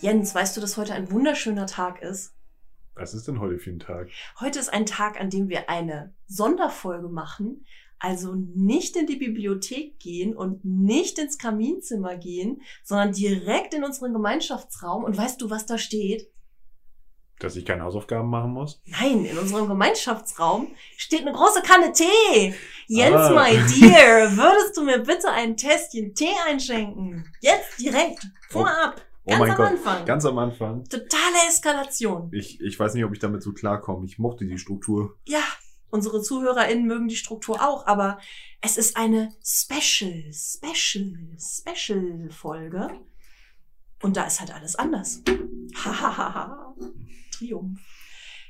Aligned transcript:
Jens, 0.00 0.34
weißt 0.34 0.56
du, 0.56 0.60
dass 0.60 0.76
heute 0.76 0.94
ein 0.94 1.10
wunderschöner 1.10 1.66
Tag 1.66 2.00
ist? 2.02 2.32
Was 2.94 3.12
ist 3.12 3.28
denn 3.28 3.38
heute 3.38 3.58
für 3.58 3.70
ein 3.70 3.78
Tag? 3.78 4.08
Heute 4.40 4.58
ist 4.58 4.72
ein 4.72 4.86
Tag, 4.86 5.20
an 5.20 5.30
dem 5.30 5.48
wir 5.48 5.68
eine 5.68 6.14
Sonderfolge 6.26 7.08
machen. 7.08 7.66
Also 7.98 8.34
nicht 8.34 8.96
in 8.96 9.06
die 9.06 9.16
Bibliothek 9.16 9.98
gehen 9.98 10.34
und 10.34 10.64
nicht 10.64 11.18
ins 11.18 11.36
Kaminzimmer 11.36 12.16
gehen, 12.16 12.62
sondern 12.82 13.12
direkt 13.12 13.74
in 13.74 13.84
unseren 13.84 14.14
Gemeinschaftsraum. 14.14 15.04
Und 15.04 15.18
weißt 15.18 15.40
du, 15.42 15.50
was 15.50 15.66
da 15.66 15.76
steht? 15.76 16.30
Dass 17.38 17.56
ich 17.56 17.66
keine 17.66 17.82
Hausaufgaben 17.82 18.28
machen 18.28 18.52
muss? 18.52 18.80
Nein, 18.86 19.26
in 19.26 19.36
unserem 19.36 19.68
Gemeinschaftsraum 19.68 20.68
steht 20.96 21.22
eine 21.22 21.32
große 21.32 21.60
Kanne 21.60 21.92
Tee. 21.92 22.54
Jens, 22.86 23.16
ah. 23.16 23.30
my 23.30 23.50
dear, 23.50 24.34
würdest 24.34 24.76
du 24.78 24.82
mir 24.82 24.98
bitte 24.98 25.30
ein 25.30 25.58
Tässchen 25.58 26.14
Tee 26.14 26.34
einschenken? 26.46 27.30
Jetzt 27.40 27.80
direkt, 27.80 28.26
vorab. 28.48 29.02
Oh. 29.24 29.30
Ganz 29.30 29.50
am 29.50 29.56
Gott. 29.56 29.66
Anfang. 29.66 30.04
Ganz 30.06 30.24
am 30.24 30.38
Anfang. 30.38 30.84
Totale 30.84 31.48
Eskalation. 31.48 32.30
Ich, 32.32 32.60
ich 32.60 32.78
weiß 32.78 32.94
nicht, 32.94 33.04
ob 33.04 33.12
ich 33.12 33.18
damit 33.18 33.42
so 33.42 33.52
klarkomme. 33.52 34.06
Ich 34.06 34.18
mochte 34.18 34.46
die 34.46 34.58
Struktur. 34.58 35.18
Ja, 35.26 35.42
unsere 35.90 36.22
ZuhörerInnen 36.22 36.86
mögen 36.86 37.08
die 37.08 37.16
Struktur 37.16 37.60
auch, 37.60 37.86
aber 37.86 38.18
es 38.60 38.76
ist 38.76 38.96
eine 38.96 39.30
Special, 39.44 40.32
Special, 40.32 41.36
Special 41.38 42.30
Folge. 42.30 42.90
Und 44.02 44.16
da 44.16 44.24
ist 44.24 44.40
halt 44.40 44.54
alles 44.54 44.76
anders. 44.76 45.22
Hahaha. 45.74 46.74
Triumph. 47.32 47.80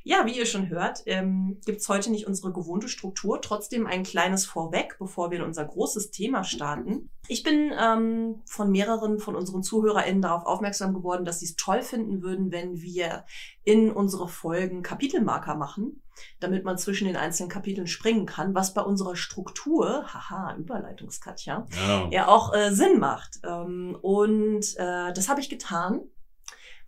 Ja, 0.02 0.24
wie 0.26 0.36
ihr 0.36 0.46
schon 0.46 0.68
hört, 0.68 1.02
ähm, 1.06 1.60
gibt 1.66 1.86
heute 1.88 2.10
nicht 2.10 2.26
unsere 2.26 2.52
gewohnte 2.52 2.88
Struktur. 2.88 3.40
Trotzdem 3.40 3.86
ein 3.86 4.02
kleines 4.02 4.46
Vorweg, 4.46 4.96
bevor 4.98 5.30
wir 5.30 5.38
in 5.38 5.44
unser 5.44 5.64
großes 5.64 6.10
Thema 6.10 6.44
starten. 6.44 7.10
Ich 7.28 7.42
bin 7.42 7.72
ähm, 7.78 8.42
von 8.46 8.70
mehreren 8.70 9.18
von 9.18 9.36
unseren 9.36 9.62
ZuhörerInnen 9.62 10.22
darauf 10.22 10.46
aufmerksam 10.46 10.94
geworden, 10.94 11.24
dass 11.24 11.40
sie 11.40 11.46
es 11.46 11.56
toll 11.56 11.82
finden 11.82 12.22
würden, 12.22 12.50
wenn 12.50 12.80
wir 12.80 13.24
in 13.62 13.90
unsere 13.90 14.26
Folgen 14.26 14.82
Kapitelmarker 14.82 15.54
machen, 15.54 16.02
damit 16.40 16.64
man 16.64 16.78
zwischen 16.78 17.06
den 17.06 17.16
einzelnen 17.16 17.50
Kapiteln 17.50 17.86
springen 17.86 18.26
kann, 18.26 18.54
was 18.54 18.74
bei 18.74 18.82
unserer 18.82 19.16
Struktur, 19.16 20.04
haha, 20.06 20.56
Überleitungskatja, 20.56 21.66
ja, 21.86 22.08
ja 22.10 22.28
auch 22.28 22.54
äh, 22.54 22.72
Sinn 22.74 22.98
macht. 22.98 23.40
Ähm, 23.44 23.96
und 24.00 24.64
äh, 24.76 25.12
das 25.12 25.28
habe 25.28 25.40
ich 25.40 25.50
getan 25.50 26.00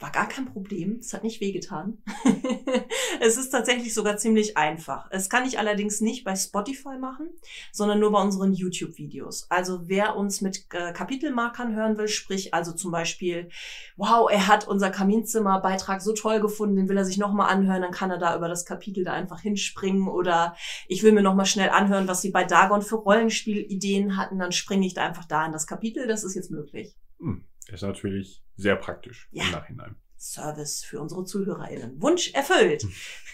war 0.02 0.10
gar 0.10 0.28
kein 0.28 0.46
Problem. 0.46 0.98
Es 1.00 1.12
hat 1.12 1.22
nicht 1.22 1.40
wehgetan. 1.40 1.98
es 3.20 3.36
ist 3.36 3.50
tatsächlich 3.50 3.94
sogar 3.94 4.16
ziemlich 4.16 4.56
einfach. 4.56 5.06
Es 5.10 5.30
kann 5.30 5.46
ich 5.46 5.58
allerdings 5.58 6.00
nicht 6.00 6.24
bei 6.24 6.34
Spotify 6.34 6.98
machen, 6.98 7.30
sondern 7.70 8.00
nur 8.00 8.10
bei 8.10 8.20
unseren 8.20 8.52
YouTube-Videos. 8.52 9.46
Also 9.50 9.88
wer 9.88 10.16
uns 10.16 10.40
mit 10.40 10.66
äh, 10.72 10.92
Kapitelmarkern 10.92 11.74
hören 11.74 11.96
will, 11.96 12.08
sprich 12.08 12.52
also 12.52 12.72
zum 12.72 12.90
Beispiel, 12.90 13.48
wow, 13.96 14.28
er 14.30 14.48
hat 14.48 14.66
unser 14.66 14.90
Kaminzimmer-Beitrag 14.90 16.02
so 16.02 16.12
toll 16.12 16.40
gefunden, 16.40 16.76
den 16.76 16.88
will 16.88 16.96
er 16.96 17.04
sich 17.04 17.18
nochmal 17.18 17.50
anhören, 17.50 17.82
dann 17.82 17.92
kann 17.92 18.10
er 18.10 18.18
da 18.18 18.36
über 18.36 18.48
das 18.48 18.64
Kapitel 18.64 19.04
da 19.04 19.12
einfach 19.12 19.40
hinspringen 19.40 20.08
oder 20.08 20.56
ich 20.88 21.02
will 21.02 21.12
mir 21.12 21.22
nochmal 21.22 21.46
schnell 21.46 21.70
anhören, 21.70 22.08
was 22.08 22.22
sie 22.22 22.30
bei 22.30 22.44
Dagon 22.44 22.82
für 22.82 22.96
Rollenspielideen 22.96 24.16
hatten, 24.16 24.38
dann 24.38 24.52
springe 24.52 24.86
ich 24.86 24.94
da 24.94 25.04
einfach 25.06 25.24
da 25.24 25.46
in 25.46 25.52
das 25.52 25.66
Kapitel. 25.66 26.06
Das 26.06 26.24
ist 26.24 26.34
jetzt 26.34 26.50
möglich. 26.50 26.96
Hm, 27.20 27.44
ist 27.68 27.82
natürlich 27.82 28.42
sehr 28.56 28.76
praktisch 28.76 29.28
ja. 29.32 29.44
im 29.44 29.50
Nachhinein. 29.52 29.96
Service 30.22 30.84
für 30.84 31.00
unsere 31.00 31.24
ZuhörerInnen. 31.24 32.00
Wunsch 32.00 32.32
erfüllt. 32.32 32.86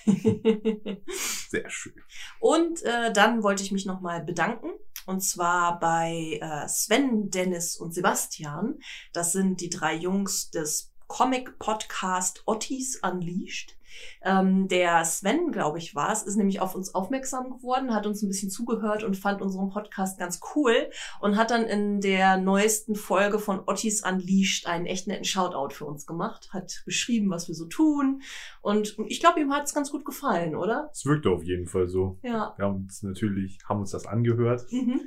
Sehr 1.50 1.68
schön. 1.68 1.92
Und 2.40 2.82
äh, 2.82 3.12
dann 3.12 3.42
wollte 3.42 3.62
ich 3.62 3.72
mich 3.72 3.84
nochmal 3.84 4.24
bedanken. 4.24 4.70
Und 5.04 5.20
zwar 5.20 5.78
bei 5.80 6.38
äh, 6.40 6.66
Sven, 6.66 7.30
Dennis 7.30 7.76
und 7.76 7.92
Sebastian. 7.92 8.78
Das 9.12 9.32
sind 9.32 9.60
die 9.60 9.68
drei 9.68 9.94
Jungs 9.94 10.50
des 10.50 10.94
Comic-Podcast 11.08 12.42
Ottis 12.46 13.00
Unleashed. 13.02 13.77
Ähm, 14.22 14.68
der 14.68 15.04
Sven, 15.04 15.52
glaube 15.52 15.78
ich, 15.78 15.94
war 15.94 16.12
es, 16.12 16.22
ist 16.22 16.36
nämlich 16.36 16.60
auf 16.60 16.74
uns 16.74 16.94
aufmerksam 16.94 17.50
geworden, 17.50 17.94
hat 17.94 18.06
uns 18.06 18.22
ein 18.22 18.28
bisschen 18.28 18.50
zugehört 18.50 19.04
und 19.04 19.16
fand 19.16 19.42
unseren 19.42 19.70
Podcast 19.70 20.18
ganz 20.18 20.40
cool 20.54 20.74
und 21.20 21.36
hat 21.36 21.50
dann 21.50 21.64
in 21.64 22.00
der 22.00 22.36
neuesten 22.36 22.94
Folge 22.94 23.38
von 23.38 23.60
Ottis 23.66 24.02
Unleashed 24.04 24.66
einen 24.66 24.86
echt 24.86 25.06
netten 25.06 25.24
Shoutout 25.24 25.74
für 25.74 25.84
uns 25.84 26.06
gemacht, 26.06 26.50
hat 26.52 26.82
beschrieben, 26.84 27.30
was 27.30 27.48
wir 27.48 27.54
so 27.54 27.66
tun 27.66 28.22
und 28.60 28.96
ich 29.06 29.20
glaube, 29.20 29.40
ihm 29.40 29.52
hat 29.52 29.64
es 29.66 29.74
ganz 29.74 29.90
gut 29.90 30.04
gefallen, 30.04 30.54
oder? 30.54 30.90
Es 30.92 31.06
wirkte 31.06 31.30
auf 31.30 31.42
jeden 31.42 31.66
Fall 31.66 31.88
so. 31.88 32.18
Ja. 32.22 32.54
Wir 32.56 32.64
haben 32.64 32.84
uns 32.84 33.02
natürlich, 33.02 33.58
haben 33.68 33.80
uns 33.80 33.90
das 33.90 34.06
angehört 34.06 34.66
mhm. 34.70 35.00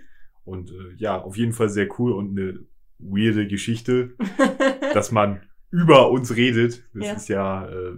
und 0.44 0.72
äh, 0.72 0.96
ja, 0.98 1.22
auf 1.22 1.38
jeden 1.38 1.54
Fall 1.54 1.70
sehr 1.70 1.88
cool 2.00 2.14
und 2.14 2.32
eine 2.32 2.66
weirde 3.00 3.48
Geschichte, 3.48 4.16
dass 4.94 5.12
man 5.12 5.42
über 5.70 6.12
uns 6.12 6.36
redet. 6.36 6.84
Das 6.94 7.06
ja. 7.06 7.14
ist 7.14 7.30
ja 7.30 7.70
äh, 7.70 7.98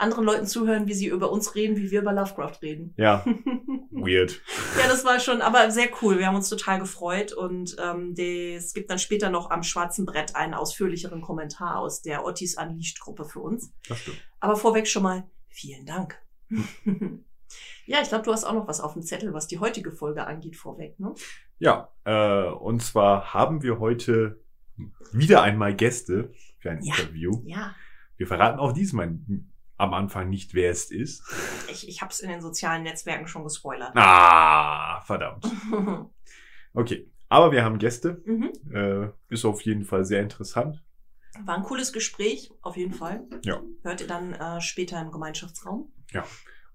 anderen 0.00 0.24
Leuten 0.24 0.46
zuhören, 0.46 0.86
wie 0.86 0.94
sie 0.94 1.06
über 1.06 1.30
uns 1.30 1.54
reden, 1.54 1.76
wie 1.76 1.90
wir 1.90 2.00
über 2.00 2.12
Lovecraft 2.12 2.58
reden. 2.62 2.94
Ja. 2.96 3.24
Weird. 3.90 4.40
ja, 4.78 4.88
das 4.88 5.04
war 5.04 5.20
schon, 5.20 5.42
aber 5.42 5.70
sehr 5.70 5.88
cool. 6.02 6.18
Wir 6.18 6.26
haben 6.26 6.36
uns 6.36 6.48
total 6.48 6.80
gefreut 6.80 7.32
und 7.32 7.76
ähm, 7.78 8.14
es 8.16 8.72
gibt 8.72 8.90
dann 8.90 8.98
später 8.98 9.30
noch 9.30 9.50
am 9.50 9.62
schwarzen 9.62 10.06
Brett 10.06 10.36
einen 10.36 10.54
ausführlicheren 10.54 11.20
Kommentar 11.20 11.78
aus 11.78 12.02
der 12.02 12.24
Ottis 12.24 12.56
Unleashed 12.56 13.00
Gruppe 13.00 13.24
für 13.24 13.40
uns. 13.40 13.72
Das 13.88 13.98
stimmt. 13.98 14.18
Aber 14.40 14.56
vorweg 14.56 14.88
schon 14.88 15.02
mal 15.02 15.24
vielen 15.48 15.86
Dank. 15.86 16.18
ja, 17.86 17.98
ich 18.00 18.08
glaube, 18.08 18.24
du 18.24 18.32
hast 18.32 18.44
auch 18.44 18.54
noch 18.54 18.68
was 18.68 18.80
auf 18.80 18.94
dem 18.94 19.02
Zettel, 19.02 19.34
was 19.34 19.46
die 19.46 19.58
heutige 19.58 19.92
Folge 19.92 20.26
angeht, 20.26 20.56
vorweg, 20.56 20.98
ne? 20.98 21.14
Ja, 21.58 21.92
äh, 22.04 22.48
und 22.48 22.80
zwar 22.82 23.34
haben 23.34 23.62
wir 23.62 23.78
heute 23.78 24.40
wieder 25.12 25.42
einmal 25.42 25.74
Gäste 25.74 26.32
für 26.58 26.70
ein 26.70 26.82
ja, 26.82 26.94
Interview. 26.94 27.42
Ja. 27.44 27.74
Wir 28.16 28.26
verraten 28.26 28.58
auch 28.58 28.72
diesmal 28.72 29.18
am 29.80 29.94
Anfang 29.94 30.28
nicht, 30.28 30.54
wer 30.54 30.70
es 30.70 30.90
ist. 30.90 31.22
Ich, 31.70 31.88
ich 31.88 32.02
habe 32.02 32.12
es 32.12 32.20
in 32.20 32.28
den 32.28 32.40
sozialen 32.40 32.82
Netzwerken 32.82 33.26
schon 33.26 33.44
gespoilert. 33.44 33.92
Ah, 33.96 35.00
verdammt. 35.02 35.46
Okay, 36.72 37.10
aber 37.28 37.50
wir 37.50 37.64
haben 37.64 37.78
Gäste. 37.78 38.22
Mhm. 38.24 38.52
Äh, 38.72 39.08
ist 39.28 39.44
auf 39.44 39.60
jeden 39.62 39.84
Fall 39.84 40.04
sehr 40.04 40.22
interessant. 40.22 40.84
War 41.44 41.56
ein 41.56 41.64
cooles 41.64 41.92
Gespräch, 41.92 42.52
auf 42.62 42.76
jeden 42.76 42.92
Fall. 42.92 43.26
Ja. 43.42 43.60
Hört 43.82 44.00
ihr 44.00 44.06
dann 44.06 44.34
äh, 44.34 44.60
später 44.60 45.00
im 45.00 45.10
Gemeinschaftsraum. 45.10 45.92
Ja. 46.12 46.24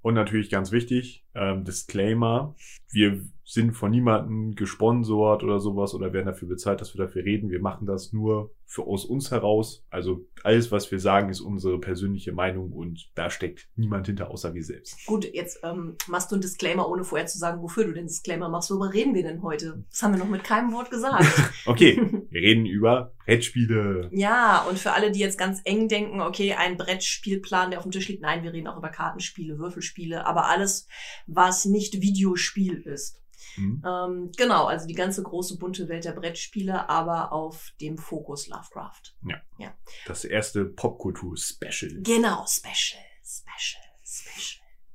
Und 0.01 0.13
natürlich 0.13 0.49
ganz 0.49 0.71
wichtig, 0.71 1.25
ähm, 1.33 1.63
Disclaimer, 1.63 2.55
wir 2.89 3.25
sind 3.45 3.73
von 3.73 3.91
niemandem 3.91 4.55
gesponsort 4.55 5.43
oder 5.43 5.59
sowas 5.59 5.93
oder 5.93 6.11
werden 6.13 6.25
dafür 6.25 6.47
bezahlt, 6.47 6.81
dass 6.81 6.95
wir 6.95 7.05
dafür 7.05 7.23
reden. 7.23 7.51
Wir 7.51 7.61
machen 7.61 7.85
das 7.85 8.11
nur 8.11 8.51
für 8.65 8.87
aus 8.87 9.05
uns 9.05 9.29
heraus. 9.29 9.85
Also 9.91 10.25
alles, 10.43 10.71
was 10.71 10.91
wir 10.91 10.99
sagen, 10.99 11.29
ist 11.29 11.41
unsere 11.41 11.79
persönliche 11.79 12.31
Meinung 12.31 12.71
und 12.71 13.11
da 13.13 13.29
steckt 13.29 13.67
niemand 13.75 14.07
hinter 14.07 14.31
außer 14.31 14.55
wir 14.55 14.63
selbst. 14.63 15.05
Gut, 15.05 15.31
jetzt 15.31 15.59
ähm, 15.63 15.95
machst 16.07 16.31
du 16.31 16.35
einen 16.35 16.41
Disclaimer, 16.41 16.89
ohne 16.89 17.03
vorher 17.03 17.27
zu 17.27 17.37
sagen, 17.37 17.61
wofür 17.61 17.85
du 17.85 17.93
den 17.93 18.07
Disclaimer 18.07 18.49
machst. 18.49 18.71
Worüber 18.71 18.91
reden 18.91 19.13
wir 19.13 19.21
denn 19.21 19.43
heute? 19.43 19.85
Das 19.91 20.01
haben 20.01 20.13
wir 20.13 20.19
noch 20.19 20.29
mit 20.29 20.43
keinem 20.43 20.73
Wort 20.73 20.89
gesagt. 20.89 21.25
okay, 21.67 22.01
wir 22.29 22.41
reden 22.41 22.65
über 22.65 23.13
Brettspiele. 23.25 24.09
Ja, 24.11 24.65
und 24.67 24.79
für 24.79 24.93
alle, 24.93 25.11
die 25.11 25.19
jetzt 25.19 25.37
ganz 25.37 25.61
eng 25.65 25.87
denken, 25.87 26.19
okay, 26.19 26.53
ein 26.53 26.77
Brettspielplan, 26.77 27.69
der 27.69 27.79
auf 27.79 27.85
dem 27.85 27.91
Tisch 27.91 28.07
liegt. 28.07 28.23
Nein, 28.23 28.43
wir 28.43 28.53
reden 28.53 28.67
auch 28.67 28.77
über 28.77 28.89
Kartenspiele, 28.89 29.59
Würfelspiele, 29.59 30.25
aber 30.25 30.49
alles, 30.49 30.87
was 31.27 31.65
nicht 31.65 32.01
Videospiel 32.01 32.81
ist. 32.81 33.21
Mhm. 33.57 33.83
Ähm, 33.85 34.31
genau, 34.35 34.65
also 34.65 34.87
die 34.87 34.93
ganze 34.93 35.23
große 35.23 35.57
bunte 35.57 35.87
Welt 35.87 36.05
der 36.05 36.11
Brettspiele, 36.11 36.89
aber 36.89 37.31
auf 37.31 37.73
dem 37.81 37.97
Fokus 37.97 38.47
Lovecraft. 38.47 39.15
Ja. 39.25 39.41
ja. 39.57 39.73
Das 40.05 40.25
erste 40.25 40.65
Popkultur-Special. 40.65 42.01
Genau, 42.01 42.45
Special, 42.47 43.01
Special, 43.23 43.43
Special. 43.55 43.84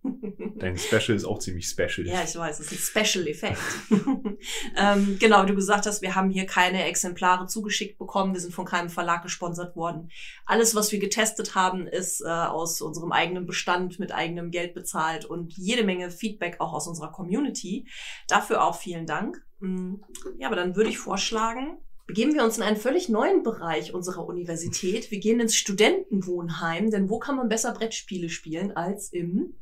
Dein 0.56 0.79
Special 0.79 1.17
ist 1.17 1.25
auch 1.25 1.38
ziemlich 1.38 1.67
special. 1.67 2.06
Ja, 2.06 2.23
ich 2.25 2.35
weiß, 2.35 2.61
es 2.61 2.73
ist 2.73 2.97
ein 2.97 3.05
Special-Effekt. 3.05 3.61
ähm, 4.76 5.17
genau, 5.19 5.43
wie 5.43 5.49
du 5.49 5.55
gesagt 5.55 5.87
hast, 5.87 6.00
wir 6.00 6.14
haben 6.14 6.31
hier 6.31 6.47
keine 6.47 6.85
Exemplare 6.85 7.47
zugeschickt 7.47 7.99
bekommen. 7.99 8.32
Wir 8.32 8.41
sind 8.41 8.55
von 8.55 8.64
keinem 8.64 8.88
Verlag 8.88 9.23
gesponsert 9.23 9.76
worden. 9.76 10.11
Alles, 10.47 10.75
was 10.75 10.91
wir 10.93 10.99
getestet 10.99 11.55
haben, 11.55 11.87
ist 11.87 12.23
äh, 12.23 12.29
aus 12.29 12.81
unserem 12.81 13.12
eigenen 13.12 13.47
Bestand 13.47 13.99
mit 13.99 14.12
eigenem 14.12 14.50
Geld 14.50 14.75
bezahlt 14.75 15.25
und 15.26 15.52
jede 15.52 15.85
Menge 15.85 16.11
Feedback 16.11 16.56
auch 16.61 16.73
aus 16.73 16.87
unserer 16.87 17.12
Community. 17.12 17.87
Dafür 18.26 18.64
auch 18.64 18.76
vielen 18.76 19.06
Dank. 19.06 19.44
Mm, 19.61 19.96
ja, 20.38 20.46
aber 20.46 20.56
dann 20.56 20.76
würde 20.76 20.88
ich 20.88 20.99
vorschlagen, 20.99 21.79
begeben 22.06 22.35
wir 22.35 22.43
uns 22.43 22.56
in 22.56 22.62
einen 22.62 22.79
völlig 22.79 23.11
neuen 23.11 23.43
Bereich 23.43 23.93
unserer 23.93 24.25
Universität. 24.25 25.11
Wir 25.11 25.20
gehen 25.20 25.41
ins 25.41 25.56
Studentenwohnheim, 25.56 26.91
denn 26.91 27.11
wo 27.11 27.19
kann 27.19 27.37
man 27.37 27.49
besser 27.49 27.73
Brettspiele 27.73 28.31
spielen 28.31 28.73
als 28.75 29.12
im 29.12 29.55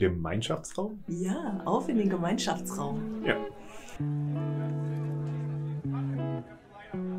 Gemeinschaftsraum? 0.00 0.98
Ja, 1.08 1.60
auf 1.66 1.90
in 1.90 1.98
den 1.98 2.08
Gemeinschaftsraum. 2.08 3.22
Ja. 3.22 3.36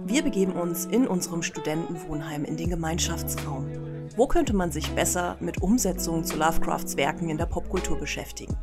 Wir 0.07 0.23
begeben 0.23 0.53
uns 0.53 0.85
in 0.85 1.07
unserem 1.07 1.43
Studentenwohnheim 1.43 2.43
in 2.43 2.57
den 2.57 2.71
Gemeinschaftsraum. 2.71 3.67
Wo 4.17 4.25
könnte 4.25 4.55
man 4.55 4.71
sich 4.71 4.89
besser 4.95 5.37
mit 5.39 5.61
Umsetzungen 5.61 6.25
zu 6.25 6.37
Lovecrafts 6.37 6.97
Werken 6.97 7.29
in 7.29 7.37
der 7.37 7.45
Popkultur 7.45 7.99
beschäftigen? 7.99 8.57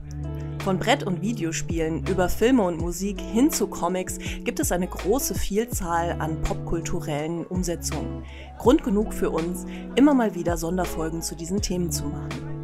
Von 0.64 0.80
Brett- 0.80 1.04
und 1.04 1.22
Videospielen 1.22 2.04
über 2.08 2.28
Filme 2.28 2.64
und 2.64 2.80
Musik 2.80 3.20
hin 3.20 3.52
zu 3.52 3.68
Comics 3.68 4.18
gibt 4.42 4.58
es 4.58 4.72
eine 4.72 4.88
große 4.88 5.36
Vielzahl 5.36 6.16
an 6.18 6.42
popkulturellen 6.42 7.46
Umsetzungen. 7.46 8.24
Grund 8.58 8.82
genug 8.82 9.14
für 9.14 9.30
uns, 9.30 9.64
immer 9.94 10.12
mal 10.12 10.34
wieder 10.34 10.56
Sonderfolgen 10.56 11.22
zu 11.22 11.36
diesen 11.36 11.62
Themen 11.62 11.92
zu 11.92 12.06
machen. 12.06 12.57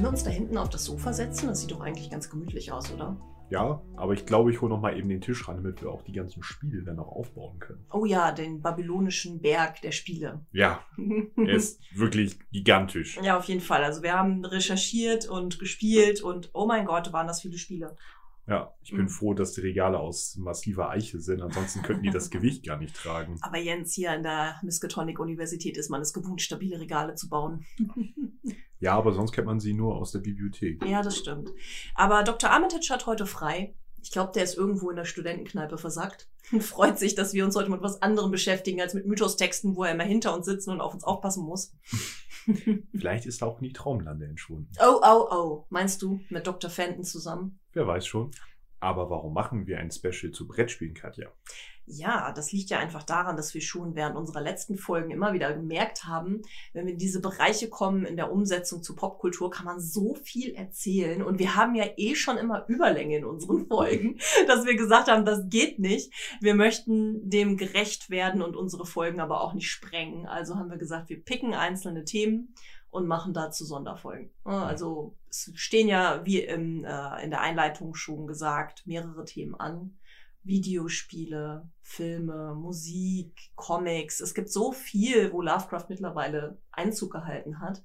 Wollen 0.00 0.12
wir 0.12 0.16
uns 0.16 0.24
da 0.24 0.30
hinten 0.30 0.56
auf 0.56 0.70
das 0.70 0.86
Sofa 0.86 1.12
setzen? 1.12 1.48
Das 1.48 1.60
sieht 1.60 1.72
doch 1.72 1.82
eigentlich 1.82 2.08
ganz 2.08 2.30
gemütlich 2.30 2.72
aus, 2.72 2.90
oder? 2.90 3.20
Ja, 3.50 3.82
aber 3.96 4.14
ich 4.14 4.24
glaube, 4.24 4.50
ich 4.50 4.62
hole 4.62 4.70
noch 4.72 4.80
mal 4.80 4.96
eben 4.96 5.10
den 5.10 5.20
Tisch 5.20 5.46
ran, 5.46 5.56
damit 5.56 5.82
wir 5.82 5.90
auch 5.90 6.00
die 6.00 6.12
ganzen 6.12 6.42
Spiele 6.42 6.82
dann 6.82 6.96
noch 6.96 7.08
aufbauen 7.08 7.58
können. 7.58 7.84
Oh 7.92 8.06
ja, 8.06 8.32
den 8.32 8.62
babylonischen 8.62 9.42
Berg 9.42 9.82
der 9.82 9.92
Spiele. 9.92 10.40
Ja, 10.52 10.82
er 11.36 11.54
ist 11.54 11.82
wirklich 11.94 12.38
gigantisch. 12.50 13.18
Ja, 13.22 13.36
auf 13.36 13.44
jeden 13.44 13.60
Fall. 13.60 13.84
Also 13.84 14.02
wir 14.02 14.14
haben 14.14 14.42
recherchiert 14.42 15.28
und 15.28 15.58
gespielt 15.58 16.22
und 16.22 16.48
oh 16.54 16.64
mein 16.64 16.86
Gott, 16.86 17.12
waren 17.12 17.26
das 17.26 17.42
viele 17.42 17.58
Spiele. 17.58 17.94
Ja, 18.46 18.72
ich 18.82 18.92
bin 18.92 19.02
Mhm. 19.02 19.08
froh, 19.10 19.34
dass 19.34 19.52
die 19.52 19.60
Regale 19.60 19.98
aus 20.00 20.36
massiver 20.38 20.88
Eiche 20.88 21.20
sind. 21.20 21.42
Ansonsten 21.42 21.82
könnten 21.82 22.04
die 22.04 22.10
das 22.10 22.30
Gewicht 22.30 22.64
gar 22.64 22.78
nicht 22.78 22.96
tragen. 22.96 23.36
Aber 23.42 23.58
Jens, 23.58 23.92
hier 23.92 24.12
an 24.12 24.22
der 24.22 24.54
Miskatonic-Universität 24.62 25.76
ist 25.76 25.90
man 25.90 26.00
es 26.00 26.14
gewohnt, 26.14 26.40
stabile 26.40 26.80
Regale 26.80 27.16
zu 27.16 27.28
bauen. 27.28 27.66
Ja, 28.80 28.94
aber 28.94 29.12
sonst 29.12 29.32
kennt 29.32 29.46
man 29.46 29.60
sie 29.60 29.74
nur 29.74 29.96
aus 29.96 30.12
der 30.12 30.20
Bibliothek. 30.20 30.84
ja, 30.84 31.02
das 31.02 31.16
stimmt. 31.16 31.50
Aber 31.94 32.22
Dr. 32.22 32.50
Armitage 32.50 32.88
hat 32.90 33.06
heute 33.06 33.26
frei. 33.26 33.74
Ich 34.02 34.10
glaube, 34.10 34.32
der 34.34 34.44
ist 34.44 34.56
irgendwo 34.56 34.88
in 34.88 34.96
der 34.96 35.04
Studentenkneipe 35.04 35.76
versackt 35.76 36.28
und 36.52 36.62
freut 36.64 36.98
sich, 36.98 37.14
dass 37.14 37.34
wir 37.34 37.44
uns 37.44 37.54
heute 37.54 37.70
mit 37.70 37.82
was 37.82 38.00
anderem 38.00 38.30
beschäftigen 38.30 38.80
als 38.80 38.94
mit 38.94 39.06
Mythostexten, 39.06 39.76
wo 39.76 39.84
er 39.84 39.92
immer 39.92 40.04
hinter 40.04 40.34
uns 40.34 40.46
sitzen 40.46 40.70
und 40.70 40.80
auf 40.80 40.94
uns 40.94 41.04
aufpassen 41.04 41.44
muss. 41.44 41.74
Vielleicht 42.94 43.26
ist 43.26 43.42
auch 43.42 43.60
nie 43.60 43.72
Traumlande 43.72 44.24
entschwunden. 44.24 44.72
Oh, 44.80 45.00
oh, 45.02 45.28
oh. 45.30 45.66
Meinst 45.68 46.00
du 46.00 46.20
mit 46.30 46.46
Dr. 46.46 46.70
Fenton 46.70 47.04
zusammen? 47.04 47.58
Wer 47.74 47.86
weiß 47.86 48.06
schon. 48.06 48.30
Aber 48.80 49.10
warum 49.10 49.34
machen 49.34 49.66
wir 49.66 49.78
ein 49.78 49.90
Special 49.90 50.32
zu 50.32 50.48
Brettspielen, 50.48 50.94
Katja? 50.94 51.30
Ja, 51.92 52.32
das 52.32 52.52
liegt 52.52 52.70
ja 52.70 52.78
einfach 52.78 53.02
daran, 53.02 53.36
dass 53.36 53.52
wir 53.52 53.60
schon 53.60 53.96
während 53.96 54.16
unserer 54.16 54.40
letzten 54.40 54.76
Folgen 54.76 55.10
immer 55.10 55.32
wieder 55.32 55.52
gemerkt 55.52 56.04
haben, 56.04 56.42
wenn 56.72 56.86
wir 56.86 56.92
in 56.92 56.98
diese 56.98 57.20
Bereiche 57.20 57.68
kommen 57.68 58.04
in 58.04 58.16
der 58.16 58.30
Umsetzung 58.30 58.82
zu 58.82 58.94
Popkultur, 58.94 59.50
kann 59.50 59.66
man 59.66 59.80
so 59.80 60.14
viel 60.14 60.54
erzählen. 60.54 61.22
Und 61.22 61.38
wir 61.38 61.56
haben 61.56 61.74
ja 61.74 61.86
eh 61.96 62.14
schon 62.14 62.38
immer 62.38 62.64
Überlänge 62.68 63.18
in 63.18 63.24
unseren 63.24 63.66
Folgen, 63.66 64.18
dass 64.46 64.66
wir 64.66 64.76
gesagt 64.76 65.08
haben, 65.08 65.24
das 65.24 65.48
geht 65.48 65.78
nicht. 65.78 66.12
Wir 66.40 66.54
möchten 66.54 67.28
dem 67.28 67.56
gerecht 67.56 68.08
werden 68.08 68.40
und 68.40 68.56
unsere 68.56 68.86
Folgen 68.86 69.20
aber 69.20 69.40
auch 69.40 69.52
nicht 69.52 69.70
sprengen. 69.70 70.26
Also 70.26 70.56
haben 70.56 70.70
wir 70.70 70.78
gesagt, 70.78 71.08
wir 71.08 71.22
picken 71.22 71.54
einzelne 71.54 72.04
Themen 72.04 72.54
und 72.90 73.06
machen 73.06 73.32
dazu 73.32 73.64
Sonderfolgen. 73.64 74.30
Also 74.44 75.16
es 75.28 75.50
stehen 75.54 75.88
ja, 75.88 76.24
wie 76.24 76.40
im, 76.40 76.84
äh, 76.84 77.24
in 77.24 77.30
der 77.30 77.40
Einleitung 77.40 77.94
schon 77.94 78.26
gesagt, 78.26 78.86
mehrere 78.86 79.24
Themen 79.24 79.54
an. 79.54 79.96
Videospiele, 80.42 81.68
Filme, 81.82 82.54
Musik, 82.54 83.50
Comics. 83.56 84.20
Es 84.20 84.34
gibt 84.34 84.48
so 84.48 84.72
viel, 84.72 85.32
wo 85.32 85.42
Lovecraft 85.42 85.86
mittlerweile 85.88 86.58
Einzug 86.72 87.12
gehalten 87.12 87.60
hat. 87.60 87.84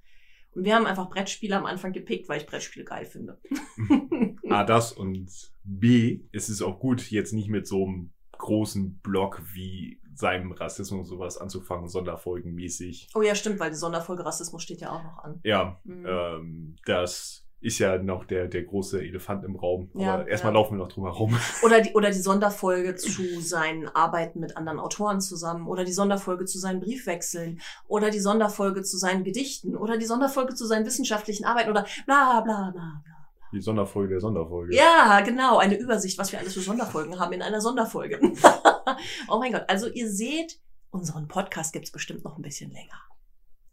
Und 0.51 0.63
wir 0.63 0.73
haben 0.73 0.85
einfach 0.85 1.09
Brettspiele 1.09 1.57
am 1.57 1.65
Anfang 1.65 1.91
gepickt, 1.91 2.29
weil 2.29 2.39
ich 2.39 2.47
Brettspiele 2.47 2.85
geil 2.85 3.05
finde. 3.05 3.39
A, 4.49 4.63
das 4.63 4.93
und 4.93 5.29
B, 5.63 6.21
es 6.31 6.47
ist 6.47 6.61
auch 6.61 6.79
gut, 6.79 7.11
jetzt 7.11 7.33
nicht 7.33 7.49
mit 7.49 7.67
so 7.67 7.85
einem 7.85 8.13
großen 8.37 8.99
Block 8.99 9.41
wie 9.53 9.99
seinem 10.15 10.51
Rassismus 10.51 10.99
und 11.01 11.05
sowas 11.05 11.37
anzufangen, 11.37 11.87
Sonderfolgenmäßig. 11.89 13.09
Oh 13.15 13.21
ja, 13.21 13.35
stimmt, 13.35 13.59
weil 13.59 13.69
die 13.71 13.75
Sonderfolge 13.77 14.25
Rassismus 14.25 14.63
steht 14.63 14.81
ja 14.81 14.91
auch 14.91 15.03
noch 15.03 15.23
an. 15.23 15.39
Ja, 15.43 15.79
Mhm. 15.83 16.05
ähm, 16.07 16.75
das 16.85 17.41
ist 17.61 17.79
ja 17.79 17.97
noch 17.97 18.25
der, 18.25 18.47
der 18.47 18.63
große 18.63 19.01
Elefant 19.01 19.43
im 19.43 19.55
Raum. 19.55 19.89
Ja, 19.95 20.15
Aber 20.15 20.27
erstmal 20.27 20.53
ja. 20.53 20.59
laufen 20.59 20.77
wir 20.77 20.83
noch 20.83 20.91
drum 20.91 21.05
herum. 21.05 21.35
Oder 21.63 21.81
die, 21.81 21.93
oder 21.93 22.11
die 22.11 22.19
Sonderfolge 22.19 22.93
zu 22.95 23.09
seinen 23.41 23.87
Arbeiten 23.87 24.39
mit 24.39 24.55
anderen 24.55 24.79
Autoren 24.79 25.19
zusammen. 25.19 25.67
Oder 25.67 25.83
die 25.83 25.93
Sonderfolge 25.93 26.45
zu 26.45 26.59
seinen 26.59 26.79
Briefwechseln. 26.79 27.59
Oder 27.87 28.11
die 28.11 28.19
Sonderfolge 28.19 28.83
zu 28.83 28.97
seinen 28.97 29.23
Gedichten. 29.23 29.75
Oder 29.75 29.97
die 29.97 30.05
Sonderfolge 30.05 30.53
zu 30.53 30.65
seinen 30.67 30.85
wissenschaftlichen 30.85 31.45
Arbeiten. 31.45 31.71
Oder 31.71 31.85
bla 32.05 32.41
bla 32.41 32.71
bla 32.71 32.71
bla. 32.71 33.03
Die 33.51 33.61
Sonderfolge 33.61 34.09
der 34.09 34.19
Sonderfolge. 34.21 34.75
Ja, 34.75 35.21
genau. 35.21 35.57
Eine 35.57 35.77
Übersicht, 35.79 36.19
was 36.19 36.31
wir 36.31 36.37
alles 36.39 36.53
für 36.53 36.59
Sonderfolgen 36.61 37.19
haben 37.19 37.33
in 37.33 37.41
einer 37.41 37.61
Sonderfolge. 37.61 38.19
oh 39.27 39.39
mein 39.39 39.51
Gott. 39.51 39.65
Also 39.67 39.87
ihr 39.87 40.09
seht, 40.09 40.59
unseren 40.89 41.27
Podcast 41.27 41.73
gibt's 41.73 41.91
bestimmt 41.91 42.23
noch 42.23 42.37
ein 42.37 42.41
bisschen 42.41 42.71
länger. 42.71 43.01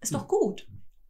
Ist 0.00 0.14
doch 0.14 0.26
gut. 0.26 0.66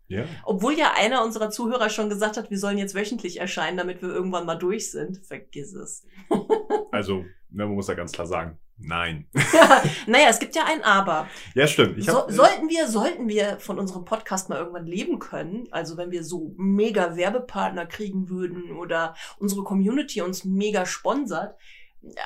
Ja. 0.09 0.25
Obwohl 0.45 0.77
ja 0.79 0.93
einer 0.95 1.25
unserer 1.25 1.49
Zuhörer 1.49 1.89
schon 1.89 2.11
gesagt 2.11 2.37
hat, 2.37 2.51
wir 2.51 2.59
sollen 2.59 2.77
jetzt 2.77 2.95
wöchentlich 2.95 3.41
erscheinen, 3.41 3.79
damit 3.79 4.03
wir 4.03 4.11
irgendwann 4.11 4.45
mal 4.45 4.57
durch 4.57 4.91
sind. 4.91 5.19
Vergiss 5.27 5.75
es. 5.75 6.05
Also, 6.91 7.25
ne, 7.49 7.65
man 7.65 7.71
muss 7.71 7.89
ja 7.89 7.95
ganz 7.95 8.13
klar 8.13 8.27
sagen, 8.27 8.59
nein. 8.77 9.27
naja, 10.07 10.27
es 10.29 10.39
gibt 10.39 10.55
ja 10.55 10.65
ein 10.67 10.85
Aber. 10.85 11.27
Ja, 11.55 11.67
stimmt. 11.67 11.97
Ich 11.97 12.05
So, 12.05 12.19
hab, 12.19 12.31
sollten 12.31 12.69
wir, 12.69 12.87
sollten 12.87 13.29
wir 13.31 13.59
von 13.61 13.79
unserem 13.79 14.05
Podcast 14.05 14.51
mal 14.51 14.59
irgendwann 14.59 14.85
leben 14.85 15.19
können, 15.19 15.69
also 15.71 15.97
wenn 15.97 16.11
wir 16.11 16.23
so 16.23 16.55
mega 16.59 17.17
Werbepartner 17.17 17.87
kriegen 17.87 18.29
würden 18.29 18.73
oder 18.73 19.15
unsere 19.39 19.65
Community 19.65 20.21
uns 20.21 20.45
mega 20.45 20.85
sponsert, 20.85 21.57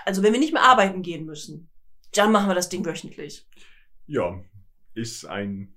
also 0.04 0.22
wenn 0.22 0.32
wir 0.32 0.40
nicht 0.40 0.52
mehr 0.52 0.62
arbeiten 0.62 1.02
gehen 1.02 1.24
müssen, 1.26 1.70
dann 2.12 2.32
machen 2.32 2.48
wir 2.48 2.54
das 2.54 2.68
Ding 2.68 2.84
wöchentlich. 2.84 3.46
ja, 4.06 4.40
ist 4.94 5.26
ein 5.26 5.72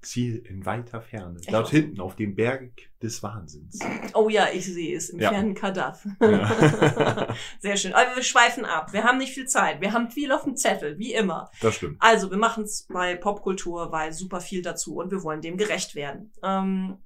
Ziel 0.00 0.36
in 0.48 0.64
weiter 0.64 1.00
Ferne. 1.02 1.38
Ich 1.40 1.48
Dort 1.48 1.68
hinten 1.70 2.00
auf 2.00 2.14
dem 2.16 2.36
Berg 2.36 2.70
des 3.02 3.22
Wahnsinns. 3.24 3.80
Oh 4.14 4.28
ja, 4.28 4.46
ich 4.52 4.64
sehe 4.64 4.96
es 4.96 5.10
im 5.10 5.18
Ja. 5.18 5.30
fernen 5.30 5.54
Kadaff. 5.54 6.06
Ja. 6.20 7.34
Sehr 7.60 7.76
schön. 7.76 7.92
Aber 7.92 8.14
wir 8.14 8.22
schweifen 8.22 8.64
ab. 8.64 8.92
Wir 8.92 9.02
haben 9.04 9.18
nicht 9.18 9.32
viel 9.34 9.46
Zeit. 9.48 9.80
Wir 9.80 9.92
haben 9.92 10.10
viel 10.10 10.30
auf 10.32 10.44
dem 10.44 10.54
Zettel, 10.56 10.96
wie 10.98 11.12
immer. 11.12 11.50
Das 11.60 11.74
stimmt. 11.74 11.96
Also, 12.00 12.30
wir 12.30 12.38
machen 12.38 12.64
es 12.64 12.86
bei 12.88 13.16
Popkultur, 13.16 13.90
weil 13.90 14.12
super 14.12 14.40
viel 14.40 14.62
dazu 14.62 14.96
und 14.96 15.10
wir 15.10 15.22
wollen 15.24 15.42
dem 15.42 15.56
gerecht 15.56 15.94
werden. 15.96 16.32
Ähm, 16.42 16.98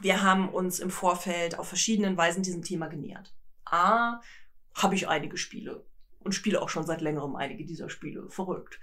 wir 0.00 0.22
haben 0.22 0.48
uns 0.48 0.78
im 0.78 0.90
Vorfeld 0.90 1.58
auf 1.58 1.66
verschiedenen 1.68 2.16
Weisen 2.16 2.42
diesem 2.44 2.62
Thema 2.62 2.86
genähert. 2.86 3.34
A, 3.64 4.20
habe 4.82 4.94
ich 4.94 5.08
einige 5.08 5.36
Spiele 5.36 5.84
und 6.20 6.32
spiele 6.32 6.60
auch 6.62 6.68
schon 6.68 6.86
seit 6.86 7.00
längerem 7.00 7.36
einige 7.36 7.64
dieser 7.64 7.88
Spiele. 7.88 8.28
Verrückt. 8.30 8.80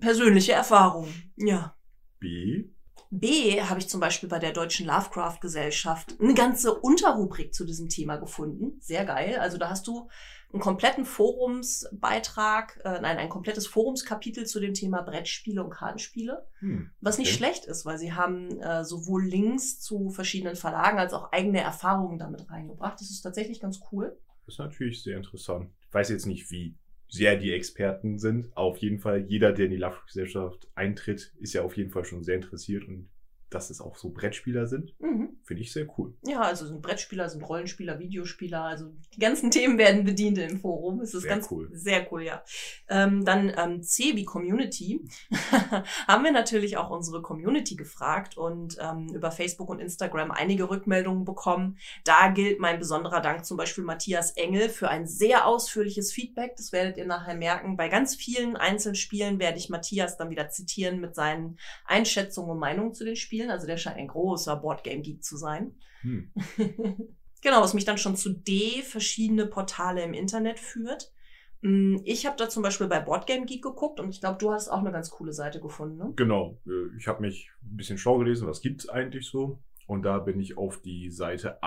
Persönliche 0.00 0.52
Erfahrung. 0.52 1.08
Ja. 1.36 1.74
B. 2.18 2.64
B 3.10 3.62
habe 3.62 3.80
ich 3.80 3.88
zum 3.88 4.00
Beispiel 4.00 4.28
bei 4.28 4.38
der 4.38 4.52
Deutschen 4.52 4.86
Lovecraft 4.86 5.38
Gesellschaft 5.40 6.16
eine 6.20 6.34
ganze 6.34 6.74
Unterrubrik 6.74 7.54
zu 7.54 7.64
diesem 7.64 7.88
Thema 7.88 8.16
gefunden. 8.16 8.78
Sehr 8.80 9.04
geil. 9.04 9.38
Also 9.38 9.56
da 9.56 9.70
hast 9.70 9.86
du 9.86 10.08
einen 10.52 10.60
kompletten 10.60 11.04
Forumsbeitrag, 11.04 12.80
äh, 12.84 13.00
nein, 13.00 13.18
ein 13.18 13.28
komplettes 13.28 13.66
Forumskapitel 13.66 14.46
zu 14.46 14.60
dem 14.60 14.72
Thema 14.74 15.02
Brettspiele 15.02 15.62
und 15.62 15.70
Kartenspiele. 15.70 16.46
Hm. 16.60 16.90
Was 17.00 17.18
nicht 17.18 17.34
schlecht 17.34 17.66
ist, 17.66 17.84
weil 17.84 17.98
sie 17.98 18.14
haben 18.14 18.58
äh, 18.60 18.84
sowohl 18.84 19.24
Links 19.24 19.78
zu 19.80 20.10
verschiedenen 20.10 20.56
Verlagen 20.56 20.98
als 20.98 21.12
auch 21.12 21.32
eigene 21.32 21.60
Erfahrungen 21.60 22.18
damit 22.18 22.50
reingebracht. 22.50 23.00
Das 23.00 23.10
ist 23.10 23.22
tatsächlich 23.22 23.60
ganz 23.60 23.80
cool. 23.92 24.18
Das 24.48 24.54
ist 24.54 24.60
natürlich 24.60 25.02
sehr 25.02 25.18
interessant. 25.18 25.70
Ich 25.82 25.92
weiß 25.92 26.08
jetzt 26.08 26.24
nicht, 26.24 26.50
wie 26.50 26.74
sehr 27.06 27.36
die 27.36 27.52
Experten 27.52 28.18
sind. 28.18 28.56
Auf 28.56 28.78
jeden 28.78 28.98
Fall, 28.98 29.26
jeder, 29.28 29.52
der 29.52 29.66
in 29.66 29.72
die 29.72 29.76
Lovecraft-Gesellschaft 29.76 30.68
eintritt, 30.74 31.34
ist 31.38 31.52
ja 31.52 31.60
auf 31.60 31.76
jeden 31.76 31.90
Fall 31.90 32.06
schon 32.06 32.24
sehr 32.24 32.36
interessiert 32.36 32.88
und 32.88 33.10
dass 33.50 33.70
es 33.70 33.80
auch 33.80 33.96
so 33.96 34.10
Brettspieler 34.10 34.66
sind, 34.66 34.94
Mhm. 35.00 35.30
finde 35.44 35.62
ich 35.62 35.72
sehr 35.72 35.86
cool. 35.98 36.14
Ja, 36.26 36.40
also 36.42 36.66
sind 36.66 36.82
Brettspieler, 36.82 37.28
sind 37.28 37.42
Rollenspieler, 37.42 37.98
Videospieler, 37.98 38.62
also 38.62 38.92
die 39.14 39.20
ganzen 39.20 39.50
Themen 39.50 39.78
werden 39.78 40.04
bedient 40.04 40.38
im 40.38 40.58
Forum. 40.60 41.00
Es 41.00 41.14
ist 41.14 41.22
Sehr 41.22 41.30
ganz 41.30 41.50
cool. 41.50 41.70
Sehr 41.72 42.06
cool, 42.12 42.22
ja. 42.22 42.42
Ähm, 42.88 43.24
dann 43.24 43.52
ähm, 43.56 43.82
C 43.82 44.14
wie 44.16 44.24
Community 44.24 45.00
haben 46.06 46.24
wir 46.24 46.32
natürlich 46.32 46.76
auch 46.76 46.90
unsere 46.90 47.22
Community 47.22 47.76
gefragt 47.76 48.36
und 48.36 48.76
ähm, 48.80 49.08
über 49.14 49.30
Facebook 49.30 49.70
und 49.70 49.80
Instagram 49.80 50.30
einige 50.30 50.68
Rückmeldungen 50.68 51.24
bekommen. 51.24 51.78
Da 52.04 52.28
gilt 52.28 52.58
mein 52.60 52.78
besonderer 52.78 53.20
Dank 53.20 53.44
zum 53.44 53.56
Beispiel 53.56 53.84
Matthias 53.84 54.32
Engel 54.32 54.68
für 54.68 54.88
ein 54.88 55.06
sehr 55.06 55.46
ausführliches 55.46 56.12
Feedback. 56.12 56.56
Das 56.56 56.72
werdet 56.72 56.96
ihr 56.98 57.06
nachher 57.06 57.34
merken. 57.34 57.76
Bei 57.76 57.88
ganz 57.88 58.14
vielen 58.14 58.56
einzelnen 58.56 58.94
Spielen 58.96 59.38
werde 59.38 59.58
ich 59.58 59.70
Matthias 59.70 60.16
dann 60.16 60.30
wieder 60.30 60.50
zitieren 60.50 61.00
mit 61.00 61.14
seinen 61.14 61.58
Einschätzungen 61.86 62.50
und 62.50 62.58
Meinungen 62.58 62.92
zu 62.92 63.04
den 63.04 63.16
Spielen. 63.16 63.37
Also 63.50 63.66
der 63.66 63.76
scheint 63.76 63.96
ein 63.98 64.08
großer 64.08 64.56
Boardgame-Geek 64.56 65.22
zu 65.22 65.36
sein. 65.36 65.76
Hm. 66.02 66.32
Genau, 67.40 67.60
was 67.62 67.72
mich 67.72 67.84
dann 67.84 67.98
schon 67.98 68.16
zu 68.16 68.30
D 68.30 68.82
verschiedene 68.82 69.46
Portale 69.46 70.02
im 70.02 70.12
Internet 70.12 70.58
führt. 70.58 71.12
Mm, 71.60 71.98
Ich 72.04 72.26
habe 72.26 72.36
da 72.36 72.48
zum 72.48 72.64
Beispiel 72.64 72.88
bei 72.88 72.98
Boardgame 72.98 73.46
Geek 73.46 73.62
geguckt 73.62 74.00
und 74.00 74.10
ich 74.10 74.20
glaube, 74.20 74.38
du 74.38 74.50
hast 74.50 74.68
auch 74.68 74.80
eine 74.80 74.90
ganz 74.90 75.10
coole 75.10 75.32
Seite 75.32 75.60
gefunden. 75.60 75.98
Ne? 75.98 76.12
Genau. 76.16 76.60
äh, 76.66 76.96
Ich 76.98 77.06
habe 77.06 77.20
mich 77.20 77.50
ein 77.62 77.76
bisschen 77.76 77.96
schlau 77.96 78.18
gelesen, 78.18 78.48
was 78.48 78.60
gibt's 78.60 78.88
eigentlich 78.88 79.28
so. 79.28 79.62
Und 79.86 80.02
da 80.02 80.18
bin 80.18 80.40
ich 80.40 80.58
auf 80.58 80.82
die 80.82 81.10
Seite 81.10 81.62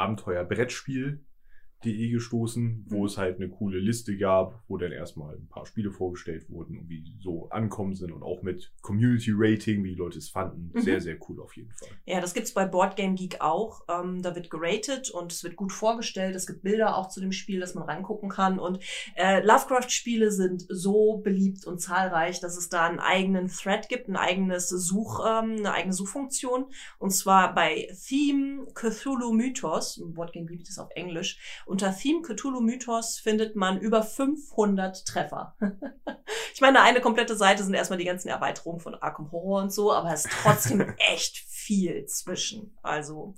abenteuerbrettspiel.de 1.81 2.09
gestoßen, 2.11 2.85
wo 2.89 2.99
Mhm. 2.99 3.05
es 3.05 3.17
halt 3.17 3.37
eine 3.37 3.49
coole 3.49 3.79
Liste 3.79 4.15
gab, 4.17 4.61
wo 4.67 4.77
dann 4.77 4.91
erstmal 4.91 5.35
ein 5.35 5.47
paar 5.47 5.65
Spiele 5.65 5.91
vorgestellt 5.91 6.49
wurden 6.49 6.77
und 6.77 6.89
wie 6.89 7.03
so 7.21 7.49
ankommen 7.49 7.95
sind 7.95 8.11
und 8.11 8.23
auch 8.23 8.41
mit 8.43 8.71
Community 8.81 9.31
Rating, 9.33 9.83
wie 9.83 9.89
die 9.89 9.95
Leute 9.95 10.17
es 10.19 10.29
fanden. 10.29 10.71
Mhm. 10.73 10.81
Sehr, 10.81 11.01
sehr 11.01 11.17
cool 11.27 11.39
auf 11.41 11.55
jeden 11.55 11.71
Fall. 11.71 11.89
Ja, 12.05 12.21
das 12.21 12.33
gibt's 12.33 12.53
bei 12.53 12.65
Boardgame 12.65 13.15
Geek 13.15 13.41
auch. 13.41 13.81
Ähm, 13.89 14.21
da 14.21 14.35
wird 14.35 14.49
geratet 14.49 15.09
und 15.11 15.31
es 15.31 15.43
wird 15.43 15.55
gut 15.55 15.71
vorgestellt. 15.71 16.35
Es 16.35 16.47
gibt 16.47 16.61
Bilder 16.63 16.97
auch 16.97 17.09
zu 17.09 17.19
dem 17.21 17.31
Spiel, 17.31 17.59
dass 17.59 17.73
man 17.75 17.83
reingucken 17.83 18.29
kann. 18.29 18.59
Und 18.59 18.79
äh, 19.15 19.43
Lovecraft-Spiele 19.43 20.31
sind 20.31 20.65
so 20.69 21.17
beliebt 21.17 21.65
und 21.65 21.79
zahlreich, 21.79 22.39
dass 22.39 22.57
es 22.57 22.69
da 22.69 22.87
einen 22.87 22.99
eigenen 22.99 23.47
Thread 23.47 23.89
gibt, 23.89 24.07
ein 24.07 24.15
eigenes 24.15 24.69
Such, 24.69 25.19
ähm, 25.25 25.57
eine 25.57 25.73
eigene 25.73 25.93
Suchfunktion. 25.93 26.65
Und 26.99 27.11
zwar 27.11 27.53
bei 27.55 27.87
Theme 28.07 28.65
Cthulhu 28.73 29.33
Mythos, 29.33 30.01
Boardgame 30.05 30.45
Geek 30.45 30.61
ist 30.67 30.79
auf 30.79 30.89
Englisch. 30.95 31.63
Unter 31.71 31.95
Theme 31.95 32.21
Cthulhu 32.21 32.59
Mythos 32.59 33.17
findet 33.17 33.55
man 33.55 33.79
über 33.79 34.03
500 34.03 35.05
Treffer. 35.05 35.55
ich 36.53 36.59
meine, 36.59 36.81
eine 36.81 36.99
komplette 36.99 37.37
Seite 37.37 37.63
sind 37.63 37.73
erstmal 37.73 37.97
die 37.97 38.03
ganzen 38.03 38.27
Erweiterungen 38.27 38.81
von 38.81 38.93
Arkham 38.95 39.31
Horror 39.31 39.61
und 39.61 39.71
so, 39.71 39.93
aber 39.93 40.11
es 40.11 40.25
ist 40.25 40.33
trotzdem 40.43 40.81
echt 40.97 41.37
viel 41.37 42.05
zwischen. 42.07 42.77
Also, 42.81 43.35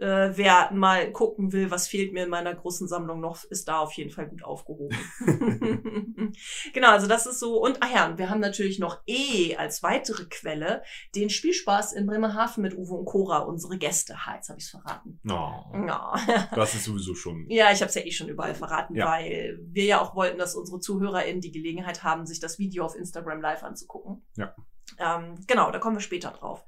äh, 0.00 0.36
wer 0.36 0.70
mal 0.72 1.10
gucken 1.12 1.52
will, 1.52 1.70
was 1.70 1.88
fehlt 1.88 2.12
mir 2.12 2.24
in 2.24 2.30
meiner 2.30 2.54
großen 2.54 2.86
Sammlung 2.88 3.20
noch, 3.20 3.44
ist 3.44 3.68
da 3.68 3.78
auf 3.78 3.92
jeden 3.94 4.10
Fall 4.10 4.28
gut 4.28 4.44
aufgehoben. 4.44 4.96
genau, 6.72 6.90
also 6.90 7.06
das 7.06 7.26
ist 7.26 7.38
so. 7.40 7.62
Und, 7.62 7.78
ach 7.80 7.92
ja, 7.92 8.06
und 8.08 8.18
wir 8.18 8.30
haben 8.30 8.40
natürlich 8.40 8.78
noch 8.78 9.02
eh 9.06 9.56
als 9.56 9.82
weitere 9.82 10.24
Quelle 10.26 10.82
den 11.14 11.30
Spielspaß 11.30 11.92
in 11.92 12.06
Bremerhaven 12.06 12.62
mit 12.62 12.76
Uwe 12.76 12.94
und 12.94 13.04
Cora, 13.06 13.38
unsere 13.38 13.78
Gäste. 13.78 14.26
Ha, 14.26 14.34
jetzt 14.36 14.48
habe 14.48 14.58
ich's 14.58 14.70
verraten. 14.70 15.20
Oh, 15.28 15.86
Ja. 15.86 16.14
das 16.54 16.74
ist 16.74 16.84
sowieso 16.84 17.14
schon. 17.14 17.46
Ja, 17.48 17.72
ich 17.72 17.80
habe 17.80 17.88
es 17.88 17.94
ja 17.94 18.02
eh 18.02 18.10
schon 18.10 18.28
überall 18.28 18.54
verraten, 18.54 18.94
Ja. 18.94 19.06
weil 19.06 19.58
wir 19.62 19.84
ja 19.84 20.00
auch 20.00 20.14
wollten, 20.14 20.38
dass 20.38 20.54
unsere 20.54 20.80
ZuhörerInnen 20.80 21.40
die 21.40 21.52
Gelegenheit 21.52 22.02
haben, 22.02 22.26
sich 22.26 22.40
das 22.40 22.58
Video 22.58 22.84
auf 22.84 22.94
Instagram 22.94 23.40
live 23.40 23.62
anzugucken. 23.62 24.24
Ja. 24.36 24.54
Ähm, 24.98 25.34
genau, 25.46 25.70
da 25.70 25.78
kommen 25.78 25.96
wir 25.96 26.00
später 26.00 26.30
drauf. 26.30 26.64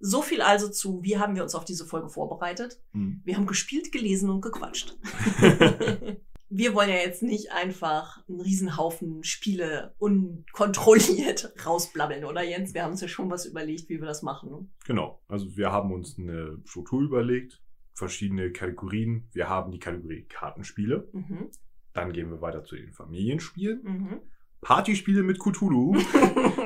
So 0.00 0.22
viel 0.22 0.42
also 0.42 0.68
zu, 0.68 1.02
wie 1.02 1.18
haben 1.18 1.34
wir 1.34 1.42
uns 1.42 1.54
auf 1.54 1.64
diese 1.64 1.86
Folge 1.86 2.08
vorbereitet? 2.08 2.80
Hm. 2.92 3.22
Wir 3.24 3.36
haben 3.36 3.46
gespielt, 3.46 3.92
gelesen 3.92 4.30
und 4.30 4.40
gequatscht. 4.40 4.96
wir 6.50 6.74
wollen 6.74 6.88
ja 6.88 6.96
jetzt 6.96 7.22
nicht 7.22 7.52
einfach 7.52 8.26
einen 8.28 8.40
Riesenhaufen 8.40 9.22
Spiele 9.22 9.94
unkontrolliert 9.98 11.52
rausblabbeln, 11.66 12.24
oder 12.24 12.42
Jens? 12.42 12.74
Wir 12.74 12.84
haben 12.84 12.92
uns 12.92 13.00
ja 13.00 13.08
schon 13.08 13.30
was 13.30 13.46
überlegt, 13.46 13.88
wie 13.88 14.00
wir 14.00 14.06
das 14.06 14.22
machen. 14.22 14.72
Genau. 14.86 15.20
Also 15.28 15.56
wir 15.56 15.70
haben 15.70 15.92
uns 15.92 16.18
eine 16.18 16.60
Struktur 16.64 17.02
überlegt, 17.02 17.62
verschiedene 17.92 18.50
Kategorien. 18.50 19.28
Wir 19.32 19.48
haben 19.48 19.72
die 19.72 19.78
Kategorie 19.78 20.24
Kartenspiele. 20.24 21.08
Mhm. 21.12 21.50
Dann 21.92 22.12
gehen 22.12 22.30
wir 22.30 22.40
weiter 22.40 22.64
zu 22.64 22.76
den 22.76 22.92
Familienspielen. 22.92 23.82
Mhm. 23.82 24.20
Partyspiele 24.60 25.22
mit 25.22 25.38
Cthulhu. 25.38 25.96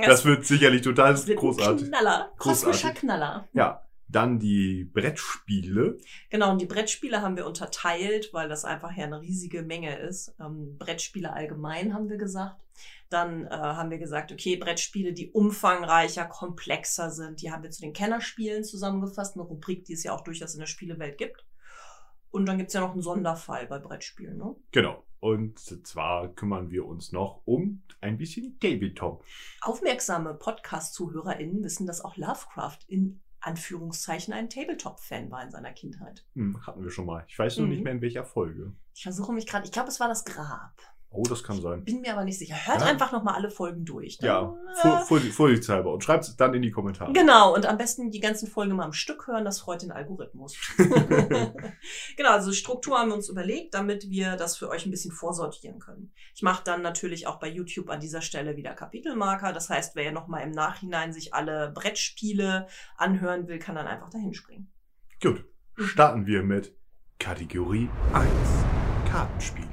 Das 0.04 0.24
wird 0.24 0.44
sicherlich 0.44 0.82
total 0.82 1.12
Das 1.12 1.28
wird 1.28 1.38
großartig. 1.38 1.86
Knaller. 1.86 2.32
Kosmischer 2.36 2.72
Großartig. 2.72 3.00
Knaller. 3.00 3.48
Ja. 3.52 3.82
Dann 4.08 4.40
die 4.40 4.84
Brettspiele. 4.84 5.96
Genau, 6.28 6.50
und 6.50 6.60
die 6.60 6.66
Brettspiele 6.66 7.22
haben 7.22 7.36
wir 7.36 7.46
unterteilt, 7.46 8.30
weil 8.32 8.48
das 8.48 8.64
einfach 8.64 8.94
ja 8.96 9.04
eine 9.04 9.22
riesige 9.22 9.62
Menge 9.62 9.96
ist. 9.96 10.34
Ähm, 10.38 10.76
Brettspiele 10.76 11.32
allgemein 11.32 11.94
haben 11.94 12.10
wir 12.10 12.18
gesagt. 12.18 12.60
Dann 13.08 13.46
äh, 13.46 13.50
haben 13.50 13.90
wir 13.90 13.98
gesagt, 13.98 14.32
okay, 14.32 14.56
Brettspiele, 14.56 15.12
die 15.12 15.30
umfangreicher, 15.30 16.26
komplexer 16.26 17.10
sind, 17.10 17.40
die 17.40 17.52
haben 17.52 17.62
wir 17.62 17.70
zu 17.70 17.80
den 17.80 17.92
Kennerspielen 17.92 18.64
zusammengefasst, 18.64 19.36
eine 19.36 19.44
Rubrik, 19.44 19.84
die 19.84 19.92
es 19.94 20.02
ja 20.02 20.12
auch 20.12 20.22
durchaus 20.22 20.54
in 20.54 20.60
der 20.60 20.66
Spielewelt 20.66 21.16
gibt. 21.16 21.46
Und 22.30 22.46
dann 22.46 22.58
gibt's 22.58 22.74
ja 22.74 22.80
noch 22.80 22.92
einen 22.92 23.02
Sonderfall 23.02 23.66
bei 23.66 23.78
Brettspielen, 23.78 24.36
ne? 24.36 24.56
Genau. 24.72 25.04
Und 25.22 25.60
zwar 25.86 26.26
kümmern 26.34 26.72
wir 26.72 26.84
uns 26.84 27.12
noch 27.12 27.42
um 27.44 27.80
ein 28.00 28.18
bisschen 28.18 28.58
Tabletop. 28.58 29.24
Aufmerksame 29.60 30.34
Podcast-ZuhörerInnen 30.34 31.62
wissen, 31.62 31.86
dass 31.86 32.00
auch 32.04 32.16
Lovecraft 32.16 32.78
in 32.88 33.20
Anführungszeichen 33.40 34.34
ein 34.34 34.50
Tabletop-Fan 34.50 35.30
war 35.30 35.44
in 35.44 35.52
seiner 35.52 35.70
Kindheit. 35.72 36.24
Hm, 36.34 36.66
hatten 36.66 36.82
wir 36.82 36.90
schon 36.90 37.06
mal. 37.06 37.24
Ich 37.28 37.38
weiß 37.38 37.58
nur 37.58 37.68
Mhm. 37.68 37.72
nicht 37.72 37.84
mehr 37.84 37.92
in 37.92 38.00
welcher 38.00 38.24
Folge. 38.24 38.72
Ich 38.96 39.04
versuche 39.04 39.32
mich 39.32 39.46
gerade, 39.46 39.64
ich 39.64 39.70
glaube, 39.70 39.88
es 39.90 40.00
war 40.00 40.08
das 40.08 40.24
Grab. 40.24 40.74
Oh, 41.14 41.24
das 41.28 41.42
kann 41.42 41.60
sein. 41.60 41.84
Bin 41.84 42.00
mir 42.00 42.14
aber 42.14 42.24
nicht 42.24 42.38
sicher. 42.38 42.54
Hört 42.54 42.80
Ja. 42.80 42.86
einfach 42.86 43.12
noch 43.12 43.22
mal 43.22 43.34
alle 43.34 43.50
Folgen 43.50 43.84
durch. 43.84 44.18
Ja, 44.22 44.40
Dann, 44.40 44.56
vor, 44.76 45.00
vor, 45.00 45.20
vorsichtshalber. 45.20 45.92
Und 45.92 46.02
schreibt 46.02 46.24
es 46.24 46.36
dann 46.36 46.54
in 46.54 46.62
die 46.62 46.70
Kommentare. 46.70 47.12
Genau, 47.12 47.54
und 47.54 47.66
am 47.66 47.76
besten 47.76 48.10
die 48.10 48.20
ganzen 48.20 48.48
Folgen 48.48 48.74
mal 48.74 48.84
am 48.84 48.94
Stück 48.94 49.26
hören, 49.26 49.44
das 49.44 49.60
freut 49.60 49.82
den 49.82 49.92
Algorithmus. 49.92 50.56
genau, 52.16 52.30
also 52.30 52.52
Struktur 52.52 52.98
haben 52.98 53.10
wir 53.10 53.14
uns 53.16 53.28
überlegt, 53.28 53.74
damit 53.74 54.08
wir 54.08 54.36
das 54.36 54.56
für 54.56 54.68
euch 54.70 54.86
ein 54.86 54.90
bisschen 54.90 55.12
vorsortieren 55.12 55.78
können. 55.78 56.12
Ich 56.34 56.42
mache 56.42 56.64
dann 56.64 56.82
natürlich 56.82 57.26
auch 57.26 57.38
bei 57.38 57.48
YouTube 57.48 57.90
an 57.90 58.00
dieser 58.00 58.22
Stelle 58.22 58.56
wieder 58.56 58.72
Kapitelmarker. 58.74 59.52
Das 59.52 59.68
heißt, 59.68 59.94
wer 59.94 60.04
ja 60.04 60.12
nochmal 60.12 60.42
im 60.42 60.50
Nachhinein 60.50 61.12
sich 61.12 61.34
alle 61.34 61.70
Brettspiele 61.72 62.66
anhören 62.96 63.48
will, 63.48 63.58
kann 63.58 63.74
dann 63.74 63.86
einfach 63.86 64.10
dahin 64.10 64.34
springen. 64.34 64.72
Gut. 65.22 65.44
Starten 65.76 66.26
wir 66.26 66.42
mit 66.42 66.74
Kategorie 67.18 67.88
1. 68.12 68.28
Kartenspiele. 69.10 69.71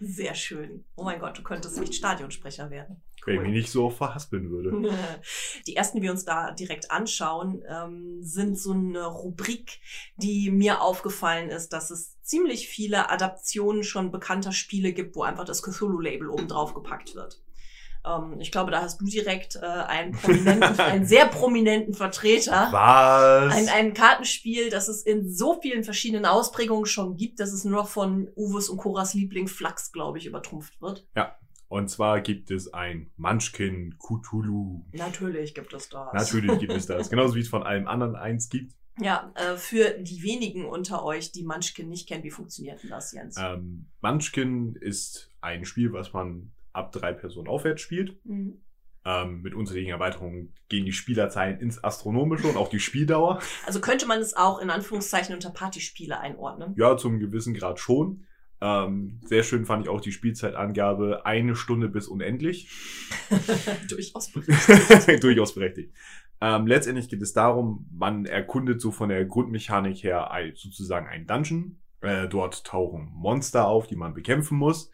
Sehr 0.00 0.34
schön. 0.34 0.84
Oh 0.96 1.04
mein 1.04 1.20
Gott, 1.20 1.36
du 1.36 1.42
könntest 1.42 1.78
nicht 1.78 1.94
Stadionsprecher 1.94 2.70
werden. 2.70 3.02
Wenn 3.26 3.34
ich 3.34 3.42
mich 3.42 3.50
nicht 3.50 3.70
so 3.70 3.90
verhaspeln 3.90 4.50
würde. 4.50 4.90
Die 5.66 5.76
ersten, 5.76 5.98
die 5.98 6.02
wir 6.02 6.10
uns 6.10 6.24
da 6.24 6.52
direkt 6.52 6.90
anschauen, 6.90 7.62
ähm, 7.68 8.22
sind 8.22 8.58
so 8.58 8.72
eine 8.72 9.04
Rubrik, 9.04 9.80
die 10.16 10.50
mir 10.50 10.80
aufgefallen 10.80 11.50
ist, 11.50 11.74
dass 11.74 11.90
es 11.90 12.18
ziemlich 12.22 12.68
viele 12.68 13.10
Adaptionen 13.10 13.84
schon 13.84 14.10
bekannter 14.10 14.52
Spiele 14.52 14.94
gibt, 14.94 15.16
wo 15.16 15.22
einfach 15.22 15.44
das 15.44 15.62
Cthulhu-Label 15.62 16.30
oben 16.30 16.48
drauf 16.48 16.72
gepackt 16.72 17.14
wird. 17.14 17.42
Ähm, 18.06 18.40
ich 18.40 18.50
glaube, 18.50 18.70
da 18.70 18.82
hast 18.82 19.00
du 19.00 19.04
direkt 19.04 19.56
äh, 19.56 19.66
einen 19.66 20.12
prominenten, 20.12 20.62
einen 20.80 21.06
sehr 21.06 21.26
prominenten 21.26 21.94
Vertreter. 21.94 22.68
Was? 22.70 23.54
Ein, 23.54 23.68
ein 23.68 23.94
Kartenspiel, 23.94 24.70
das 24.70 24.88
es 24.88 25.02
in 25.02 25.32
so 25.32 25.60
vielen 25.60 25.84
verschiedenen 25.84 26.26
Ausprägungen 26.26 26.86
schon 26.86 27.16
gibt, 27.16 27.40
dass 27.40 27.52
es 27.52 27.64
nur 27.64 27.74
noch 27.74 27.88
von 27.88 28.28
Uwes 28.36 28.68
und 28.68 28.78
Coras 28.78 29.14
Liebling 29.14 29.48
Flachs, 29.48 29.92
glaube 29.92 30.18
ich, 30.18 30.26
übertrumpft 30.26 30.80
wird. 30.80 31.06
Und 31.70 31.88
zwar 31.88 32.20
gibt 32.20 32.50
es 32.50 32.74
ein 32.74 33.12
Munchkin 33.16 33.94
Cthulhu. 33.96 34.84
Natürlich 34.90 35.54
gibt 35.54 35.72
es 35.72 35.88
das. 35.88 36.12
Natürlich 36.12 36.58
gibt 36.58 36.72
es 36.72 36.86
das. 36.86 37.10
Genauso 37.10 37.36
wie 37.36 37.40
es 37.40 37.48
von 37.48 37.62
allem 37.62 37.86
anderen 37.86 38.16
eins 38.16 38.48
gibt. 38.48 38.74
Ja, 38.98 39.32
äh, 39.36 39.56
für 39.56 39.90
die 40.00 40.22
wenigen 40.24 40.64
unter 40.64 41.04
euch, 41.04 41.30
die 41.30 41.44
Munchkin 41.44 41.88
nicht 41.88 42.08
kennen, 42.08 42.24
wie 42.24 42.32
funktioniert 42.32 42.82
denn 42.82 42.90
das, 42.90 43.12
Jens? 43.12 43.36
Ähm, 43.38 43.86
Munchkin 44.00 44.74
ist 44.74 45.30
ein 45.40 45.64
Spiel, 45.64 45.92
was 45.92 46.12
man 46.12 46.50
ab 46.72 46.92
drei 46.92 47.12
Personen 47.12 47.48
aufwärts 47.48 47.82
spielt. 47.82 48.24
Mhm. 48.24 48.60
Ähm, 49.04 49.40
mit 49.40 49.54
unterschiedlichen 49.54 49.92
Erweiterungen 49.92 50.52
gehen 50.68 50.84
die 50.84 50.92
Spielerzahlen 50.92 51.58
ins 51.58 51.82
Astronomische 51.82 52.48
und 52.48 52.56
auch 52.56 52.68
die 52.68 52.80
Spieldauer. 52.80 53.40
Also 53.66 53.80
könnte 53.80 54.06
man 54.06 54.20
es 54.20 54.36
auch 54.36 54.60
in 54.60 54.68
Anführungszeichen 54.68 55.34
unter 55.34 55.50
Partyspiele 55.50 56.20
einordnen. 56.20 56.74
Ja, 56.76 56.96
zum 56.98 57.18
gewissen 57.18 57.54
Grad 57.54 57.80
schon. 57.80 58.26
Ähm, 58.60 59.20
sehr 59.24 59.42
schön 59.42 59.64
fand 59.64 59.84
ich 59.84 59.88
auch 59.88 60.02
die 60.02 60.12
Spielzeitangabe 60.12 61.24
eine 61.24 61.56
Stunde 61.56 61.88
bis 61.88 62.08
unendlich. 62.08 62.68
Durchaus. 63.88 64.30
Durchaus 65.20 65.54
berechtigt. 65.54 65.94
Ähm, 66.42 66.66
letztendlich 66.66 67.08
geht 67.08 67.22
es 67.22 67.32
darum, 67.32 67.86
man 67.90 68.26
erkundet 68.26 68.82
so 68.82 68.90
von 68.90 69.08
der 69.08 69.24
Grundmechanik 69.24 70.02
her 70.02 70.30
sozusagen 70.54 71.06
einen 71.06 71.26
Dungeon. 71.26 71.78
Äh, 72.02 72.28
dort 72.28 72.64
tauchen 72.64 73.10
Monster 73.14 73.66
auf, 73.66 73.86
die 73.86 73.96
man 73.96 74.12
bekämpfen 74.12 74.58
muss. 74.58 74.90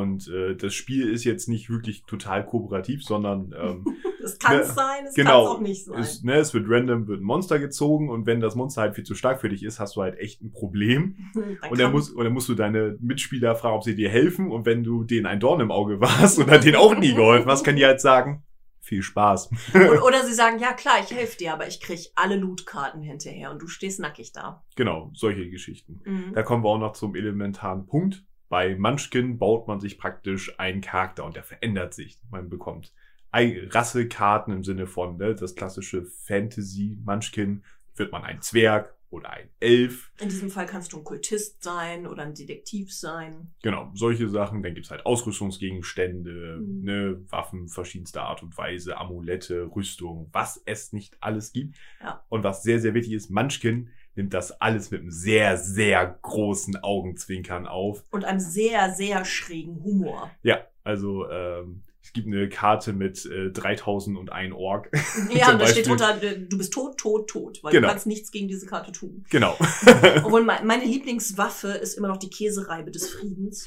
Und 0.00 0.28
äh, 0.28 0.56
das 0.56 0.72
Spiel 0.72 1.10
ist 1.10 1.24
jetzt 1.24 1.48
nicht 1.48 1.68
wirklich 1.68 2.04
total 2.04 2.46
kooperativ, 2.46 3.04
sondern 3.04 3.54
ähm, 3.58 3.84
Es 4.24 4.38
kann 4.38 4.58
Ne, 4.58 4.64
sein, 4.64 5.04
es 5.08 5.14
genau. 5.14 5.44
kann 5.44 5.56
auch 5.56 5.60
nicht 5.60 5.84
sein. 5.84 5.98
es, 5.98 6.22
ne, 6.22 6.34
es 6.34 6.54
wird 6.54 6.66
random, 6.68 7.08
wird 7.08 7.20
ein 7.20 7.24
Monster 7.24 7.58
gezogen 7.58 8.08
und 8.08 8.24
wenn 8.24 8.40
das 8.40 8.54
Monster 8.54 8.82
halt 8.82 8.94
viel 8.94 9.04
zu 9.04 9.14
stark 9.14 9.40
für 9.40 9.48
dich 9.48 9.62
ist, 9.64 9.80
hast 9.80 9.96
du 9.96 10.02
halt 10.02 10.16
echt 10.18 10.40
ein 10.42 10.52
Problem. 10.52 11.16
Dann 11.34 11.70
Und 11.70 11.80
dann, 11.80 11.92
musst, 11.92 12.14
und 12.14 12.24
dann 12.24 12.32
musst 12.32 12.48
du 12.48 12.54
deine 12.54 12.96
Mitspieler 13.00 13.56
fragen, 13.56 13.74
ob 13.76 13.82
sie 13.84 13.94
dir 13.96 14.08
helfen. 14.08 14.50
Und 14.50 14.64
wenn 14.64 14.84
du 14.84 15.04
denen 15.04 15.26
ein 15.26 15.40
Dorn 15.40 15.60
im 15.60 15.70
Auge 15.70 16.00
warst 16.00 16.38
und 16.38 16.48
dann 16.48 16.60
denen 16.60 16.76
auch 16.76 16.96
nie 16.96 17.14
geholfen 17.14 17.50
hast, 17.50 17.64
kann 17.64 17.76
die 17.76 17.84
halt 17.84 18.00
sagen, 18.00 18.44
viel 18.80 19.02
Spaß. 19.02 19.50
oder, 19.74 20.04
oder 20.06 20.24
sie 20.24 20.34
sagen, 20.34 20.58
ja 20.60 20.72
klar, 20.72 20.94
ich 21.02 21.14
helfe 21.14 21.36
dir, 21.38 21.52
aber 21.52 21.66
ich 21.66 21.80
krieg 21.80 22.10
alle 22.14 22.36
Lootkarten 22.36 23.02
hinterher 23.02 23.50
und 23.50 23.60
du 23.60 23.66
stehst 23.66 24.00
nackig 24.00 24.32
da. 24.32 24.64
Genau, 24.76 25.10
solche 25.14 25.50
Geschichten. 25.50 26.00
Mhm. 26.04 26.32
Da 26.34 26.42
kommen 26.42 26.64
wir 26.64 26.68
auch 26.68 26.78
noch 26.78 26.92
zum 26.92 27.14
elementaren 27.14 27.86
Punkt. 27.86 28.24
Bei 28.52 28.76
Munchkin 28.76 29.38
baut 29.38 29.66
man 29.66 29.80
sich 29.80 29.96
praktisch 29.96 30.60
einen 30.60 30.82
Charakter 30.82 31.24
und 31.24 31.36
der 31.36 31.42
verändert 31.42 31.94
sich. 31.94 32.18
Man 32.30 32.50
bekommt 32.50 32.92
Rassekarten 33.32 34.52
im 34.52 34.62
Sinne 34.62 34.86
von 34.86 35.16
ne, 35.16 35.34
das 35.34 35.54
klassische 35.54 36.04
Fantasy 36.04 36.98
Munchkin. 37.02 37.64
Wird 37.96 38.12
man 38.12 38.24
ein 38.24 38.42
Zwerg 38.42 38.94
oder 39.08 39.30
ein 39.30 39.48
Elf. 39.58 40.12
In 40.20 40.28
diesem 40.28 40.50
Fall 40.50 40.66
kannst 40.66 40.92
du 40.92 40.98
ein 40.98 41.04
Kultist 41.04 41.62
sein 41.62 42.06
oder 42.06 42.24
ein 42.24 42.34
Detektiv 42.34 42.92
sein. 42.92 43.54
Genau, 43.62 43.90
solche 43.94 44.28
Sachen. 44.28 44.62
Dann 44.62 44.74
gibt's 44.74 44.90
halt 44.90 45.06
Ausrüstungsgegenstände, 45.06 46.58
Mhm. 46.60 46.84
ne, 46.84 47.20
Waffen 47.30 47.68
verschiedenster 47.68 48.22
Art 48.24 48.42
und 48.42 48.58
Weise, 48.58 48.98
Amulette, 48.98 49.70
Rüstung, 49.74 50.28
was 50.32 50.60
es 50.66 50.92
nicht 50.92 51.16
alles 51.22 51.52
gibt. 51.54 51.76
Ja. 52.02 52.22
Und 52.28 52.44
was 52.44 52.62
sehr, 52.62 52.80
sehr 52.80 52.92
wichtig 52.92 53.14
ist, 53.14 53.30
Munchkin 53.30 53.88
nimmt 54.14 54.34
das 54.34 54.60
alles 54.60 54.90
mit 54.90 55.00
einem 55.00 55.10
sehr, 55.10 55.56
sehr 55.56 56.18
großen 56.22 56.76
Augenzwinkern 56.76 57.66
auf. 57.66 58.04
Und 58.10 58.24
einem 58.24 58.40
sehr, 58.40 58.92
sehr 58.94 59.24
schrägen 59.24 59.82
Humor. 59.82 60.30
Ja, 60.42 60.66
also 60.84 61.28
ähm, 61.30 61.82
es 62.14 62.22
gibt 62.22 62.26
eine 62.26 62.46
Karte 62.50 62.92
mit 62.92 63.24
äh, 63.24 63.50
3001 63.52 64.54
Org. 64.54 64.90
Ja, 65.32 65.52
und 65.52 65.58
da 65.62 65.66
steht 65.66 65.86
drunter, 65.88 66.22
äh, 66.22 66.40
du 66.46 66.58
bist 66.58 66.70
tot, 66.70 66.98
tot, 66.98 67.26
tot, 67.30 67.60
weil 67.62 67.72
Genau. 67.72 67.86
du 67.88 67.92
kannst 67.92 68.06
nichts 68.06 68.30
gegen 68.30 68.48
diese 68.48 68.66
Karte 68.66 68.92
tun. 68.92 69.24
genau. 69.30 69.56
Obwohl 70.22 70.44
me- 70.44 70.60
meine 70.62 70.84
Lieblingswaffe 70.84 71.68
ist 71.68 71.94
immer 71.96 72.08
noch 72.08 72.18
die 72.18 72.28
Käsereibe 72.28 72.90
des 72.90 73.08
Friedens. 73.08 73.66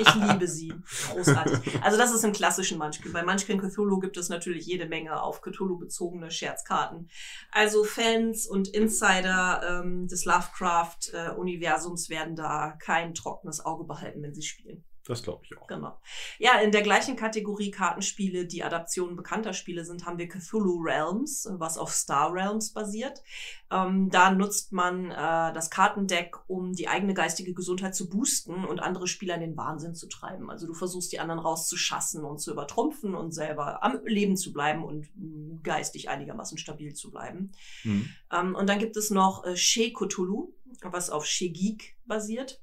Ich 0.00 0.14
liebe 0.14 0.46
sie. 0.46 0.70
Großartig. 1.14 1.82
Also 1.82 1.96
das 1.96 2.12
ist 2.14 2.24
im 2.24 2.32
klassischen 2.32 2.76
Munchkin. 2.76 3.10
Bei 3.14 3.22
Munchkin 3.24 3.58
Cthulhu 3.58 4.00
gibt 4.00 4.18
es 4.18 4.28
natürlich 4.28 4.66
jede 4.66 4.84
Menge 4.86 5.22
auf 5.22 5.40
Cthulhu 5.40 5.78
bezogene 5.78 6.30
Scherzkarten. 6.30 7.08
Also 7.52 7.84
Fans 7.84 8.46
und 8.46 8.68
Insider 8.68 9.62
ähm, 9.82 10.08
des 10.08 10.26
Lovecraft-Universums 10.26 12.10
werden 12.10 12.36
da 12.36 12.76
kein 12.84 13.14
trockenes 13.14 13.64
Auge 13.64 13.84
behalten, 13.84 14.22
wenn 14.22 14.34
sie 14.34 14.42
spielen. 14.42 14.84
Das 15.08 15.22
glaube 15.22 15.42
ich 15.42 15.56
auch. 15.56 15.66
Genau. 15.66 15.98
Ja, 16.38 16.60
in 16.60 16.70
der 16.70 16.82
gleichen 16.82 17.16
Kategorie 17.16 17.70
Kartenspiele, 17.70 18.44
die 18.44 18.62
Adaptionen 18.62 19.16
bekannter 19.16 19.54
Spiele 19.54 19.86
sind, 19.86 20.04
haben 20.04 20.18
wir 20.18 20.28
Cthulhu 20.28 20.82
Realms, 20.82 21.48
was 21.52 21.78
auf 21.78 21.92
Star 21.92 22.30
Realms 22.30 22.74
basiert. 22.74 23.22
Ähm, 23.70 24.10
da 24.10 24.30
nutzt 24.30 24.72
man 24.72 25.10
äh, 25.10 25.14
das 25.54 25.70
Kartendeck, 25.70 26.36
um 26.46 26.74
die 26.74 26.88
eigene 26.88 27.14
geistige 27.14 27.54
Gesundheit 27.54 27.94
zu 27.94 28.10
boosten 28.10 28.66
und 28.66 28.80
andere 28.80 29.06
Spieler 29.06 29.36
in 29.36 29.40
den 29.40 29.56
Wahnsinn 29.56 29.94
zu 29.94 30.08
treiben. 30.08 30.50
Also 30.50 30.66
du 30.66 30.74
versuchst 30.74 31.10
die 31.10 31.20
anderen 31.20 31.40
rauszuschassen 31.40 32.22
und 32.22 32.38
zu 32.38 32.52
übertrumpfen 32.52 33.14
und 33.14 33.32
selber 33.32 33.82
am 33.82 34.04
Leben 34.04 34.36
zu 34.36 34.52
bleiben 34.52 34.84
und 34.84 35.08
mh, 35.16 35.60
geistig 35.62 36.10
einigermaßen 36.10 36.58
stabil 36.58 36.92
zu 36.92 37.10
bleiben. 37.10 37.52
Mhm. 37.82 38.10
Ähm, 38.30 38.54
und 38.54 38.68
dann 38.68 38.78
gibt 38.78 38.98
es 38.98 39.08
noch 39.08 39.46
äh, 39.46 39.56
She 39.56 39.94
Cthulhu, 39.94 40.52
was 40.82 41.08
auf 41.08 41.24
She 41.24 41.48
Geek 41.48 41.96
basiert. 42.04 42.60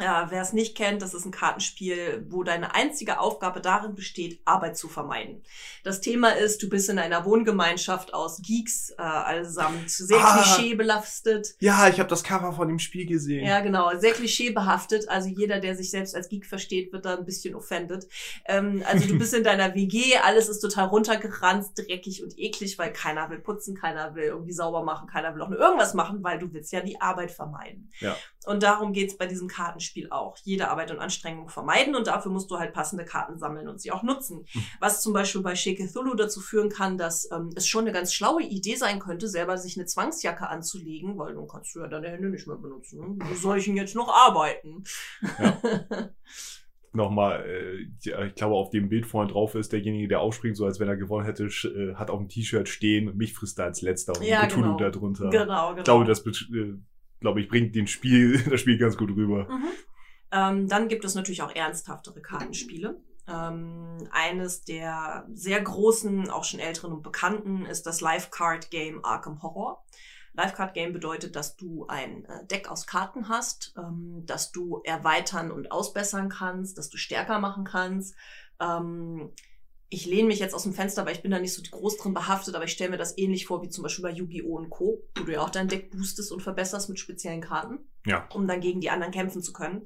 Ja, 0.00 0.26
wer 0.30 0.42
es 0.42 0.52
nicht 0.52 0.76
kennt, 0.76 1.02
das 1.02 1.14
ist 1.14 1.24
ein 1.24 1.30
Kartenspiel, 1.30 2.26
wo 2.28 2.42
deine 2.42 2.74
einzige 2.74 3.20
Aufgabe 3.20 3.60
darin 3.60 3.94
besteht, 3.94 4.40
Arbeit 4.44 4.76
zu 4.76 4.88
vermeiden. 4.88 5.44
Das 5.84 6.00
Thema 6.00 6.30
ist, 6.30 6.60
du 6.64 6.68
bist 6.68 6.88
in 6.88 6.98
einer 6.98 7.24
Wohngemeinschaft 7.24 8.12
aus 8.12 8.42
Geeks, 8.42 8.90
äh, 8.90 9.02
allesamt 9.02 9.88
sehr 9.88 10.18
Ah. 10.18 10.42
klischeebelastet. 10.42 11.54
Ja, 11.60 11.88
ich 11.88 12.00
habe 12.00 12.08
das 12.08 12.24
Cover 12.24 12.52
von 12.52 12.66
dem 12.66 12.80
Spiel 12.80 13.06
gesehen. 13.06 13.46
Ja, 13.46 13.60
genau, 13.60 13.96
sehr 13.96 14.12
klischeebehaftet. 14.12 15.08
Also 15.08 15.28
jeder, 15.28 15.60
der 15.60 15.76
sich 15.76 15.90
selbst 15.90 16.16
als 16.16 16.28
Geek 16.28 16.46
versteht, 16.46 16.92
wird 16.92 17.04
da 17.04 17.16
ein 17.16 17.24
bisschen 17.24 17.54
offended. 17.54 18.08
Ähm, 18.46 18.82
also 18.90 19.06
du 19.06 19.16
bist 19.16 19.32
in 19.32 19.44
deiner 19.44 19.74
WG, 19.76 20.16
alles 20.24 20.48
ist 20.48 20.60
total 20.60 20.86
runtergeranzt, 20.88 21.78
dreckig 21.78 22.22
und 22.24 22.36
eklig, 22.38 22.78
weil 22.78 22.92
keiner 22.92 23.30
will 23.30 23.38
putzen, 23.38 23.76
keiner 23.76 24.14
will 24.16 24.24
irgendwie 24.24 24.52
sauber 24.52 24.82
machen, 24.82 25.06
keiner 25.08 25.34
will 25.34 25.42
auch 25.42 25.48
nur 25.50 25.58
irgendwas 25.60 25.94
machen, 25.94 26.22
weil 26.24 26.38
du 26.38 26.52
willst 26.52 26.72
ja 26.72 26.80
die 26.80 27.00
Arbeit 27.00 27.30
vermeiden. 27.30 27.90
Ja. 28.00 28.16
Und 28.46 28.62
darum 28.62 28.92
geht's 28.92 29.16
bei 29.16 29.26
diesem 29.26 29.48
Kartenspiel 29.48 30.10
auch. 30.10 30.36
Jede 30.44 30.68
Arbeit 30.70 30.90
und 30.90 30.98
Anstrengung 30.98 31.48
vermeiden 31.48 31.94
und 31.94 32.06
dafür 32.06 32.30
musst 32.30 32.50
du 32.50 32.58
halt 32.58 32.72
passende 32.72 33.04
Karten 33.04 33.38
sammeln 33.38 33.68
und 33.68 33.80
sie 33.80 33.90
auch 33.90 34.02
nutzen. 34.02 34.44
Was 34.80 35.00
zum 35.02 35.12
Beispiel 35.12 35.40
bei 35.42 35.54
Shake 35.54 35.78
Cthulhu 35.78 36.14
dazu 36.14 36.40
führen 36.40 36.68
kann, 36.68 36.98
dass 36.98 37.30
ähm, 37.32 37.50
es 37.56 37.66
schon 37.66 37.84
eine 37.84 37.92
ganz 37.92 38.12
schlaue 38.12 38.42
Idee 38.42 38.76
sein 38.76 38.98
könnte, 38.98 39.28
selber 39.28 39.56
sich 39.58 39.76
eine 39.76 39.86
Zwangsjacke 39.86 40.48
anzulegen, 40.48 41.16
weil 41.18 41.34
dann 41.34 41.48
kannst 41.48 41.74
du 41.74 41.80
ja 41.80 41.88
deine 41.88 42.08
Hände 42.08 42.28
nicht 42.30 42.46
mehr 42.46 42.56
benutzen. 42.56 43.00
Ne? 43.18 43.26
Wie 43.30 43.34
soll 43.36 43.58
ich 43.58 43.64
denn 43.64 43.76
jetzt 43.76 43.94
noch 43.94 44.08
arbeiten? 44.14 44.84
Nochmal, 46.96 47.44
äh, 47.44 47.86
ja, 48.08 48.24
ich 48.24 48.36
glaube, 48.36 48.54
auf 48.54 48.70
dem 48.70 48.88
Bild 48.88 49.04
vorne 49.04 49.32
drauf 49.32 49.56
ist 49.56 49.72
derjenige, 49.72 50.06
der 50.06 50.20
aufspringt, 50.20 50.56
so 50.56 50.64
als 50.64 50.78
wenn 50.78 50.86
er 50.86 50.96
gewonnen 50.96 51.24
hätte, 51.24 51.46
äh, 51.46 51.94
hat 51.96 52.08
auf 52.08 52.20
dem 52.20 52.28
T-Shirt 52.28 52.68
stehen, 52.68 53.16
mich 53.16 53.34
frisst 53.34 53.58
er 53.58 53.64
als 53.64 53.82
letzter 53.82 54.16
und 54.16 54.22
Ja, 54.22 54.46
Cthulhu 54.46 54.62
genau. 54.62 54.76
da 54.78 54.90
drunter. 54.90 55.28
genau, 55.30 55.70
genau. 55.70 55.78
Ich 55.78 55.84
glaube, 55.84 56.04
das 56.04 56.22
bet- 56.22 56.48
äh, 56.54 56.74
glaube 57.24 57.40
ich, 57.40 57.48
bringt 57.48 57.74
den 57.74 57.86
Spiel, 57.86 58.38
das 58.50 58.60
Spiel 58.60 58.76
ganz 58.76 58.98
gut 58.98 59.10
rüber. 59.10 59.48
Mhm. 59.50 59.68
Ähm, 60.30 60.68
dann 60.68 60.88
gibt 60.88 61.04
es 61.06 61.14
natürlich 61.14 61.40
auch 61.40 61.54
ernsthaftere 61.54 62.20
Kartenspiele. 62.20 63.00
Ähm, 63.26 64.06
eines 64.10 64.64
der 64.64 65.26
sehr 65.32 65.62
großen, 65.62 66.28
auch 66.28 66.44
schon 66.44 66.60
älteren 66.60 66.92
und 66.92 67.02
bekannten 67.02 67.64
ist 67.64 67.86
das 67.86 68.02
Live 68.02 68.30
Card 68.30 68.70
Game 68.70 69.02
Arkham 69.02 69.42
Horror. 69.42 69.82
Live 70.34 70.52
Card 70.52 70.74
Game 70.74 70.92
bedeutet, 70.92 71.34
dass 71.34 71.56
du 71.56 71.86
ein 71.86 72.26
äh, 72.26 72.44
Deck 72.46 72.68
aus 72.68 72.86
Karten 72.86 73.30
hast, 73.30 73.72
ähm, 73.78 74.24
dass 74.26 74.52
du 74.52 74.82
erweitern 74.84 75.50
und 75.50 75.72
ausbessern 75.72 76.28
kannst, 76.28 76.76
dass 76.76 76.90
du 76.90 76.98
stärker 76.98 77.38
machen 77.38 77.64
kannst. 77.64 78.14
Ähm, 78.60 79.30
ich 79.94 80.06
lehne 80.06 80.28
mich 80.28 80.40
jetzt 80.40 80.54
aus 80.54 80.64
dem 80.64 80.74
Fenster, 80.74 81.06
weil 81.06 81.14
ich 81.14 81.22
bin 81.22 81.30
da 81.30 81.38
nicht 81.38 81.54
so 81.54 81.62
groß 81.62 81.96
drin 81.98 82.14
behaftet, 82.14 82.54
aber 82.54 82.64
ich 82.64 82.72
stelle 82.72 82.90
mir 82.90 82.96
das 82.98 83.16
ähnlich 83.16 83.46
vor 83.46 83.62
wie 83.62 83.68
zum 83.68 83.82
Beispiel 83.82 84.02
bei 84.02 84.10
Yu-Gi-Oh! 84.10 84.56
und 84.56 84.68
Co., 84.70 85.02
wo 85.16 85.24
du 85.24 85.32
ja 85.32 85.40
auch 85.40 85.50
dein 85.50 85.68
Deck 85.68 85.90
boostest 85.90 86.32
und 86.32 86.42
verbesserst 86.42 86.88
mit 86.88 86.98
speziellen 86.98 87.40
Karten 87.40 87.78
Ja. 88.04 88.28
um 88.34 88.46
dann 88.46 88.60
gegen 88.60 88.80
die 88.80 88.90
anderen 88.90 89.12
kämpfen 89.12 89.42
zu 89.42 89.52
können. 89.52 89.84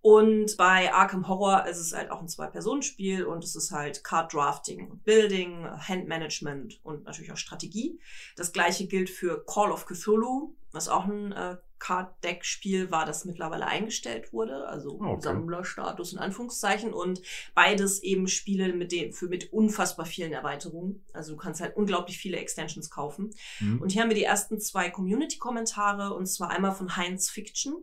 Und 0.00 0.56
bei 0.56 0.92
Arkham 0.92 1.28
Horror 1.28 1.66
ist 1.66 1.78
es 1.78 1.92
halt 1.92 2.10
auch 2.10 2.20
ein 2.20 2.28
Zwei-Personen-Spiel 2.28 3.24
und 3.24 3.44
es 3.44 3.54
ist 3.54 3.70
halt 3.70 4.02
Card 4.02 4.34
Drafting 4.34 4.90
und 4.90 5.04
Building, 5.04 5.64
Handmanagement 5.64 6.80
und 6.82 7.04
natürlich 7.04 7.30
auch 7.30 7.36
Strategie. 7.36 8.00
Das 8.34 8.52
gleiche 8.52 8.86
gilt 8.86 9.10
für 9.10 9.44
Call 9.46 9.70
of 9.70 9.86
Cthulhu, 9.86 10.54
was 10.72 10.88
auch 10.88 11.04
ein 11.04 11.32
äh, 11.32 11.56
Card-Deck-Spiel 11.78 12.90
war, 12.92 13.06
das 13.06 13.24
mittlerweile 13.24 13.66
eingestellt 13.66 14.32
wurde, 14.32 14.68
also 14.68 15.00
Ah, 15.02 15.10
okay. 15.10 15.22
Sammlerstatus 15.22 16.12
in 16.12 16.18
Anführungszeichen 16.20 16.92
und 16.92 17.20
beides 17.54 18.02
eben 18.02 18.28
Spiele 18.28 18.72
mit 18.72 18.92
dem, 18.92 19.12
für 19.12 19.26
mit 19.26 19.52
unfassbar 19.52 20.06
vielen 20.06 20.32
Erweiterungen. 20.32 21.04
Also 21.12 21.32
du 21.32 21.38
kannst 21.38 21.60
halt 21.60 21.76
unglaublich 21.76 22.18
viele 22.18 22.36
Extensions 22.36 22.88
kaufen. 22.88 23.30
Mhm. 23.58 23.82
Und 23.82 23.90
hier 23.90 24.02
haben 24.02 24.10
wir 24.10 24.16
die 24.16 24.22
ersten 24.22 24.60
zwei 24.60 24.90
Community-Kommentare, 24.90 26.14
und 26.14 26.26
zwar 26.26 26.50
einmal 26.50 26.72
von 26.72 26.96
Heinz 26.96 27.28
Fiction. 27.30 27.74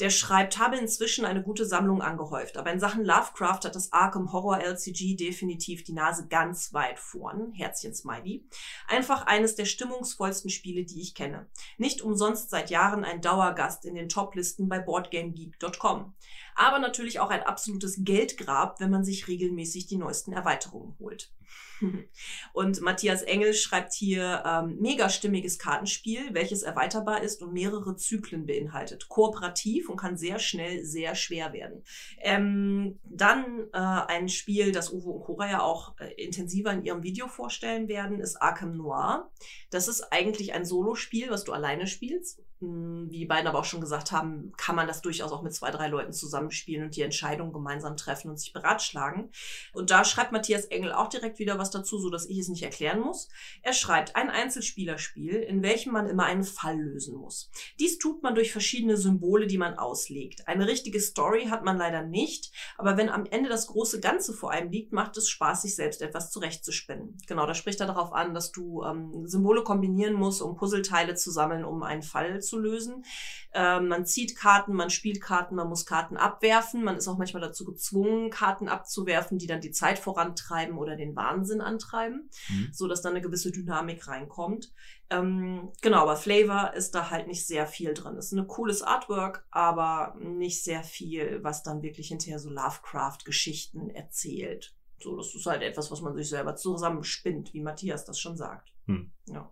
Der 0.00 0.10
schreibt, 0.10 0.58
habe 0.58 0.76
inzwischen 0.76 1.24
eine 1.24 1.42
gute 1.42 1.66
Sammlung 1.66 2.02
angehäuft, 2.02 2.56
aber 2.56 2.72
in 2.72 2.80
Sachen 2.80 3.04
Lovecraft 3.04 3.60
hat 3.64 3.74
das 3.74 3.92
Arkham 3.92 4.32
Horror 4.32 4.60
LCG 4.60 5.16
definitiv 5.16 5.84
die 5.84 5.92
Nase 5.92 6.28
ganz 6.28 6.72
weit 6.72 6.98
vorn. 6.98 7.52
Herzchen 7.52 7.94
Smiley. 7.94 8.46
Einfach 8.86 9.26
eines 9.26 9.54
der 9.54 9.64
stimmungsvollsten 9.64 10.50
Spiele, 10.50 10.84
die 10.84 11.00
ich 11.00 11.14
kenne. 11.14 11.48
Nicht 11.76 12.02
umsonst 12.02 12.50
seit 12.50 12.70
Jahren 12.70 13.04
ein 13.04 13.20
Dauergast 13.20 13.84
in 13.84 13.94
den 13.94 14.08
Toplisten 14.08 14.68
bei 14.68 14.78
BoardGameGeek.com. 14.78 16.14
Aber 16.58 16.80
natürlich 16.80 17.20
auch 17.20 17.30
ein 17.30 17.44
absolutes 17.44 17.98
Geldgrab, 18.00 18.80
wenn 18.80 18.90
man 18.90 19.04
sich 19.04 19.28
regelmäßig 19.28 19.86
die 19.86 19.96
neuesten 19.96 20.32
Erweiterungen 20.32 20.96
holt. 20.98 21.32
Und 22.52 22.80
Matthias 22.80 23.22
Engel 23.22 23.54
schreibt 23.54 23.94
hier 23.94 24.42
ähm, 24.44 24.76
mega 24.80 25.08
stimmiges 25.08 25.60
Kartenspiel, 25.60 26.34
welches 26.34 26.64
erweiterbar 26.64 27.22
ist 27.22 27.42
und 27.42 27.52
mehrere 27.52 27.94
Zyklen 27.94 28.44
beinhaltet. 28.44 29.08
Kooperativ 29.08 29.88
und 29.88 29.98
kann 29.98 30.16
sehr 30.16 30.40
schnell 30.40 30.84
sehr 30.84 31.14
schwer 31.14 31.52
werden. 31.52 31.84
Ähm, 32.20 32.98
dann 33.04 33.68
äh, 33.72 33.78
ein 33.78 34.28
Spiel, 34.28 34.72
das 34.72 34.92
Uwe 34.92 35.10
und 35.10 35.20
Cora 35.20 35.48
ja 35.48 35.62
auch 35.62 35.94
äh, 36.00 36.12
intensiver 36.14 36.72
in 36.72 36.82
ihrem 36.82 37.04
Video 37.04 37.28
vorstellen 37.28 37.86
werden, 37.86 38.18
ist 38.18 38.42
Arkham 38.42 38.76
Noir. 38.76 39.30
Das 39.70 39.86
ist 39.86 40.12
eigentlich 40.12 40.54
ein 40.54 40.64
Solospiel, 40.64 41.30
was 41.30 41.44
du 41.44 41.52
alleine 41.52 41.86
spielst. 41.86 42.42
Wie 42.60 43.18
die 43.18 43.26
beiden 43.26 43.46
aber 43.46 43.60
auch 43.60 43.64
schon 43.64 43.80
gesagt 43.80 44.10
haben, 44.10 44.52
kann 44.56 44.74
man 44.74 44.88
das 44.88 45.00
durchaus 45.00 45.30
auch 45.30 45.42
mit 45.42 45.54
zwei, 45.54 45.70
drei 45.70 45.86
Leuten 45.86 46.12
zusammenspielen 46.12 46.86
und 46.86 46.96
die 46.96 47.02
Entscheidung 47.02 47.52
gemeinsam 47.52 47.96
treffen 47.96 48.30
und 48.30 48.38
sich 48.38 48.52
beratschlagen. 48.52 49.30
Und 49.72 49.90
da 49.90 50.04
schreibt 50.04 50.32
Matthias 50.32 50.64
Engel 50.64 50.92
auch 50.92 51.08
direkt 51.08 51.38
wieder 51.38 51.58
was 51.58 51.70
dazu, 51.70 51.98
so 51.98 52.10
dass 52.10 52.26
ich 52.26 52.38
es 52.38 52.48
nicht 52.48 52.64
erklären 52.64 53.00
muss. 53.00 53.28
Er 53.62 53.72
schreibt 53.72 54.16
ein 54.16 54.28
Einzelspielerspiel, 54.28 55.34
in 55.34 55.62
welchem 55.62 55.92
man 55.92 56.08
immer 56.08 56.24
einen 56.24 56.42
Fall 56.42 56.80
lösen 56.80 57.16
muss. 57.16 57.50
Dies 57.78 57.98
tut 57.98 58.24
man 58.24 58.34
durch 58.34 58.50
verschiedene 58.50 58.96
Symbole, 58.96 59.46
die 59.46 59.58
man 59.58 59.78
auslegt. 59.78 60.48
Eine 60.48 60.66
richtige 60.66 61.00
Story 61.00 61.46
hat 61.46 61.64
man 61.64 61.78
leider 61.78 62.02
nicht, 62.02 62.52
aber 62.76 62.96
wenn 62.96 63.08
am 63.08 63.24
Ende 63.26 63.48
das 63.48 63.68
große 63.68 64.00
Ganze 64.00 64.32
vor 64.32 64.50
einem 64.50 64.72
liegt, 64.72 64.92
macht 64.92 65.16
es 65.16 65.28
Spaß, 65.28 65.62
sich 65.62 65.76
selbst 65.76 66.02
etwas 66.02 66.30
zurechtzuspinnen. 66.32 67.18
Genau, 67.28 67.46
da 67.46 67.54
spricht 67.54 67.80
er 67.80 67.86
darauf 67.86 68.12
an, 68.12 68.34
dass 68.34 68.50
du 68.50 68.82
ähm, 68.82 69.28
Symbole 69.28 69.62
kombinieren 69.62 70.14
musst, 70.14 70.42
um 70.42 70.56
Puzzleteile 70.56 71.14
zu 71.14 71.30
sammeln, 71.30 71.64
um 71.64 71.82
einen 71.84 72.02
Fall 72.02 72.40
zu 72.48 72.58
lösen. 72.58 73.04
Ähm, 73.52 73.88
man 73.88 74.04
zieht 74.06 74.36
Karten, 74.36 74.72
man 74.74 74.90
spielt 74.90 75.20
Karten, 75.20 75.54
man 75.54 75.68
muss 75.68 75.86
Karten 75.86 76.16
abwerfen. 76.16 76.82
Man 76.84 76.96
ist 76.96 77.08
auch 77.08 77.18
manchmal 77.18 77.42
dazu 77.42 77.64
gezwungen, 77.64 78.30
Karten 78.30 78.68
abzuwerfen, 78.68 79.38
die 79.38 79.46
dann 79.46 79.60
die 79.60 79.70
Zeit 79.70 79.98
vorantreiben 79.98 80.76
oder 80.78 80.96
den 80.96 81.14
Wahnsinn 81.16 81.60
antreiben, 81.60 82.28
Mhm. 82.48 82.70
so 82.72 82.88
dass 82.88 83.02
dann 83.02 83.12
eine 83.12 83.20
gewisse 83.22 83.52
Dynamik 83.52 84.08
reinkommt. 84.08 84.72
Ähm, 85.10 85.72
genau, 85.80 86.02
aber 86.02 86.16
Flavor 86.16 86.74
ist 86.74 86.94
da 86.94 87.10
halt 87.10 87.28
nicht 87.28 87.46
sehr 87.46 87.66
viel 87.66 87.94
drin. 87.94 88.16
Es 88.16 88.26
ist 88.32 88.38
ein 88.38 88.46
cooles 88.46 88.82
Artwork, 88.82 89.46
aber 89.50 90.14
nicht 90.20 90.62
sehr 90.62 90.82
viel, 90.82 91.42
was 91.42 91.62
dann 91.62 91.82
wirklich 91.82 92.08
hinterher 92.08 92.38
so 92.38 92.50
Lovecraft-Geschichten 92.50 93.90
erzählt. 93.90 94.74
So, 95.00 95.16
das 95.16 95.34
ist 95.34 95.46
halt 95.46 95.62
etwas, 95.62 95.90
was 95.90 96.00
man 96.00 96.14
sich 96.14 96.28
selber 96.28 96.56
zusammenspinnt, 96.56 97.54
wie 97.54 97.60
Matthias 97.60 98.04
das 98.04 98.18
schon 98.18 98.36
sagt. 98.36 98.72
Hm. 98.86 99.12
Ja. 99.26 99.50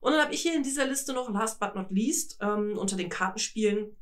Und 0.00 0.12
dann 0.12 0.22
habe 0.22 0.34
ich 0.34 0.42
hier 0.42 0.54
in 0.54 0.62
dieser 0.62 0.86
Liste 0.86 1.12
noch, 1.12 1.30
last 1.30 1.60
but 1.60 1.74
not 1.74 1.90
least, 1.90 2.38
ähm, 2.40 2.76
unter 2.78 2.96
den 2.96 3.08
Kartenspielen 3.08 3.96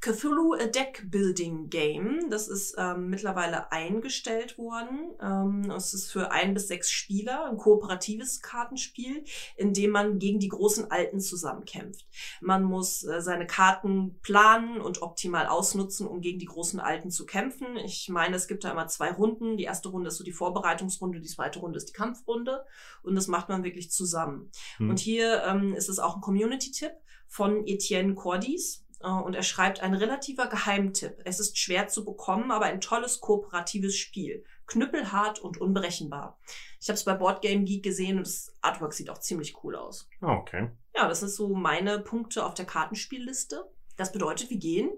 Cthulhu 0.00 0.54
A 0.54 0.66
Deck 0.66 1.06
Building 1.10 1.70
Game. 1.70 2.30
Das 2.30 2.46
ist 2.46 2.76
ähm, 2.78 3.08
mittlerweile 3.08 3.72
eingestellt 3.72 4.56
worden. 4.56 5.10
Ähm, 5.20 5.70
es 5.70 5.92
ist 5.92 6.12
für 6.12 6.30
ein 6.30 6.54
bis 6.54 6.68
sechs 6.68 6.90
Spieler 6.90 7.46
ein 7.46 7.56
kooperatives 7.56 8.40
Kartenspiel, 8.40 9.24
in 9.56 9.72
dem 9.72 9.90
man 9.90 10.18
gegen 10.18 10.38
die 10.38 10.48
großen 10.48 10.90
Alten 10.90 11.20
zusammenkämpft. 11.20 12.06
Man 12.40 12.62
muss 12.62 13.02
äh, 13.02 13.20
seine 13.20 13.46
Karten 13.46 14.20
planen 14.20 14.80
und 14.80 15.02
optimal 15.02 15.46
ausnutzen, 15.46 16.06
um 16.06 16.20
gegen 16.20 16.38
die 16.38 16.46
großen 16.46 16.78
Alten 16.78 17.10
zu 17.10 17.26
kämpfen. 17.26 17.76
Ich 17.84 18.08
meine, 18.08 18.36
es 18.36 18.46
gibt 18.46 18.62
da 18.62 18.70
immer 18.70 18.86
zwei 18.86 19.10
Runden. 19.10 19.56
Die 19.56 19.64
erste 19.64 19.88
Runde 19.88 20.08
ist 20.08 20.16
so 20.16 20.24
die 20.24 20.32
Vorbereitungsrunde, 20.32 21.20
die 21.20 21.28
zweite 21.28 21.58
Runde 21.58 21.76
ist 21.76 21.88
die 21.88 21.92
Kampfrunde. 21.92 22.64
Und 23.02 23.16
das 23.16 23.26
macht 23.26 23.48
man 23.48 23.64
wirklich 23.64 23.90
zusammen. 23.90 24.50
Hm. 24.76 24.90
Und 24.90 25.00
hier 25.00 25.42
ähm, 25.44 25.74
ist 25.74 25.88
es 25.88 25.98
auch 25.98 26.16
ein 26.16 26.20
Community-Tipp 26.20 26.92
von 27.26 27.66
Etienne 27.66 28.14
Cordis. 28.14 28.84
Äh, 29.00 29.08
und 29.08 29.34
er 29.34 29.42
schreibt 29.42 29.80
ein 29.80 29.94
relativer 29.94 30.46
Geheimtipp. 30.46 31.20
Es 31.24 31.40
ist 31.40 31.58
schwer 31.58 31.88
zu 31.88 32.04
bekommen, 32.04 32.50
aber 32.50 32.66
ein 32.66 32.80
tolles 32.80 33.20
kooperatives 33.20 33.96
Spiel. 33.96 34.44
Knüppelhart 34.66 35.38
und 35.38 35.58
unberechenbar. 35.58 36.38
Ich 36.80 36.88
habe 36.88 36.96
es 36.96 37.04
bei 37.04 37.14
Boardgame 37.14 37.64
Geek 37.64 37.82
gesehen 37.82 38.18
und 38.18 38.26
das 38.26 38.54
Artwork 38.60 38.92
sieht 38.92 39.10
auch 39.10 39.18
ziemlich 39.18 39.62
cool 39.64 39.76
aus. 39.76 40.08
Oh, 40.20 40.26
okay. 40.26 40.70
Ja, 40.94 41.08
das 41.08 41.22
ist 41.22 41.36
so 41.36 41.54
meine 41.54 42.00
Punkte 42.00 42.44
auf 42.44 42.54
der 42.54 42.66
Kartenspielliste. 42.66 43.64
Das 43.96 44.12
bedeutet, 44.12 44.50
wir 44.50 44.58
gehen. 44.58 44.90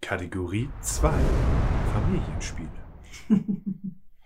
Kategorie 0.00 0.68
2. 0.82 1.12
Familienspiele. 1.92 2.68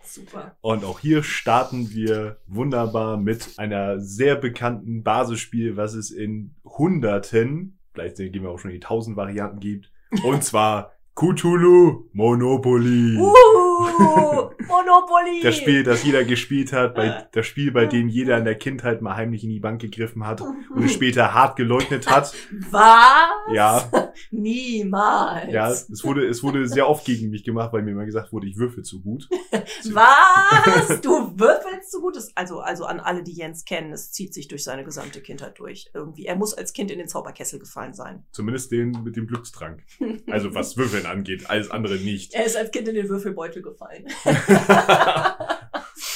Super. 0.02 0.56
Und 0.60 0.84
auch 0.84 0.98
hier 0.98 1.22
starten 1.22 1.90
wir 1.90 2.40
wunderbar 2.46 3.16
mit 3.16 3.58
einer 3.58 4.00
sehr 4.00 4.34
bekannten 4.34 5.04
Basisspiel, 5.04 5.76
was 5.76 5.94
es 5.94 6.10
in 6.10 6.56
Hunderten 6.64 7.79
vielleicht 7.92 8.16
gehen 8.16 8.42
wir 8.42 8.50
auch 8.50 8.58
schon 8.58 8.70
die 8.70 8.80
tausend 8.80 9.16
Varianten 9.16 9.60
gibt. 9.60 9.90
Und 10.24 10.42
zwar 10.42 10.92
Cthulhu 11.14 12.08
Monopoly. 12.12 13.18
Uh, 13.18 13.69
Monopoly. 13.80 15.40
Das 15.42 15.56
Spiel, 15.56 15.82
das 15.82 16.04
jeder 16.04 16.24
gespielt 16.24 16.72
hat, 16.72 16.94
bei, 16.94 17.26
das 17.32 17.46
Spiel, 17.46 17.72
bei 17.72 17.86
dem 17.86 18.08
jeder 18.08 18.38
in 18.38 18.44
der 18.44 18.54
Kindheit 18.56 19.02
mal 19.02 19.16
heimlich 19.16 19.44
in 19.44 19.50
die 19.50 19.60
Bank 19.60 19.80
gegriffen 19.80 20.26
hat 20.26 20.40
und 20.40 20.84
es 20.84 20.92
später 20.92 21.34
hart 21.34 21.56
geleugnet 21.56 22.08
hat. 22.08 22.32
Was? 22.70 23.52
Ja. 23.52 23.90
Niemals. 24.30 25.52
Ja, 25.52 25.70
es 25.70 26.04
wurde, 26.04 26.26
es 26.26 26.42
wurde 26.42 26.66
sehr 26.66 26.88
oft 26.88 27.04
gegen 27.04 27.30
mich 27.30 27.44
gemacht, 27.44 27.72
weil 27.72 27.82
mir 27.82 27.92
immer 27.92 28.04
gesagt 28.04 28.32
wurde, 28.32 28.46
ich 28.46 28.56
würfel 28.56 28.82
zu 28.82 29.00
gut. 29.00 29.28
Was? 29.92 31.00
Du 31.00 31.32
würfelst 31.38 31.90
zu 31.90 32.00
gut? 32.00 32.18
Also, 32.34 32.60
also 32.60 32.84
an 32.84 33.00
alle, 33.00 33.22
die 33.22 33.32
Jens 33.32 33.64
kennen, 33.64 33.92
es 33.92 34.12
zieht 34.12 34.34
sich 34.34 34.48
durch 34.48 34.64
seine 34.64 34.84
gesamte 34.84 35.20
Kindheit 35.20 35.58
durch. 35.58 35.90
Irgendwie. 35.94 36.26
Er 36.26 36.36
muss 36.36 36.54
als 36.54 36.72
Kind 36.72 36.90
in 36.90 36.98
den 36.98 37.08
Zauberkessel 37.08 37.58
gefallen 37.58 37.94
sein. 37.94 38.24
Zumindest 38.32 38.72
den 38.72 38.90
mit 39.04 39.16
dem 39.16 39.26
Glückstrank. 39.26 39.82
Also 40.28 40.54
was 40.54 40.76
Würfeln 40.76 41.06
angeht, 41.06 41.48
alles 41.48 41.70
andere 41.70 41.96
nicht. 41.96 42.34
Er 42.34 42.44
ist 42.44 42.56
als 42.56 42.70
Kind 42.70 42.88
in 42.88 42.94
den 42.94 43.08
Würfelbeutel 43.08 43.62
gefallen. 43.70 44.06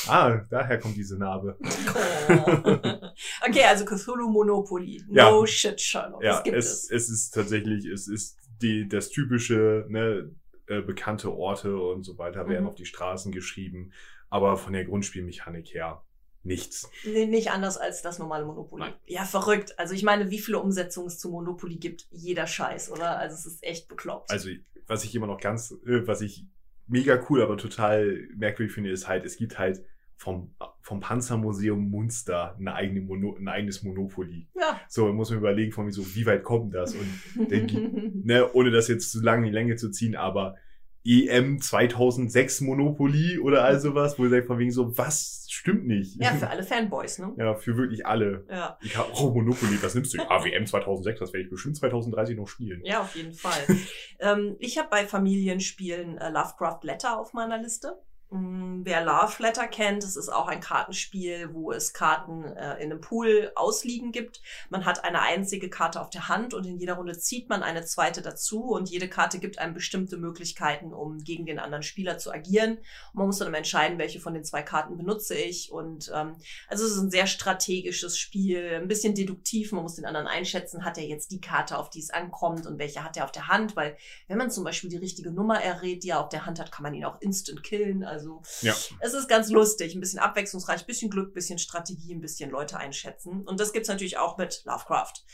ah, 0.08 0.40
daher 0.50 0.78
kommt 0.78 0.96
diese 0.96 1.18
Narbe. 1.18 1.56
okay, 3.48 3.64
also 3.64 3.84
Cthulhu 3.84 4.28
Monopoly. 4.30 5.02
No 5.08 5.40
ja. 5.40 5.46
shit, 5.46 5.80
Sherlock. 5.80 6.22
Ja, 6.22 6.42
es, 6.44 6.84
es. 6.84 6.90
es 6.90 7.10
ist 7.10 7.30
tatsächlich, 7.30 7.86
es 7.86 8.08
ist 8.08 8.38
die, 8.62 8.88
das 8.88 9.10
typische, 9.10 9.86
ne, 9.88 10.30
äh, 10.66 10.80
bekannte 10.80 11.32
Orte 11.32 11.76
und 11.76 12.04
so 12.04 12.16
weiter 12.18 12.48
werden 12.48 12.62
mhm. 12.62 12.68
auf 12.68 12.74
die 12.74 12.86
Straßen 12.86 13.32
geschrieben. 13.32 13.92
Aber 14.30 14.56
von 14.56 14.72
der 14.72 14.84
Grundspielmechanik 14.84 15.74
her 15.74 16.02
nichts. 16.44 16.90
Nee, 17.04 17.26
nicht 17.26 17.50
anders 17.50 17.76
als 17.78 18.02
das 18.02 18.18
normale 18.18 18.44
Monopoly. 18.44 18.84
Nein. 18.84 18.94
Ja, 19.06 19.24
verrückt. 19.24 19.78
Also 19.78 19.94
ich 19.94 20.02
meine, 20.02 20.30
wie 20.30 20.38
viele 20.38 20.58
Umsetzungen 20.58 21.08
es 21.08 21.18
zu 21.18 21.30
Monopoly 21.30 21.76
gibt, 21.76 22.06
jeder 22.10 22.46
Scheiß, 22.46 22.90
oder? 22.90 23.18
Also 23.18 23.34
es 23.34 23.46
ist 23.46 23.62
echt 23.62 23.88
bekloppt. 23.88 24.30
Also 24.30 24.50
was 24.86 25.04
ich 25.04 25.14
immer 25.14 25.26
noch 25.26 25.40
ganz, 25.40 25.72
äh, 25.86 26.06
was 26.06 26.20
ich 26.20 26.46
mega 26.86 27.20
cool, 27.28 27.42
aber 27.42 27.56
total 27.56 28.28
merkwürdig 28.36 28.74
finde, 28.74 28.90
ist 28.90 29.08
halt, 29.08 29.24
es 29.24 29.36
gibt 29.36 29.58
halt 29.58 29.82
vom, 30.16 30.54
vom 30.80 31.00
Panzermuseum 31.00 31.90
Munster 31.90 32.56
eine 32.58 32.74
eigene 32.74 33.00
Mono, 33.00 33.36
ein 33.36 33.48
eigenes 33.48 33.82
Monopoly. 33.82 34.48
Ja. 34.54 34.80
So, 34.88 35.12
muss 35.12 35.30
man 35.30 35.40
überlegen, 35.40 35.72
von 35.72 35.86
wie 35.86 35.92
so, 35.92 36.14
wie 36.14 36.26
weit 36.26 36.44
kommt 36.44 36.74
das? 36.74 36.94
Und 36.94 37.50
denke, 37.50 37.78
ne, 38.24 38.52
ohne 38.52 38.70
das 38.70 38.88
jetzt 38.88 39.10
zu 39.10 39.22
lange 39.22 39.46
in 39.46 39.52
die 39.52 39.58
Länge 39.58 39.76
zu 39.76 39.90
ziehen, 39.90 40.16
aber 40.16 40.56
EM 41.04 41.60
2006 41.60 42.62
Monopoly 42.62 43.38
oder 43.38 43.64
all 43.64 43.78
sowas, 43.78 44.18
wo 44.18 44.24
ihr 44.24 44.30
sagt 44.30 44.46
von 44.46 44.58
wegen 44.58 44.70
so, 44.70 44.96
was 44.96 45.46
stimmt 45.50 45.86
nicht? 45.86 46.20
Ja, 46.20 46.30
für 46.34 46.48
alle 46.48 46.62
Fanboys, 46.62 47.18
ne? 47.18 47.34
Ja, 47.36 47.54
für 47.54 47.76
wirklich 47.76 48.06
alle. 48.06 48.46
Ja. 48.50 48.78
Ich 48.82 48.96
habe 48.96 49.10
oh, 49.16 49.30
Monopoly, 49.30 49.82
was 49.82 49.94
nimmst 49.94 50.14
du? 50.14 50.22
Ah, 50.30 50.42
WM 50.42 50.66
2006, 50.66 51.20
das 51.20 51.32
werde 51.32 51.44
ich 51.44 51.50
bestimmt 51.50 51.76
2030 51.76 52.36
noch 52.36 52.48
spielen. 52.48 52.80
Ja, 52.84 53.02
auf 53.02 53.14
jeden 53.14 53.34
Fall. 53.34 53.62
ähm, 54.20 54.56
ich 54.58 54.78
habe 54.78 54.88
bei 54.90 55.06
Familienspielen 55.06 56.18
äh, 56.18 56.30
Lovecraft 56.30 56.80
Letter 56.82 57.18
auf 57.18 57.34
meiner 57.34 57.58
Liste. 57.58 57.98
Mm, 58.34 58.84
wer 58.84 59.04
Love 59.04 59.40
Letter 59.40 59.68
kennt, 59.68 60.02
das 60.02 60.16
ist 60.16 60.28
auch 60.28 60.48
ein 60.48 60.58
Kartenspiel, 60.58 61.50
wo 61.52 61.70
es 61.70 61.92
Karten 61.92 62.42
äh, 62.42 62.82
in 62.82 62.90
einem 62.90 63.00
Pool 63.00 63.52
ausliegen 63.54 64.10
gibt. 64.10 64.42
Man 64.70 64.84
hat 64.84 65.04
eine 65.04 65.20
einzige 65.20 65.70
Karte 65.70 66.00
auf 66.00 66.10
der 66.10 66.26
Hand 66.26 66.52
und 66.52 66.66
in 66.66 66.76
jeder 66.76 66.94
Runde 66.94 67.16
zieht 67.16 67.48
man 67.48 67.62
eine 67.62 67.84
zweite 67.84 68.22
dazu 68.22 68.64
und 68.64 68.90
jede 68.90 69.08
Karte 69.08 69.38
gibt 69.38 69.60
einem 69.60 69.72
bestimmte 69.72 70.16
Möglichkeiten, 70.16 70.92
um 70.92 71.22
gegen 71.22 71.46
den 71.46 71.60
anderen 71.60 71.84
Spieler 71.84 72.18
zu 72.18 72.32
agieren. 72.32 72.78
Und 72.78 73.14
man 73.14 73.26
muss 73.26 73.38
dann 73.38 73.54
entscheiden, 73.54 73.98
welche 73.98 74.18
von 74.18 74.34
den 74.34 74.42
zwei 74.42 74.62
Karten 74.62 74.96
benutze 74.96 75.36
ich. 75.36 75.70
Und 75.70 76.10
ähm, 76.12 76.34
also 76.66 76.84
es 76.84 76.90
ist 76.90 76.98
ein 76.98 77.12
sehr 77.12 77.28
strategisches 77.28 78.18
Spiel, 78.18 78.80
ein 78.82 78.88
bisschen 78.88 79.14
deduktiv. 79.14 79.70
Man 79.70 79.84
muss 79.84 79.94
den 79.94 80.06
anderen 80.06 80.26
einschätzen, 80.26 80.84
hat 80.84 80.98
er 80.98 81.04
jetzt 81.04 81.30
die 81.30 81.40
Karte, 81.40 81.78
auf 81.78 81.88
die 81.88 82.00
es 82.00 82.10
ankommt 82.10 82.66
und 82.66 82.80
welche 82.80 83.04
hat 83.04 83.16
er 83.16 83.26
auf 83.26 83.32
der 83.32 83.46
Hand, 83.46 83.76
weil 83.76 83.96
wenn 84.26 84.38
man 84.38 84.50
zum 84.50 84.64
Beispiel 84.64 84.90
die 84.90 84.96
richtige 84.96 85.30
Nummer 85.30 85.62
errät, 85.62 86.02
die 86.02 86.08
er 86.08 86.20
auf 86.20 86.30
der 86.30 86.46
Hand 86.46 86.58
hat, 86.58 86.72
kann 86.72 86.82
man 86.82 86.94
ihn 86.94 87.04
auch 87.04 87.20
instant 87.20 87.62
killen. 87.62 88.02
Also 88.02 88.23
also 88.24 88.42
ja. 88.62 88.74
es 89.00 89.14
ist 89.14 89.28
ganz 89.28 89.50
lustig, 89.50 89.94
ein 89.94 90.00
bisschen 90.00 90.18
abwechslungsreich, 90.18 90.80
ein 90.80 90.86
bisschen 90.86 91.10
Glück, 91.10 91.30
ein 91.30 91.34
bisschen 91.34 91.58
Strategie, 91.58 92.14
ein 92.14 92.20
bisschen 92.20 92.50
Leute 92.50 92.78
einschätzen. 92.78 93.42
Und 93.42 93.60
das 93.60 93.72
gibt's 93.72 93.88
natürlich 93.88 94.18
auch 94.18 94.36
mit 94.38 94.62
Lovecraft. 94.64 95.24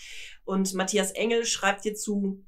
Und 0.45 0.75
Matthias 0.75 1.13
Engel 1.13 1.45
schreibt 1.45 1.83
hierzu, 1.83 2.45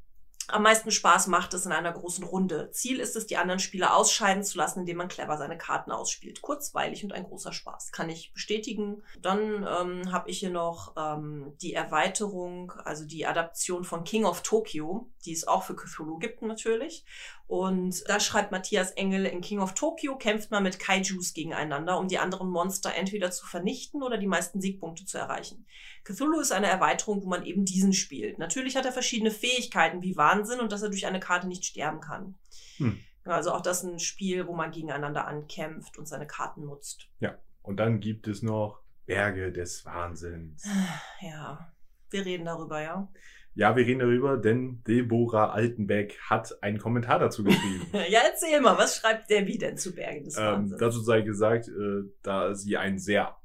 am 0.53 0.63
meisten 0.63 0.91
Spaß 0.91 1.29
macht 1.29 1.55
es 1.55 1.67
in 1.67 1.73
einer 1.73 1.93
großen 1.93 2.25
Runde. 2.25 2.71
Ziel 2.73 3.01
ist 3.01 3.17
es, 3.17 3.27
die 3.27 3.37
anderen 3.37 3.59
Spieler 3.59 3.97
ausscheiden 3.97 4.45
zu 4.45 4.59
lassen, 4.59 4.81
indem 4.81 4.99
man 4.99 5.09
clever 5.09 5.39
seine 5.39 5.57
Karten 5.57 5.91
ausspielt. 5.91 6.43
Kurzweilig 6.43 7.03
und 7.05 7.13
ein 7.13 7.25
großer 7.25 7.53
Spaß. 7.53 7.93
Kann 7.93 8.11
ich 8.11 8.33
bestätigen. 8.33 9.03
Dann 9.21 9.67
ähm, 9.67 10.13
habe 10.13 10.31
ich 10.31 10.39
hier 10.39 10.51
noch 10.51 10.95
ähm, 10.97 11.55
die 11.63 11.73
Erweiterung, 11.73 12.73
also 12.85 13.05
die 13.07 13.27
Adaption 13.27 13.85
von 13.85 14.05
King 14.05 14.25
of 14.25 14.43
Tokyo, 14.43 15.11
die 15.25 15.33
es 15.33 15.49
auch 15.49 15.63
für 15.63 15.75
Cthulhu 15.75 16.19
gibt 16.19 16.43
natürlich. 16.43 17.05
Und 17.47 18.09
da 18.09 18.19
schreibt 18.19 18.51
Matthias 18.51 18.93
Engel, 18.93 19.27
in 19.27 19.43
King 19.43 19.61
of 19.61 19.75
Tokyo 19.75 20.17
kämpft 20.17 20.51
man 20.51 20.63
mit 20.63 20.79
Kaijus 20.79 21.35
gegeneinander, 21.35 21.99
um 21.99 22.09
die 22.09 22.19
anderen 22.19 22.49
Monster 22.49 22.95
entweder 22.95 23.31
zu 23.31 23.45
vernichten 23.45 24.03
oder 24.03 24.17
die 24.17 24.27
meisten 24.27 24.61
Siegpunkte 24.61 25.05
zu 25.05 25.19
erreichen. 25.19 25.67
Cthulhu 26.05 26.41
ist 26.41 26.53
eine 26.53 26.69
Erweiterung, 26.69 27.23
wo 27.23 27.29
man 27.29 27.45
eben 27.45 27.67
diesen 27.67 27.93
spielt. 27.93 28.39
Natürlich 28.39 28.75
hat 28.75 28.87
er 28.87 28.93
verschiedene 28.93 29.31
Fähigkeiten 29.31 30.01
wie 30.03 30.17
Wahnsinn 30.43 30.61
und 30.61 30.73
dass 30.73 30.83
er 30.83 30.89
durch 30.89 31.07
eine 31.07 31.21
Karte 31.21 31.49
nicht 31.49 31.65
sterben 31.65 32.01
kann. 32.01 32.35
Hm. 32.77 32.99
Also 33.25 33.53
auch 33.53 33.61
das 33.61 33.85
ein 33.85 34.01
Spiel, 34.01 34.47
wo 34.49 34.55
man 34.55 34.73
gegeneinander 34.73 35.27
ankämpft 35.27 35.97
und 35.97 36.07
seine 36.09 36.27
Karten 36.27 36.65
nutzt. 36.65 37.09
Ja, 37.21 37.39
und 37.63 37.77
dann 37.79 38.01
gibt 38.01 38.27
es 38.27 38.43
noch 38.43 38.81
Berge 39.07 39.53
des 39.53 39.85
Wahnsinns. 39.85 40.65
Ja, 41.21 41.73
wir 42.11 42.25
reden 42.25 42.45
darüber, 42.45 42.83
ja. 42.83 43.09
Ja, 43.55 43.77
wir 43.77 43.87
reden 43.87 44.01
darüber, 44.01 44.39
denn 44.39 44.83
Deborah 44.85 45.51
Altenbeck 45.51 46.19
hat 46.29 46.63
einen 46.63 46.79
Kommentar 46.79 47.21
dazu 47.21 47.45
geschrieben. 47.45 47.87
ja, 48.09 48.21
erzähl 48.25 48.61
mal, 48.61 48.77
was 48.77 48.97
schreibt 48.97 49.31
Debbie 49.31 49.59
denn 49.59 49.77
zu 49.77 49.95
Berge 49.95 50.23
des 50.23 50.37
ähm, 50.37 50.45
Wahnsinns? 50.45 50.73
Ähm, 50.73 50.79
dazu 50.79 51.01
sei 51.01 51.21
gesagt, 51.21 51.69
äh, 51.69 52.03
da 52.23 52.55
sie 52.55 52.77
einen 52.77 52.99
sehr 52.99 53.37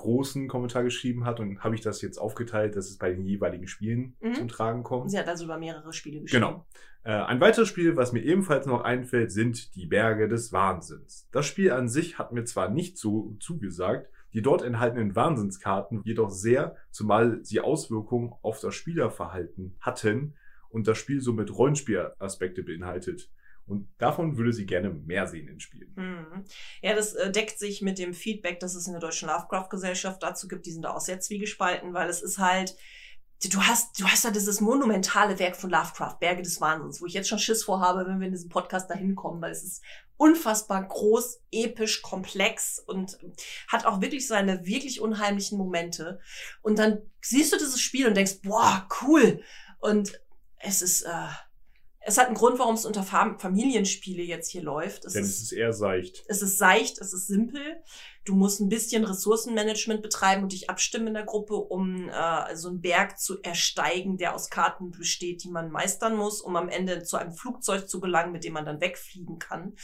großen 0.00 0.48
Kommentar 0.48 0.82
geschrieben 0.82 1.24
hat 1.24 1.40
und 1.40 1.62
habe 1.62 1.74
ich 1.74 1.80
das 1.80 2.02
jetzt 2.02 2.18
aufgeteilt, 2.18 2.76
dass 2.76 2.88
es 2.88 2.98
bei 2.98 3.10
den 3.12 3.24
jeweiligen 3.24 3.66
Spielen 3.66 4.16
mhm. 4.20 4.34
zum 4.34 4.48
Tragen 4.48 4.82
kommt. 4.82 5.10
Sie 5.10 5.18
hat 5.18 5.28
also 5.28 5.44
über 5.44 5.58
mehrere 5.58 5.92
Spiele 5.92 6.20
geschrieben. 6.20 6.44
Genau. 6.44 6.66
Äh, 7.02 7.12
ein 7.12 7.40
weiteres 7.40 7.68
Spiel, 7.68 7.96
was 7.96 8.12
mir 8.12 8.22
ebenfalls 8.22 8.66
noch 8.66 8.82
einfällt, 8.82 9.32
sind 9.32 9.74
die 9.74 9.86
Berge 9.86 10.28
des 10.28 10.52
Wahnsinns. 10.52 11.28
Das 11.32 11.46
Spiel 11.46 11.72
an 11.72 11.88
sich 11.88 12.18
hat 12.18 12.32
mir 12.32 12.44
zwar 12.44 12.68
nicht 12.68 12.98
so 12.98 13.36
zugesagt, 13.40 14.10
die 14.32 14.42
dort 14.42 14.62
enthaltenen 14.62 15.16
Wahnsinnskarten 15.16 16.02
jedoch 16.04 16.30
sehr, 16.30 16.76
zumal 16.90 17.40
sie 17.42 17.60
Auswirkungen 17.60 18.32
auf 18.42 18.60
das 18.60 18.74
Spielerverhalten 18.74 19.76
hatten 19.80 20.34
und 20.68 20.86
das 20.86 20.98
Spiel 20.98 21.20
somit 21.20 21.56
Rollenspielaspekte 21.56 22.62
beinhaltet. 22.62 23.30
Und 23.70 23.88
davon 23.98 24.36
würde 24.36 24.52
sie 24.52 24.66
gerne 24.66 24.90
mehr 24.90 25.26
sehen 25.26 25.48
in 25.48 25.60
Spielen. 25.60 25.92
Mhm. 25.94 26.44
Ja, 26.82 26.94
das 26.94 27.14
äh, 27.14 27.30
deckt 27.30 27.58
sich 27.58 27.82
mit 27.82 27.98
dem 27.98 28.14
Feedback, 28.14 28.60
das 28.60 28.74
es 28.74 28.86
in 28.86 28.92
der 28.92 29.00
Deutschen 29.00 29.28
Lovecraft-Gesellschaft 29.28 30.22
dazu 30.22 30.48
gibt. 30.48 30.66
Die 30.66 30.72
sind 30.72 30.82
da 30.82 30.90
auch 30.90 31.00
sehr 31.00 31.20
zwiegespalten, 31.20 31.94
weil 31.94 32.08
es 32.08 32.20
ist 32.20 32.38
halt, 32.38 32.76
du 33.48 33.62
hast, 33.62 34.00
du 34.00 34.06
hast 34.06 34.24
da 34.24 34.30
dieses 34.30 34.60
monumentale 34.60 35.38
Werk 35.38 35.56
von 35.56 35.70
Lovecraft, 35.70 36.18
Berge 36.18 36.42
des 36.42 36.60
Wahnsinns, 36.60 37.00
wo 37.00 37.06
ich 37.06 37.14
jetzt 37.14 37.28
schon 37.28 37.38
Schiss 37.38 37.62
vorhabe, 37.62 38.06
wenn 38.06 38.18
wir 38.18 38.26
in 38.26 38.32
diesem 38.32 38.50
Podcast 38.50 38.90
da 38.90 38.94
hinkommen, 38.94 39.40
weil 39.40 39.52
es 39.52 39.62
ist 39.62 39.82
unfassbar 40.16 40.86
groß, 40.86 41.40
episch, 41.50 42.02
komplex 42.02 42.78
und 42.78 43.18
hat 43.68 43.86
auch 43.86 44.02
wirklich 44.02 44.26
seine 44.26 44.66
wirklich 44.66 45.00
unheimlichen 45.00 45.56
Momente. 45.56 46.20
Und 46.60 46.78
dann 46.78 46.98
siehst 47.22 47.52
du 47.52 47.56
dieses 47.56 47.80
Spiel 47.80 48.06
und 48.06 48.16
denkst, 48.16 48.42
boah, 48.42 48.86
cool. 49.00 49.42
Und 49.78 50.20
es 50.58 50.82
ist, 50.82 51.02
äh, 51.02 51.28
es 52.10 52.18
hat 52.18 52.26
einen 52.26 52.34
Grund, 52.34 52.58
warum 52.58 52.74
es 52.74 52.84
unter 52.84 53.04
Fam 53.04 53.38
Familienspiele 53.38 54.22
jetzt 54.22 54.50
hier 54.50 54.62
läuft. 54.62 55.04
Es 55.04 55.12
Denn 55.12 55.22
ist, 55.22 55.36
es 55.36 55.42
ist 55.42 55.52
eher 55.52 55.72
seicht. 55.72 56.24
Es 56.26 56.42
ist 56.42 56.58
seicht, 56.58 56.98
es 56.98 57.12
ist 57.12 57.28
simpel. 57.28 57.62
Du 58.24 58.34
musst 58.34 58.60
ein 58.60 58.68
bisschen 58.68 59.04
Ressourcenmanagement 59.04 60.02
betreiben 60.02 60.42
und 60.42 60.52
dich 60.52 60.68
abstimmen 60.68 61.06
in 61.06 61.14
der 61.14 61.24
Gruppe, 61.24 61.54
um 61.54 62.08
äh, 62.08 62.56
so 62.56 62.68
einen 62.68 62.80
Berg 62.80 63.18
zu 63.20 63.40
ersteigen, 63.42 64.18
der 64.18 64.34
aus 64.34 64.50
Karten 64.50 64.90
besteht, 64.90 65.44
die 65.44 65.50
man 65.50 65.70
meistern 65.70 66.16
muss, 66.16 66.40
um 66.40 66.56
am 66.56 66.68
Ende 66.68 67.04
zu 67.04 67.16
einem 67.16 67.32
Flugzeug 67.32 67.88
zu 67.88 68.00
gelangen, 68.00 68.32
mit 68.32 68.42
dem 68.42 68.54
man 68.54 68.66
dann 68.66 68.80
wegfliegen 68.80 69.38
kann. 69.38 69.76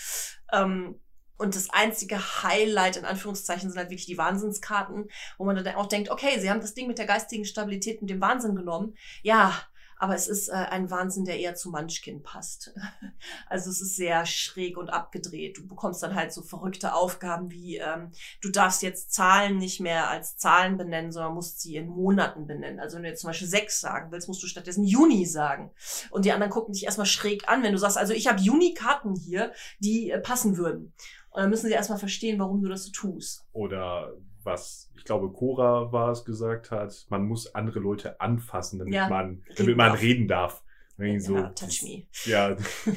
Ähm, 0.53 1.01
und 1.39 1.55
das 1.55 1.71
einzige 1.71 2.19
Highlight 2.43 2.97
in 2.97 3.05
Anführungszeichen 3.05 3.71
sind 3.71 3.79
halt 3.79 3.91
wirklich 3.91 4.07
die 4.07 4.19
Wahnsinnskarten, 4.19 5.11
wo 5.39 5.45
man 5.45 5.55
dann 5.55 5.77
auch 5.77 5.87
denkt, 5.87 6.11
okay, 6.11 6.41
sie 6.41 6.51
haben 6.51 6.61
das 6.61 6.75
Ding 6.75 6.89
mit 6.89 6.99
der 6.99 7.07
geistigen 7.07 7.45
Stabilität 7.45 8.01
und 8.01 8.09
dem 8.09 8.21
Wahnsinn 8.21 8.57
genommen. 8.57 8.97
Ja, 9.23 9.55
aber 9.99 10.15
es 10.15 10.29
ist 10.29 10.49
äh, 10.49 10.53
ein 10.53 10.91
Wahnsinn, 10.91 11.25
der 11.25 11.39
eher 11.39 11.55
zu 11.55 11.71
Munchkin 11.71 12.23
passt. 12.23 12.75
also 13.49 13.71
es 13.71 13.81
ist 13.81 13.97
sehr 13.97 14.27
schräg 14.27 14.77
und 14.77 14.91
abgedreht. 14.91 15.57
Du 15.57 15.67
bekommst 15.67 16.03
dann 16.03 16.15
halt 16.15 16.33
so 16.33 16.43
verrückte 16.43 16.95
Aufgaben 16.95 17.51
wie, 17.51 17.77
ähm, 17.77 18.13
du 18.43 18.51
darfst 18.51 18.83
jetzt 18.83 19.13
Zahlen 19.13 19.57
nicht 19.57 19.81
mehr 19.81 20.11
als 20.11 20.37
Zahlen 20.37 20.77
benennen, 20.77 21.13
sondern 21.13 21.35
musst 21.35 21.61
sie 21.61 21.77
in 21.77 21.89
Monaten 21.89 22.47
benennen. 22.47 22.79
Also 22.79 22.97
wenn 22.97 23.05
du 23.05 23.09
jetzt 23.09 23.23
zum 23.23 23.29
Beispiel 23.29 23.49
sechs 23.49 23.81
sagen 23.81 24.13
willst, 24.13 24.29
musst 24.29 24.43
du 24.43 24.47
stattdessen 24.47 24.85
Juni 24.85 25.25
sagen. 25.25 25.71
Und 26.11 26.25
die 26.25 26.33
anderen 26.33 26.53
gucken 26.53 26.75
dich 26.75 26.85
erstmal 26.85 27.07
schräg 27.07 27.49
an, 27.49 27.63
wenn 27.63 27.73
du 27.73 27.79
sagst, 27.79 27.97
also 27.97 28.13
ich 28.13 28.27
habe 28.27 28.41
Juni-Karten 28.41 29.15
hier, 29.15 29.53
die 29.79 30.11
äh, 30.11 30.19
passen 30.19 30.59
würden. 30.59 30.93
Und 31.31 31.43
dann 31.43 31.51
müssen 31.51 31.67
sie 31.67 31.73
erstmal 31.73 31.99
verstehen, 31.99 32.39
warum 32.39 32.63
du 32.63 32.69
das 32.69 32.85
so 32.85 32.93
tust. 32.93 33.45
Oder 33.53 34.15
was, 34.47 34.91
ich 34.97 35.05
glaube, 35.05 35.31
Cora 35.31 35.93
war 35.93 36.11
es 36.11 36.25
gesagt 36.25 36.71
hat, 36.71 37.07
man 37.11 37.27
muss 37.27 37.55
andere 37.55 37.81
Leute 37.81 38.21
anfassen, 38.21 38.79
damit 38.79 38.95
ja, 38.95 39.09
man, 39.09 39.43
damit 39.57 39.77
man 39.77 39.91
darf. 39.91 40.01
reden 40.01 40.29
darf. 40.29 40.63
Ja, 40.99 41.21
so, 41.21 41.35
touch 41.35 41.83
me. 41.83 42.07
Ja, 42.25 42.55
du 42.85 42.93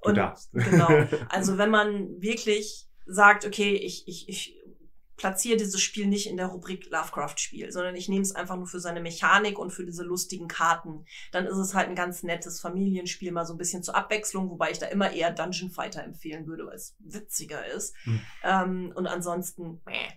Und, 0.00 0.16
darfst. 0.16 0.50
Genau. 0.52 0.88
Also 1.28 1.58
wenn 1.58 1.70
man 1.70 2.22
wirklich 2.22 2.88
sagt, 3.06 3.44
okay, 3.44 3.74
ich, 3.74 4.08
ich, 4.08 4.28
ich 4.28 4.61
platziere 5.22 5.56
dieses 5.56 5.80
Spiel 5.80 6.08
nicht 6.08 6.28
in 6.28 6.36
der 6.36 6.48
Rubrik 6.48 6.90
Lovecraft-Spiel, 6.90 7.70
sondern 7.70 7.94
ich 7.94 8.08
nehme 8.08 8.22
es 8.22 8.34
einfach 8.34 8.56
nur 8.56 8.66
für 8.66 8.80
seine 8.80 9.00
Mechanik 9.00 9.56
und 9.56 9.70
für 9.70 9.86
diese 9.86 10.02
lustigen 10.02 10.48
Karten. 10.48 11.06
Dann 11.30 11.46
ist 11.46 11.58
es 11.58 11.74
halt 11.74 11.88
ein 11.88 11.94
ganz 11.94 12.24
nettes 12.24 12.58
Familienspiel, 12.58 13.30
mal 13.30 13.46
so 13.46 13.54
ein 13.54 13.58
bisschen 13.58 13.84
zur 13.84 13.94
Abwechslung, 13.94 14.50
wobei 14.50 14.72
ich 14.72 14.80
da 14.80 14.86
immer 14.86 15.12
eher 15.12 15.30
Dungeon 15.30 15.70
Fighter 15.70 16.02
empfehlen 16.02 16.48
würde, 16.48 16.66
weil 16.66 16.74
es 16.74 16.96
witziger 16.98 17.64
ist. 17.66 17.94
Hm. 18.02 18.20
Ähm, 18.42 18.92
und 18.96 19.06
ansonsten, 19.06 19.80
äh. 19.86 20.08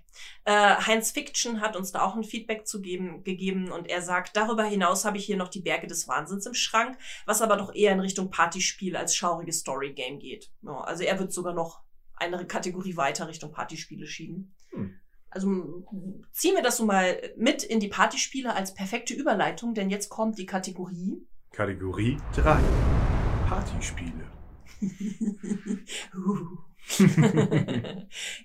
Heinz 0.47 1.11
Fiction 1.11 1.59
hat 1.59 1.75
uns 1.75 1.91
da 1.91 2.01
auch 2.01 2.15
ein 2.15 2.23
Feedback 2.23 2.65
zu 2.65 2.81
geben, 2.81 3.23
gegeben 3.23 3.69
und 3.69 3.89
er 3.89 4.01
sagt, 4.01 4.37
darüber 4.37 4.63
hinaus 4.63 5.03
habe 5.03 5.17
ich 5.17 5.25
hier 5.25 5.35
noch 5.35 5.49
die 5.49 5.59
Berge 5.59 5.87
des 5.87 6.07
Wahnsinns 6.07 6.45
im 6.45 6.53
Schrank, 6.53 6.97
was 7.25 7.41
aber 7.41 7.57
doch 7.57 7.75
eher 7.75 7.91
in 7.91 7.99
Richtung 7.99 8.29
Partyspiel 8.29 8.95
als 8.95 9.13
schauriges 9.13 9.59
Story-Game 9.59 10.19
geht. 10.19 10.51
Ja, 10.61 10.79
also 10.79 11.03
er 11.03 11.19
wird 11.19 11.33
sogar 11.33 11.53
noch 11.53 11.83
eine 12.15 12.47
Kategorie 12.47 12.95
weiter 12.95 13.27
Richtung 13.27 13.51
Partyspiele 13.51 14.07
schieben. 14.07 14.54
Hm. 14.75 14.99
Also 15.29 15.85
ziehen 16.31 16.55
wir 16.55 16.63
das 16.63 16.77
so 16.77 16.85
mal 16.85 17.21
mit 17.35 17.63
in 17.63 17.81
die 17.81 17.89
Partyspiele 17.89 18.53
als 18.55 18.73
perfekte 18.73 19.13
Überleitung, 19.13 19.73
denn 19.73 19.89
jetzt 19.89 20.07
kommt 20.09 20.37
die 20.37 20.45
Kategorie. 20.45 21.27
Kategorie 21.51 22.17
3. 22.35 22.57
Partyspiele. 23.47 24.31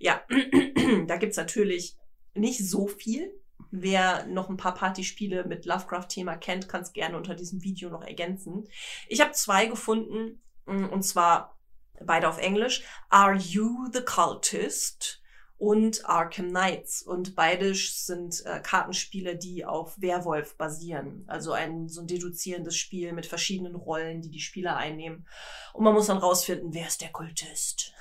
ja, 0.01 0.23
da 1.07 1.16
gibt's 1.16 1.37
natürlich 1.37 1.97
nicht 2.35 2.69
so 2.69 2.88
viel. 2.88 3.33
Wer 3.71 4.27
noch 4.27 4.49
ein 4.51 4.57
paar 4.57 4.75
Partyspiele 4.75 5.45
mit 5.45 5.66
Lovecraft-Thema 5.66 6.37
kennt, 6.37 6.69
kann 6.69 6.83
es 6.83 6.93
gerne 6.93 7.16
unter 7.16 7.37
diesem 7.37 7.62
Video 7.62 7.88
noch 7.90 8.03
ergänzen. 8.03 8.69
Ich 9.07 9.21
habe 9.21 9.31
zwei 9.33 9.66
gefunden, 9.66 10.43
und 10.66 11.05
zwar 11.05 11.57
beide 12.05 12.29
auf 12.29 12.38
Englisch. 12.38 12.83
Are 13.11 13.37
You 13.37 13.88
the 13.93 14.01
Cultist? 14.01 15.19
Und 15.61 16.09
Arkham 16.09 16.49
Knights. 16.49 17.03
Und 17.03 17.37
beide 17.37 17.75
sind 17.75 18.44
äh, 18.46 18.61
Kartenspiele, 18.61 19.37
die 19.37 19.66
auf 19.66 20.01
Werwolf 20.01 20.57
basieren. 20.57 21.25
Also 21.27 21.53
ein 21.53 21.87
so 21.88 22.01
ein 22.01 22.07
deduzierendes 22.07 22.77
Spiel 22.77 23.12
mit 23.12 23.27
verschiedenen 23.27 23.75
Rollen, 23.75 24.23
die 24.23 24.31
die 24.31 24.40
Spieler 24.40 24.79
einnehmen. 24.79 25.27
Und 25.75 25.85
man 25.85 25.92
muss 25.92 26.07
dann 26.07 26.16
rausfinden, 26.16 26.73
wer 26.73 26.87
ist 26.87 27.03
der 27.03 27.11
Kultist. 27.11 27.92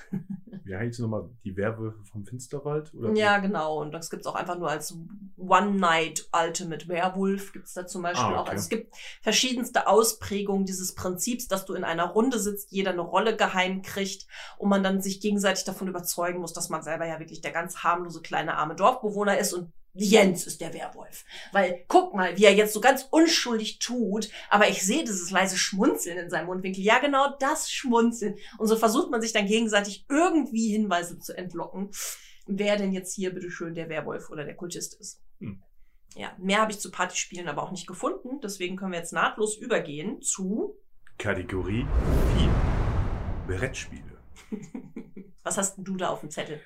Wie 0.64 0.76
heißt 0.76 1.00
nochmal 1.00 1.30
die 1.44 1.56
Werwölfe 1.58 2.04
vom 2.04 2.26
Finsterwald? 2.26 2.94
Oder 2.94 3.14
ja, 3.14 3.40
genau. 3.40 3.82
Und 3.82 3.92
das 3.92 4.10
gibt's 4.10 4.28
auch 4.28 4.36
einfach 4.36 4.58
nur 4.58 4.70
als 4.70 4.96
One 5.38 5.72
Night 5.72 6.30
Ultimate 6.32 6.88
Werewolf 6.88 7.54
gibt's 7.54 7.74
da 7.74 7.88
zum 7.88 8.04
Beispiel 8.04 8.26
ah, 8.26 8.30
okay. 8.30 8.40
auch. 8.40 8.50
Also 8.50 8.62
es 8.62 8.70
gibt 8.70 8.96
verschiedenste 9.22 9.88
Ausprägungen 9.88 10.66
dieses 10.66 10.94
Prinzips, 10.94 11.48
dass 11.48 11.66
du 11.66 11.74
in 11.74 11.84
einer 11.84 12.06
Runde 12.06 12.40
sitzt, 12.40 12.72
jeder 12.72 12.92
eine 12.92 13.02
Rolle 13.02 13.36
geheim 13.36 13.82
kriegt 13.82 14.28
und 14.58 14.70
man 14.70 14.84
dann 14.84 15.02
sich 15.02 15.22
gegenseitig 15.22 15.64
davon 15.64 15.88
überzeugen 15.88 16.40
muss, 16.40 16.54
dass 16.54 16.70
man 16.70 16.84
selber 16.84 17.08
ja 17.08 17.20
wirklich 17.20 17.42
der 17.42 17.52
ganz 17.52 17.78
harmlose 17.78 18.22
kleine 18.22 18.56
arme 18.56 18.76
Dorfbewohner 18.76 19.38
ist 19.38 19.54
und 19.54 19.72
Jens 19.94 20.46
ist 20.46 20.62
der 20.62 20.74
Werwolf. 20.74 21.26
Weil 21.52 21.84
guck 21.88 22.14
mal, 22.14 22.38
wie 22.38 22.46
er 22.46 22.56
jetzt 22.56 22.74
so 22.74 22.82
ganz 22.82 23.08
unschuldig 23.10 23.80
tut, 23.80 24.30
aber 24.50 24.70
ich 24.70 24.84
sehe 24.84 25.04
dieses 25.04 25.32
leise 25.32 25.58
Schmunzeln 25.58 26.18
in 26.18 26.30
seinem 26.30 26.48
Mundwinkel. 26.48 26.84
Ja, 26.84 27.00
genau 27.00 27.36
das 27.40 27.72
Schmunzeln. 27.72 28.36
Und 28.58 28.68
so 28.68 28.76
versucht 28.76 29.10
man 29.12 29.22
sich 29.22 29.34
dann 29.34 29.48
gegenseitig 29.48 30.06
irgendwie 30.10 30.70
Hinweise 30.70 31.20
zu 31.20 31.36
entlocken, 31.38 31.92
wer 32.46 32.78
denn 32.78 32.92
jetzt 32.92 33.14
hier 33.16 33.34
bitteschön 33.34 33.76
der 33.76 33.90
Werwolf 33.90 34.30
oder 34.30 34.46
der 34.46 34.56
Kultist 34.56 35.00
ist. 35.00 35.22
Hm. 35.40 35.62
Ja, 36.16 36.36
mehr 36.40 36.62
habe 36.62 36.72
ich 36.72 36.80
zu 36.80 36.92
Partyspielen 36.92 37.48
aber 37.48 37.64
auch 37.64 37.72
nicht 37.72 37.88
gefunden. 37.88 38.40
Deswegen 38.42 38.76
können 38.76 38.92
wir 38.92 39.00
jetzt 39.00 39.14
nahtlos 39.14 39.58
übergehen 39.58 40.22
zu 40.22 40.76
Kategorie 41.18 41.86
4. 43.48 43.58
Brettspiele. 43.58 44.18
Was 45.44 45.58
hast 45.58 45.78
denn 45.78 45.84
du 45.84 45.98
da 45.98 46.10
auf 46.10 46.22
dem 46.22 46.30
Zettel? 46.30 46.62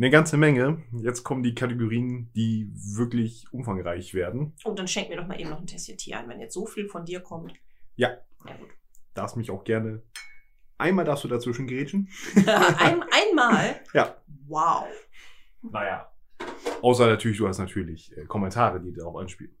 Eine 0.00 0.08
ganze 0.08 0.38
Menge. 0.38 0.82
Jetzt 1.02 1.24
kommen 1.24 1.42
die 1.42 1.54
Kategorien, 1.54 2.30
die 2.34 2.72
wirklich 2.72 3.44
umfangreich 3.52 4.14
werden. 4.14 4.54
Oh, 4.64 4.72
dann 4.72 4.88
schenk 4.88 5.10
mir 5.10 5.16
doch 5.18 5.26
mal 5.26 5.38
eben 5.38 5.50
noch 5.50 5.60
ein 5.60 5.66
Tässchen 5.66 5.98
Tee 5.98 6.14
ein, 6.14 6.26
wenn 6.26 6.40
jetzt 6.40 6.54
so 6.54 6.64
viel 6.64 6.88
von 6.88 7.04
dir 7.04 7.20
kommt. 7.20 7.52
Ja. 7.96 8.16
Ja, 8.46 8.56
gut. 8.56 8.70
Darfst 9.12 9.36
mich 9.36 9.50
auch 9.50 9.62
gerne. 9.62 10.02
Einmal 10.78 11.04
darfst 11.04 11.24
du 11.24 11.28
dazwischen 11.28 11.66
grätschen. 11.66 12.08
ein, 12.34 13.02
einmal? 13.10 13.82
Ja. 13.92 14.16
Wow. 14.48 14.86
Naja. 15.60 16.10
Außer 16.80 17.06
natürlich, 17.06 17.36
du 17.36 17.46
hast 17.46 17.58
natürlich 17.58 18.16
äh, 18.16 18.24
Kommentare, 18.24 18.80
die 18.80 18.94
darauf 18.94 19.16
anspielen. 19.16 19.54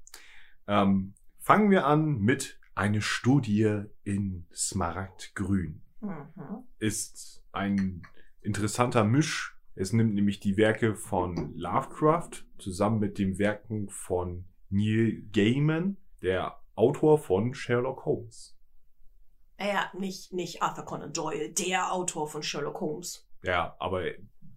Ähm, 0.66 1.12
fangen 1.38 1.70
wir 1.70 1.84
an 1.84 2.18
mit 2.18 2.58
eine 2.74 3.02
Studie 3.02 3.82
in 4.04 4.46
Smaragdgrün. 4.54 5.82
Mhm. 6.00 6.64
Ist 6.78 7.44
ein 7.52 8.00
interessanter 8.40 9.04
Misch 9.04 9.59
es 9.74 9.92
nimmt 9.92 10.14
nämlich 10.14 10.40
die 10.40 10.56
Werke 10.56 10.94
von 10.94 11.54
Lovecraft 11.56 12.44
zusammen 12.58 13.00
mit 13.00 13.18
den 13.18 13.38
Werken 13.38 13.88
von 13.88 14.44
Neil 14.68 15.22
Gaiman, 15.32 15.96
der 16.22 16.60
Autor 16.74 17.18
von 17.18 17.54
Sherlock 17.54 18.04
Holmes. 18.04 18.56
Ja, 19.58 19.90
nicht, 19.98 20.32
nicht 20.32 20.62
Arthur 20.62 20.84
Conan 20.84 21.12
Doyle, 21.12 21.50
der 21.50 21.92
Autor 21.92 22.28
von 22.28 22.42
Sherlock 22.42 22.80
Holmes. 22.80 23.28
Ja, 23.42 23.76
aber 23.78 24.04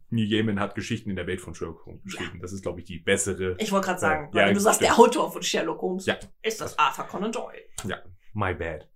Neil 0.10 0.30
Gaiman 0.30 0.60
hat 0.60 0.76
Geschichten 0.76 1.10
in 1.10 1.16
der 1.16 1.28
Welt 1.28 1.42
von 1.42 1.54
Sherlock 1.56 1.86
Holmes 1.86 2.04
geschrieben. 2.04 2.36
Ja. 2.36 2.42
Das 2.42 2.54
ist, 2.54 2.62
glaube 2.62 2.80
ich, 2.80 2.86
die 2.86 3.00
bessere. 3.00 3.56
Ich 3.60 3.72
wollte 3.72 3.88
gerade 3.88 4.00
sagen, 4.00 4.34
äh, 4.34 4.40
ja, 4.40 4.48
wenn 4.48 4.54
du 4.54 4.62
sagst, 4.62 4.82
der 4.82 4.98
Autor 4.98 5.32
von 5.32 5.42
Sherlock 5.42 5.82
Holmes, 5.82 6.06
ja. 6.06 6.18
ist 6.42 6.62
das 6.62 6.78
Arthur 6.80 7.06
Conan 7.06 7.32
Doyle. 7.32 7.64
Ja, 7.86 7.98
my 8.34 8.54
bad. 8.54 8.88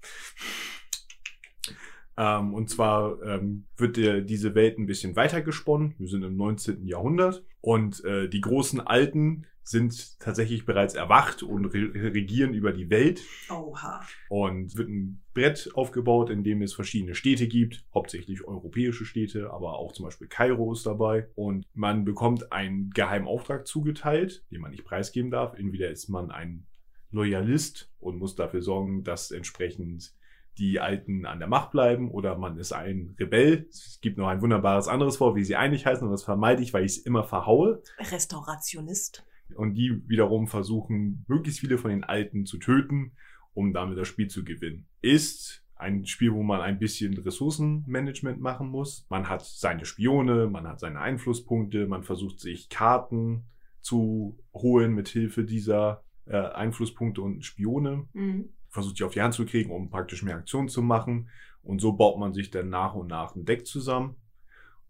Ähm, 2.17 2.53
und 2.53 2.69
zwar 2.69 3.21
ähm, 3.23 3.65
wird 3.77 3.97
der, 3.97 4.21
diese 4.21 4.55
Welt 4.55 4.79
ein 4.79 4.87
bisschen 4.87 5.15
weiter 5.15 5.41
gesponnen. 5.41 5.93
Wir 5.97 6.07
sind 6.07 6.23
im 6.23 6.35
19. 6.35 6.85
Jahrhundert 6.85 7.43
und 7.61 8.03
äh, 8.03 8.27
die 8.27 8.41
großen 8.41 8.81
Alten 8.81 9.45
sind 9.67 10.17
tatsächlich 10.19 10.65
bereits 10.65 10.95
erwacht 10.95 11.43
und 11.43 11.65
re 11.65 12.13
regieren 12.13 12.53
über 12.53 12.71
die 12.71 12.89
Welt. 12.89 13.21
Oha. 13.49 14.01
Und 14.29 14.77
wird 14.77 14.87
ein 14.87 15.21
Brett 15.33 15.69
aufgebaut, 15.73 16.29
in 16.29 16.43
dem 16.43 16.61
es 16.61 16.73
verschiedene 16.73 17.15
Städte 17.15 17.49
gibt, 17.49 17.83
hauptsächlich 17.93 18.45
europäische 18.45 19.03
Städte, 19.03 19.51
aber 19.51 19.77
auch 19.77 19.91
zum 19.91 20.05
Beispiel 20.05 20.27
Kairo 20.27 20.71
ist 20.71 20.85
dabei. 20.85 21.27
Und 21.35 21.65
man 21.73 22.05
bekommt 22.05 22.53
einen 22.53 22.91
geheimen 22.91 23.27
Auftrag 23.27 23.67
zugeteilt, 23.67 24.45
den 24.51 24.61
man 24.61 24.71
nicht 24.71 24.85
preisgeben 24.85 25.31
darf. 25.31 25.53
Entweder 25.53 25.89
ist 25.89 26.07
man 26.07 26.31
ein 26.31 26.65
Loyalist 27.11 27.91
und 27.99 28.19
muss 28.19 28.35
dafür 28.35 28.61
sorgen, 28.61 29.03
dass 29.03 29.31
entsprechend 29.31 30.13
die 30.57 30.79
Alten 30.79 31.25
an 31.25 31.39
der 31.39 31.47
Macht 31.47 31.71
bleiben 31.71 32.09
oder 32.11 32.37
man 32.37 32.57
ist 32.57 32.73
ein 32.73 33.15
Rebell. 33.19 33.67
Es 33.69 33.99
gibt 34.01 34.17
noch 34.17 34.27
ein 34.27 34.41
wunderbares 34.41 34.87
anderes 34.87 35.19
Wort, 35.19 35.35
wie 35.35 35.43
sie 35.43 35.55
eigentlich 35.55 35.85
heißen, 35.85 36.05
und 36.05 36.11
das 36.11 36.23
vermeide 36.23 36.61
ich, 36.63 36.73
weil 36.73 36.85
ich 36.85 36.93
es 36.93 36.97
immer 36.97 37.23
verhaue. 37.23 37.81
Restaurationist. 37.99 39.25
Und 39.55 39.75
die 39.75 40.01
wiederum 40.07 40.47
versuchen, 40.47 41.25
möglichst 41.27 41.59
viele 41.59 41.77
von 41.77 41.91
den 41.91 42.03
Alten 42.03 42.45
zu 42.45 42.57
töten, 42.57 43.13
um 43.53 43.73
damit 43.73 43.97
das 43.97 44.07
Spiel 44.07 44.27
zu 44.27 44.43
gewinnen. 44.43 44.87
Ist 45.01 45.63
ein 45.75 46.05
Spiel, 46.05 46.33
wo 46.33 46.43
man 46.43 46.61
ein 46.61 46.79
bisschen 46.79 47.17
Ressourcenmanagement 47.17 48.41
machen 48.41 48.67
muss. 48.67 49.05
Man 49.09 49.29
hat 49.29 49.45
seine 49.45 49.85
Spione, 49.85 50.47
man 50.47 50.67
hat 50.67 50.79
seine 50.79 50.99
Einflusspunkte, 50.99 51.87
man 51.87 52.03
versucht 52.03 52.39
sich 52.39 52.69
Karten 52.69 53.45
zu 53.79 54.37
holen 54.53 54.93
mit 54.93 55.07
Hilfe 55.07 55.45
dieser 55.45 56.03
äh, 56.25 56.37
Einflusspunkte 56.37 57.21
und 57.21 57.45
Spione. 57.45 58.07
Mhm. 58.13 58.49
Versucht 58.77 58.99
die 58.99 59.03
auf 59.03 59.13
die 59.13 59.21
Hand 59.21 59.33
zu 59.33 59.45
kriegen, 59.45 59.71
um 59.71 59.89
praktisch 59.89 60.23
mehr 60.23 60.35
Aktionen 60.35 60.69
zu 60.69 60.81
machen. 60.81 61.29
Und 61.63 61.79
so 61.81 61.93
baut 61.93 62.19
man 62.19 62.33
sich 62.33 62.51
dann 62.51 62.69
nach 62.69 62.93
und 62.93 63.07
nach 63.07 63.35
ein 63.35 63.45
Deck 63.45 63.65
zusammen. 63.65 64.15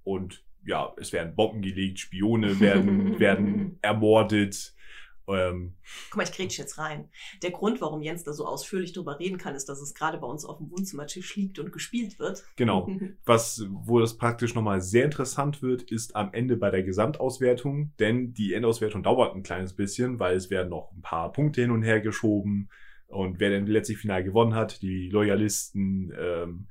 Und 0.04 0.44
ja, 0.66 0.94
es 0.98 1.14
werden 1.14 1.36
Bomben 1.36 1.62
gelegt, 1.62 2.00
Spione 2.00 2.60
werden, 2.60 3.20
werden 3.20 3.80
ermordet. 3.82 4.76
Ähm, 5.30 5.76
Guck 6.10 6.18
mal, 6.18 6.24
ich 6.24 6.32
grätsch 6.32 6.58
jetzt 6.58 6.78
rein. 6.78 7.10
Der 7.44 7.52
Grund, 7.52 7.82
warum 7.82 8.02
Jens 8.02 8.24
da 8.24 8.32
so 8.32 8.46
ausführlich 8.46 8.94
drüber 8.94 9.20
reden 9.20 9.38
kann, 9.38 9.56
ist, 9.56 9.68
dass 9.68 9.82
es 9.82 9.94
gerade 9.94 10.18
bei 10.18 10.28
uns 10.28 10.46
auf 10.46 10.58
dem 10.58 10.70
Wohnzimmertisch 10.72 11.36
liegt 11.36 11.60
und 11.60 11.72
gespielt 11.72 12.20
wird. 12.20 12.46
genau. 12.56 12.90
Was, 13.26 13.66
wo 13.70 14.00
das 14.00 14.18
praktisch 14.18 14.56
nochmal 14.56 14.82
sehr 14.82 15.06
interessant 15.06 15.62
wird, 15.62 15.84
ist 15.84 16.16
am 16.16 16.34
Ende 16.34 16.56
bei 16.56 16.70
der 16.70 16.84
Gesamtauswertung, 16.84 17.92
denn 18.00 18.34
die 18.34 18.54
Endauswertung 18.54 19.04
dauert 19.04 19.36
ein 19.36 19.44
kleines 19.44 19.74
bisschen, 19.74 20.20
weil 20.20 20.38
es 20.38 20.50
werden 20.50 20.70
noch 20.70 20.92
ein 20.94 21.02
paar 21.02 21.32
Punkte 21.32 21.62
hin 21.62 21.72
und 21.72 21.84
her 21.84 22.00
geschoben 22.00 22.70
und 23.08 23.40
wer 23.40 23.50
denn 23.50 23.66
letztlich 23.68 23.98
final 23.98 24.24
gewonnen 24.24 24.54
hat, 24.56 24.82
die 24.82 25.10
Loyalisten 25.10 26.14
ähm, 26.18 26.68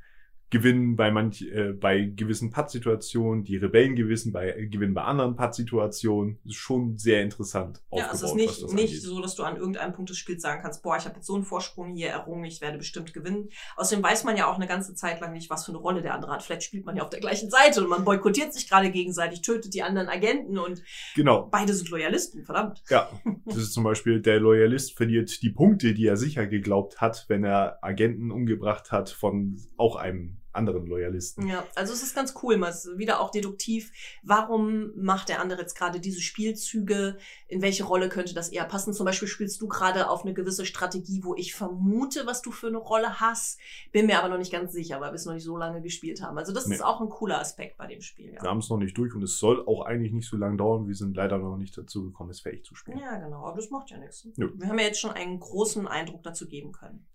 gewinnen 0.51 0.95
bei 0.97 1.11
manch, 1.11 1.43
äh, 1.43 1.73
bei 1.73 2.03
gewissen 2.03 2.51
Pattsituationen, 2.51 3.43
die 3.45 3.57
Rebellen 3.57 3.97
gewissen 3.97 4.33
bei, 4.33 4.51
äh, 4.53 4.67
gewinnen 4.69 4.95
bei 4.95 5.03
anderen 5.03 5.35
Pattsituationen. 5.37 6.39
Ist 6.45 6.55
schon 6.57 6.97
sehr 6.99 7.23
interessant 7.23 7.83
Ja, 7.93 8.11
es 8.13 8.23
ist 8.23 8.35
nicht, 8.35 8.63
nicht 8.63 8.71
angeht. 8.71 9.03
so, 9.03 9.21
dass 9.21 9.35
du 9.35 9.43
an 9.43 9.57
irgendeinem 9.57 9.93
Punkt 9.93 10.11
des 10.11 10.19
Spiels 10.19 10.43
sagen 10.43 10.63
kannst, 10.63 10.83
boah, 10.83 10.97
ich 10.97 11.05
habe 11.05 11.17
jetzt 11.17 11.27
so 11.27 11.35
einen 11.35 11.45
Vorsprung 11.45 11.95
hier 11.95 12.09
errungen, 12.11 12.45
ich 12.45 12.61
werde 12.61 12.79
bestimmt 12.79 13.13
gewinnen. 13.13 13.49
Außerdem 13.77 14.05
weiß 14.05 14.25
man 14.25 14.37
ja 14.37 14.47
auch 14.47 14.57
eine 14.57 14.67
ganze 14.69 14.95
Zeit 14.95 15.21
lang 15.21 15.33
nicht, 15.33 15.51
was 15.51 15.65
für 15.65 15.73
eine 15.73 15.79
Rolle 15.79 16.03
der 16.03 16.15
andere 16.15 16.33
hat. 16.33 16.43
Vielleicht 16.43 16.63
spielt 16.63 16.87
man 16.87 16.97
ja 16.97 17.03
auf 17.03 17.11
der 17.11 17.21
gleichen 17.21 17.51
Seite 17.51 17.83
und 17.83 17.89
man 17.89 18.05
boykottiert 18.05 18.53
sich 18.55 18.69
gerade 18.69 18.91
gegenseitig, 18.91 19.41
tötet 19.43 19.75
die 19.75 19.83
anderen 19.83 20.09
Agenten 20.09 20.59
und 20.59 20.83
Genau. 21.17 21.49
beide 21.51 21.75
sind 21.75 21.89
Loyalisten, 21.91 22.45
verdammt. 22.45 22.83
Ja, 22.89 23.11
das 23.47 23.57
ist 23.57 23.73
zum 23.73 23.85
Beispiel, 23.85 24.21
der 24.21 24.39
Loyalist 24.41 24.97
verliert 24.97 25.43
die 25.43 25.51
Punkte, 25.51 25.93
die 25.95 26.07
er 26.07 26.17
sicher 26.17 26.47
geglaubt 26.47 27.01
hat, 27.01 27.25
wenn 27.29 27.43
er 27.45 27.79
Agenten 27.83 28.31
umgebracht 28.31 28.93
hat 28.93 29.11
von 29.11 29.59
auch 29.77 29.97
einem 29.97 30.37
anderen 30.57 30.87
Loyalisten. 30.87 31.47
Ja, 31.47 31.65
also 31.75 31.93
es 31.93 32.03
ist 32.03 32.15
ganz 32.15 32.35
cool, 32.43 32.57
mal 32.57 32.69
ist 32.71 32.97
wieder 32.99 33.21
auch 33.21 33.31
deduktiv. 33.31 33.93
Warum 34.23 34.93
macht 34.97 35.29
der 35.29 35.41
andere 35.41 35.61
jetzt 35.61 35.75
gerade 35.77 36.01
diese 36.01 36.21
Spielzüge? 36.21 37.19
In 37.49 37.63
welche 37.63 37.85
Rolle 37.85 38.09
könnte 38.09 38.35
das 38.35 38.49
eher 38.49 38.65
passen? 38.65 38.93
Zum 38.95 39.07
Beispiel 39.07 39.29
spielst 39.29 39.61
du 39.61 39.69
gerade 39.69 40.11
auf 40.11 40.23
eine 40.25 40.35
gewisse 40.35 40.67
Strategie, 40.67 41.21
wo 41.23 41.35
ich 41.35 41.55
vermute, 41.55 42.27
was 42.27 42.43
du 42.43 42.51
für 42.51 42.69
eine 42.69 42.79
Rolle 42.79 43.21
hast. 43.21 43.59
Bin 43.93 44.07
mir 44.07 44.19
aber 44.19 44.29
noch 44.29 44.39
nicht 44.39 44.53
ganz 44.53 44.73
sicher, 44.73 45.01
weil 45.01 45.11
wir 45.13 45.17
es 45.17 45.27
noch 45.27 45.35
nicht 45.35 45.45
so 45.45 45.57
lange 45.57 45.83
gespielt 45.83 46.23
haben. 46.23 46.37
Also 46.39 46.53
das 46.53 46.67
Nee. 46.67 46.75
ist 46.77 46.83
auch 46.83 47.01
ein 47.01 47.09
cooler 47.09 47.41
Aspekt 47.41 47.77
bei 47.77 47.87
dem 47.87 48.01
Spiel. 48.01 48.33
Wir 48.33 48.35
Ja, 48.43 48.45
haben 48.51 48.59
es 48.59 48.69
noch 48.69 48.79
nicht 48.79 48.97
durch 48.99 49.15
und 49.15 49.23
es 49.23 49.39
soll 49.39 49.65
auch 49.67 49.83
eigentlich 49.85 50.13
nicht 50.13 50.29
so 50.29 50.37
lange 50.37 50.57
dauern. 50.57 50.87
Wir 50.89 50.95
sind 50.95 51.17
leider 51.17 51.39
noch 51.39 51.57
nicht 51.57 51.77
dazu 51.79 52.05
gekommen, 52.05 52.31
es 52.31 52.41
fertig 52.41 52.65
zu 52.65 52.75
spielen. 52.75 52.99
ja 52.99 53.17
genau, 53.19 53.45
aber 53.47 53.57
das 53.57 53.71
macht 53.71 53.91
ja 53.91 53.99
nichts. 53.99 54.27
Nö. 54.37 54.51
Wir 54.57 54.69
haben 54.69 54.79
ja 54.79 54.87
jetzt 54.87 55.01
schon 55.01 55.11
einen 55.13 55.39
großen 55.39 55.87
Eindruck 55.87 56.23
dazu 56.23 56.47
geben 56.49 56.73
können. 56.73 57.07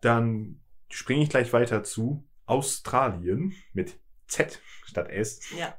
Dann 0.00 0.60
springe 0.88 1.22
ich 1.22 1.28
gleich 1.30 1.52
weiter 1.52 1.82
zu 1.82 2.24
Australien 2.48 3.54
mit 3.72 3.98
Z 4.26 4.60
statt 4.84 5.08
S. 5.10 5.40
Ja. 5.56 5.74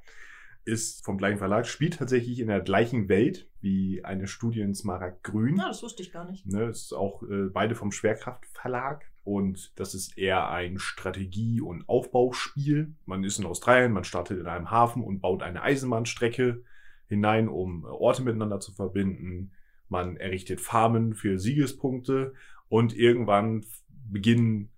Ist 0.65 1.03
vom 1.03 1.17
gleichen 1.17 1.39
Verlag, 1.39 1.65
spielt 1.65 1.97
tatsächlich 1.97 2.39
in 2.39 2.47
der 2.47 2.62
gleichen 2.62 3.10
Welt 3.10 3.49
wie 3.60 4.03
eine 4.03 4.27
Studie 4.27 4.62
in 4.62 4.75
Smaragdgrün. 4.75 5.58
Ja, 5.58 5.67
das 5.67 5.82
wusste 5.82 6.03
ich 6.03 6.12
gar 6.12 6.29
nicht. 6.29 6.45
Ne, 6.45 6.65
ist 6.65 6.93
auch 6.93 7.23
äh, 7.23 7.49
beide 7.51 7.75
vom 7.75 7.91
Schwerkraft 7.91 8.45
Verlag 8.45 9.10
und 9.23 9.73
das 9.79 9.95
ist 9.95 10.17
eher 10.17 10.49
ein 10.49 10.77
Strategie- 10.77 11.62
und 11.62 11.88
Aufbauspiel. 11.89 12.93
Man 13.05 13.23
ist 13.23 13.39
in 13.39 13.45
Australien, 13.45 13.93
man 13.93 14.03
startet 14.03 14.39
in 14.39 14.47
einem 14.47 14.69
Hafen 14.69 15.03
und 15.03 15.21
baut 15.21 15.41
eine 15.41 15.62
Eisenbahnstrecke 15.63 16.63
hinein, 17.08 17.49
um 17.49 17.84
äh, 17.86 17.88
Orte 17.88 18.21
miteinander 18.21 18.60
zu 18.60 18.71
verbinden. 18.71 19.51
Man 19.88 20.17
errichtet 20.17 20.62
Farmen 20.62 21.15
für 21.15 21.39
Siegespunkte 21.39 22.34
und 22.67 22.95
irgendwann 22.95 23.65
beginnen 23.88 24.69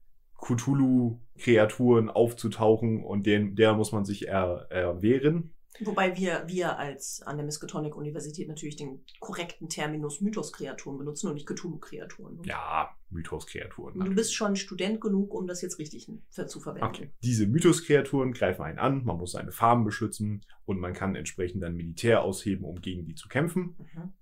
Cthulhu-Kreaturen 0.41 2.09
aufzutauchen 2.09 3.03
und 3.03 3.25
den, 3.25 3.55
der 3.55 3.73
muss 3.73 3.91
man 3.91 4.05
sich 4.05 4.27
er, 4.27 4.67
erwehren. 4.69 5.53
Wobei 5.79 6.17
wir, 6.17 6.43
wir 6.47 6.77
als 6.77 7.21
an 7.21 7.37
der 7.37 7.45
Miskatonic-Universität 7.45 8.47
natürlich 8.47 8.75
den 8.75 9.03
korrekten 9.19 9.69
Terminus 9.69 10.19
Mythos-Kreaturen 10.19 10.97
benutzen 10.97 11.27
und 11.27 11.35
nicht 11.35 11.47
Cthulhu-Kreaturen. 11.47 12.43
Ja, 12.43 12.89
Mythos-Kreaturen. 13.09 13.99
Du 13.99 14.13
bist 14.13 14.33
schon 14.35 14.55
Student 14.55 14.99
genug, 14.99 15.33
um 15.33 15.47
das 15.47 15.61
jetzt 15.61 15.79
richtig 15.79 16.11
zu 16.29 16.59
verwenden. 16.59 16.87
Okay. 16.87 17.09
Diese 17.23 17.47
Mythos-Kreaturen 17.47 18.33
greifen 18.33 18.63
einen 18.63 18.79
an, 18.79 19.05
man 19.05 19.17
muss 19.17 19.31
seine 19.31 19.51
Farben 19.51 19.85
beschützen 19.85 20.45
und 20.65 20.79
man 20.79 20.93
kann 20.93 21.15
entsprechend 21.15 21.63
dann 21.63 21.75
Militär 21.75 22.21
ausheben, 22.23 22.65
um 22.65 22.81
gegen 22.81 23.05
die 23.05 23.15
zu 23.15 23.29
kämpfen. 23.29 23.75
Mhm. 23.77 24.13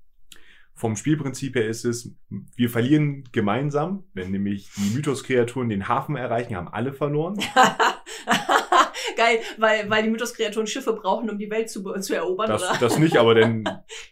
Vom 0.80 0.96
Spielprinzip 0.96 1.58
her 1.58 1.68
ist 1.68 1.84
es, 1.84 2.16
wir 2.56 2.70
verlieren 2.70 3.26
gemeinsam. 3.34 4.06
Wenn 4.14 4.32
nämlich 4.32 4.70
die 4.78 4.96
Mythos-Kreaturen 4.96 5.68
den 5.68 5.90
Hafen 5.90 6.16
erreichen, 6.16 6.56
haben 6.56 6.70
alle 6.70 6.94
verloren. 6.94 7.38
Geil, 9.18 9.40
weil, 9.58 9.90
weil 9.90 10.04
die 10.04 10.10
Mythos-Kreaturen 10.10 10.68
Schiffe 10.68 10.94
brauchen, 10.94 11.30
um 11.30 11.38
die 11.38 11.50
Welt 11.50 11.70
zu, 11.70 11.84
zu 12.00 12.16
erobern, 12.16 12.48
Das, 12.48 12.64
oder? 12.64 12.78
das 12.80 12.98
nicht, 12.98 13.18
aber 13.18 13.36
dann, 13.36 13.66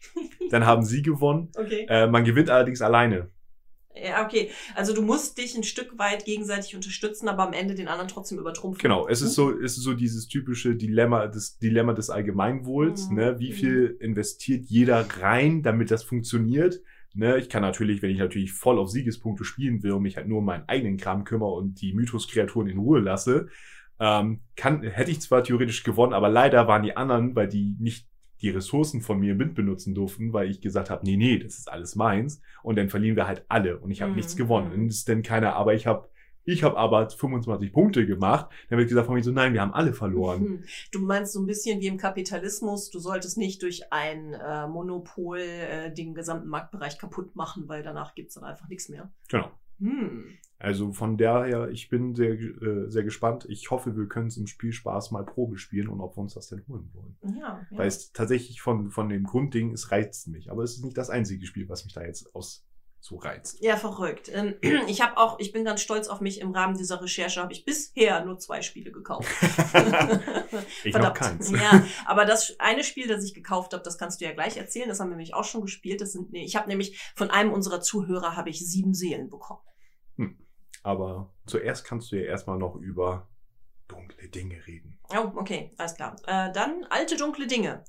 dann 0.49 0.65
haben 0.65 0.83
sie 0.83 1.01
gewonnen. 1.01 1.53
okay. 1.57 1.85
Äh, 1.87 2.07
man 2.07 2.25
gewinnt 2.25 2.49
allerdings 2.49 2.81
alleine. 2.81 3.29
Ja, 4.05 4.25
okay. 4.25 4.49
Also 4.75 4.93
du 4.93 5.01
musst 5.01 5.37
dich 5.37 5.55
ein 5.55 5.63
Stück 5.63 5.97
weit 5.97 6.25
gegenseitig 6.25 6.75
unterstützen, 6.75 7.27
aber 7.27 7.45
am 7.47 7.53
Ende 7.53 7.75
den 7.75 7.87
anderen 7.87 8.07
trotzdem 8.07 8.39
übertrumpfen. 8.39 8.81
Genau, 8.81 9.07
es 9.07 9.21
ist 9.21 9.33
so, 9.33 9.51
es 9.51 9.77
ist 9.77 9.83
so 9.83 9.93
dieses 9.93 10.27
typische 10.27 10.75
Dilemma, 10.75 11.27
das 11.27 11.57
Dilemma 11.57 11.93
des 11.93 12.09
Allgemeinwohls. 12.09 13.09
Mhm. 13.09 13.15
Ne? 13.15 13.39
Wie 13.39 13.51
viel 13.51 13.97
investiert 13.99 14.65
jeder 14.65 15.05
rein, 15.19 15.63
damit 15.63 15.91
das 15.91 16.03
funktioniert? 16.03 16.81
Ne? 17.13 17.37
Ich 17.37 17.49
kann 17.49 17.61
natürlich, 17.61 18.01
wenn 18.01 18.11
ich 18.11 18.19
natürlich 18.19 18.53
voll 18.53 18.77
auf 18.77 18.89
Siegespunkte 18.89 19.43
spielen 19.43 19.81
will 19.83 19.93
und 19.93 20.03
mich 20.03 20.17
halt 20.17 20.27
nur 20.27 20.39
um 20.39 20.45
meinen 20.45 20.67
eigenen 20.67 20.97
Kram 20.97 21.23
kümmere 21.23 21.53
und 21.53 21.81
die 21.81 21.93
Mythos-Kreaturen 21.93 22.67
in 22.67 22.77
Ruhe 22.77 22.99
lasse, 22.99 23.47
ähm, 23.99 24.41
kann, 24.55 24.83
hätte 24.83 25.11
ich 25.11 25.21
zwar 25.21 25.43
theoretisch 25.43 25.83
gewonnen, 25.83 26.13
aber 26.13 26.29
leider 26.29 26.67
waren 26.67 26.83
die 26.83 26.95
anderen, 26.95 27.35
weil 27.35 27.47
die 27.47 27.75
nicht 27.79 28.07
die 28.41 28.49
Ressourcen 28.49 29.01
von 29.01 29.19
mir 29.19 29.35
mit 29.35 29.55
benutzen 29.55 29.95
durften, 29.95 30.33
weil 30.33 30.49
ich 30.49 30.61
gesagt 30.61 30.89
habe, 30.89 31.03
nee, 31.05 31.17
nee, 31.17 31.37
das 31.39 31.57
ist 31.57 31.71
alles 31.71 31.95
meins. 31.95 32.41
Und 32.63 32.77
dann 32.77 32.89
verlieren 32.89 33.15
wir 33.15 33.27
halt 33.27 33.45
alle 33.47 33.77
und 33.79 33.91
ich 33.91 34.01
habe 34.01 34.11
Mhm. 34.11 34.17
nichts 34.17 34.35
gewonnen. 34.35 34.73
Mhm. 34.75 34.81
Und 34.83 34.87
es 34.89 34.97
ist 34.97 35.09
dann 35.09 35.23
keiner, 35.23 35.55
aber 35.55 35.73
ich 35.73 35.87
habe 35.87 36.09
ich 36.49 36.63
habe 36.63 36.77
aber 36.77 37.09
25 37.09 37.73
Punkte 37.73 38.05
gemacht. 38.05 38.47
Dann 38.69 38.79
wird 38.79 38.87
gesagt 38.87 39.07
von 39.07 39.15
mir 39.15 39.21
so, 39.23 39.33
nein, 39.33 39.51
wir 39.51 39.59
haben 39.59 39.73
alle 39.73 39.91
verloren. 39.91 40.41
Mhm. 40.43 40.63
Du 40.93 40.99
meinst 40.99 41.33
so 41.33 41.41
ein 41.41 41.45
bisschen 41.45 41.81
wie 41.81 41.87
im 41.87 41.97
Kapitalismus, 41.97 42.89
du 42.89 42.99
solltest 42.99 43.37
nicht 43.37 43.61
durch 43.63 43.91
ein 43.91 44.33
äh, 44.33 44.65
Monopol 44.65 45.39
äh, 45.39 45.93
den 45.93 46.13
gesamten 46.13 46.47
Marktbereich 46.47 46.97
kaputt 46.99 47.35
machen, 47.35 47.67
weil 47.67 47.83
danach 47.83 48.15
gibt's 48.15 48.35
dann 48.35 48.45
einfach 48.45 48.69
nichts 48.69 48.87
mehr. 48.87 49.11
Genau. 49.27 49.51
Hm. 49.79 50.23
Also 50.59 50.91
von 50.91 51.17
daher, 51.17 51.69
ich 51.69 51.89
bin 51.89 52.15
sehr, 52.15 52.31
äh, 52.33 52.89
sehr 52.89 53.03
gespannt. 53.03 53.45
Ich 53.47 53.69
hoffe, 53.69 53.95
wir 53.95 54.07
können 54.07 54.27
es 54.27 54.37
im 54.37 54.47
Spielspaß 54.47 55.11
mal 55.11 55.23
Probe 55.23 55.57
spielen 55.57 55.87
und 55.87 56.01
ob 56.01 56.17
wir 56.17 56.21
uns 56.21 56.33
das 56.33 56.47
denn 56.47 56.63
holen 56.67 56.89
wollen. 56.93 57.17
Ja, 57.39 57.61
ja. 57.69 57.77
Weil 57.77 57.87
es 57.87 58.11
tatsächlich 58.11 58.61
von, 58.61 58.89
von 58.89 59.07
dem 59.09 59.23
Grundding, 59.23 59.71
es 59.73 59.91
reizt 59.91 60.27
mich. 60.27 60.49
Aber 60.49 60.63
es 60.63 60.77
ist 60.77 60.83
nicht 60.83 60.97
das 60.97 61.11
einzige 61.11 61.45
Spiel, 61.45 61.69
was 61.69 61.85
mich 61.85 61.93
da 61.93 62.01
jetzt 62.01 62.33
aus 62.33 62.65
so 62.99 63.17
reizt. 63.17 63.61
Ja, 63.61 63.77
verrückt. 63.77 64.31
Ähm, 64.33 64.55
Ich 64.87 65.01
habe 65.01 65.17
auch, 65.17 65.37
ich 65.37 65.51
bin 65.51 65.63
ganz 65.63 65.81
stolz 65.81 66.07
auf 66.07 66.21
mich. 66.21 66.41
Im 66.41 66.51
Rahmen 66.51 66.75
dieser 66.75 66.99
Recherche 67.01 67.39
habe 67.39 67.53
ich 67.53 67.63
bisher 67.63 68.25
nur 68.25 68.39
zwei 68.39 68.63
Spiele 68.63 68.91
gekauft. 68.91 69.29
ich 70.83 70.95
noch 70.95 71.13
keins. 71.13 71.51
Ja, 71.51 71.85
aber 72.07 72.25
das 72.25 72.55
eine 72.57 72.83
Spiel, 72.83 73.07
das 73.07 73.23
ich 73.23 73.35
gekauft 73.35 73.73
habe, 73.73 73.83
das 73.83 73.99
kannst 73.99 74.19
du 74.21 74.25
ja 74.25 74.33
gleich 74.33 74.57
erzählen. 74.57 74.89
Das 74.89 74.99
haben 74.99 75.09
wir 75.09 75.17
nämlich 75.17 75.35
auch 75.35 75.43
schon 75.43 75.61
gespielt. 75.61 76.01
Das 76.01 76.13
sind, 76.13 76.31
nee, 76.31 76.43
ich 76.43 76.55
habe 76.55 76.67
nämlich 76.67 76.99
von 77.15 77.29
einem 77.29 77.53
unserer 77.53 77.79
Zuhörer 77.79 78.35
habe 78.35 78.49
ich 78.49 78.67
sieben 78.67 78.95
Seelen 78.95 79.29
bekommen. 79.29 79.61
Aber 80.83 81.33
zuerst 81.45 81.85
kannst 81.85 82.11
du 82.11 82.17
ja 82.17 82.23
erstmal 82.23 82.57
noch 82.57 82.75
über 82.75 83.27
dunkle 83.87 84.27
Dinge 84.29 84.65
reden. 84.67 84.99
Oh, 85.09 85.31
okay, 85.35 85.71
alles 85.77 85.95
klar. 85.95 86.15
Äh, 86.25 86.51
dann 86.51 86.85
alte 86.89 87.17
dunkle 87.17 87.47
Dinge. 87.47 87.83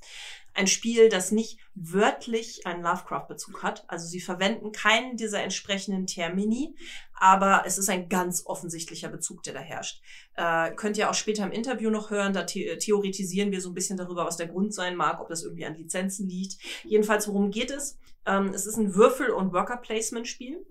Ein 0.54 0.66
Spiel, 0.66 1.08
das 1.08 1.30
nicht 1.30 1.60
wörtlich 1.74 2.66
einen 2.66 2.82
Lovecraft-Bezug 2.82 3.62
hat. 3.62 3.84
Also 3.88 4.06
sie 4.06 4.20
verwenden 4.20 4.72
keinen 4.72 5.16
dieser 5.16 5.42
entsprechenden 5.42 6.06
Termini, 6.06 6.74
aber 7.14 7.62
es 7.64 7.78
ist 7.78 7.88
ein 7.88 8.08
ganz 8.08 8.44
offensichtlicher 8.46 9.08
Bezug, 9.08 9.42
der 9.44 9.54
da 9.54 9.60
herrscht. 9.60 10.02
Äh, 10.34 10.72
könnt 10.72 10.96
ihr 10.96 11.10
auch 11.10 11.14
später 11.14 11.44
im 11.44 11.52
Interview 11.52 11.90
noch 11.90 12.10
hören, 12.10 12.32
da 12.32 12.46
the 12.46 12.76
theoretisieren 12.78 13.52
wir 13.52 13.60
so 13.60 13.70
ein 13.70 13.74
bisschen 13.74 13.96
darüber, 13.96 14.24
was 14.24 14.36
der 14.36 14.48
Grund 14.48 14.74
sein 14.74 14.96
mag, 14.96 15.20
ob 15.20 15.28
das 15.28 15.44
irgendwie 15.44 15.66
an 15.66 15.76
Lizenzen 15.76 16.28
liegt. 16.28 16.60
Jedenfalls, 16.84 17.28
worum 17.28 17.50
geht 17.50 17.70
es? 17.70 17.98
Ähm, 18.26 18.48
es 18.48 18.66
ist 18.66 18.78
ein 18.78 18.94
Würfel- 18.94 19.30
und 19.30 19.52
Worker-Placement-Spiel. 19.52 20.64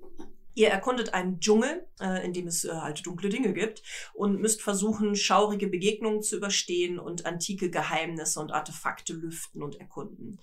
Ihr 0.58 0.70
erkundet 0.70 1.14
einen 1.14 1.40
Dschungel, 1.40 1.86
äh, 2.02 2.26
in 2.26 2.34
dem 2.34 2.48
es 2.48 2.66
äh, 2.66 2.70
alte 2.72 3.04
dunkle 3.04 3.30
Dinge 3.30 3.54
gibt 3.54 3.84
und 4.16 4.42
müsst 4.42 4.64
versuchen, 4.64 5.16
schaurige 5.16 5.68
Begegnungen 5.68 6.24
zu 6.24 6.36
überstehen 6.38 6.98
und 6.98 7.28
antike 7.28 7.70
Geheimnisse 7.70 8.40
und 8.40 8.52
Artefakte 8.52 9.14
lüften 9.14 9.62
und 9.62 9.76
erkunden. 9.80 10.40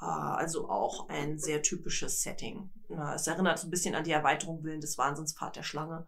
Äh, 0.00 0.04
Also 0.04 0.68
auch 0.68 1.08
ein 1.08 1.40
sehr 1.40 1.60
typisches 1.62 2.22
Setting. 2.22 2.70
Ja, 2.88 3.16
Es 3.16 3.26
erinnert 3.26 3.58
so 3.58 3.66
ein 3.66 3.70
bisschen 3.72 3.96
an 3.96 4.04
die 4.04 4.12
Erweiterung 4.12 4.62
Willen 4.62 4.80
des 4.80 4.96
Wahnsinns, 4.96 5.34
Pfad 5.36 5.56
der 5.56 5.64
Schlange. 5.64 6.06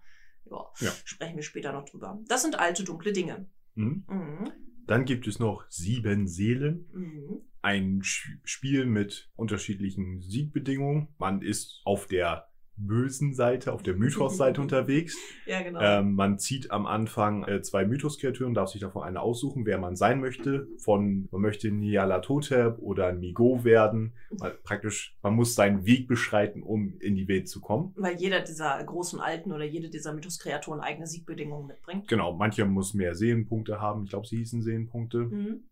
ja, 0.48 0.64
Ja. 0.78 0.92
sprechen 1.04 1.34
wir 1.34 1.42
später 1.42 1.72
noch 1.72 1.86
drüber. 1.86 2.20
Das 2.28 2.42
sind 2.42 2.56
alte, 2.56 2.84
dunkle 2.84 3.12
Dinge. 3.12 3.48
Mhm. 3.74 4.04
Mhm. 4.08 4.52
Dann 4.86 5.04
gibt 5.04 5.26
es 5.26 5.40
noch 5.40 5.64
Sieben 5.68 6.28
Seelen. 6.28 6.88
Mhm. 6.92 7.40
Ein 7.62 8.02
Sch- 8.02 8.38
Spiel 8.44 8.86
mit 8.86 9.28
unterschiedlichen 9.34 10.20
Siegbedingungen. 10.20 11.08
Man 11.18 11.42
ist 11.42 11.80
auf 11.84 12.06
der 12.06 12.46
bösen 12.86 13.34
Seite, 13.34 13.72
auf 13.72 13.82
der 13.82 13.94
Mythos-Seite 13.94 14.60
unterwegs. 14.60 15.16
Ja, 15.46 15.62
genau. 15.62 15.80
Ähm, 15.80 16.14
man 16.14 16.38
zieht 16.38 16.70
am 16.70 16.86
Anfang 16.86 17.44
äh, 17.44 17.62
zwei 17.62 17.84
Mythos-Kreaturen, 17.84 18.54
darf 18.54 18.70
sich 18.70 18.80
davon 18.80 19.02
eine 19.02 19.20
aussuchen, 19.20 19.66
wer 19.66 19.78
man 19.78 19.96
sein 19.96 20.20
möchte. 20.20 20.68
Von, 20.78 21.28
man 21.30 21.40
möchte 21.40 21.70
Nyarlathotep 21.70 22.78
oder 22.78 23.12
Nigo 23.12 23.64
werden. 23.64 24.14
Man, 24.38 24.52
praktisch, 24.62 25.16
man 25.22 25.34
muss 25.34 25.54
seinen 25.54 25.86
Weg 25.86 26.08
beschreiten, 26.08 26.62
um 26.62 26.98
in 27.00 27.14
die 27.14 27.28
Welt 27.28 27.48
zu 27.48 27.60
kommen. 27.60 27.92
Weil 27.96 28.16
jeder 28.16 28.40
dieser 28.40 28.82
großen 28.82 29.20
Alten 29.20 29.52
oder 29.52 29.64
jede 29.64 29.88
dieser 29.88 30.12
Mythos-Kreaturen 30.12 30.80
eigene 30.80 31.06
Siegbedingungen 31.06 31.66
mitbringt. 31.66 32.08
Genau, 32.08 32.34
manche 32.34 32.64
muss 32.64 32.94
mehr 32.94 33.14
Seelenpunkte 33.14 33.80
haben. 33.80 34.04
Ich 34.04 34.10
glaube, 34.10 34.26
sie 34.26 34.38
hießen 34.38 34.62
Seelenpunkte. 34.62 35.18
Mhm. 35.18 35.64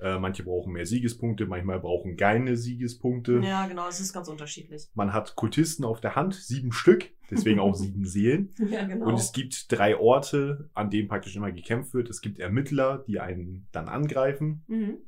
Äh, 0.00 0.18
manche 0.18 0.42
brauchen 0.42 0.72
mehr 0.72 0.86
Siegespunkte, 0.86 1.46
manchmal 1.46 1.80
brauchen 1.80 2.16
keine 2.16 2.56
Siegespunkte. 2.56 3.40
Ja, 3.44 3.66
genau, 3.66 3.88
es 3.88 4.00
ist 4.00 4.12
ganz 4.12 4.28
unterschiedlich. 4.28 4.88
Man 4.94 5.12
hat 5.12 5.36
Kultisten 5.36 5.84
auf 5.84 6.00
der 6.00 6.16
Hand, 6.16 6.34
sieben 6.34 6.72
Stück, 6.72 7.12
deswegen 7.30 7.60
auch 7.60 7.74
sieben 7.74 8.04
Seelen. 8.04 8.50
Ja, 8.68 8.84
genau. 8.84 9.06
Und 9.06 9.14
es 9.14 9.32
gibt 9.32 9.70
drei 9.70 9.96
Orte, 9.96 10.68
an 10.74 10.90
denen 10.90 11.08
praktisch 11.08 11.36
immer 11.36 11.52
gekämpft 11.52 11.94
wird. 11.94 12.10
Es 12.10 12.20
gibt 12.20 12.38
Ermittler, 12.38 13.04
die 13.06 13.20
einen 13.20 13.68
dann 13.72 13.88
angreifen, 13.88 14.64
mhm. 14.66 14.98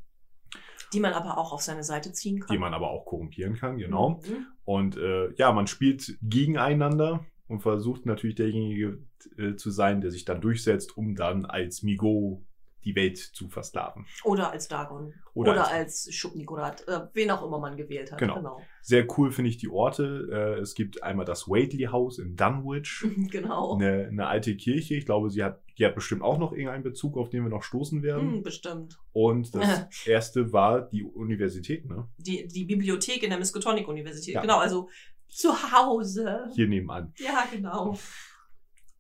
Die 0.93 1.01
man 1.01 1.13
aber 1.13 1.37
auch 1.37 1.53
auf 1.53 1.63
seine 1.63 1.83
Seite 1.83 2.13
ziehen 2.13 2.39
kann. 2.39 2.55
die 2.55 2.61
man 2.61 2.73
aber 2.73 2.91
auch 2.91 3.07
korrumpieren 3.07 3.57
kann, 3.57 3.77
genau. 3.77 4.21
Mhm. 4.25 4.47
Und 4.65 4.97
äh, 4.97 5.35
ja, 5.35 5.51
man 5.53 5.67
spielt 5.67 6.17
gegeneinander 6.23 7.27
und 7.49 7.61
versucht 7.61 8.07
natürlich 8.07 8.37
derjenige 8.37 9.01
äh, 9.37 9.57
zu 9.57 9.71
sein, 9.71 10.01
der 10.01 10.13
sich 10.13 10.25
dann 10.25 10.41
durchsetzt, 10.41 10.97
um 10.97 11.17
dann 11.17 11.45
als 11.45 11.83
Migo 11.83 12.46
die 12.87 12.95
Welt 12.97 13.19
zu 13.19 13.49
versklaven. 13.49 14.07
Oder 14.25 14.53
als 14.53 14.69
Dagon. 14.69 15.13
Oder 15.35 15.53
Oder, 15.53 15.61
als- 15.69 16.07
als, 16.07 16.15
Schubnikorat. 16.15 16.87
Äh, 16.89 17.01
wen 17.13 17.31
auch 17.33 17.45
immer 17.45 17.59
man 17.59 17.77
gewählt 17.77 18.13
hat. 18.13 18.19
Genau. 18.21 18.63
Sehr 18.81 19.07
cool 19.19 19.33
finde 19.33 19.51
ich 19.51 19.59
die 19.59 19.69
Orte. 19.69 20.29
Äh, 20.57 20.61
es 20.61 20.75
gibt 20.75 21.03
einmal 21.03 21.27
das 21.27 21.49
Waitley 21.49 21.85
House 21.91 22.19
in 22.19 22.37
Dunwich. 22.37 23.05
Genau. 23.31 23.75
Eine, 23.75 24.07
eine 24.07 24.27
alte 24.29 24.57
Kirche. 24.57 24.95
Ich 24.95 25.05
glaube, 25.05 25.29
sie 25.31 25.43
hat, 25.43 25.61
die 25.79 25.85
hat 25.85 25.95
bestimmt 25.97 26.23
auch 26.23 26.39
noch 26.39 26.53
irgendeinen 26.53 26.85
Bezug, 26.85 27.17
auf 27.19 27.29
den 27.29 27.43
wir 27.43 27.51
noch 27.51 27.65
stoßen 27.65 28.03
werden. 28.03 28.35
Hm, 28.37 28.43
bestimmt. 28.45 28.99
Und 29.13 29.55
das 29.55 29.87
erste 30.07 30.53
war 30.53 30.83
die 30.83 31.03
Universität, 31.03 31.85
ne? 31.87 32.09
Die, 32.19 32.47
die 32.47 32.65
Bibliothek 32.65 33.23
in 33.25 33.31
der 33.31 33.39
Miskatonic-Universität. 33.41 34.35
Ja. 34.35 34.41
Genau, 34.43 34.59
also 34.59 34.89
zu 35.29 35.51
Hause. 35.73 36.49
Hier 36.55 36.69
nebenan. 36.69 37.13
Ja, 37.19 37.45
genau. 37.53 37.99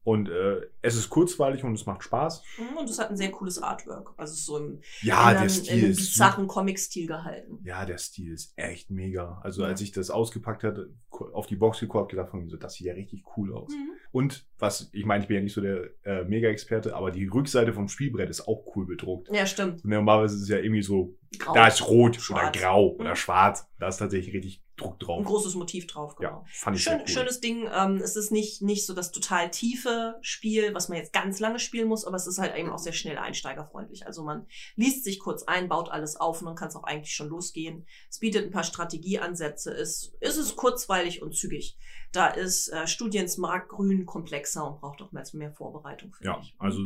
Und 0.07 0.28
äh, 0.28 0.61
es 0.82 0.94
ist 0.94 1.11
kurzweilig 1.11 1.64
und 1.64 1.74
es 1.74 1.84
macht 1.84 2.04
Spaß. 2.04 2.40
Mhm, 2.59 2.76
Und 2.76 2.88
es 2.88 3.00
hat 3.00 3.11
ein 3.11 3.16
sehr 3.16 3.32
cooles 3.32 3.61
Artwork. 3.61 4.12
Also 4.16 4.34
es 4.34 4.38
ist 4.38 4.46
so 4.46 4.57
im, 4.59 4.80
Ja, 5.02 5.32
in 5.32 5.40
der 5.40 5.48
Stil 5.48 5.72
in 5.78 5.84
einem 5.86 5.96
bizarren 5.96 6.46
Comic-Stil 6.46 7.09
gehalten. 7.09 7.59
Ja, 7.64 7.84
der 7.84 7.98
Stil 7.98 8.32
ist 8.32 8.52
echt 8.54 8.88
mega. 8.88 9.40
Also 9.42 9.62
Ja. 9.62 9.68
als 9.68 9.80
ich 9.80 9.90
das 9.90 10.11
ausgepackt 10.11 10.62
hatte, 10.62 10.90
auf 11.11 11.48
die 11.48 11.57
Box 11.57 11.80
geguckt, 11.80 12.11
gedacht 12.12 12.30
von 12.30 12.48
so, 12.48 12.57
das 12.57 12.74
sieht 12.74 12.86
ja 12.86 12.92
richtig 12.94 13.24
cool 13.36 13.52
aus. 13.52 13.68
Mhm. 13.72 13.90
Und 14.12 14.46
was, 14.61 14.90
ich 14.92 15.04
meine, 15.04 15.22
ich 15.24 15.28
bin 15.28 15.38
ja 15.38 15.42
nicht 15.42 15.54
so 15.54 15.61
der 15.61 15.90
äh, 16.04 16.22
Mega-Experte, 16.24 16.94
aber 16.94 17.11
die 17.11 17.26
Rückseite 17.26 17.72
vom 17.72 17.88
Spielbrett 17.88 18.30
ist 18.30 18.46
auch 18.46 18.64
cool 18.76 18.86
bedruckt. 18.86 19.28
Ja, 19.32 19.44
stimmt. 19.44 19.82
Und 19.82 19.90
normalerweise 19.90 20.36
ist 20.36 20.42
es 20.42 20.48
ja 20.48 20.59
irgendwie 20.59 20.82
so, 20.82 21.16
Grau. 21.36 21.52
da 21.52 21.66
ist 21.66 21.84
rot 21.88 22.12
oder 22.12 22.20
Schwarz. 22.20 22.57
grau 22.57 22.92
Mhm. 22.94 23.00
oder 23.00 23.16
schwarz. 23.16 23.68
Da 23.80 23.88
ist 23.88 23.96
tatsächlich 23.96 24.32
richtig 24.34 24.62
Druck 24.77 24.95
ein 24.95 24.99
drauf. 24.99 25.24
großes 25.24 25.55
Motiv 25.55 25.87
drauf, 25.87 26.16
genau. 26.16 26.31
Ja, 26.31 26.45
fand 26.53 26.77
ich 26.77 26.83
Schön, 26.83 27.01
cool. 27.01 27.09
Schönes 27.09 27.41
Ding. 27.41 27.68
Ähm, 27.72 27.97
es 27.97 28.14
ist 28.16 28.31
nicht, 28.31 28.61
nicht 28.62 28.85
so 28.85 28.93
das 28.95 29.11
total 29.11 29.51
tiefe 29.51 30.16
Spiel, 30.20 30.74
was 30.74 30.89
man 30.89 30.99
jetzt 30.99 31.12
ganz 31.12 31.41
lange 31.41 31.59
spielen 31.59 31.89
muss, 31.89 32.05
aber 32.05 32.16
es 32.16 32.27
ist 32.27 32.39
halt 32.39 32.55
eben 32.57 32.70
auch 32.70 32.79
sehr 32.79 32.93
schnell 32.93 33.16
einsteigerfreundlich. 33.18 34.07
Also 34.07 34.22
man 34.22 34.47
liest 34.74 35.05
sich 35.05 35.18
kurz 35.18 35.45
ein, 35.45 35.68
baut 35.68 35.89
alles 35.91 36.16
auf 36.16 36.41
und 36.41 36.47
dann 36.47 36.57
kann 36.57 36.68
es 36.68 36.77
auch 36.77 36.85
eigentlich 36.85 37.14
schon 37.14 37.29
losgehen. 37.29 37.87
Es 38.11 38.18
bietet 38.18 38.45
ein 38.45 38.51
paar 38.53 38.64
Strategieansätze, 38.64 39.72
es, 39.72 40.12
es 40.20 40.37
ist 40.37 40.57
kurzweilig 40.57 41.22
und 41.22 41.35
zügig. 41.35 41.77
Da 42.12 42.29
ist 42.29 42.68
äh, 42.68 42.87
Studiens 42.87 43.37
Markgrün 43.39 44.07
komplexer 44.07 44.66
und 44.66 44.81
braucht 44.81 45.01
auch 45.03 45.12
mehr, 45.12 45.24
mehr 45.33 45.53
Vorbereitung, 45.53 46.12
finde 46.14 46.31
Ja, 46.33 46.39
ich. 46.43 46.55
also 46.59 46.79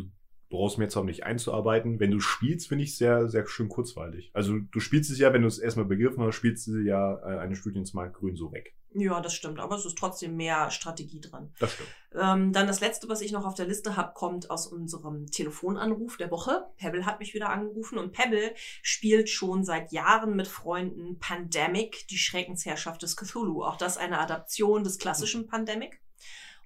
du 0.50 0.56
brauchst 0.56 0.78
mir 0.78 0.84
jetzt 0.84 0.96
auch 0.96 1.04
nicht 1.04 1.24
einzuarbeiten. 1.24 2.00
Wenn 2.00 2.10
du 2.10 2.20
spielst, 2.20 2.68
finde 2.68 2.84
ich 2.84 2.96
sehr, 2.96 3.28
sehr 3.28 3.46
schön 3.46 3.68
kurzweilig. 3.68 4.30
Also 4.34 4.58
du 4.58 4.80
spielst 4.80 5.10
es 5.10 5.18
ja, 5.18 5.32
wenn 5.32 5.42
du 5.42 5.48
es 5.48 5.58
erstmal 5.58 5.86
begriffen 5.86 6.22
hast, 6.22 6.34
spielst 6.34 6.66
du 6.66 6.78
ja 6.78 7.18
äh, 7.18 7.38
eine 7.38 7.56
Studiensmark 7.56 8.14
grün 8.14 8.36
so 8.36 8.52
weg. 8.52 8.74
Ja, 8.92 9.20
das 9.20 9.34
stimmt, 9.34 9.60
aber 9.60 9.76
es 9.76 9.86
ist 9.86 9.96
trotzdem 9.96 10.36
mehr 10.36 10.68
Strategie 10.72 11.20
drin. 11.20 11.52
Das 11.60 11.74
stimmt. 11.74 11.88
Ähm, 12.12 12.52
dann 12.52 12.66
das 12.66 12.80
letzte, 12.80 13.08
was 13.08 13.20
ich 13.20 13.30
noch 13.30 13.44
auf 13.46 13.54
der 13.54 13.66
Liste 13.68 13.96
habe, 13.96 14.14
kommt 14.14 14.50
aus 14.50 14.66
unserem 14.66 15.26
Telefonanruf 15.26 16.16
der 16.16 16.32
Woche. 16.32 16.66
Pebble 16.76 17.06
hat 17.06 17.20
mich 17.20 17.32
wieder 17.32 17.50
angerufen 17.50 17.98
und 17.98 18.10
Pebble 18.10 18.52
spielt 18.82 19.28
schon 19.28 19.62
seit 19.62 19.92
Jahren 19.92 20.34
mit 20.34 20.48
Freunden 20.48 21.20
Pandemic, 21.20 22.08
die 22.08 22.18
Schreckensherrschaft 22.18 23.02
des 23.02 23.16
Cthulhu. 23.16 23.62
Auch 23.62 23.76
das 23.76 23.96
eine 23.96 24.18
Adaption 24.18 24.82
des 24.82 24.98
klassischen 24.98 25.46
Pandemic. 25.46 26.00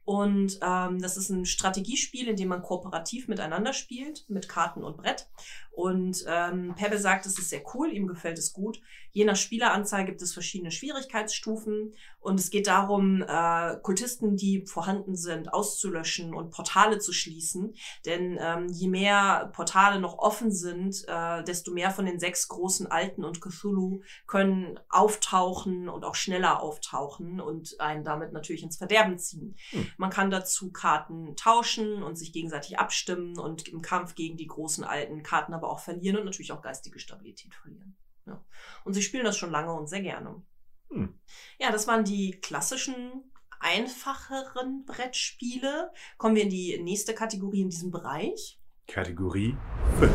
Und 0.04 0.58
ähm, 0.62 1.00
das 1.00 1.16
ist 1.16 1.30
ein 1.30 1.46
Strategiespiel, 1.46 2.28
in 2.28 2.36
dem 2.36 2.48
man 2.48 2.62
kooperativ 2.62 3.26
miteinander 3.26 3.72
spielt, 3.72 4.28
mit 4.28 4.48
Karten 4.48 4.84
und 4.84 4.98
Brett. 4.98 5.28
Und 5.74 6.24
ähm, 6.28 6.74
Pebble 6.76 6.98
sagt, 6.98 7.26
es 7.26 7.38
ist 7.38 7.50
sehr 7.50 7.62
cool, 7.74 7.92
ihm 7.92 8.06
gefällt 8.06 8.38
es 8.38 8.52
gut. 8.52 8.80
Je 9.10 9.24
nach 9.24 9.36
Spieleranzahl 9.36 10.04
gibt 10.04 10.22
es 10.22 10.32
verschiedene 10.32 10.70
Schwierigkeitsstufen. 10.70 11.94
Und 12.20 12.40
es 12.40 12.50
geht 12.50 12.68
darum, 12.68 13.22
äh, 13.22 13.76
Kultisten, 13.82 14.36
die 14.36 14.64
vorhanden 14.66 15.14
sind, 15.14 15.52
auszulöschen 15.52 16.32
und 16.32 16.52
Portale 16.52 16.98
zu 16.98 17.12
schließen. 17.12 17.74
Denn 18.06 18.38
ähm, 18.40 18.68
je 18.68 18.88
mehr 18.88 19.50
Portale 19.52 20.00
noch 20.00 20.18
offen 20.18 20.50
sind, 20.50 21.04
äh, 21.06 21.42
desto 21.42 21.72
mehr 21.72 21.90
von 21.90 22.06
den 22.06 22.18
sechs 22.18 22.48
großen 22.48 22.86
Alten 22.86 23.24
und 23.24 23.40
Cthulhu 23.40 24.00
können 24.26 24.78
auftauchen 24.88 25.88
und 25.88 26.04
auch 26.04 26.14
schneller 26.14 26.62
auftauchen 26.62 27.40
und 27.40 27.80
einen 27.80 28.04
damit 28.04 28.32
natürlich 28.32 28.62
ins 28.62 28.78
Verderben 28.78 29.18
ziehen. 29.18 29.56
Hm. 29.70 29.86
Man 29.98 30.10
kann 30.10 30.30
dazu 30.30 30.72
Karten 30.72 31.36
tauschen 31.36 32.02
und 32.02 32.16
sich 32.16 32.32
gegenseitig 32.32 32.78
abstimmen 32.78 33.38
und 33.38 33.68
im 33.68 33.82
Kampf 33.82 34.14
gegen 34.14 34.36
die 34.36 34.46
großen 34.46 34.84
Alten 34.84 35.22
Karten 35.22 35.52
aber 35.64 35.72
auch 35.72 35.80
verlieren 35.80 36.18
und 36.18 36.24
natürlich 36.24 36.52
auch 36.52 36.62
geistige 36.62 36.98
Stabilität 36.98 37.54
verlieren. 37.54 37.96
Ja. 38.26 38.44
Und 38.84 38.94
sie 38.94 39.02
spielen 39.02 39.24
das 39.24 39.36
schon 39.36 39.50
lange 39.50 39.72
und 39.72 39.88
sehr 39.88 40.02
gerne. 40.02 40.42
Hm. 40.90 41.18
Ja, 41.58 41.72
das 41.72 41.86
waren 41.86 42.04
die 42.04 42.32
klassischen, 42.40 43.32
einfacheren 43.60 44.84
Brettspiele. 44.84 45.90
Kommen 46.18 46.36
wir 46.36 46.42
in 46.42 46.50
die 46.50 46.78
nächste 46.82 47.14
Kategorie 47.14 47.62
in 47.62 47.70
diesem 47.70 47.90
Bereich. 47.90 48.60
Kategorie 48.86 49.56
5. 49.98 50.12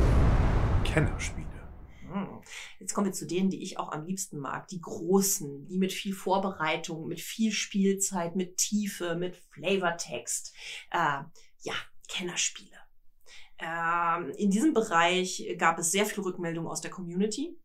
Kennerspiele. 0.84 1.48
Hm. 2.12 2.42
Jetzt 2.80 2.94
kommen 2.94 3.08
wir 3.08 3.14
zu 3.14 3.28
denen, 3.28 3.50
die 3.50 3.62
ich 3.62 3.78
auch 3.78 3.92
am 3.92 4.06
liebsten 4.06 4.40
mag. 4.40 4.68
Die 4.68 4.82
großen, 4.82 5.68
die 5.68 5.78
mit 5.78 5.94
viel 5.94 6.14
Vorbereitung, 6.14 7.08
mit 7.08 7.22
viel 7.22 7.52
Spielzeit, 7.52 8.36
mit 8.36 8.58
Tiefe, 8.58 9.16
mit 9.16 9.38
Flavortext. 9.38 10.54
Äh, 10.92 11.24
ja, 11.62 11.74
Kennerspiele. 12.08 12.78
Ähm, 13.60 14.32
in 14.38 14.52
diesem 14.52 14.74
Bereich 14.74 15.56
gab 15.58 15.80
es 15.80 15.92
sehr 15.92 16.06
viel 16.06 16.24
Rückmeldung 16.24 16.68
aus 16.68 16.82
der 16.82 16.92
Community. 16.92 17.58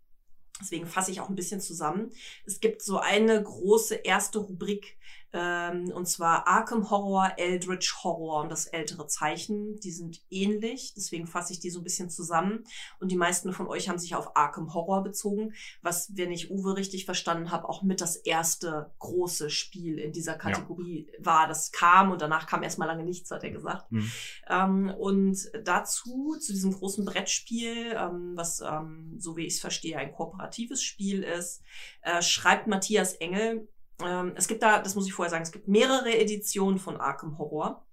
Deswegen 0.61 0.87
fasse 0.87 1.11
ich 1.11 1.21
auch 1.21 1.29
ein 1.29 1.35
bisschen 1.35 1.61
zusammen. 1.61 2.11
Es 2.47 2.61
gibt 2.61 2.83
so 2.83 2.99
eine 2.99 3.43
große 3.43 3.97
erste 3.97 4.39
Rubrik, 4.39 4.99
ähm, 5.35 5.91
und 5.93 6.07
zwar 6.07 6.47
Arkham 6.47 6.91
Horror, 6.91 7.33
Eldritch 7.39 8.05
Horror 8.05 8.43
und 8.43 8.53
das 8.53 8.67
ältere 8.67 9.09
Zeichen. 9.09 9.81
Die 9.81 9.91
sind 9.91 10.23
ähnlich, 10.31 10.95
deswegen 10.97 11.27
fasse 11.27 11.53
ich 11.53 11.59
die 11.59 11.71
so 11.71 11.81
ein 11.81 11.85
bisschen 11.85 12.09
zusammen. 12.09 12.65
Und 13.01 13.11
die 13.11 13.17
meisten 13.17 13.53
von 13.53 13.67
euch 13.67 13.89
haben 13.89 13.99
sich 13.99 14.15
auf 14.15 14.37
Arkham 14.37 14.73
Horror 14.75 15.03
bezogen, 15.03 15.53
was, 15.83 16.13
wenn 16.15 16.31
ich 16.31 16.53
Uwe 16.53 16.77
richtig 16.77 17.05
verstanden 17.05 17.51
habe, 17.51 17.69
auch 17.69 17.83
mit 17.83 18.01
das 18.01 18.15
erste 18.15 18.93
große 19.01 19.51
Spiel 19.51 19.99
in 19.99 20.13
dieser 20.13 20.35
Kategorie 20.35 21.11
war. 21.19 21.49
Das 21.49 21.73
kam 21.73 22.13
und 22.13 22.23
danach 22.23 22.47
kam 22.47 22.63
erstmal 22.63 22.87
lange 22.87 23.03
nichts, 23.03 23.33
hat 23.33 23.43
er 23.43 23.51
gesagt. 23.51 23.91
Hm. 23.91 24.13
Ähm, 24.49 24.95
und 24.97 25.37
dazu, 25.65 26.37
zu 26.39 26.53
diesem 26.53 26.73
großen 26.73 27.05
Brettspiel, 27.05 27.97
ähm, 27.97 28.35
was, 28.37 28.61
ähm, 28.61 29.17
so 29.19 29.37
wie 29.37 29.47
ich 29.47 29.55
es 29.55 29.61
verstehe, 29.61 29.99
ein 29.99 30.13
kooperatives 30.13 30.81
Spiel 30.81 31.25
ist, 31.25 31.61
äh, 32.03 32.23
schreibt 32.23 32.69
Matthias 32.69 33.15
Engel, 33.15 33.67
ähm, 34.03 34.33
es 34.37 34.49
gibt 34.49 34.63
da, 34.63 34.81
das 34.81 34.95
muss 34.95 35.07
ich 35.07 35.13
vorher 35.13 35.31
sagen, 35.31 35.43
es 35.43 35.53
gibt 35.53 35.69
mehrere 35.69 36.17
Editionen 36.17 36.79
von 36.79 36.97
Arkham 36.97 37.39
Horror. 37.39 37.87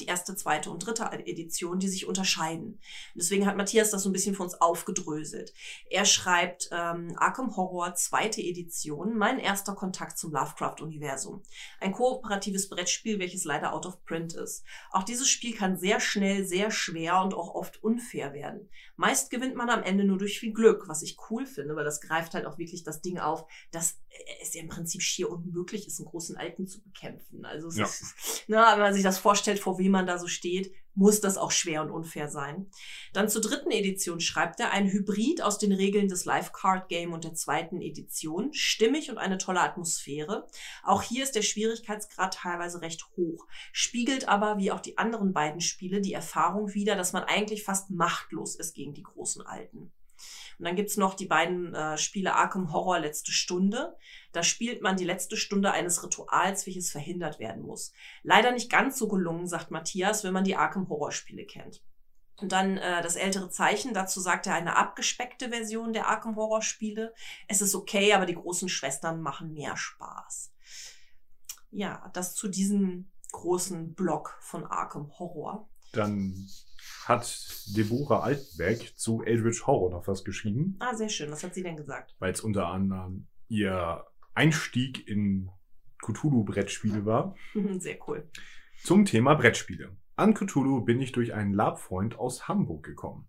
Die 0.00 0.06
erste, 0.06 0.36
zweite 0.36 0.70
und 0.70 0.80
dritte 0.84 1.04
Edition, 1.04 1.78
die 1.78 1.88
sich 1.88 2.06
unterscheiden. 2.06 2.80
Deswegen 3.14 3.46
hat 3.46 3.56
Matthias 3.56 3.90
das 3.90 4.02
so 4.02 4.08
ein 4.08 4.12
bisschen 4.12 4.34
für 4.34 4.42
uns 4.42 4.60
aufgedröselt. 4.60 5.52
Er 5.90 6.04
schreibt 6.04 6.68
ähm, 6.72 7.14
Arkham 7.16 7.56
Horror, 7.56 7.94
zweite 7.94 8.42
Edition, 8.42 9.16
mein 9.16 9.38
erster 9.38 9.74
Kontakt 9.74 10.18
zum 10.18 10.32
Lovecraft-Universum. 10.32 11.42
Ein 11.80 11.92
kooperatives 11.92 12.68
Brettspiel, 12.68 13.18
welches 13.18 13.44
leider 13.44 13.72
out 13.72 13.86
of 13.86 14.04
print 14.04 14.34
ist. 14.34 14.64
Auch 14.90 15.02
dieses 15.04 15.28
Spiel 15.28 15.54
kann 15.54 15.76
sehr 15.76 16.00
schnell, 16.00 16.44
sehr 16.44 16.70
schwer 16.70 17.20
und 17.22 17.34
auch 17.34 17.54
oft 17.54 17.82
unfair 17.82 18.32
werden. 18.32 18.68
Meist 18.96 19.30
gewinnt 19.30 19.56
man 19.56 19.70
am 19.70 19.82
Ende 19.82 20.04
nur 20.04 20.18
durch 20.18 20.38
viel 20.38 20.52
Glück, 20.52 20.88
was 20.88 21.02
ich 21.02 21.16
cool 21.30 21.46
finde, 21.46 21.74
weil 21.76 21.84
das 21.84 22.00
greift 22.00 22.34
halt 22.34 22.46
auch 22.46 22.58
wirklich 22.58 22.84
das 22.84 23.00
Ding 23.00 23.18
auf, 23.18 23.44
dass 23.70 23.98
es 24.40 24.54
ja 24.54 24.62
im 24.62 24.68
Prinzip 24.68 25.02
schier 25.02 25.30
unmöglich 25.30 25.86
ist, 25.86 25.98
einen 25.98 26.08
großen 26.08 26.36
Alten 26.36 26.66
zu 26.66 26.80
bekämpfen. 26.82 27.44
Also 27.44 27.68
Ja. 27.70 27.84
ist, 27.84 28.44
na, 28.46 28.72
wenn 28.74 28.80
man 28.80 28.94
sich 28.94 29.02
das 29.02 29.18
vorstellt, 29.18 29.58
vor 29.58 29.78
wie 29.78 29.83
wie 29.84 29.90
man 29.90 30.06
da 30.06 30.18
so 30.18 30.26
steht, 30.26 30.72
muss 30.94 31.20
das 31.20 31.36
auch 31.36 31.50
schwer 31.50 31.82
und 31.82 31.90
unfair 31.90 32.28
sein. 32.28 32.70
Dann 33.12 33.28
zur 33.28 33.42
dritten 33.42 33.70
Edition 33.70 34.20
schreibt 34.20 34.60
er 34.60 34.72
ein 34.72 34.90
Hybrid 34.90 35.42
aus 35.42 35.58
den 35.58 35.72
Regeln 35.72 36.08
des 36.08 36.24
Live 36.24 36.52
Card 36.52 36.88
Game 36.88 37.12
und 37.12 37.24
der 37.24 37.34
zweiten 37.34 37.80
Edition, 37.80 38.52
stimmig 38.52 39.10
und 39.10 39.18
eine 39.18 39.38
tolle 39.38 39.60
Atmosphäre. 39.60 40.46
Auch 40.82 41.02
hier 41.02 41.22
ist 41.22 41.34
der 41.34 41.42
Schwierigkeitsgrad 41.42 42.34
teilweise 42.34 42.80
recht 42.80 43.06
hoch, 43.16 43.46
spiegelt 43.72 44.28
aber 44.28 44.58
wie 44.58 44.72
auch 44.72 44.80
die 44.80 44.96
anderen 44.96 45.32
beiden 45.32 45.60
Spiele 45.60 46.00
die 46.00 46.14
Erfahrung 46.14 46.72
wider, 46.74 46.96
dass 46.96 47.12
man 47.12 47.24
eigentlich 47.24 47.62
fast 47.62 47.90
machtlos 47.90 48.56
ist 48.56 48.74
gegen 48.74 48.94
die 48.94 49.02
großen 49.02 49.42
Alten. 49.42 49.92
Und 50.58 50.64
dann 50.64 50.76
gibt's 50.76 50.96
noch 50.96 51.14
die 51.14 51.26
beiden 51.26 51.74
äh, 51.74 51.98
Spiele 51.98 52.34
Arkham 52.34 52.72
Horror 52.72 52.98
Letzte 52.98 53.32
Stunde. 53.32 53.96
Da 54.32 54.42
spielt 54.42 54.82
man 54.82 54.96
die 54.96 55.04
letzte 55.04 55.36
Stunde 55.36 55.72
eines 55.72 56.02
Rituals, 56.02 56.66
welches 56.66 56.90
verhindert 56.90 57.38
werden 57.38 57.62
muss. 57.62 57.92
Leider 58.22 58.52
nicht 58.52 58.70
ganz 58.70 58.98
so 58.98 59.08
gelungen, 59.08 59.46
sagt 59.46 59.70
Matthias, 59.70 60.24
wenn 60.24 60.32
man 60.32 60.44
die 60.44 60.56
Arkham 60.56 60.88
Horror 60.88 61.12
Spiele 61.12 61.44
kennt. 61.44 61.82
Und 62.36 62.52
dann 62.52 62.78
äh, 62.78 63.00
das 63.02 63.16
ältere 63.16 63.48
Zeichen, 63.48 63.94
dazu 63.94 64.20
sagt 64.20 64.46
er 64.46 64.54
eine 64.54 64.76
abgespeckte 64.76 65.50
Version 65.50 65.92
der 65.92 66.08
Arkham 66.08 66.36
Horror 66.36 66.62
Spiele. 66.62 67.14
Es 67.46 67.60
ist 67.60 67.74
okay, 67.74 68.12
aber 68.12 68.26
die 68.26 68.34
großen 68.34 68.68
Schwestern 68.68 69.20
machen 69.20 69.52
mehr 69.52 69.76
Spaß. 69.76 70.52
Ja, 71.70 72.10
das 72.12 72.34
zu 72.34 72.48
diesem 72.48 73.10
großen 73.32 73.94
Block 73.94 74.36
von 74.40 74.64
Arkham 74.64 75.16
Horror. 75.18 75.68
Dann 75.92 76.48
hat 77.06 77.48
Deborah 77.76 78.20
Altenberg 78.20 78.96
zu 78.96 79.22
Eldritch 79.22 79.66
Horror 79.66 79.90
noch 79.90 80.06
was 80.08 80.24
geschrieben. 80.24 80.76
Ah, 80.80 80.94
sehr 80.94 81.08
schön. 81.08 81.30
Was 81.30 81.44
hat 81.44 81.54
sie 81.54 81.62
denn 81.62 81.76
gesagt? 81.76 82.14
Weil 82.18 82.32
es 82.32 82.40
unter 82.40 82.68
anderem 82.68 83.26
ihr 83.48 84.04
Einstieg 84.34 85.06
in 85.08 85.50
Cthulhu-Brettspiele 86.02 87.04
war. 87.06 87.36
Sehr 87.78 87.98
cool. 88.08 88.28
Zum 88.82 89.04
Thema 89.04 89.34
Brettspiele. 89.34 89.96
An 90.16 90.34
Cthulhu 90.34 90.82
bin 90.82 91.00
ich 91.00 91.12
durch 91.12 91.34
einen 91.34 91.54
Labfreund 91.54 92.18
aus 92.18 92.48
Hamburg 92.48 92.84
gekommen. 92.84 93.28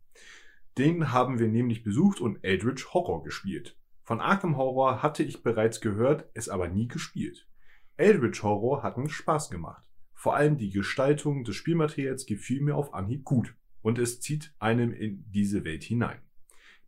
Den 0.78 1.12
haben 1.12 1.40
wir 1.40 1.48
nämlich 1.48 1.84
besucht 1.84 2.20
und 2.20 2.44
Eldritch 2.44 2.94
Horror 2.94 3.24
gespielt. 3.24 3.78
Von 4.04 4.20
Arkham 4.20 4.58
Horror 4.58 5.02
hatte 5.02 5.24
ich 5.24 5.42
bereits 5.42 5.82
gehört, 5.82 6.30
es 6.34 6.50
aber 6.50 6.68
nie 6.68 6.88
gespielt. 6.88 7.48
Eldritch 7.98 8.44
Horror 8.44 8.84
hat 8.84 8.98
mir 8.98 9.10
Spaß 9.10 9.50
gemacht. 9.50 9.84
Vor 10.16 10.36
allem 10.36 10.58
die 10.58 10.72
Gestaltung 10.72 11.44
des 11.44 11.56
Spielmaterials 11.56 12.26
gefiel 12.26 12.62
mir 12.62 12.76
auf 12.76 12.94
Anhieb 12.94 13.24
gut 13.24 13.54
und 13.82 14.00
es 14.00 14.20
zieht 14.22 14.54
einem 14.58 14.92
in 14.92 15.24
diese 15.32 15.64
Welt 15.64 15.84
hinein. 15.84 16.18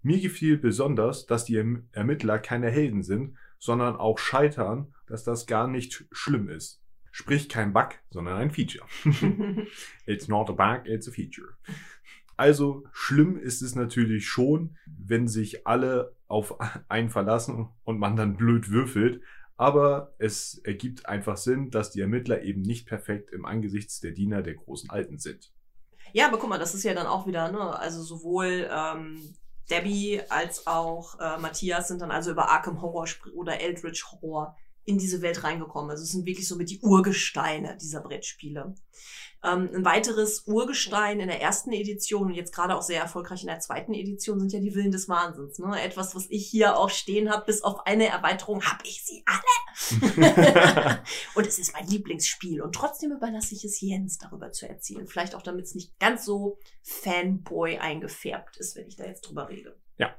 Mir 0.01 0.19
gefiel 0.19 0.57
besonders, 0.57 1.27
dass 1.27 1.45
die 1.45 1.57
Ermittler 1.91 2.39
keine 2.39 2.71
Helden 2.71 3.03
sind, 3.03 3.35
sondern 3.59 3.95
auch 3.95 4.17
scheitern, 4.17 4.93
dass 5.05 5.23
das 5.23 5.45
gar 5.45 5.67
nicht 5.67 6.05
schlimm 6.11 6.49
ist. 6.49 6.81
Sprich 7.11 7.49
kein 7.49 7.73
Bug, 7.73 7.95
sondern 8.09 8.37
ein 8.37 8.51
Feature. 8.51 8.85
it's 10.05 10.27
not 10.27 10.49
a 10.49 10.53
bug, 10.53 10.87
it's 10.87 11.07
a 11.07 11.11
feature. 11.11 11.49
Also 12.35 12.83
schlimm 12.93 13.37
ist 13.37 13.63
es 13.63 13.73
natürlich 13.73 14.27
schon, 14.27 14.77
wenn 14.85 15.27
sich 15.27 15.65
alle 15.65 16.15
auf 16.27 16.55
einen 16.89 17.09
verlassen 17.09 17.69
und 17.83 17.99
man 17.99 18.15
dann 18.15 18.37
blöd 18.37 18.69
würfelt. 18.69 19.21
Aber 19.57 20.13
es 20.19 20.59
ergibt 20.63 21.07
einfach 21.07 21.37
Sinn, 21.37 21.71
dass 21.71 21.91
die 21.91 22.01
Ermittler 22.01 22.43
eben 22.43 22.61
nicht 22.61 22.87
perfekt 22.87 23.31
im 23.31 23.45
Angesichts 23.45 23.99
der 23.99 24.11
Diener 24.11 24.43
der 24.43 24.53
großen 24.53 24.89
Alten 24.89 25.17
sind. 25.17 25.51
Ja, 26.13 26.27
aber 26.27 26.37
guck 26.37 26.49
mal, 26.49 26.59
das 26.59 26.75
ist 26.75 26.83
ja 26.83 26.93
dann 26.93 27.07
auch 27.07 27.27
wieder, 27.27 27.51
ne, 27.51 27.77
also 27.77 28.01
sowohl 28.01 28.69
ähm, 28.71 29.33
Debbie 29.69 30.21
als 30.29 30.67
auch 30.67 31.19
äh, 31.19 31.37
Matthias 31.39 31.87
sind 31.87 32.01
dann 32.01 32.11
also 32.11 32.31
über 32.31 32.49
Arkham 32.49 32.81
Horror 32.81 33.07
oder 33.33 33.59
Eldritch 33.59 34.05
Horror 34.11 34.55
in 34.87 34.97
diese 34.97 35.21
Welt 35.21 35.43
reingekommen. 35.43 35.91
Also 35.91 36.03
es 36.03 36.11
sind 36.11 36.25
wirklich 36.25 36.47
so 36.47 36.55
mit 36.55 36.69
die 36.69 36.79
Urgesteine 36.79 37.77
dieser 37.77 37.99
Brettspiele. 37.99 38.73
Ähm, 39.43 39.69
ein 39.75 39.85
weiteres 39.85 40.47
Urgestein 40.47 41.19
in 41.19 41.27
der 41.27 41.41
ersten 41.41 41.73
Edition 41.73 42.27
und 42.27 42.33
jetzt 42.33 42.55
gerade 42.55 42.73
auch 42.75 42.81
sehr 42.81 43.01
erfolgreich 43.01 43.41
in 43.41 43.47
der 43.47 43.59
zweiten 43.59 43.93
Edition 43.93 44.39
sind 44.39 44.53
ja 44.53 44.59
die 44.59 44.73
Willen 44.73 44.91
des 44.91 45.09
Wahnsinns. 45.09 45.59
Ne? 45.59 45.79
Etwas, 45.81 46.15
was 46.15 46.25
ich 46.29 46.47
hier 46.47 46.77
auch 46.77 46.89
stehen 46.89 47.29
habe, 47.29 47.45
bis 47.45 47.63
auf 47.63 47.85
eine 47.85 48.07
Erweiterung 48.07 48.63
habe 48.63 48.83
ich 48.85 49.03
sie 49.05 49.23
alle. 49.25 49.43
und 51.35 51.45
es 51.45 51.59
ist 51.59 51.73
mein 51.73 51.87
Lieblingsspiel 51.87 52.61
und 52.61 52.73
trotzdem 52.73 53.11
überlasse 53.11 53.53
ich 53.53 53.65
es 53.65 53.81
Jens 53.81 54.17
darüber 54.17 54.51
zu 54.53 54.67
erzählen. 54.67 55.05
Vielleicht 55.05 55.35
auch, 55.35 55.43
damit 55.43 55.65
es 55.65 55.75
nicht 55.75 55.99
ganz 55.99 56.25
so 56.25 56.57
Fanboy 56.81 57.77
eingefärbt 57.77 58.57
ist, 58.57 58.75
wenn 58.77 58.87
ich 58.87 58.95
da 58.95 59.05
jetzt 59.05 59.27
drüber 59.27 59.49
rede. 59.49 59.77
Ja. 59.97 60.15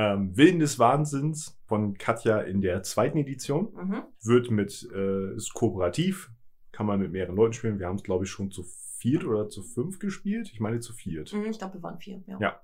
Ähm, 0.00 0.36
Willen 0.36 0.60
des 0.60 0.78
Wahnsinns 0.78 1.58
von 1.66 1.94
Katja 1.98 2.40
in 2.40 2.60
der 2.60 2.82
zweiten 2.82 3.18
Edition 3.18 3.68
Mhm. 3.74 4.02
wird 4.22 4.50
mit 4.50 4.88
äh, 4.94 5.34
ist 5.34 5.54
kooperativ, 5.54 6.30
kann 6.72 6.86
man 6.86 7.00
mit 7.00 7.10
mehreren 7.10 7.34
Leuten 7.36 7.52
spielen. 7.54 7.78
Wir 7.80 7.86
haben 7.88 7.96
es 7.96 8.04
glaube 8.04 8.24
ich 8.24 8.30
schon 8.30 8.50
zu 8.52 8.64
viert 8.98 9.24
oder 9.24 9.48
zu 9.48 9.62
fünf 9.62 9.98
gespielt. 9.98 10.50
Ich 10.52 10.60
meine 10.60 10.78
zu 10.80 10.92
viert. 10.92 11.32
Mhm, 11.32 11.46
Ich 11.46 11.58
glaube, 11.58 11.74
wir 11.74 11.82
waren 11.82 11.98
vier. 11.98 12.22
Ja. 12.26 12.38
Ja. 12.40 12.60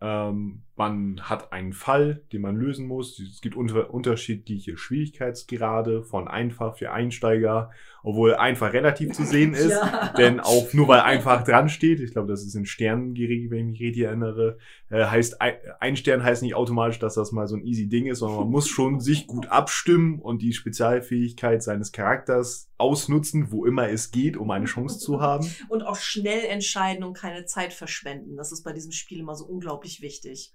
Ähm, 0.00 0.62
man 0.76 1.20
hat 1.22 1.52
einen 1.52 1.72
Fall, 1.72 2.22
den 2.32 2.42
man 2.42 2.54
lösen 2.56 2.86
muss. 2.86 3.18
Es 3.18 3.40
gibt 3.40 3.56
unter 3.56 3.92
unterschiedliche 3.92 4.76
Schwierigkeitsgrade 4.76 6.04
von 6.04 6.28
einfach 6.28 6.76
für 6.76 6.92
Einsteiger, 6.92 7.70
obwohl 8.04 8.34
einfach 8.36 8.72
relativ 8.72 9.10
zu 9.12 9.24
sehen 9.24 9.54
ist. 9.54 9.70
Ja. 9.70 10.12
Denn 10.16 10.38
auch 10.38 10.72
nur 10.72 10.86
weil 10.88 11.00
einfach 11.00 11.42
dran 11.42 11.68
steht, 11.68 11.98
ich 12.00 12.12
glaube, 12.12 12.28
das 12.28 12.44
ist 12.44 12.54
in 12.54 12.64
Sternen 12.64 13.14
geregelt, 13.14 13.50
wenn 13.50 13.58
ich 13.58 13.72
mich 13.72 13.80
richtig 13.88 14.04
erinnere, 14.04 14.58
äh, 14.90 15.04
heißt 15.04 15.40
ein, 15.40 15.96
Stern 15.96 16.22
heißt 16.22 16.42
nicht 16.42 16.54
automatisch, 16.54 16.98
dass 16.98 17.14
das 17.14 17.32
mal 17.32 17.46
so 17.46 17.56
ein 17.56 17.64
easy 17.64 17.88
Ding 17.88 18.06
ist, 18.06 18.20
sondern 18.20 18.40
man 18.40 18.50
muss 18.50 18.68
schon 18.68 19.00
sich 19.00 19.26
gut 19.26 19.46
abstimmen 19.48 20.20
und 20.20 20.42
die 20.42 20.52
Spezialfähigkeit 20.52 21.62
seines 21.62 21.92
Charakters 21.92 22.70
ausnutzen, 22.78 23.50
wo 23.50 23.66
immer 23.66 23.88
es 23.88 24.10
geht, 24.10 24.36
um 24.36 24.50
eine 24.50 24.66
Chance 24.66 24.98
zu 24.98 25.20
haben. 25.20 25.46
Und 25.68 25.82
auch 25.82 25.96
schnell 25.96 26.44
entscheiden 26.44 27.04
und 27.04 27.14
keine 27.14 27.44
Zeit 27.44 27.72
verschwenden. 27.72 28.36
Das 28.36 28.52
ist 28.52 28.62
bei 28.62 28.72
diesem 28.72 28.92
Spiel 28.92 29.20
immer 29.20 29.34
so 29.34 29.44
unglaublich 29.44 30.00
wichtig. 30.00 30.54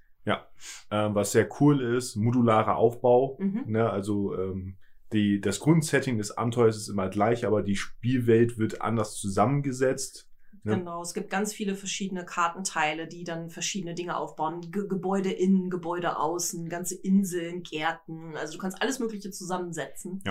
Ähm, 0.89 1.15
was 1.15 1.31
sehr 1.31 1.49
cool 1.59 1.81
ist, 1.81 2.15
modularer 2.15 2.77
Aufbau. 2.77 3.38
Mhm. 3.39 3.63
Ne, 3.67 3.89
also 3.89 4.36
ähm, 4.38 4.77
die, 5.11 5.41
das 5.41 5.59
Grundsetting 5.59 6.17
des 6.17 6.38
Abenteuers 6.38 6.77
ist 6.77 6.89
immer 6.89 7.09
gleich, 7.09 7.45
aber 7.45 7.61
die 7.61 7.75
Spielwelt 7.75 8.57
wird 8.57 8.81
anders 8.81 9.15
zusammengesetzt. 9.15 10.29
Genau, 10.64 11.01
es 11.01 11.14
gibt 11.14 11.30
ganz 11.30 11.53
viele 11.53 11.76
verschiedene 11.76 12.26
Kartenteile, 12.26 13.07
die 13.07 13.24
dann 13.24 13.49
verschiedene 13.49 13.93
Dinge 13.95 14.18
aufbauen. 14.18 14.61
Ge 14.72 14.88
Gebäude 14.88 15.32
innen, 15.32 15.70
Gebäude 15.70 16.18
außen, 16.18 16.70
ganze 16.70 16.95
Inseln, 16.95 17.64
Gärten. 17.64 18.36
Also 18.38 18.53
du 18.53 18.59
kannst 18.59 18.82
alles 18.82 18.99
Mögliche 18.99 19.32
zusammensetzen. 19.32 20.22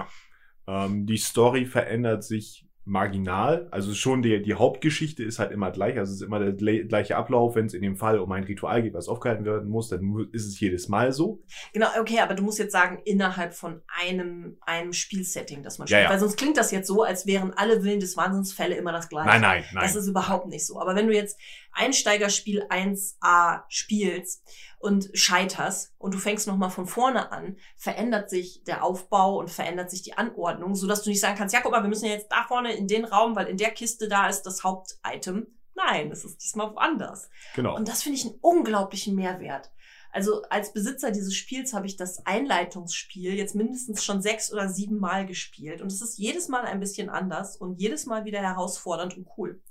Ähm, 0.66 1.06
die 1.06 1.18
Story 1.18 1.66
verändert 1.66 2.24
sich 2.24 2.66
marginal. 2.84 3.68
Also 3.70 3.94
schon 3.94 4.22
die, 4.22 4.42
die 4.42 4.54
Hauptgeschichte 4.54 5.22
ist 5.22 5.38
halt 5.38 5.52
immer 5.52 5.70
gleich. 5.70 5.96
Also 5.98 6.10
es 6.12 6.20
ist 6.20 6.26
immer 6.26 6.38
der 6.40 6.52
gle- 6.56 6.84
gleiche 6.88 7.16
Ablauf. 7.16 7.54
Wenn 7.54 7.66
es 7.66 7.74
in 7.74 7.82
dem 7.82 7.96
Fall 7.96 8.18
um 8.18 8.30
ein 8.32 8.44
Ritual 8.44 8.82
geht, 8.82 8.94
was 8.94 9.08
aufgehalten 9.08 9.44
werden 9.44 9.68
muss, 9.68 9.88
dann 9.88 10.28
ist 10.32 10.46
es 10.46 10.58
jedes 10.58 10.88
Mal 10.88 11.12
so. 11.12 11.42
Genau, 11.72 11.86
okay, 12.00 12.18
aber 12.20 12.34
du 12.34 12.42
musst 12.42 12.58
jetzt 12.58 12.72
sagen, 12.72 13.00
innerhalb 13.04 13.54
von 13.54 13.82
einem, 14.04 14.56
einem 14.62 14.92
Spielsetting, 14.92 15.62
das 15.62 15.78
man 15.78 15.86
Ja, 15.86 15.96
spielt. 15.98 16.04
ja. 16.04 16.10
Weil 16.10 16.18
sonst 16.20 16.36
klingt 16.36 16.56
das 16.56 16.70
jetzt 16.72 16.88
so, 16.88 17.02
als 17.02 17.26
wären 17.26 17.52
alle 17.54 17.84
Willen 17.84 18.00
des 18.00 18.16
Wahnsinnsfälle 18.16 18.74
immer 18.74 18.92
das 18.92 19.08
gleiche. 19.08 19.28
Nein, 19.28 19.40
nein, 19.40 19.64
nein. 19.72 19.82
Das 19.84 19.94
ist 19.96 20.08
überhaupt 20.08 20.48
nicht 20.48 20.66
so. 20.66 20.80
Aber 20.80 20.96
wenn 20.96 21.06
du 21.06 21.14
jetzt 21.14 21.38
Einsteigerspiel 21.72 22.64
1a 22.64 23.62
spielst 23.68 24.42
und 24.78 25.10
scheiterst 25.14 25.94
und 25.98 26.14
du 26.14 26.18
fängst 26.18 26.46
nochmal 26.46 26.70
von 26.70 26.86
vorne 26.86 27.32
an, 27.32 27.56
verändert 27.76 28.30
sich 28.30 28.64
der 28.64 28.84
Aufbau 28.84 29.38
und 29.38 29.50
verändert 29.50 29.90
sich 29.90 30.02
die 30.02 30.16
Anordnung, 30.16 30.74
sodass 30.74 31.02
du 31.02 31.10
nicht 31.10 31.20
sagen 31.20 31.36
kannst, 31.36 31.54
ja, 31.54 31.60
guck 31.62 31.72
mal, 31.72 31.82
wir 31.82 31.88
müssen 31.88 32.06
ja 32.06 32.12
jetzt 32.12 32.30
da 32.30 32.44
vorne 32.46 32.74
in 32.74 32.88
den 32.88 33.04
Raum, 33.04 33.36
weil 33.36 33.46
in 33.46 33.56
der 33.56 33.70
Kiste 33.70 34.08
da 34.08 34.28
ist 34.28 34.42
das 34.42 34.64
Hauptitem. 34.64 35.46
Nein, 35.74 36.10
es 36.10 36.24
ist 36.24 36.42
diesmal 36.42 36.74
woanders. 36.74 37.30
genau. 37.54 37.76
Und 37.76 37.88
das 37.88 38.02
finde 38.02 38.18
ich 38.18 38.26
einen 38.26 38.38
unglaublichen 38.40 39.14
Mehrwert. 39.14 39.70
Also 40.12 40.42
als 40.50 40.74
Besitzer 40.74 41.10
dieses 41.10 41.34
Spiels 41.34 41.72
habe 41.72 41.86
ich 41.86 41.96
das 41.96 42.26
Einleitungsspiel 42.26 43.32
jetzt 43.34 43.54
mindestens 43.54 44.04
schon 44.04 44.20
sechs 44.20 44.52
oder 44.52 44.68
sieben 44.68 44.98
Mal 44.98 45.24
gespielt. 45.24 45.80
Und 45.80 45.90
es 45.90 46.02
ist 46.02 46.18
jedes 46.18 46.48
Mal 46.48 46.64
ein 46.64 46.80
bisschen 46.80 47.08
anders 47.08 47.56
und 47.56 47.80
jedes 47.80 48.04
Mal 48.04 48.26
wieder 48.26 48.40
herausfordernd 48.40 49.16
und 49.16 49.26
cool. 49.38 49.62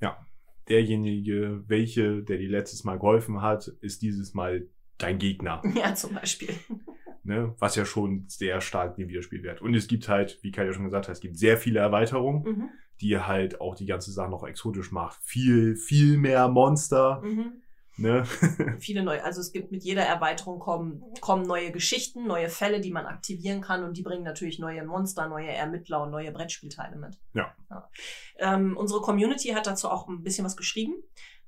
Derjenige, 0.76 1.64
welche, 1.68 2.24
der 2.24 2.38
dir 2.38 2.48
letztes 2.50 2.86
Mal 2.86 2.98
geholfen 2.98 3.42
hat, 3.42 3.68
ist 3.82 4.02
dieses 4.02 4.34
Mal 4.34 4.68
dein 4.98 5.18
Gegner. 5.18 5.62
Ja, 5.76 5.94
zum 5.96 6.14
Beispiel. 6.14 6.54
Ne? 7.24 7.54
Was 7.60 7.76
ja 7.76 7.84
schon 7.86 8.24
sehr 8.28 8.62
stark 8.62 8.96
den 8.96 9.10
Widerspielwert. 9.10 9.62
Und 9.62 9.76
es 9.76 9.88
gibt 9.88 10.08
halt, 10.08 10.40
wie 10.44 10.52
Kai 10.52 10.66
ja 10.66 10.74
schon 10.74 10.86
gesagt 10.86 11.08
hat, 11.10 11.16
es 11.16 11.20
gibt 11.22 11.38
sehr 11.38 11.58
viele 11.58 11.80
Erweiterungen, 11.80 12.44
Mhm. 12.44 12.70
die 13.02 13.18
halt 13.18 13.60
auch 13.60 13.76
die 13.76 13.86
ganze 13.86 14.12
Sache 14.12 14.32
noch 14.32 14.48
exotisch 14.48 14.92
macht. 14.94 15.20
Viel, 15.24 15.76
viel 15.76 16.18
mehr 16.18 16.48
Monster. 16.48 17.22
Mhm. 17.22 17.61
Ne? 17.98 18.26
Viele 18.80 19.04
neue. 19.04 19.24
Also 19.24 19.42
es 19.42 19.52
gibt 19.52 19.72
mit 19.72 19.84
jeder 19.84 20.04
Erweiterung 20.04 20.60
kommen, 20.60 21.04
kommen 21.20 21.46
neue 21.46 21.72
Geschichten, 21.72 22.26
neue 22.26 22.50
Fälle, 22.50 22.82
die 22.82 22.92
man 22.92 23.06
aktivieren 23.06 23.62
kann 23.62 23.84
und 23.84 23.98
die 23.98 24.02
bringen 24.02 24.24
natürlich 24.24 24.60
neue 24.60 24.84
Monster, 24.86 25.28
neue 25.28 25.50
Ermittler 25.50 26.04
und 26.04 26.12
neue 26.12 26.32
Brettspielteile 26.32 26.96
mit. 26.96 27.20
Ähm, 28.38 28.78
unsere 28.78 29.02
Community 29.02 29.50
hat 29.50 29.68
dazu 29.68 29.90
auch 29.90 30.08
ein 30.08 30.24
bisschen 30.24 30.46
was 30.46 30.58
geschrieben. 30.58 30.96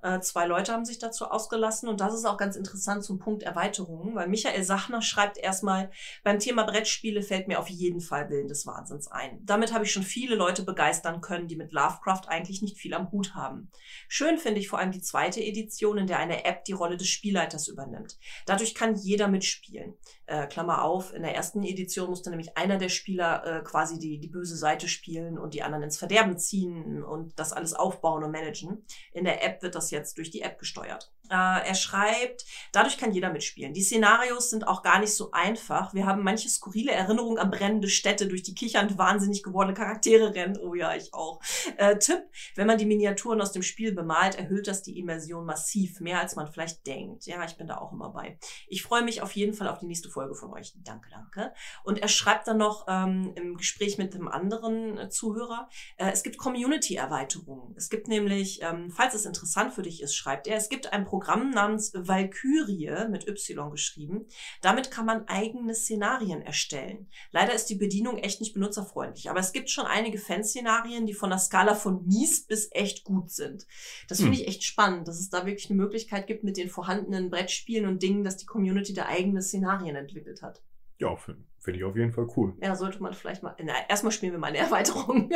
Äh, 0.03 0.19
zwei 0.19 0.45
Leute 0.45 0.73
haben 0.73 0.83
sich 0.83 0.99
dazu 0.99 1.25
ausgelassen 1.31 1.87
und 1.87 2.01
das 2.01 2.13
ist 2.13 2.25
auch 2.25 2.35
ganz 2.35 2.57
interessant 2.57 3.05
zum 3.05 3.19
Punkt 3.19 3.41
Erweiterungen, 3.41 4.15
weil 4.15 4.27
Michael 4.27 4.61
Sachner 4.61 5.01
schreibt 5.01 5.37
erstmal, 5.37 5.91
beim 6.23 6.39
Thema 6.39 6.63
Brettspiele 6.63 7.21
fällt 7.21 7.47
mir 7.47 7.57
auf 7.57 7.69
jeden 7.69 8.01
Fall 8.01 8.29
Willen 8.29 8.49
des 8.49 8.67
Wahnsinns 8.67 9.07
ein. 9.07 9.39
Damit 9.45 9.73
habe 9.73 9.85
ich 9.85 9.93
schon 9.93 10.03
viele 10.03 10.35
Leute 10.35 10.63
begeistern 10.63 11.21
können, 11.21 11.47
die 11.47 11.55
mit 11.55 11.71
Lovecraft 11.71 12.27
eigentlich 12.27 12.61
nicht 12.61 12.77
viel 12.77 12.93
am 12.93 13.11
Hut 13.13 13.33
haben. 13.33 13.71
Schön 14.09 14.37
finde 14.37 14.59
ich 14.59 14.67
vor 14.67 14.77
allem 14.77 14.91
die 14.91 15.01
zweite 15.01 15.41
Edition, 15.41 15.97
in 15.97 16.07
der 16.07 16.19
eine 16.19 16.43
App 16.43 16.65
die 16.65 16.73
Rolle 16.73 16.97
des 16.97 17.07
Spielleiters 17.07 17.69
übernimmt. 17.69 18.17
Dadurch 18.45 18.75
kann 18.75 18.95
jeder 18.95 19.29
mitspielen. 19.29 19.93
Äh, 20.25 20.47
Klammer 20.47 20.83
auf, 20.83 21.13
in 21.13 21.21
der 21.21 21.33
ersten 21.33 21.63
Edition 21.63 22.09
musste 22.09 22.29
nämlich 22.29 22.57
einer 22.57 22.77
der 22.77 22.89
Spieler 22.89 23.45
äh, 23.45 23.63
quasi 23.63 23.99
die, 23.99 24.19
die 24.19 24.27
böse 24.27 24.57
Seite 24.57 24.89
spielen 24.89 25.37
und 25.37 25.53
die 25.53 25.63
anderen 25.63 25.83
ins 25.83 25.97
Verderben 25.97 26.37
ziehen 26.37 27.03
und 27.03 27.39
das 27.39 27.53
alles 27.53 27.73
aufbauen 27.73 28.23
und 28.23 28.31
managen. 28.31 28.83
In 29.13 29.23
der 29.23 29.45
App 29.45 29.61
wird 29.61 29.75
das 29.75 29.92
jetzt 29.93 30.17
durch 30.17 30.29
die 30.29 30.41
App 30.41 30.59
gesteuert. 30.59 31.13
Äh, 31.29 31.67
er 31.67 31.75
schreibt, 31.75 32.45
dadurch 32.73 32.97
kann 32.97 33.13
jeder 33.13 33.31
mitspielen. 33.31 33.73
Die 33.73 33.81
Szenarios 33.81 34.49
sind 34.49 34.67
auch 34.67 34.83
gar 34.83 34.99
nicht 34.99 35.13
so 35.13 35.31
einfach. 35.31 35.93
Wir 35.93 36.05
haben 36.05 36.23
manche 36.23 36.49
skurrile 36.49 36.91
Erinnerungen 36.91 37.39
an 37.39 37.49
brennende 37.49 37.87
Städte, 37.87 38.27
durch 38.27 38.43
die 38.43 38.53
kichernd 38.53 38.97
wahnsinnig 38.97 39.41
gewordene 39.41 39.73
Charaktere 39.73 40.35
rennen. 40.35 40.57
Oh 40.57 40.75
ja, 40.75 40.95
ich 40.95 41.13
auch. 41.13 41.39
Äh, 41.77 41.97
Tipp, 41.97 42.23
wenn 42.55 42.67
man 42.67 42.77
die 42.77 42.85
Miniaturen 42.85 43.41
aus 43.41 43.53
dem 43.53 43.63
Spiel 43.63 43.93
bemalt, 43.93 44.35
erhöht 44.35 44.67
das 44.67 44.83
die 44.83 44.99
Immersion 44.99 45.45
massiv, 45.45 46.01
mehr 46.01 46.19
als 46.19 46.35
man 46.35 46.47
vielleicht 46.47 46.85
denkt. 46.85 47.25
Ja, 47.25 47.43
ich 47.45 47.55
bin 47.55 47.67
da 47.67 47.77
auch 47.77 47.93
immer 47.93 48.09
bei. 48.09 48.37
Ich 48.67 48.83
freue 48.83 49.03
mich 49.03 49.21
auf 49.21 49.31
jeden 49.31 49.53
Fall 49.53 49.69
auf 49.69 49.79
die 49.79 49.85
nächste 49.85 50.09
Folge 50.09 50.35
von 50.35 50.51
euch. 50.53 50.73
Danke, 50.83 51.09
danke. 51.09 51.53
Und 51.83 51.99
er 51.99 52.09
schreibt 52.09 52.47
dann 52.47 52.57
noch 52.57 52.85
ähm, 52.89 53.31
im 53.35 53.55
Gespräch 53.55 53.97
mit 53.97 54.13
einem 54.13 54.27
anderen 54.27 54.97
äh, 54.97 55.09
Zuhörer, 55.09 55.69
äh, 55.97 56.11
es 56.11 56.23
gibt 56.23 56.37
Community-Erweiterungen. 56.37 57.73
Es 57.77 57.89
gibt 57.89 58.07
nämlich, 58.07 58.61
ähm, 58.61 58.91
falls 58.91 59.13
es 59.13 59.25
interessant 59.25 59.73
für 59.73 59.83
dich 59.83 60.01
ist, 60.01 60.15
schreibt 60.15 60.47
er, 60.47 60.57
es 60.57 60.69
gibt 60.69 60.91
ein 60.91 61.05
Programm 61.13 61.51
namens 61.51 61.93
Valkyrie 61.93 63.07
mit 63.07 63.27
Y 63.27 63.69
geschrieben. 63.69 64.25
Damit 64.61 64.89
kann 64.89 65.05
man 65.05 65.27
eigene 65.27 65.75
Szenarien 65.75 66.41
erstellen. 66.41 67.07
Leider 67.29 67.53
ist 67.53 67.67
die 67.67 67.75
Bedienung 67.75 68.17
echt 68.17 68.39
nicht 68.39 68.55
benutzerfreundlich, 68.55 69.29
aber 69.29 69.39
es 69.39 69.53
gibt 69.53 69.69
schon 69.69 69.85
einige 69.85 70.17
Fanszenarien, 70.17 71.05
die 71.05 71.13
von 71.13 71.29
der 71.29 71.37
Skala 71.37 71.75
von 71.75 72.07
mies 72.07 72.47
bis 72.47 72.67
echt 72.71 73.03
gut 73.03 73.29
sind. 73.29 73.67
Das 74.07 74.21
finde 74.21 74.37
Hm. 74.37 74.41
ich 74.41 74.47
echt 74.47 74.63
spannend, 74.63 75.07
dass 75.07 75.19
es 75.19 75.29
da 75.29 75.45
wirklich 75.45 75.69
eine 75.69 75.79
Möglichkeit 75.79 76.25
gibt 76.25 76.43
mit 76.43 76.57
den 76.57 76.69
vorhandenen 76.69 77.29
Brettspielen 77.29 77.87
und 77.87 78.01
Dingen, 78.01 78.23
dass 78.23 78.37
die 78.37 78.47
Community 78.47 78.95
da 78.95 79.05
eigene 79.05 79.43
Szenarien 79.43 79.95
entwickelt 79.95 80.41
hat. 80.41 80.63
Ja, 80.97 81.15
finde 81.15 81.43
find 81.63 81.77
ich 81.77 81.83
auf 81.83 81.95
jeden 81.95 82.11
Fall 82.11 82.27
cool. 82.37 82.53
Ja, 82.61 82.75
sollte 82.75 83.01
man 83.01 83.13
vielleicht 83.13 83.41
mal. 83.43 83.55
Na, 83.63 83.73
erstmal 83.89 84.11
spielen 84.11 84.31
wir 84.33 84.39
mal 84.39 84.47
eine 84.47 84.57
Erweiterung. 84.67 85.29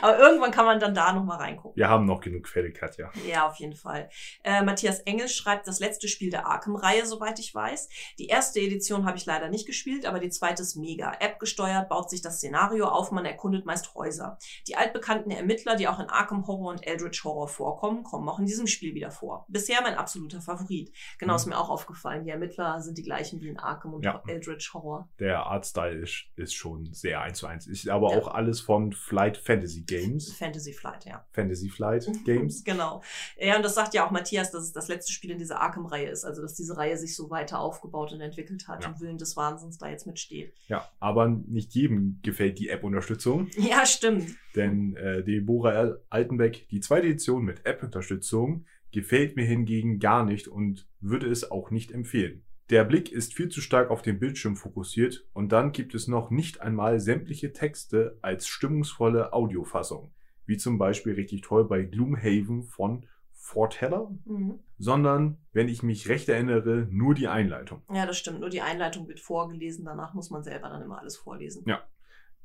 Aber 0.00 0.18
irgendwann 0.18 0.50
kann 0.50 0.64
man 0.64 0.80
dann 0.80 0.94
da 0.94 1.12
nochmal 1.12 1.38
reingucken. 1.38 1.76
Wir 1.76 1.88
haben 1.88 2.06
noch 2.06 2.20
genug 2.20 2.48
Fälle, 2.48 2.72
Katja. 2.72 3.10
Ja, 3.28 3.46
auf 3.48 3.56
jeden 3.56 3.74
Fall. 3.74 4.08
Äh, 4.44 4.62
Matthias 4.62 5.00
Engel 5.00 5.28
schreibt 5.28 5.66
das 5.66 5.80
letzte 5.80 6.08
Spiel 6.08 6.30
der 6.30 6.46
Arkham-Reihe, 6.46 7.04
soweit 7.06 7.38
ich 7.38 7.54
weiß. 7.54 7.88
Die 8.18 8.26
erste 8.26 8.60
Edition 8.60 9.04
habe 9.06 9.16
ich 9.16 9.26
leider 9.26 9.48
nicht 9.48 9.66
gespielt, 9.66 10.06
aber 10.06 10.18
die 10.20 10.30
zweite 10.30 10.62
ist 10.62 10.76
mega. 10.76 11.12
App 11.20 11.38
gesteuert, 11.38 11.88
baut 11.88 12.10
sich 12.10 12.22
das 12.22 12.36
Szenario 12.38 12.86
auf, 12.86 13.10
man 13.10 13.24
erkundet 13.24 13.66
meist 13.66 13.94
Häuser. 13.94 14.38
Die 14.68 14.76
altbekannten 14.76 15.30
Ermittler, 15.30 15.76
die 15.76 15.88
auch 15.88 15.98
in 15.98 16.08
Arkham 16.08 16.46
Horror 16.46 16.70
und 16.70 16.86
Eldritch 16.86 17.24
Horror 17.24 17.48
vorkommen, 17.48 18.02
kommen 18.04 18.28
auch 18.28 18.38
in 18.38 18.46
diesem 18.46 18.66
Spiel 18.66 18.94
wieder 18.94 19.10
vor. 19.10 19.44
Bisher 19.48 19.80
mein 19.82 19.94
absoluter 19.94 20.40
Favorit. 20.40 20.92
Genau, 21.18 21.32
Mhm. 21.32 21.36
ist 21.36 21.46
mir 21.46 21.58
auch 21.58 21.70
aufgefallen. 21.70 22.24
Die 22.24 22.30
Ermittler 22.30 22.80
sind 22.80 22.98
die 22.98 23.02
gleichen 23.02 23.40
wie 23.40 23.48
in 23.48 23.58
Arkham 23.58 23.94
und 23.94 24.04
Ja. 24.04 24.22
Eldritch 24.26 24.72
Horror. 24.74 25.08
Der 25.18 25.46
Artstyle 25.74 26.02
ist, 26.02 26.24
ist 26.36 26.54
schon 26.54 26.92
sehr 26.92 27.20
eins 27.22 27.38
zu 27.38 27.46
eins. 27.46 27.66
Ist 27.66 27.88
aber 27.88 28.12
Ja. 28.12 28.18
auch 28.18 28.28
alles 28.28 28.60
von 28.60 28.92
Flight 28.92 29.36
Fantasy 29.38 29.82
Games. 29.82 30.32
Fantasy 30.32 30.72
Flight, 30.72 31.04
ja. 31.04 31.24
Fantasy 31.32 31.68
Flight 31.68 32.06
Games. 32.24 32.64
Genau. 32.64 33.02
Ja, 33.38 33.56
und 33.56 33.62
das 33.64 33.74
sagt 33.74 33.94
ja 33.94 34.06
auch 34.06 34.10
Matthias, 34.10 34.50
dass 34.50 34.64
es 34.64 34.72
das 34.72 34.88
letzte 34.88 35.12
Spiel 35.12 35.30
in 35.30 35.38
dieser 35.38 35.60
Arkham-Reihe 35.60 36.08
ist. 36.08 36.24
Also, 36.24 36.42
dass 36.42 36.54
diese 36.54 36.76
Reihe 36.76 36.96
sich 36.96 37.16
so 37.16 37.30
weiter 37.30 37.58
aufgebaut 37.60 38.12
und 38.12 38.20
entwickelt 38.20 38.68
hat 38.68 38.82
Ja. 38.84 38.90
und 38.90 39.00
Willen 39.00 39.18
des 39.18 39.36
Wahnsinns 39.36 39.78
da 39.78 39.88
jetzt 39.88 40.06
mitsteht. 40.06 40.54
Ja, 40.68 40.88
aber 41.00 41.28
nicht 41.28 41.74
jedem 41.74 42.18
gefällt 42.22 42.58
die 42.58 42.68
App-Unterstützung. 42.68 43.48
Ja, 43.72 43.86
stimmt. 43.86 44.26
Denn 44.56 44.96
äh, 44.96 45.22
Deborah 45.24 45.96
Altenbeck, 46.10 46.68
die 46.68 46.80
zweite 46.80 47.06
Edition 47.06 47.42
mit 47.44 47.64
App-Unterstützung, 47.64 48.66
gefällt 48.90 49.36
mir 49.36 49.46
hingegen 49.46 49.98
gar 49.98 50.24
nicht 50.24 50.48
und 50.48 50.86
würde 51.00 51.30
es 51.30 51.50
auch 51.50 51.70
nicht 51.70 51.92
empfehlen. 51.92 52.42
Der 52.70 52.84
Blick 52.84 53.10
ist 53.12 53.34
viel 53.34 53.48
zu 53.48 53.60
stark 53.60 53.90
auf 53.90 54.02
den 54.02 54.18
Bildschirm 54.18 54.56
fokussiert 54.56 55.26
und 55.32 55.52
dann 55.52 55.72
gibt 55.72 55.94
es 55.94 56.08
noch 56.08 56.30
nicht 56.30 56.60
einmal 56.60 57.00
sämtliche 57.00 57.52
Texte 57.52 58.18
als 58.22 58.46
stimmungsvolle 58.46 59.32
Audiofassung, 59.32 60.12
wie 60.46 60.56
zum 60.56 60.78
Beispiel 60.78 61.14
richtig 61.14 61.42
toll 61.42 61.66
bei 61.66 61.82
Gloomhaven 61.82 62.62
von 62.64 63.06
Forteller, 63.32 64.08
Mhm. 64.24 64.60
sondern, 64.78 65.38
wenn 65.52 65.68
ich 65.68 65.82
mich 65.82 66.08
recht 66.08 66.28
erinnere, 66.28 66.86
nur 66.90 67.14
die 67.14 67.26
Einleitung. 67.26 67.82
Ja, 67.92 68.06
das 68.06 68.16
stimmt. 68.16 68.38
Nur 68.40 68.50
die 68.50 68.60
Einleitung 68.60 69.08
wird 69.08 69.18
vorgelesen, 69.18 69.84
danach 69.84 70.14
muss 70.14 70.30
man 70.30 70.44
selber 70.44 70.68
dann 70.68 70.80
immer 70.82 71.00
alles 71.00 71.16
vorlesen. 71.16 71.64
Ja. 71.66 71.82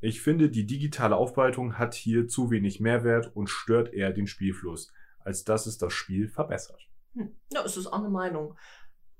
Ich 0.01 0.21
finde, 0.21 0.49
die 0.49 0.65
digitale 0.65 1.15
Aufbereitung 1.15 1.77
hat 1.77 1.93
hier 1.93 2.27
zu 2.27 2.49
wenig 2.51 2.79
Mehrwert 2.79 3.35
und 3.35 3.47
stört 3.47 3.93
eher 3.93 4.11
den 4.11 4.27
Spielfluss, 4.27 4.91
als 5.19 5.43
dass 5.43 5.67
es 5.67 5.77
das 5.77 5.93
Spiel 5.93 6.27
verbessert. 6.27 6.87
Hm. 7.13 7.35
Ja, 7.51 7.63
es 7.63 7.77
ist 7.77 7.87
auch 7.87 7.99
eine 7.99 8.09
Meinung. 8.09 8.55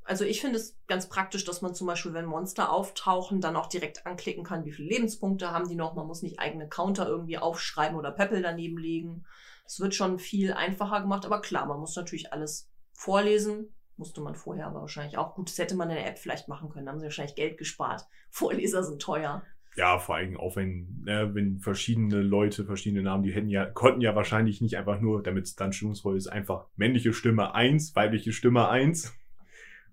Also 0.08 0.24
ich 0.24 0.40
finde 0.40 0.58
es 0.58 0.80
ganz 0.88 1.10
praktisch, 1.10 1.44
dass 1.44 1.62
man 1.62 1.76
zum 1.76 1.86
Beispiel, 1.86 2.14
wenn 2.14 2.24
Monster 2.24 2.72
auftauchen, 2.72 3.42
dann 3.42 3.58
auch 3.58 3.68
direkt 3.68 4.06
anklicken 4.06 4.46
kann, 4.46 4.64
wie 4.64 4.72
viele 4.72 4.88
Lebenspunkte 4.88 5.52
haben 5.52 5.68
die 5.68 5.76
noch. 5.76 5.96
Man 5.96 6.08
muss 6.08 6.22
nicht 6.22 6.40
eigene 6.40 6.70
Counter 6.70 7.06
irgendwie 7.06 7.38
aufschreiben 7.38 7.98
oder 7.98 8.12
Pöppel 8.12 8.42
daneben 8.42 8.78
legen. 8.78 9.26
Es 9.66 9.82
wird 9.82 9.94
schon 9.94 10.18
viel 10.18 10.54
einfacher 10.54 11.02
gemacht, 11.02 11.26
aber 11.26 11.42
klar, 11.42 11.66
man 11.66 11.82
muss 11.82 11.98
natürlich 11.98 12.32
alles 12.32 12.72
vorlesen. 12.94 13.76
Musste 13.98 14.22
man 14.22 14.36
vorher 14.36 14.68
aber 14.68 14.80
wahrscheinlich 14.80 15.18
auch. 15.18 15.36
Gut, 15.36 15.50
das 15.50 15.58
hätte 15.58 15.76
man 15.76 15.90
in 15.90 15.98
der 15.98 16.08
App 16.08 16.20
vielleicht 16.20 16.48
machen 16.48 16.70
können. 16.70 16.86
Da 16.86 16.94
haben 16.94 17.00
sie 17.00 17.06
wahrscheinlich 17.06 17.36
Geld 17.36 17.58
gespart. 17.58 18.06
Vorleser 18.30 18.84
sind 18.84 19.02
teuer. 19.02 19.44
Ja, 19.76 20.00
vor 20.00 20.16
allem 20.16 20.38
auch 20.38 20.56
wenn, 20.56 21.04
äh, 21.06 21.36
wenn 21.36 21.60
verschiedene 21.60 22.22
Leute 22.22 22.64
verschiedene 22.64 23.04
Namen, 23.04 23.24
die 23.24 23.34
hätten 23.34 23.50
ja, 23.50 23.66
konnten 23.66 24.00
ja 24.00 24.16
wahrscheinlich 24.16 24.62
nicht 24.62 24.78
einfach 24.78 25.02
nur, 25.02 25.22
damit 25.22 25.48
es 25.48 25.56
dann 25.56 25.74
stimmungsvoll 25.74 26.16
ist, 26.16 26.28
einfach 26.28 26.68
männliche 26.78 27.12
Stimme 27.12 27.54
1, 27.54 27.94
weibliche 27.94 28.32
Stimme 28.32 28.70
1. 28.70 29.17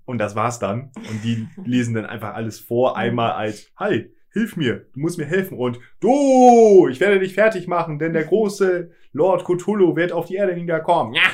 Und 0.05 0.18
das 0.18 0.36
war's 0.36 0.59
dann. 0.59 0.90
Und 0.96 1.24
die 1.24 1.48
lesen 1.64 1.94
dann 1.94 2.07
einfach 2.07 2.34
alles 2.34 2.61
vor, 2.61 2.96
einmal 2.96 3.32
als, 3.32 3.70
hi, 3.76 4.11
hilf 4.30 4.57
mir, 4.57 4.86
du 4.92 5.00
musst 5.00 5.18
mir 5.18 5.26
helfen. 5.26 5.57
Und 5.57 5.78
du, 6.00 6.88
ich 6.88 7.00
werde 7.00 7.20
dich 7.20 7.34
fertig 7.34 7.68
machen, 7.68 7.98
denn 7.98 8.12
der 8.12 8.24
große 8.24 8.90
Lord 9.12 9.44
Cthulhu 9.44 9.96
wird 9.96 10.12
auf 10.12 10.26
die 10.26 10.34
Erde 10.34 10.55
niederkommen. 10.55 11.14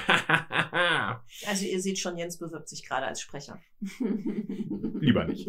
Also 1.46 1.64
ihr 1.64 1.80
seht 1.80 1.98
schon, 1.98 2.16
Jens 2.16 2.38
bewirbt 2.38 2.68
sich 2.68 2.86
gerade 2.86 3.06
als 3.06 3.20
Sprecher. 3.20 3.60
Lieber 5.00 5.24
nicht. 5.24 5.48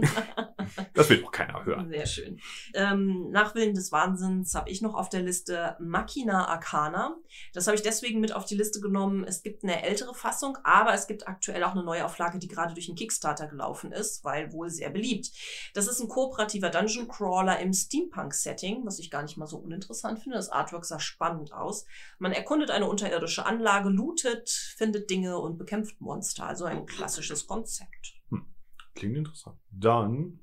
Das 0.93 1.09
will 1.09 1.22
doch 1.22 1.32
keiner 1.32 1.66
hören. 1.66 1.89
Sehr 1.89 2.05
schön. 2.05 2.39
Ähm, 2.74 3.30
nach 3.32 3.55
Willen 3.55 3.74
des 3.74 3.91
Wahnsinns 3.91 4.55
habe 4.55 4.70
ich 4.70 4.82
noch 4.82 4.95
auf 4.95 5.09
der 5.09 5.22
Liste 5.22 5.76
Machina 5.80 6.47
Arcana. 6.47 7.18
Das 7.53 7.68
habe 7.68 7.76
ich 7.76 7.82
deswegen 7.82 8.22
mit 8.22 8.34
auf 8.34 8.45
die 8.45 8.55
Liste 8.55 8.80
genommen. 8.80 9.26
Es 9.26 9.43
gibt 9.43 9.64
eine 9.64 9.84
ältere 9.84 10.14
Fassung, 10.14 10.57
aber 10.64 10.93
es 10.93 11.07
gibt 11.07 11.28
aktuell 11.28 11.64
auch 11.64 11.72
eine 11.72 11.84
neue 11.84 12.05
Auflage, 12.05 12.39
die 12.39 12.47
gerade 12.47 12.74
durch 12.74 12.86
den 12.86 12.95
Kickstarter 12.95 13.47
gelaufen 13.47 13.91
ist, 13.91 14.24
weil 14.24 14.53
wohl 14.53 14.70
sehr 14.70 14.89
beliebt. 14.89 15.32
Das 15.74 15.88
ist 15.88 15.99
ein 15.99 16.07
kooperativer 16.07 16.70
Dungeon 16.70 17.07
Crawler 17.07 17.59
im 17.59 17.74
Steampunk-Setting, 17.74 18.86
was 18.86 18.99
ich 18.99 19.12
gar 19.12 19.24
nicht 19.24 19.38
mal 19.38 19.47
so 19.47 19.57
uninteressant 19.57 20.20
finde. 20.20 20.38
Das 20.38 20.49
Artwork 20.49 20.86
sah 20.86 20.99
spannend 20.99 21.51
aus. 21.53 21.86
Man 22.20 22.32
erkundet 22.32 22.72
eine 22.72 22.88
unterirdische 22.88 23.45
Anlage, 23.45 23.89
lootet, 23.89 24.49
findet 24.49 25.09
Dinge 25.09 25.38
und 25.38 25.51
bekämpft 25.58 25.99
Monster. 26.02 26.45
Also 26.47 26.66
ein 26.66 26.86
klassisches 26.86 27.47
Konzept. 27.47 28.22
Klingt 28.95 29.16
interessant. 29.18 29.58
Dann 29.72 30.39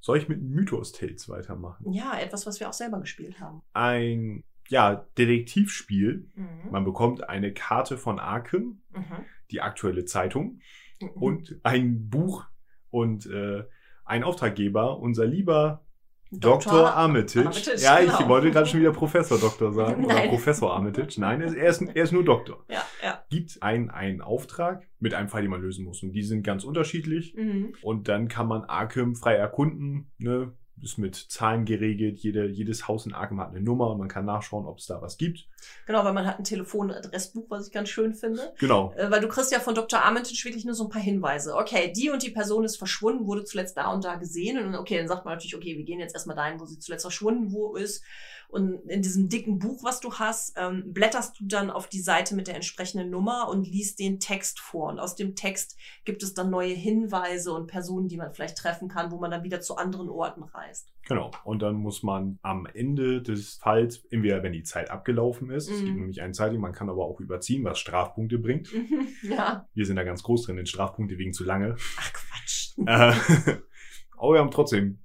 soll 0.00 0.18
ich 0.18 0.28
mit 0.28 0.42
Mythos 0.42 0.92
Tales 0.92 1.28
weitermachen. 1.28 1.92
Ja, 1.92 2.18
etwas, 2.18 2.46
was 2.46 2.58
wir 2.58 2.68
auch 2.68 2.72
selber 2.72 2.98
gespielt 3.00 3.38
haben. 3.40 3.62
Ein, 3.72 4.42
ja, 4.68 5.06
Detektivspiel. 5.16 6.28
Mhm. 6.34 6.70
Man 6.72 6.84
bekommt 6.84 7.28
eine 7.28 7.52
Karte 7.54 7.96
von 7.98 8.18
Arkham, 8.18 8.82
Mhm. 8.90 9.24
die 9.50 9.60
aktuelle 9.60 10.04
Zeitung 10.04 10.60
Mhm. 11.00 11.08
und 11.10 11.60
ein 11.62 12.08
Buch 12.10 12.44
und 12.90 13.26
äh, 13.26 13.64
ein 14.04 14.24
Auftraggeber, 14.24 14.98
unser 14.98 15.24
lieber 15.26 15.84
Dr. 16.32 16.94
Armitage. 16.94 17.46
Armitage, 17.46 17.82
ja, 17.82 18.00
ich 18.00 18.16
genau. 18.16 18.28
wollte 18.28 18.50
gerade 18.50 18.66
schon 18.66 18.80
wieder 18.80 18.92
Professor 18.92 19.38
Doktor 19.38 19.72
sagen. 19.72 20.04
Oder 20.06 20.14
Nein. 20.14 20.30
Professor 20.30 20.72
Armitage. 20.72 21.20
Nein, 21.20 21.42
er 21.42 21.48
ist, 21.48 21.54
er 21.54 21.68
ist, 21.68 21.82
er 21.82 22.04
ist 22.04 22.12
nur 22.12 22.24
Doktor. 22.24 22.64
Ja, 22.70 22.82
ja. 23.02 23.22
Gibt 23.28 23.62
einen, 23.62 23.90
einen 23.90 24.22
Auftrag 24.22 24.88
mit 24.98 25.12
einem 25.12 25.28
Fall, 25.28 25.42
den 25.42 25.50
man 25.50 25.60
lösen 25.60 25.84
muss. 25.84 26.02
Und 26.02 26.12
die 26.12 26.22
sind 26.22 26.42
ganz 26.42 26.64
unterschiedlich. 26.64 27.34
Mhm. 27.36 27.74
Und 27.82 28.08
dann 28.08 28.28
kann 28.28 28.48
man 28.48 28.64
Arkham 28.64 29.14
frei 29.14 29.34
erkunden, 29.34 30.10
ne? 30.18 30.52
Ist 30.82 30.98
mit 30.98 31.14
Zahlen 31.14 31.64
geregelt. 31.64 32.18
Jede, 32.18 32.46
jedes 32.46 32.88
Haus 32.88 33.06
in 33.06 33.14
Arkham 33.14 33.40
hat 33.40 33.50
eine 33.50 33.60
Nummer 33.60 33.90
und 33.90 33.98
man 33.98 34.08
kann 34.08 34.24
nachschauen, 34.24 34.66
ob 34.66 34.78
es 34.78 34.86
da 34.86 35.00
was 35.00 35.16
gibt. 35.16 35.46
Genau, 35.86 36.04
weil 36.04 36.12
man 36.12 36.26
hat 36.26 36.38
ein 36.38 36.44
Telefon- 36.44 36.90
und 36.90 36.96
Adressbuch, 36.96 37.46
was 37.48 37.68
ich 37.68 37.72
ganz 37.72 37.88
schön 37.88 38.14
finde. 38.14 38.52
Genau. 38.58 38.92
Äh, 38.96 39.10
weil 39.10 39.20
du 39.20 39.28
kriegst 39.28 39.52
ja 39.52 39.60
von 39.60 39.74
Dr. 39.74 40.02
Armitage 40.02 40.44
wirklich 40.44 40.64
nur 40.64 40.74
so 40.74 40.84
ein 40.84 40.90
paar 40.90 41.02
Hinweise. 41.02 41.54
Okay, 41.54 41.92
die 41.94 42.10
und 42.10 42.22
die 42.22 42.30
Person 42.30 42.64
ist 42.64 42.76
verschwunden, 42.76 43.26
wurde 43.26 43.44
zuletzt 43.44 43.76
da 43.76 43.92
und 43.92 44.04
da 44.04 44.16
gesehen. 44.16 44.58
Und 44.58 44.74
okay, 44.74 44.98
dann 44.98 45.08
sagt 45.08 45.24
man 45.24 45.34
natürlich, 45.34 45.56
okay, 45.56 45.76
wir 45.76 45.84
gehen 45.84 46.00
jetzt 46.00 46.14
erstmal 46.14 46.36
dahin, 46.36 46.60
wo 46.60 46.66
sie 46.66 46.78
zuletzt 46.78 47.04
verschwunden 47.04 47.52
wo 47.52 47.76
ist. 47.76 48.04
Und 48.52 48.84
in 48.90 49.00
diesem 49.00 49.30
dicken 49.30 49.58
Buch, 49.58 49.82
was 49.82 50.00
du 50.00 50.12
hast, 50.12 50.52
ähm, 50.58 50.92
blätterst 50.92 51.40
du 51.40 51.46
dann 51.46 51.70
auf 51.70 51.88
die 51.88 52.02
Seite 52.02 52.34
mit 52.36 52.48
der 52.48 52.54
entsprechenden 52.54 53.08
Nummer 53.08 53.48
und 53.48 53.66
liest 53.66 53.98
den 53.98 54.20
Text 54.20 54.60
vor. 54.60 54.90
Und 54.90 54.98
aus 54.98 55.16
dem 55.16 55.34
Text 55.34 55.78
gibt 56.04 56.22
es 56.22 56.34
dann 56.34 56.50
neue 56.50 56.74
Hinweise 56.74 57.54
und 57.54 57.66
Personen, 57.66 58.08
die 58.08 58.18
man 58.18 58.34
vielleicht 58.34 58.58
treffen 58.58 58.88
kann, 58.88 59.10
wo 59.10 59.18
man 59.18 59.30
dann 59.30 59.42
wieder 59.42 59.62
zu 59.62 59.76
anderen 59.76 60.10
Orten 60.10 60.42
reist. 60.42 60.92
Genau. 61.08 61.30
Und 61.44 61.62
dann 61.62 61.76
muss 61.76 62.02
man 62.02 62.38
am 62.42 62.66
Ende 62.66 63.22
des 63.22 63.54
Falls, 63.54 64.04
entweder 64.10 64.42
wenn 64.42 64.52
die 64.52 64.64
Zeit 64.64 64.90
abgelaufen 64.90 65.50
ist, 65.50 65.70
es 65.70 65.80
Mhm. 65.80 65.84
gibt 65.86 65.96
nämlich 65.98 66.20
einen 66.20 66.34
Zeitung, 66.34 66.60
man 66.60 66.72
kann 66.72 66.90
aber 66.90 67.06
auch 67.06 67.20
überziehen, 67.20 67.64
was 67.64 67.78
Strafpunkte 67.78 68.38
bringt. 68.38 68.68
ja. 69.22 69.66
Wir 69.72 69.86
sind 69.86 69.96
da 69.96 70.04
ganz 70.04 70.22
groß 70.22 70.42
drin 70.44 70.58
in 70.58 70.66
Strafpunkte 70.66 71.16
wegen 71.16 71.32
zu 71.32 71.42
lange. 71.44 71.76
Ach 71.98 72.12
Quatsch. 72.12 72.74
Äh, 72.86 73.56
aber 74.18 74.34
wir 74.34 74.40
haben 74.40 74.50
trotzdem 74.50 74.98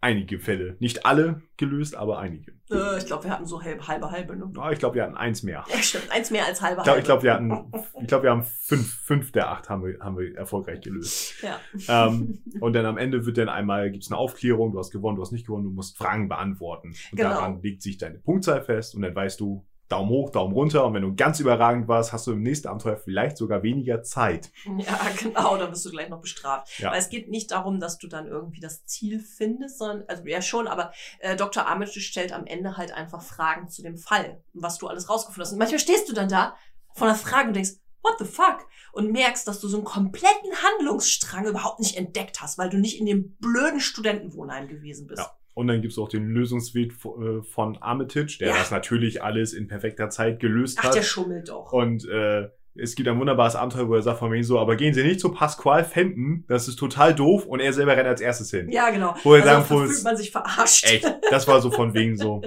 einige 0.00 0.38
Fälle. 0.38 0.76
Nicht 0.80 1.04
alle 1.06 1.42
gelöst, 1.56 1.94
aber 1.94 2.18
einige. 2.18 2.52
Äh, 2.70 2.98
ich 2.98 3.06
glaube, 3.06 3.24
wir 3.24 3.30
hatten 3.30 3.44
so 3.46 3.62
halbe, 3.62 3.86
halbe, 3.86 4.10
halbe, 4.10 4.36
ne? 4.36 4.50
Ah, 4.58 4.70
Ich 4.70 4.78
glaube, 4.78 4.94
wir 4.94 5.02
hatten 5.02 5.16
eins 5.16 5.42
mehr. 5.42 5.64
Ja, 5.70 5.82
stimmt. 5.82 6.10
Eins 6.10 6.30
mehr 6.30 6.46
als 6.46 6.62
halbe, 6.62 6.80
Ich 6.80 6.84
glaube, 6.84 6.90
halbe. 6.90 7.00
ich 7.00 7.04
glaub, 7.04 7.22
wir 7.22 7.34
hatten, 7.34 7.72
ich 8.00 8.06
glaube, 8.06 8.22
wir 8.24 8.30
haben 8.30 8.44
fünf, 8.44 8.94
fünf 9.04 9.32
der 9.32 9.50
acht 9.50 9.68
haben 9.68 9.84
wir, 9.84 9.98
haben 10.00 10.16
wir 10.16 10.36
erfolgreich 10.36 10.80
gelöst. 10.80 11.34
Ja. 11.42 11.58
Ähm, 12.06 12.42
und 12.60 12.72
dann 12.72 12.86
am 12.86 12.96
Ende 12.98 13.26
wird 13.26 13.36
dann 13.38 13.48
einmal, 13.48 13.90
gibt's 13.90 14.10
eine 14.10 14.18
Aufklärung, 14.18 14.72
du 14.72 14.78
hast 14.78 14.90
gewonnen, 14.90 15.16
du 15.16 15.22
hast 15.22 15.32
nicht 15.32 15.46
gewonnen, 15.46 15.64
du 15.64 15.70
musst 15.70 15.98
Fragen 15.98 16.28
beantworten. 16.28 16.88
Und 17.10 17.16
Genau. 17.16 17.30
daran 17.30 17.60
legt 17.62 17.82
sich 17.82 17.98
deine 17.98 18.18
Punktzahl 18.18 18.62
fest 18.62 18.94
und 18.94 19.02
dann 19.02 19.14
weißt 19.14 19.40
du, 19.40 19.66
Daumen 19.90 20.08
hoch, 20.08 20.30
Daumen 20.30 20.54
runter. 20.54 20.86
Und 20.86 20.94
wenn 20.94 21.02
du 21.02 21.14
ganz 21.14 21.40
überragend 21.40 21.88
warst, 21.88 22.12
hast 22.12 22.26
du 22.26 22.32
im 22.32 22.42
nächsten 22.42 22.68
Abenteuer 22.68 22.96
vielleicht 22.96 23.36
sogar 23.36 23.62
weniger 23.62 24.02
Zeit. 24.02 24.50
Ja, 24.64 24.98
genau, 25.18 25.56
da 25.56 25.70
wirst 25.70 25.84
du 25.84 25.90
gleich 25.90 26.08
noch 26.08 26.20
bestraft. 26.20 26.78
Ja. 26.78 26.92
Weil 26.92 27.00
es 27.00 27.08
geht 27.08 27.28
nicht 27.28 27.50
darum, 27.50 27.80
dass 27.80 27.98
du 27.98 28.06
dann 28.06 28.26
irgendwie 28.26 28.60
das 28.60 28.84
Ziel 28.86 29.20
findest, 29.20 29.78
sondern, 29.78 30.04
also 30.08 30.24
ja 30.24 30.40
schon, 30.40 30.68
aber 30.68 30.92
äh, 31.18 31.36
Dr. 31.36 31.66
Armitage 31.66 32.00
stellt 32.00 32.32
am 32.32 32.46
Ende 32.46 32.76
halt 32.76 32.92
einfach 32.92 33.22
Fragen 33.22 33.68
zu 33.68 33.82
dem 33.82 33.96
Fall, 33.96 34.42
was 34.52 34.78
du 34.78 34.86
alles 34.86 35.10
rausgefunden 35.10 35.44
hast. 35.44 35.52
Und 35.52 35.58
manchmal 35.58 35.80
stehst 35.80 36.08
du 36.08 36.12
dann 36.12 36.28
da 36.28 36.54
vor 36.94 37.08
einer 37.08 37.16
Frage 37.16 37.48
und 37.48 37.54
denkst, 37.54 37.72
what 38.02 38.14
the 38.18 38.24
fuck? 38.24 38.66
Und 38.92 39.12
merkst, 39.12 39.46
dass 39.46 39.60
du 39.60 39.68
so 39.68 39.76
einen 39.76 39.84
kompletten 39.84 40.52
Handlungsstrang 40.62 41.46
überhaupt 41.46 41.80
nicht 41.80 41.96
entdeckt 41.96 42.40
hast, 42.40 42.58
weil 42.58 42.70
du 42.70 42.78
nicht 42.78 42.98
in 42.98 43.06
dem 43.06 43.36
blöden 43.36 43.80
Studentenwohnheim 43.80 44.68
gewesen 44.68 45.06
bist. 45.06 45.22
Ja. 45.22 45.39
Und 45.54 45.66
dann 45.66 45.82
gibt's 45.82 45.98
auch 45.98 46.08
den 46.08 46.28
Lösungsweg 46.28 46.92
äh, 46.92 47.42
von 47.42 47.76
Armitage, 47.78 48.38
der 48.40 48.48
Ja. 48.48 48.54
das 48.58 48.70
natürlich 48.70 49.22
alles 49.22 49.52
in 49.52 49.66
perfekter 49.66 50.08
Zeit 50.10 50.40
gelöst 50.40 50.78
Ach, 50.80 50.84
hat. 50.84 50.94
der 50.94 51.02
schummelt 51.02 51.48
doch. 51.48 51.72
Und 51.72 52.08
äh, 52.08 52.48
es 52.74 52.94
gibt 52.94 53.08
ein 53.08 53.18
wunderbares 53.18 53.56
Abenteuer, 53.56 53.88
wo 53.88 53.94
er 53.94 54.02
sagt 54.02 54.18
von 54.18 54.30
wegen 54.32 54.44
so, 54.44 54.58
aber 54.58 54.76
gehen 54.76 54.94
Sie 54.94 55.02
nicht 55.02 55.20
zu 55.20 55.32
Pasquale 55.32 55.84
Fenton, 55.84 56.44
das 56.48 56.68
ist 56.68 56.76
total 56.76 57.14
doof 57.14 57.46
und 57.46 57.60
er 57.60 57.72
selber 57.72 57.96
rennt 57.96 58.08
als 58.08 58.20
erstes 58.20 58.50
hin. 58.50 58.70
ja, 58.70 58.90
genau. 58.90 59.14
Wo 59.22 59.34
er 59.34 59.42
also 59.42 59.66
sagen 59.68 59.88
fühlt 59.88 60.04
man 60.04 60.16
sich 60.16 60.30
verarscht. 60.30 60.84
echt, 60.84 61.04
das 61.30 61.46
war 61.48 61.60
so 61.60 61.70
von 61.70 61.94
wegen 61.94 62.16
so, 62.16 62.42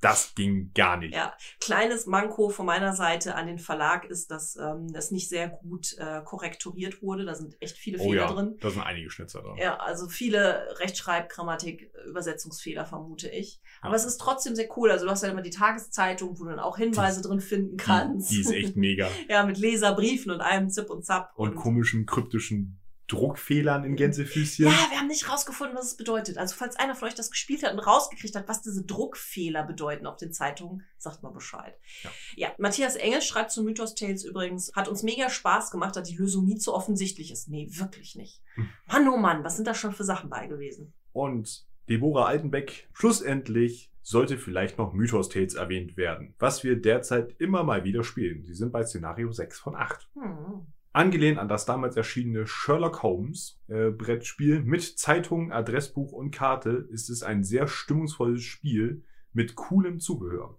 das 0.00 0.34
ging 0.34 0.72
gar 0.74 0.96
nicht. 0.96 1.14
Ja, 1.14 1.32
kleines 1.60 2.06
Manko 2.06 2.48
von 2.50 2.66
meiner 2.66 2.94
Seite 2.94 3.34
an 3.34 3.46
den 3.46 3.58
Verlag 3.58 4.04
ist, 4.04 4.30
dass 4.30 4.56
ähm, 4.56 4.92
das 4.92 5.10
nicht 5.10 5.28
sehr 5.28 5.48
gut 5.48 5.96
äh, 5.98 6.22
korrekturiert 6.24 7.02
wurde. 7.02 7.24
Da 7.24 7.34
sind 7.34 7.56
echt 7.60 7.76
viele 7.76 7.98
oh 7.98 8.04
Fehler 8.10 8.22
ja, 8.22 8.32
drin. 8.32 8.56
da 8.60 8.70
sind 8.70 8.82
einige 8.82 9.10
Schnitzer 9.10 9.42
drin. 9.42 9.56
Ja, 9.58 9.76
also 9.78 10.08
viele 10.08 10.66
Rechtschreib, 10.78 11.28
Grammatik, 11.28 11.90
Übersetzungsfehler 12.06 12.84
vermute 12.84 13.28
ich. 13.28 13.60
Aber 13.80 13.92
Ja. 13.92 13.96
es 13.96 14.04
ist 14.04 14.18
trotzdem 14.18 14.54
sehr 14.54 14.68
cool. 14.76 14.90
Also 14.90 15.04
du 15.04 15.10
hast 15.10 15.22
ja 15.22 15.30
immer 15.30 15.42
die 15.42 15.50
Tageszeitung, 15.50 16.38
wo 16.38 16.44
du 16.44 16.50
dann 16.50 16.58
auch 16.60 16.76
Hinweise 16.76 17.22
drin 17.22 17.40
finden 17.40 17.76
kannst. 17.76 18.30
Die, 18.30 18.36
die 18.36 18.40
ist 18.42 18.52
echt 18.52 18.76
mega. 18.76 19.08
ja, 19.28 19.44
mit 19.44 19.58
Leserbriefen 19.70 20.32
und 20.32 20.40
allem 20.40 20.70
Zip 20.70 20.90
und 20.90 21.04
Zap. 21.04 21.32
Und 21.36 21.54
komischen, 21.54 22.06
kryptischen 22.06 22.80
Druckfehlern 23.08 23.84
in 23.84 23.96
Gänsefüßchen. 23.96 24.66
Ja, 24.66 24.90
wir 24.90 24.98
haben 24.98 25.06
nicht 25.06 25.30
rausgefunden, 25.30 25.76
was 25.76 25.86
es 25.86 25.96
bedeutet. 25.96 26.36
Also 26.36 26.54
falls 26.54 26.76
einer 26.76 26.94
von 26.94 27.08
euch 27.08 27.14
das 27.14 27.30
gespielt 27.30 27.62
hat 27.62 27.72
und 27.72 27.78
rausgekriegt 27.78 28.36
hat, 28.36 28.48
was 28.48 28.60
diese 28.60 28.84
Druckfehler 28.84 29.64
bedeuten 29.64 30.06
auf 30.06 30.16
den 30.16 30.32
Zeitungen, 30.32 30.84
sagt 30.98 31.22
mal 31.22 31.30
Bescheid. 31.30 31.74
Ja. 32.02 32.10
Ja, 32.36 32.52
Matthias 32.58 32.96
Engel 32.96 33.22
schreibt 33.22 33.50
zu 33.50 33.62
Mythos 33.62 33.94
Tales 33.94 34.24
übrigens, 34.24 34.72
hat 34.74 34.88
uns 34.88 35.02
mega 35.02 35.30
Spaß 35.30 35.70
gemacht, 35.70 35.96
da 35.96 36.02
die 36.02 36.16
Lösung 36.16 36.44
nie 36.44 36.58
zu 36.58 36.74
offensichtlich 36.74 37.32
ist. 37.32 37.48
Nee, 37.48 37.68
wirklich 37.70 38.14
nicht. 38.14 38.42
Hm. 38.54 38.68
Mann, 38.86 39.08
oh 39.08 39.16
Mann, 39.16 39.42
was 39.42 39.56
sind 39.56 39.66
da 39.66 39.74
schon 39.74 39.92
für 39.92 40.04
Sachen 40.04 40.28
bei 40.28 40.46
gewesen? 40.46 40.92
Und 41.12 41.66
Deborah 41.88 42.26
Altenbeck, 42.26 42.90
schlussendlich 42.92 43.87
sollte 44.08 44.38
vielleicht 44.38 44.78
noch 44.78 44.94
Mythos 44.94 45.28
Tales 45.28 45.54
erwähnt 45.54 45.98
werden, 45.98 46.34
was 46.38 46.64
wir 46.64 46.80
derzeit 46.80 47.34
immer 47.38 47.62
mal 47.62 47.84
wieder 47.84 48.02
spielen. 48.02 48.42
Sie 48.42 48.54
sind 48.54 48.72
bei 48.72 48.82
Szenario 48.82 49.30
6 49.30 49.60
von 49.60 49.76
8. 49.76 50.08
Hm. 50.14 50.66
Angelehnt 50.94 51.38
an 51.38 51.48
das 51.48 51.66
damals 51.66 51.94
erschienene 51.94 52.46
Sherlock 52.46 53.02
Holmes 53.02 53.60
äh, 53.68 53.90
Brettspiel 53.90 54.62
mit 54.62 54.82
Zeitung, 54.98 55.52
Adressbuch 55.52 56.12
und 56.12 56.30
Karte 56.30 56.88
ist 56.90 57.10
es 57.10 57.22
ein 57.22 57.44
sehr 57.44 57.68
stimmungsvolles 57.68 58.42
Spiel 58.42 59.04
mit 59.34 59.56
coolem 59.56 60.00
Zubehör. 60.00 60.58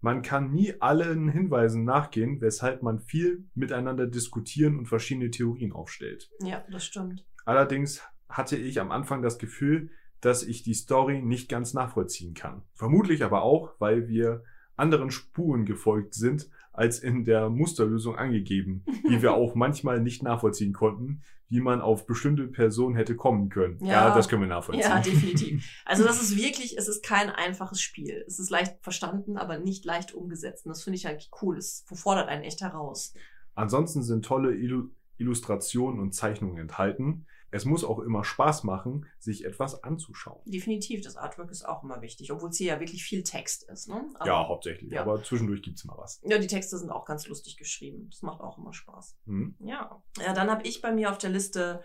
Man 0.00 0.22
kann 0.22 0.52
nie 0.52 0.80
allen 0.80 1.28
Hinweisen 1.28 1.82
nachgehen, 1.82 2.40
weshalb 2.40 2.84
man 2.84 3.00
viel 3.00 3.44
miteinander 3.56 4.06
diskutieren 4.06 4.78
und 4.78 4.86
verschiedene 4.86 5.32
Theorien 5.32 5.72
aufstellt. 5.72 6.30
Ja, 6.44 6.64
das 6.70 6.86
stimmt. 6.86 7.26
Allerdings 7.44 8.02
hatte 8.28 8.56
ich 8.56 8.80
am 8.80 8.92
Anfang 8.92 9.20
das 9.20 9.38
Gefühl, 9.38 9.90
dass 10.20 10.42
ich 10.42 10.62
die 10.62 10.74
Story 10.74 11.22
nicht 11.22 11.48
ganz 11.48 11.74
nachvollziehen 11.74 12.34
kann. 12.34 12.62
Vermutlich 12.74 13.22
aber 13.24 13.42
auch, 13.42 13.72
weil 13.78 14.08
wir 14.08 14.42
anderen 14.76 15.10
Spuren 15.10 15.64
gefolgt 15.64 16.14
sind, 16.14 16.48
als 16.72 17.00
in 17.00 17.24
der 17.24 17.50
Musterlösung 17.50 18.16
angegeben, 18.16 18.84
die 19.10 19.22
wir 19.22 19.32
auch 19.34 19.54
manchmal 19.56 20.00
nicht 20.00 20.22
nachvollziehen 20.22 20.72
konnten, 20.72 21.22
wie 21.48 21.60
man 21.60 21.80
auf 21.80 22.06
bestimmte 22.06 22.46
Personen 22.46 22.94
hätte 22.94 23.16
kommen 23.16 23.48
können. 23.48 23.78
Ja, 23.84 24.08
Ja. 24.08 24.14
das 24.14 24.28
können 24.28 24.42
wir 24.42 24.48
nachvollziehen. 24.48 24.88
Ja, 24.88 25.00
definitiv. 25.00 25.64
Also 25.84 26.04
das 26.04 26.22
ist 26.22 26.36
wirklich, 26.36 26.76
es 26.78 26.86
ist 26.86 27.02
kein 27.02 27.30
einfaches 27.30 27.80
Spiel. 27.80 28.22
Es 28.26 28.38
ist 28.38 28.50
leicht 28.50 28.76
verstanden, 28.82 29.36
aber 29.36 29.58
nicht 29.58 29.84
leicht 29.84 30.14
umgesetzt. 30.14 30.66
Und 30.66 30.70
das 30.70 30.84
finde 30.84 30.98
ich 30.98 31.08
eigentlich 31.08 31.30
cool. 31.42 31.56
Es 31.56 31.84
fordert 31.92 32.28
einen 32.28 32.44
echt 32.44 32.60
heraus. 32.60 33.14
Ansonsten 33.54 34.02
sind 34.02 34.24
tolle 34.24 34.54
Illu 34.54 34.90
Illustrationen 35.20 35.98
und 35.98 36.14
Zeichnungen 36.14 36.58
enthalten. 36.58 37.26
Es 37.50 37.64
muss 37.64 37.82
auch 37.84 37.98
immer 38.00 38.24
Spaß 38.24 38.64
machen, 38.64 39.06
sich 39.18 39.44
etwas 39.44 39.82
anzuschauen. 39.82 40.42
Definitiv, 40.44 41.00
das 41.02 41.16
Artwork 41.16 41.50
ist 41.50 41.64
auch 41.66 41.82
immer 41.82 42.02
wichtig, 42.02 42.30
obwohl 42.30 42.50
es 42.50 42.58
hier 42.58 42.74
ja 42.74 42.80
wirklich 42.80 43.04
viel 43.04 43.22
Text 43.22 43.68
ist. 43.70 43.88
Ne? 43.88 44.04
Aber, 44.16 44.26
ja, 44.26 44.46
hauptsächlich. 44.48 44.92
ja. 44.92 45.02
Aber 45.02 45.22
zwischendurch 45.22 45.62
gibt's 45.62 45.84
mal 45.84 45.96
was. 45.96 46.20
ja, 46.24 46.38
die 46.38 46.46
Texte 46.46 46.76
sind 46.78 46.90
auch 46.90 47.04
ganz 47.06 47.26
lustig 47.26 47.56
geschrieben. 47.56 48.08
Das 48.10 48.22
macht 48.22 48.40
auch 48.40 48.58
immer 48.58 48.72
Spaß. 48.72 49.16
Hm? 49.26 49.56
Ja. 49.60 50.02
Ja, 50.18 50.32
dann 50.34 50.50
habe 50.50 50.66
ich 50.66 50.82
bei 50.82 50.92
mir 50.92 51.10
auf 51.10 51.18
der 51.18 51.30
Liste 51.30 51.82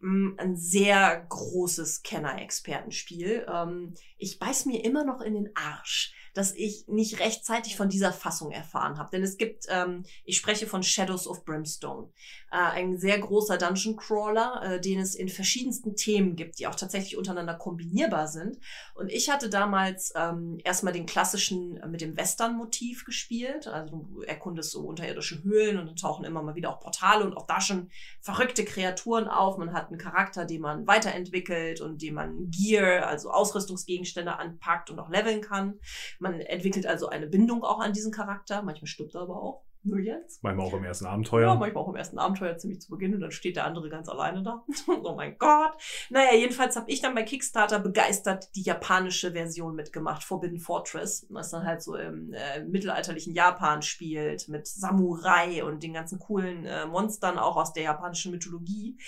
mh, 0.00 0.34
ein 0.42 0.56
sehr 0.56 1.24
großes 1.28 2.02
Kenner-Expertenspiel. 2.02 3.46
Ähm, 3.52 3.94
ich 4.16 4.38
beiß 4.38 4.66
mir 4.66 4.84
immer 4.84 5.04
noch 5.04 5.20
in 5.20 5.34
den 5.34 5.50
Arsch, 5.54 6.14
dass 6.38 6.52
ich 6.54 6.86
nicht 6.86 7.18
rechtzeitig 7.18 7.76
von 7.76 7.88
dieser 7.88 8.12
Fassung 8.12 8.52
erfahren 8.52 8.96
habe. 8.96 9.10
Denn 9.10 9.24
es 9.24 9.38
gibt, 9.38 9.66
ähm, 9.68 10.04
ich 10.24 10.36
spreche 10.36 10.68
von 10.68 10.84
Shadows 10.84 11.26
of 11.26 11.44
Brimstone, 11.44 12.12
äh, 12.52 12.56
ein 12.56 12.96
sehr 12.96 13.18
großer 13.18 13.58
Dungeon 13.58 13.96
Crawler, 13.96 14.62
äh, 14.62 14.80
den 14.80 15.00
es 15.00 15.16
in 15.16 15.28
verschiedensten 15.28 15.96
Themen 15.96 16.36
gibt, 16.36 16.60
die 16.60 16.68
auch 16.68 16.76
tatsächlich 16.76 17.16
untereinander 17.16 17.54
kombinierbar 17.54 18.28
sind. 18.28 18.58
Und 18.94 19.10
ich 19.10 19.30
hatte 19.30 19.50
damals 19.50 20.12
ähm, 20.14 20.58
erstmal 20.62 20.92
den 20.92 21.06
klassischen 21.06 21.76
äh, 21.78 21.88
mit 21.88 22.02
dem 22.02 22.16
Western-Motiv 22.16 23.04
gespielt. 23.04 23.66
Also 23.66 23.96
du 23.96 24.22
erkundest 24.22 24.70
so 24.70 24.82
unterirdische 24.82 25.42
Höhlen 25.42 25.76
und 25.76 25.86
dann 25.86 25.96
tauchen 25.96 26.24
immer 26.24 26.44
mal 26.44 26.54
wieder 26.54 26.70
auch 26.70 26.78
Portale 26.78 27.24
und 27.24 27.36
auch 27.36 27.48
da 27.48 27.60
schon 27.60 27.90
verrückte 28.20 28.64
Kreaturen 28.64 29.26
auf. 29.26 29.58
Man 29.58 29.72
hat 29.72 29.88
einen 29.88 29.98
Charakter, 29.98 30.44
den 30.44 30.60
man 30.60 30.86
weiterentwickelt 30.86 31.80
und 31.80 32.00
den 32.00 32.14
man 32.14 32.48
Gear, 32.52 33.08
also 33.08 33.32
Ausrüstungsgegenstände 33.32 34.38
anpackt 34.38 34.90
und 34.90 35.00
auch 35.00 35.10
leveln 35.10 35.40
kann. 35.40 35.80
Man 36.20 36.27
entwickelt 36.34 36.86
also 36.86 37.08
eine 37.08 37.26
Bindung 37.26 37.64
auch 37.64 37.80
an 37.80 37.92
diesen 37.92 38.12
Charakter. 38.12 38.62
Manchmal 38.62 38.86
stirbt 38.88 39.14
er 39.14 39.22
aber 39.22 39.42
auch. 39.42 39.67
Nur 39.88 40.00
jetzt. 40.00 40.42
Manchmal 40.42 40.66
auch 40.66 40.74
im 40.74 40.84
ersten 40.84 41.06
Ja, 41.06 41.10
Abenteuer. 41.12 41.54
manchmal 41.54 41.82
auch 41.82 41.88
im 41.88 41.96
ersten 41.96 42.18
Abenteuer 42.18 42.56
ziemlich 42.58 42.80
zu 42.80 42.90
Beginn 42.90 43.14
und 43.14 43.20
dann 43.20 43.30
steht 43.30 43.56
der 43.56 43.64
andere 43.64 43.88
ganz 43.88 44.08
alleine 44.08 44.42
da. 44.42 44.64
oh 45.02 45.14
mein 45.14 45.36
Gott. 45.38 45.72
Naja, 46.10 46.34
jedenfalls 46.34 46.76
habe 46.76 46.90
ich 46.90 47.00
dann 47.00 47.14
bei 47.14 47.22
Kickstarter 47.22 47.78
begeistert 47.78 48.48
die 48.54 48.62
japanische 48.62 49.32
Version 49.32 49.74
mitgemacht, 49.74 50.24
Forbidden 50.24 50.58
Fortress, 50.60 51.26
was 51.30 51.50
dann 51.50 51.64
halt 51.64 51.82
so 51.82 51.96
im 51.96 52.32
äh, 52.32 52.62
mittelalterlichen 52.64 53.34
Japan 53.34 53.82
spielt, 53.82 54.48
mit 54.48 54.66
Samurai 54.66 55.64
und 55.64 55.82
den 55.82 55.94
ganzen 55.94 56.18
coolen 56.18 56.66
äh, 56.66 56.86
Monstern 56.86 57.38
auch 57.38 57.56
aus 57.56 57.72
der 57.72 57.84
japanischen 57.84 58.32
Mythologie, 58.32 58.98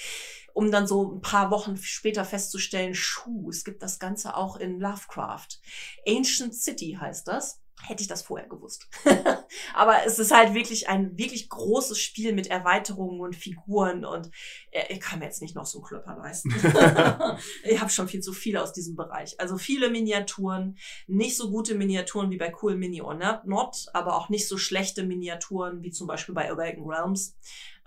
um 0.54 0.70
dann 0.70 0.86
so 0.86 1.12
ein 1.12 1.20
paar 1.20 1.50
Wochen 1.50 1.76
später 1.76 2.24
festzustellen, 2.24 2.94
schuh, 2.94 3.50
es 3.50 3.64
gibt 3.64 3.82
das 3.82 3.98
Ganze 3.98 4.36
auch 4.36 4.56
in 4.56 4.80
Lovecraft. 4.80 5.60
Ancient 6.06 6.54
City 6.54 6.96
heißt 7.00 7.28
das. 7.28 7.60
Hätte 7.86 8.02
ich 8.02 8.08
das 8.08 8.22
vorher 8.22 8.48
gewusst. 8.48 8.88
Aber 9.74 9.96
es 10.06 10.18
ist 10.18 10.32
halt 10.32 10.54
wirklich 10.54 10.88
ein 10.88 11.16
wirklich 11.18 11.48
großes 11.48 11.98
Spiel 11.98 12.32
mit 12.32 12.46
Erweiterungen 12.48 13.20
und 13.20 13.36
Figuren 13.36 14.04
und 14.04 14.30
äh, 14.70 14.92
ich 14.92 15.00
kann 15.00 15.18
mir 15.18 15.26
jetzt 15.26 15.42
nicht 15.42 15.54
noch 15.54 15.66
so 15.66 15.78
einen 15.78 15.86
Klöpper 15.86 16.16
leisten. 16.16 16.50
ich 17.64 17.80
habe 17.80 17.90
schon 17.90 18.08
viel 18.08 18.20
zu 18.20 18.32
viel 18.32 18.56
aus 18.56 18.72
diesem 18.72 18.96
Bereich. 18.96 19.38
Also 19.40 19.58
viele 19.58 19.90
Miniaturen, 19.90 20.78
nicht 21.06 21.36
so 21.36 21.50
gute 21.50 21.74
Miniaturen 21.74 22.30
wie 22.30 22.38
bei 22.38 22.52
Cool 22.60 22.76
Mini 22.76 23.02
or 23.02 23.14
Not, 23.14 23.86
aber 23.92 24.16
auch 24.16 24.28
nicht 24.28 24.48
so 24.48 24.56
schlechte 24.56 25.02
Miniaturen 25.02 25.82
wie 25.82 25.90
zum 25.90 26.06
Beispiel 26.06 26.34
bei 26.34 26.50
Awaken 26.50 26.84
Realms 26.84 27.36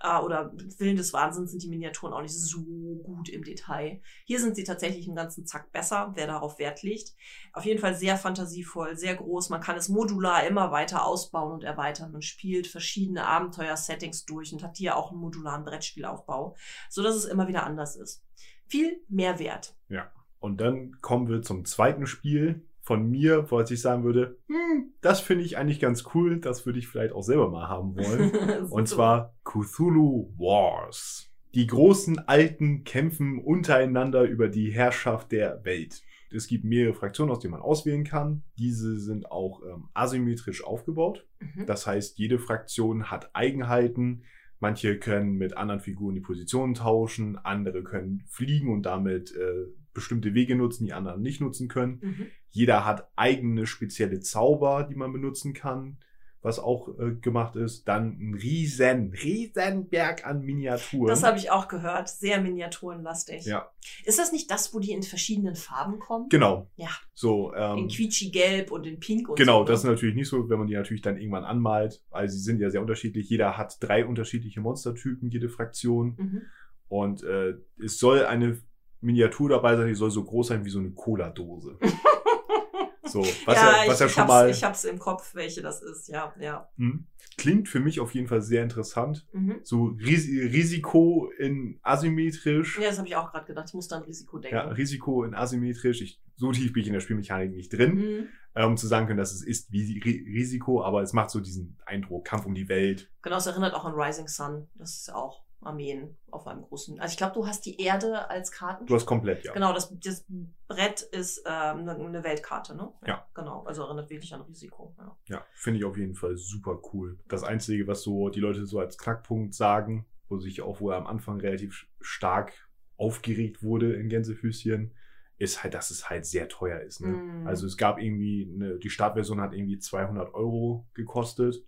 äh, 0.04 0.18
oder 0.18 0.52
Willen 0.78 0.96
des 0.96 1.12
Wahnsinns 1.12 1.50
sind 1.50 1.62
die 1.62 1.68
Miniaturen 1.68 2.12
auch 2.12 2.22
nicht 2.22 2.34
so 2.34 2.62
gut 3.02 3.28
im 3.28 3.42
Detail. 3.42 4.00
Hier 4.24 4.38
sind 4.38 4.54
sie 4.54 4.64
tatsächlich 4.64 5.06
einen 5.06 5.16
ganzen 5.16 5.46
Zack 5.46 5.72
besser, 5.72 6.12
wer 6.14 6.26
darauf 6.26 6.58
Wert 6.58 6.82
legt. 6.82 7.14
Auf 7.52 7.64
jeden 7.64 7.80
Fall 7.80 7.94
sehr 7.94 8.16
fantasievoll, 8.16 8.96
sehr 8.96 9.14
groß. 9.14 9.50
Man 9.50 9.60
kann 9.60 9.76
es 9.76 9.88
modular 9.88 10.46
immer 10.46 10.70
weiter 10.70 11.04
ausbauen 11.04 11.52
und 11.52 11.64
erweitern. 11.64 12.12
Man 12.12 12.22
spielt 12.22 12.66
verschiedene 12.66 13.26
Abenteuer-Settings 13.26 14.26
durch 14.26 14.52
und 14.52 14.62
hat 14.62 14.76
hier 14.76 14.96
auch 14.96 15.10
einen 15.10 15.20
modularen 15.20 15.64
Brettspielaufbau, 15.64 16.56
so 16.90 17.02
dass 17.02 17.14
es 17.14 17.24
immer 17.24 17.48
wieder 17.48 17.64
anders 17.64 17.96
ist. 17.96 18.24
Viel 18.66 19.02
Mehrwert. 19.08 19.76
Ja. 19.88 20.10
Und 20.38 20.60
dann 20.60 21.00
kommen 21.00 21.28
wir 21.28 21.40
zum 21.40 21.64
zweiten 21.64 22.06
Spiel, 22.06 22.68
von 22.84 23.08
mir, 23.08 23.50
wo 23.50 23.60
ich 23.60 23.80
sagen 23.80 24.04
würde, 24.04 24.36
hm, 24.46 24.92
das 25.00 25.20
finde 25.20 25.44
ich 25.44 25.56
eigentlich 25.56 25.80
ganz 25.80 26.04
cool, 26.14 26.38
das 26.38 26.66
würde 26.66 26.78
ich 26.78 26.86
vielleicht 26.86 27.14
auch 27.14 27.22
selber 27.22 27.50
mal 27.50 27.68
haben 27.68 27.96
wollen. 27.96 28.66
Und 28.70 28.88
zwar 28.88 29.34
Cthulhu 29.42 30.32
Wars. 30.36 31.30
Die 31.54 31.66
großen 31.66 32.18
Alten 32.28 32.84
kämpfen 32.84 33.38
untereinander 33.38 34.24
über 34.24 34.48
die 34.48 34.70
Herrschaft 34.70 35.32
der 35.32 35.64
Welt. 35.64 36.02
Es 36.30 36.46
gibt 36.46 36.64
mehrere 36.64 36.94
Fraktionen, 36.94 37.30
aus 37.30 37.38
denen 37.38 37.52
man 37.52 37.62
auswählen 37.62 38.04
kann. 38.04 38.42
Diese 38.58 38.98
sind 38.98 39.30
auch 39.30 39.62
ähm, 39.62 39.88
asymmetrisch 39.94 40.64
aufgebaut. 40.64 41.26
Mhm. 41.40 41.66
Das 41.66 41.86
heißt, 41.86 42.18
jede 42.18 42.38
Fraktion 42.38 43.10
hat 43.10 43.30
Eigenheiten. 43.34 44.24
Manche 44.58 44.98
können 44.98 45.34
mit 45.34 45.56
anderen 45.56 45.80
Figuren 45.80 46.16
die 46.16 46.20
Positionen 46.20 46.74
tauschen, 46.74 47.38
andere 47.38 47.84
können 47.84 48.24
fliegen 48.26 48.72
und 48.72 48.82
damit 48.82 49.34
äh, 49.36 49.66
bestimmte 49.94 50.34
Wege 50.34 50.56
nutzen, 50.56 50.84
die 50.84 50.92
anderen 50.92 51.22
nicht 51.22 51.40
nutzen 51.40 51.68
können. 51.68 52.00
Mhm. 52.02 52.26
Jeder 52.50 52.84
hat 52.84 53.08
eigene 53.16 53.66
spezielle 53.66 54.20
Zauber, 54.20 54.86
die 54.88 54.94
man 54.94 55.12
benutzen 55.12 55.54
kann, 55.54 55.98
was 56.44 56.58
auch 56.58 56.88
äh, 56.98 57.14
gemacht 57.14 57.56
ist. 57.56 57.88
Dann 57.88 58.18
ein 58.20 58.34
riesen, 58.34 59.14
riesen 59.14 59.88
Berg 59.88 60.26
an 60.26 60.42
Miniaturen. 60.42 61.08
Das 61.08 61.22
habe 61.22 61.38
ich 61.38 61.50
auch 61.50 61.68
gehört. 61.68 62.10
Sehr 62.10 62.38
miniaturenlastig. 62.40 63.46
Ja. 63.46 63.70
Ist 64.04 64.18
das 64.18 64.30
nicht 64.30 64.50
das, 64.50 64.74
wo 64.74 64.78
die 64.78 64.92
in 64.92 65.02
verschiedenen 65.02 65.56
Farben 65.56 65.98
kommen? 65.98 66.28
Genau. 66.28 66.68
Ja. 66.76 66.90
So, 67.14 67.54
ähm, 67.54 67.78
in 67.78 67.88
quietschi-gelb 67.88 68.70
und 68.70 68.86
in 68.86 69.00
pink 69.00 69.30
und 69.30 69.38
Genau, 69.38 69.60
so. 69.60 69.64
das 69.64 69.80
ist 69.80 69.86
natürlich 69.86 70.14
nicht 70.14 70.28
so, 70.28 70.50
wenn 70.50 70.58
man 70.58 70.66
die 70.66 70.74
natürlich 70.74 71.02
dann 71.02 71.16
irgendwann 71.16 71.44
anmalt. 71.44 72.02
Also 72.10 72.36
sie 72.36 72.42
sind 72.42 72.60
ja 72.60 72.68
sehr 72.68 72.82
unterschiedlich. 72.82 73.30
Jeder 73.30 73.56
hat 73.56 73.78
drei 73.80 74.04
unterschiedliche 74.04 74.60
Monstertypen, 74.60 75.30
jede 75.30 75.48
Fraktion. 75.48 76.14
Mhm. 76.18 76.42
Und 76.88 77.22
äh, 77.22 77.54
es 77.82 77.98
soll 77.98 78.26
eine 78.26 78.58
Miniatur 79.04 79.50
dabei 79.50 79.76
sein, 79.76 79.86
die 79.86 79.94
soll 79.94 80.10
so 80.10 80.24
groß 80.24 80.48
sein 80.48 80.64
wie 80.64 80.70
so 80.70 80.78
eine 80.78 80.90
Cola-Dose. 80.90 81.78
so, 83.04 83.20
was 83.20 83.56
ja, 83.56 83.82
ja 83.84 83.88
was 83.88 83.94
ich, 83.94 84.00
ja 84.00 84.06
ich 84.06 84.12
schon 84.12 84.22
hab's, 84.22 84.28
mal. 84.28 84.50
Ich 84.50 84.64
hab's 84.64 84.84
im 84.84 84.98
Kopf, 84.98 85.34
welche 85.34 85.62
das 85.62 85.82
ist, 85.82 86.08
ja, 86.08 86.34
ja. 86.40 86.68
Hm. 86.78 87.06
Klingt 87.36 87.68
für 87.68 87.80
mich 87.80 88.00
auf 88.00 88.14
jeden 88.14 88.28
Fall 88.28 88.42
sehr 88.42 88.62
interessant. 88.62 89.26
Mhm. 89.32 89.60
So 89.62 89.96
Ris 89.98 90.26
Risiko 90.28 91.30
in 91.38 91.78
asymmetrisch. 91.82 92.78
Ja, 92.78 92.88
das 92.88 92.98
habe 92.98 93.08
ich 93.08 93.16
auch 93.16 93.30
gerade 93.32 93.44
gedacht. 93.46 93.66
Ich 93.68 93.74
muss 93.74 93.88
da 93.88 93.96
an 93.96 94.04
Risiko 94.04 94.38
denken. 94.38 94.56
Ja, 94.56 94.68
Risiko 94.68 95.24
in 95.24 95.34
asymmetrisch. 95.34 96.00
Ich, 96.00 96.20
so 96.36 96.52
tief 96.52 96.72
bin 96.72 96.82
ich 96.82 96.88
in 96.88 96.94
der 96.94 97.00
Spielmechanik 97.00 97.52
nicht 97.52 97.72
drin, 97.72 97.94
Mhm. 97.96 98.28
äh, 98.54 98.64
um 98.64 98.76
zu 98.76 98.86
sagen 98.86 99.06
können, 99.06 99.18
dass 99.18 99.32
es 99.32 99.42
ist 99.42 99.72
wie 99.72 100.00
Ri 100.00 100.24
Risiko, 100.38 100.82
aber 100.84 101.02
es 101.02 101.12
macht 101.12 101.30
so 101.30 101.40
diesen 101.40 101.76
Eindruck, 101.86 102.24
Kampf 102.24 102.46
um 102.46 102.54
die 102.54 102.68
Welt. 102.68 103.10
Genau, 103.22 103.36
es 103.36 103.46
erinnert 103.46 103.74
auch 103.74 103.84
an 103.84 103.94
Rising 103.94 104.28
Sun. 104.28 104.68
Das 104.76 104.94
ist 104.96 105.12
auch 105.12 105.43
Armeen 105.64 106.16
auf 106.30 106.46
einem 106.46 106.62
großen. 106.62 107.00
Also 107.00 107.12
ich 107.12 107.16
glaube, 107.16 107.34
du 107.34 107.46
hast 107.46 107.64
die 107.66 107.80
Erde 107.80 108.28
als 108.30 108.50
Karten. 108.50 108.86
Du 108.86 108.94
hast 108.94 109.06
komplett, 109.06 109.44
ja. 109.44 109.52
Genau, 109.52 109.72
das, 109.72 109.92
das 109.98 110.24
Brett 110.68 111.02
ist 111.02 111.42
ähm, 111.46 111.80
eine, 111.80 111.94
eine 111.94 112.24
Weltkarte, 112.24 112.74
ne? 112.76 112.92
Ja. 113.06 113.26
Genau, 113.34 113.64
also 113.64 113.82
erinnert 113.82 114.10
wirklich 114.10 114.34
an 114.34 114.42
Risiko. 114.42 114.94
Ja. 114.98 115.16
Ja, 115.26 115.46
finde 115.54 115.78
ich 115.78 115.84
auf 115.84 115.96
jeden 115.96 116.14
Fall 116.14 116.36
super 116.36 116.80
cool. 116.92 117.18
Das 117.28 117.44
Einzige, 117.44 117.86
was 117.86 118.02
so 118.02 118.28
die 118.28 118.40
Leute 118.40 118.66
so 118.66 118.78
als 118.78 118.98
Knackpunkt 118.98 119.54
sagen, 119.54 120.06
wo 120.28 120.38
sich 120.38 120.62
auch 120.62 120.80
wohl 120.80 120.94
am 120.94 121.06
Anfang 121.06 121.40
relativ 121.40 121.86
stark 122.00 122.52
aufgeregt 122.96 123.62
wurde 123.62 123.94
in 123.94 124.08
Gänsefüßchen, 124.08 124.94
ist 125.38 125.62
halt, 125.62 125.74
dass 125.74 125.90
es 125.90 126.08
halt 126.08 126.26
sehr 126.26 126.48
teuer 126.48 126.80
ist. 126.80 127.00
Ne? 127.00 127.08
Mm. 127.08 127.46
Also 127.46 127.66
es 127.66 127.76
gab 127.76 128.00
irgendwie, 128.00 128.50
eine, 128.54 128.78
die 128.78 128.90
Startversion 128.90 129.40
hat 129.40 129.52
irgendwie 129.52 129.78
200 129.78 130.32
Euro 130.34 130.86
gekostet. 130.94 131.64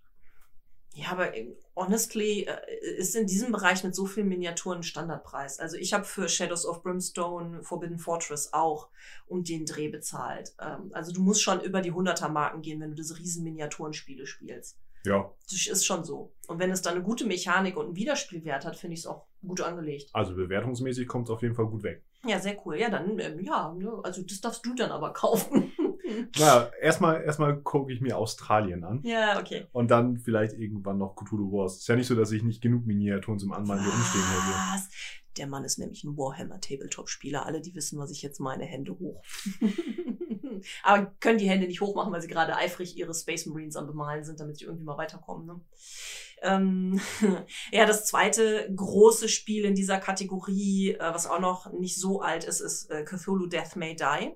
Ja, 0.94 1.10
aber 1.10 1.32
honestly 1.76 2.44
äh, 2.44 2.96
ist 2.96 3.14
in 3.14 3.26
diesem 3.26 3.52
Bereich 3.52 3.84
mit 3.84 3.94
so 3.94 4.06
vielen 4.06 4.28
Miniaturen 4.28 4.82
Standardpreis. 4.82 5.60
Also 5.60 5.76
ich 5.76 5.92
habe 5.92 6.04
für 6.04 6.28
Shadows 6.28 6.66
of 6.66 6.82
Brimstone 6.82 7.62
Forbidden 7.62 7.98
Fortress 7.98 8.52
auch 8.52 8.88
um 9.26 9.44
den 9.44 9.66
Dreh 9.66 9.88
bezahlt. 9.88 10.54
Ähm, 10.60 10.90
also 10.92 11.12
du 11.12 11.20
musst 11.20 11.42
schon 11.42 11.60
über 11.60 11.80
die 11.82 11.92
100er 11.92 12.28
Marken 12.28 12.62
gehen, 12.62 12.80
wenn 12.80 12.90
du 12.90 12.96
diese 12.96 13.18
riesen 13.18 13.44
Miniaturenspiele 13.44 14.26
spielst. 14.26 14.78
Ja, 15.04 15.30
Das 15.48 15.66
ist 15.66 15.86
schon 15.86 16.02
so. 16.02 16.32
Und 16.48 16.58
wenn 16.58 16.72
es 16.72 16.82
dann 16.82 16.94
eine 16.94 17.04
gute 17.04 17.26
Mechanik 17.26 17.76
und 17.76 17.86
einen 17.86 17.96
Wiederspielwert 17.96 18.64
hat, 18.64 18.74
finde 18.76 18.94
ich 18.94 19.00
es 19.00 19.06
auch 19.06 19.26
gut 19.46 19.60
angelegt. 19.60 20.10
also 20.12 20.34
bewertungsmäßig 20.34 21.06
kommt 21.06 21.28
es 21.28 21.30
auf 21.30 21.42
jeden 21.42 21.54
Fall 21.54 21.66
gut 21.66 21.84
weg. 21.84 22.02
Ja, 22.26 22.40
sehr 22.40 22.56
cool. 22.66 22.76
Ja, 22.76 22.90
dann, 22.90 23.20
ähm, 23.20 23.38
ja, 23.38 23.72
ne, 23.72 24.00
also 24.02 24.22
das 24.22 24.40
darfst 24.40 24.66
du 24.66 24.74
dann 24.74 24.90
aber 24.90 25.12
kaufen. 25.12 25.72
Na, 26.38 26.70
erstmal 26.80 27.22
erstmal 27.22 27.60
gucke 27.60 27.92
ich 27.92 28.00
mir 28.00 28.16
Australien 28.16 28.84
an. 28.84 29.00
ja, 29.02 29.38
okay. 29.38 29.66
Und 29.72 29.90
dann 29.90 30.18
vielleicht 30.18 30.54
irgendwann 30.54 30.98
noch 30.98 31.16
Cthulhu 31.16 31.52
Wars. 31.52 31.78
Ist 31.78 31.88
ja 31.88 31.96
nicht 31.96 32.06
so, 32.06 32.14
dass 32.14 32.32
ich 32.32 32.42
nicht 32.42 32.62
genug 32.62 32.86
Miniaturen 32.86 33.38
zum 33.38 33.52
Anmalen 33.52 33.82
hier 33.82 33.92
rumstehen 33.92 34.24
hätte. 34.24 34.74
Was? 34.74 34.88
Der 35.36 35.46
Mann 35.46 35.64
ist 35.64 35.78
nämlich 35.78 36.02
ein 36.04 36.16
Warhammer-Tabletop-Spieler. 36.16 37.44
Alle, 37.44 37.60
die 37.60 37.74
wissen, 37.74 37.98
was 37.98 38.10
ich 38.10 38.22
jetzt 38.22 38.40
meine, 38.40 38.64
Hände 38.64 38.98
hoch. 38.98 39.22
Aber 40.82 41.12
können 41.20 41.38
die 41.38 41.48
Hände 41.48 41.66
nicht 41.66 41.80
hoch 41.80 41.94
machen, 41.94 42.12
weil 42.12 42.22
sie 42.22 42.28
gerade 42.28 42.56
eifrig 42.56 42.96
ihre 42.96 43.14
Space 43.14 43.46
Marines 43.46 43.76
am 43.76 43.86
Bemalen 43.86 44.24
sind, 44.24 44.40
damit 44.40 44.56
sie 44.56 44.64
irgendwie 44.64 44.84
mal 44.84 44.96
weiterkommen. 44.96 45.46
Ne? 45.46 45.60
Ähm, 46.42 47.00
ja, 47.72 47.86
das 47.86 48.06
zweite 48.06 48.72
große 48.74 49.28
Spiel 49.28 49.64
in 49.64 49.74
dieser 49.74 49.98
Kategorie, 49.98 50.92
äh, 50.92 51.14
was 51.14 51.26
auch 51.26 51.40
noch 51.40 51.72
nicht 51.72 51.98
so 52.00 52.20
alt 52.20 52.44
ist, 52.44 52.60
ist 52.60 52.90
äh, 52.90 53.04
Cthulhu 53.04 53.46
Death 53.46 53.76
May 53.76 53.94
Die, 53.94 54.32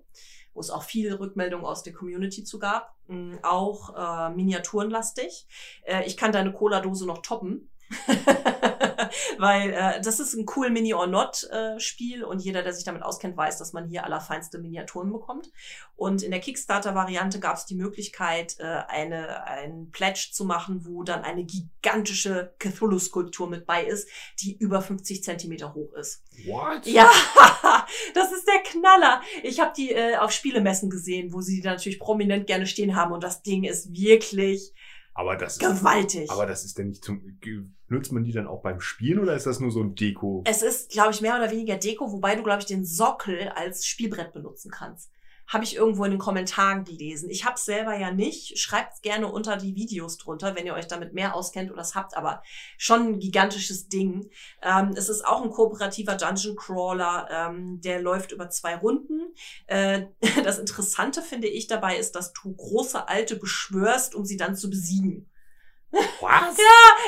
wo 0.54 0.60
es 0.60 0.70
auch 0.70 0.82
viele 0.82 1.18
Rückmeldungen 1.18 1.66
aus 1.66 1.82
der 1.82 1.92
Community 1.92 2.44
zu 2.44 2.58
gab. 2.58 2.94
Auch 3.42 3.94
äh, 3.96 4.30
miniaturenlastig. 4.30 5.46
Äh, 5.82 6.06
ich 6.06 6.16
kann 6.16 6.32
deine 6.32 6.52
Cola-Dose 6.52 7.06
noch 7.06 7.22
toppen. 7.22 7.68
Weil 9.38 9.70
äh, 9.72 10.00
das 10.00 10.20
ist 10.20 10.34
ein 10.34 10.46
cool 10.56 10.70
Mini 10.70 10.94
or 10.94 11.06
Not 11.06 11.44
äh, 11.50 11.78
Spiel 11.78 12.24
und 12.24 12.40
jeder, 12.40 12.62
der 12.62 12.72
sich 12.72 12.84
damit 12.84 13.02
auskennt, 13.02 13.36
weiß, 13.36 13.58
dass 13.58 13.72
man 13.72 13.88
hier 13.88 14.04
allerfeinste 14.04 14.58
Miniaturen 14.58 15.12
bekommt. 15.12 15.50
Und 15.96 16.22
in 16.22 16.30
der 16.30 16.40
Kickstarter-Variante 16.40 17.40
gab 17.40 17.56
es 17.56 17.66
die 17.66 17.74
Möglichkeit, 17.74 18.56
äh, 18.58 18.64
eine, 18.88 19.44
ein 19.44 19.90
Pledge 19.92 20.30
zu 20.32 20.44
machen, 20.44 20.86
wo 20.86 21.02
dann 21.02 21.24
eine 21.24 21.44
gigantische 21.44 22.54
Cthulhu-Skulptur 22.58 23.48
mit 23.48 23.66
bei 23.66 23.84
ist, 23.84 24.08
die 24.40 24.56
über 24.56 24.82
50 24.82 25.22
Zentimeter 25.22 25.74
hoch 25.74 25.92
ist. 25.94 26.22
What? 26.46 26.86
Ja, 26.86 27.10
das 28.14 28.32
ist 28.32 28.46
der 28.46 28.62
Knaller. 28.62 29.20
Ich 29.42 29.60
habe 29.60 29.72
die 29.76 29.92
äh, 29.92 30.16
auf 30.16 30.32
Spielemessen 30.32 30.90
gesehen, 30.90 31.32
wo 31.32 31.40
sie 31.40 31.56
die 31.56 31.62
dann 31.62 31.74
natürlich 31.74 31.98
prominent 31.98 32.46
gerne 32.46 32.66
stehen 32.66 32.96
haben 32.96 33.12
und 33.12 33.22
das 33.22 33.42
Ding 33.42 33.64
ist 33.64 33.92
wirklich 33.92 34.72
Aber 35.14 35.36
das 35.36 35.54
ist, 35.54 35.60
gewaltig. 35.60 36.30
aber 36.30 36.46
das 36.46 36.64
ist 36.64 36.78
denn 36.78 36.88
nicht 36.88 37.04
zum, 37.04 37.38
nutzt 37.90 38.12
man 38.12 38.24
die 38.24 38.32
dann 38.32 38.46
auch 38.46 38.62
beim 38.62 38.80
Spielen 38.80 39.18
oder 39.18 39.34
ist 39.34 39.46
das 39.46 39.60
nur 39.60 39.70
so 39.70 39.82
ein 39.82 39.94
Deko? 39.94 40.42
Es 40.46 40.62
ist, 40.62 40.90
glaube 40.90 41.10
ich, 41.10 41.20
mehr 41.20 41.36
oder 41.36 41.50
weniger 41.50 41.76
Deko, 41.76 42.12
wobei 42.12 42.36
du, 42.36 42.42
glaube 42.42 42.60
ich, 42.60 42.66
den 42.66 42.84
Sockel 42.84 43.48
als 43.48 43.86
Spielbrett 43.86 44.32
benutzen 44.32 44.70
kannst. 44.70 45.10
Habe 45.48 45.64
ich 45.64 45.74
irgendwo 45.74 46.04
in 46.04 46.12
den 46.12 46.20
Kommentaren 46.20 46.84
gelesen. 46.84 47.28
Ich 47.28 47.44
habe 47.44 47.56
es 47.56 47.64
selber 47.64 47.98
ja 47.98 48.12
nicht. 48.12 48.56
Schreibt 48.60 49.02
gerne 49.02 49.26
unter 49.26 49.56
die 49.56 49.74
Videos 49.74 50.16
drunter, 50.16 50.54
wenn 50.54 50.64
ihr 50.64 50.74
euch 50.74 50.86
damit 50.86 51.12
mehr 51.12 51.34
auskennt 51.34 51.72
oder 51.72 51.80
es 51.80 51.96
habt, 51.96 52.16
aber 52.16 52.40
schon 52.78 53.00
ein 53.00 53.18
gigantisches 53.18 53.88
Ding. 53.88 54.30
Ähm, 54.62 54.92
es 54.94 55.08
ist 55.08 55.26
auch 55.26 55.42
ein 55.42 55.50
kooperativer 55.50 56.14
Dungeon 56.14 56.54
Crawler, 56.54 57.28
ähm, 57.32 57.80
der 57.80 58.00
läuft 58.00 58.30
über 58.30 58.48
zwei 58.50 58.76
Runden. 58.76 59.34
Äh, 59.66 60.06
das 60.44 60.60
Interessante 60.60 61.20
finde 61.20 61.48
ich 61.48 61.66
dabei 61.66 61.96
ist, 61.96 62.14
dass 62.14 62.32
du 62.32 62.54
große 62.54 63.08
Alte 63.08 63.34
beschwörst, 63.34 64.14
um 64.14 64.24
sie 64.24 64.36
dann 64.36 64.54
zu 64.54 64.70
besiegen. 64.70 65.29
Was? 65.92 66.56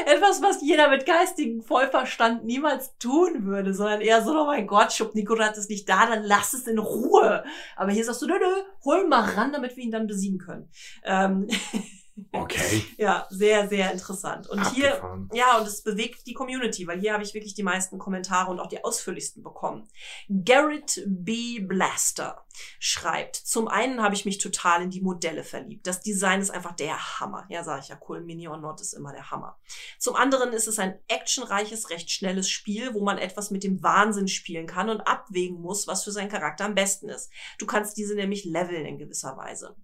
Etwas, 0.06 0.42
was 0.42 0.62
jeder 0.62 0.88
mit 0.88 1.06
geistigem 1.06 1.62
Vollverstand 1.62 2.44
niemals 2.44 2.96
tun 2.98 3.44
würde, 3.44 3.74
sondern 3.74 4.00
eher 4.00 4.22
so, 4.22 4.32
oh 4.32 4.46
mein 4.46 4.66
Gott, 4.66 4.92
Schub 4.92 5.14
Nikorat 5.14 5.56
ist 5.56 5.70
nicht 5.70 5.88
da, 5.88 6.06
dann 6.06 6.24
lass 6.24 6.52
es 6.52 6.66
in 6.66 6.78
Ruhe. 6.78 7.44
Aber 7.76 7.92
hier 7.92 8.04
sagst 8.04 8.22
du, 8.22 8.26
nö, 8.26 8.34
nö, 8.38 8.62
hol 8.84 9.06
mal 9.06 9.30
ran, 9.30 9.52
damit 9.52 9.76
wir 9.76 9.84
ihn 9.84 9.92
dann 9.92 10.06
besiegen 10.06 10.38
können. 10.38 10.68
Ähm, 11.04 11.48
Okay. 12.34 12.82
Ja, 12.96 13.26
sehr, 13.28 13.68
sehr 13.68 13.92
interessant. 13.92 14.48
Und 14.48 14.72
hier, 14.72 14.94
Abgefahren. 14.94 15.28
ja, 15.34 15.58
und 15.58 15.66
es 15.66 15.82
bewegt 15.82 16.26
die 16.26 16.32
Community, 16.32 16.86
weil 16.86 16.98
hier 16.98 17.12
habe 17.12 17.22
ich 17.22 17.34
wirklich 17.34 17.54
die 17.54 17.62
meisten 17.62 17.98
Kommentare 17.98 18.50
und 18.50 18.58
auch 18.58 18.68
die 18.68 18.82
ausführlichsten 18.82 19.42
bekommen. 19.42 19.86
Garrett 20.28 21.02
B. 21.06 21.60
Blaster 21.60 22.46
schreibt, 22.78 23.36
zum 23.36 23.68
einen 23.68 24.02
habe 24.02 24.14
ich 24.14 24.24
mich 24.24 24.38
total 24.38 24.82
in 24.82 24.90
die 24.90 25.02
Modelle 25.02 25.44
verliebt. 25.44 25.86
Das 25.86 26.00
Design 26.00 26.40
ist 26.40 26.50
einfach 26.50 26.72
der 26.72 27.20
Hammer. 27.20 27.44
Ja, 27.50 27.64
sage 27.64 27.80
ich 27.82 27.88
ja, 27.88 28.00
cool, 28.08 28.22
Mini 28.22 28.48
or 28.48 28.56
Not 28.56 28.80
ist 28.80 28.94
immer 28.94 29.12
der 29.12 29.30
Hammer. 29.30 29.58
Zum 29.98 30.16
anderen 30.16 30.54
ist 30.54 30.68
es 30.68 30.78
ein 30.78 30.98
actionreiches, 31.08 31.90
recht 31.90 32.10
schnelles 32.10 32.48
Spiel, 32.48 32.94
wo 32.94 33.04
man 33.04 33.18
etwas 33.18 33.50
mit 33.50 33.62
dem 33.62 33.82
Wahnsinn 33.82 34.28
spielen 34.28 34.66
kann 34.66 34.88
und 34.88 35.02
abwägen 35.02 35.60
muss, 35.60 35.86
was 35.86 36.04
für 36.04 36.12
seinen 36.12 36.30
Charakter 36.30 36.64
am 36.64 36.74
besten 36.74 37.10
ist. 37.10 37.30
Du 37.58 37.66
kannst 37.66 37.98
diese 37.98 38.14
nämlich 38.14 38.44
leveln 38.44 38.86
in 38.86 38.98
gewisser 38.98 39.36
Weise. 39.36 39.76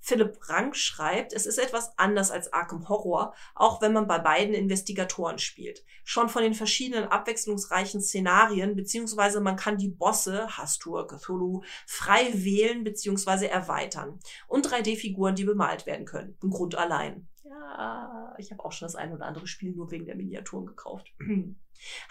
Philipp 0.00 0.38
Rank 0.48 0.76
schreibt, 0.76 1.32
es 1.32 1.46
ist 1.46 1.58
etwas 1.58 1.92
anders 1.98 2.30
als 2.30 2.52
Arkham 2.52 2.88
Horror, 2.88 3.34
auch 3.54 3.82
wenn 3.82 3.92
man 3.92 4.06
bei 4.06 4.18
beiden 4.18 4.54
Investigatoren 4.54 5.38
spielt. 5.38 5.84
Schon 6.04 6.28
von 6.28 6.42
den 6.42 6.54
verschiedenen 6.54 7.08
abwechslungsreichen 7.08 8.00
Szenarien, 8.00 8.76
beziehungsweise 8.76 9.40
man 9.40 9.56
kann 9.56 9.76
die 9.76 9.88
Bosse, 9.88 10.56
Hastur, 10.56 11.06
Cthulhu, 11.06 11.62
frei 11.86 12.30
wählen 12.32 12.84
beziehungsweise 12.84 13.48
erweitern. 13.48 14.18
Und 14.46 14.66
3D-Figuren, 14.66 15.34
die 15.34 15.44
bemalt 15.44 15.86
werden 15.86 16.06
können. 16.06 16.36
Ein 16.42 16.50
Grund 16.50 16.74
allein. 16.74 17.28
Ja, 17.48 18.34
ich 18.38 18.50
habe 18.50 18.64
auch 18.64 18.72
schon 18.72 18.86
das 18.86 18.94
ein 18.94 19.12
oder 19.12 19.24
andere 19.24 19.46
Spiel 19.46 19.72
nur 19.72 19.90
wegen 19.90 20.04
der 20.04 20.16
Miniaturen 20.16 20.66
gekauft. 20.66 21.12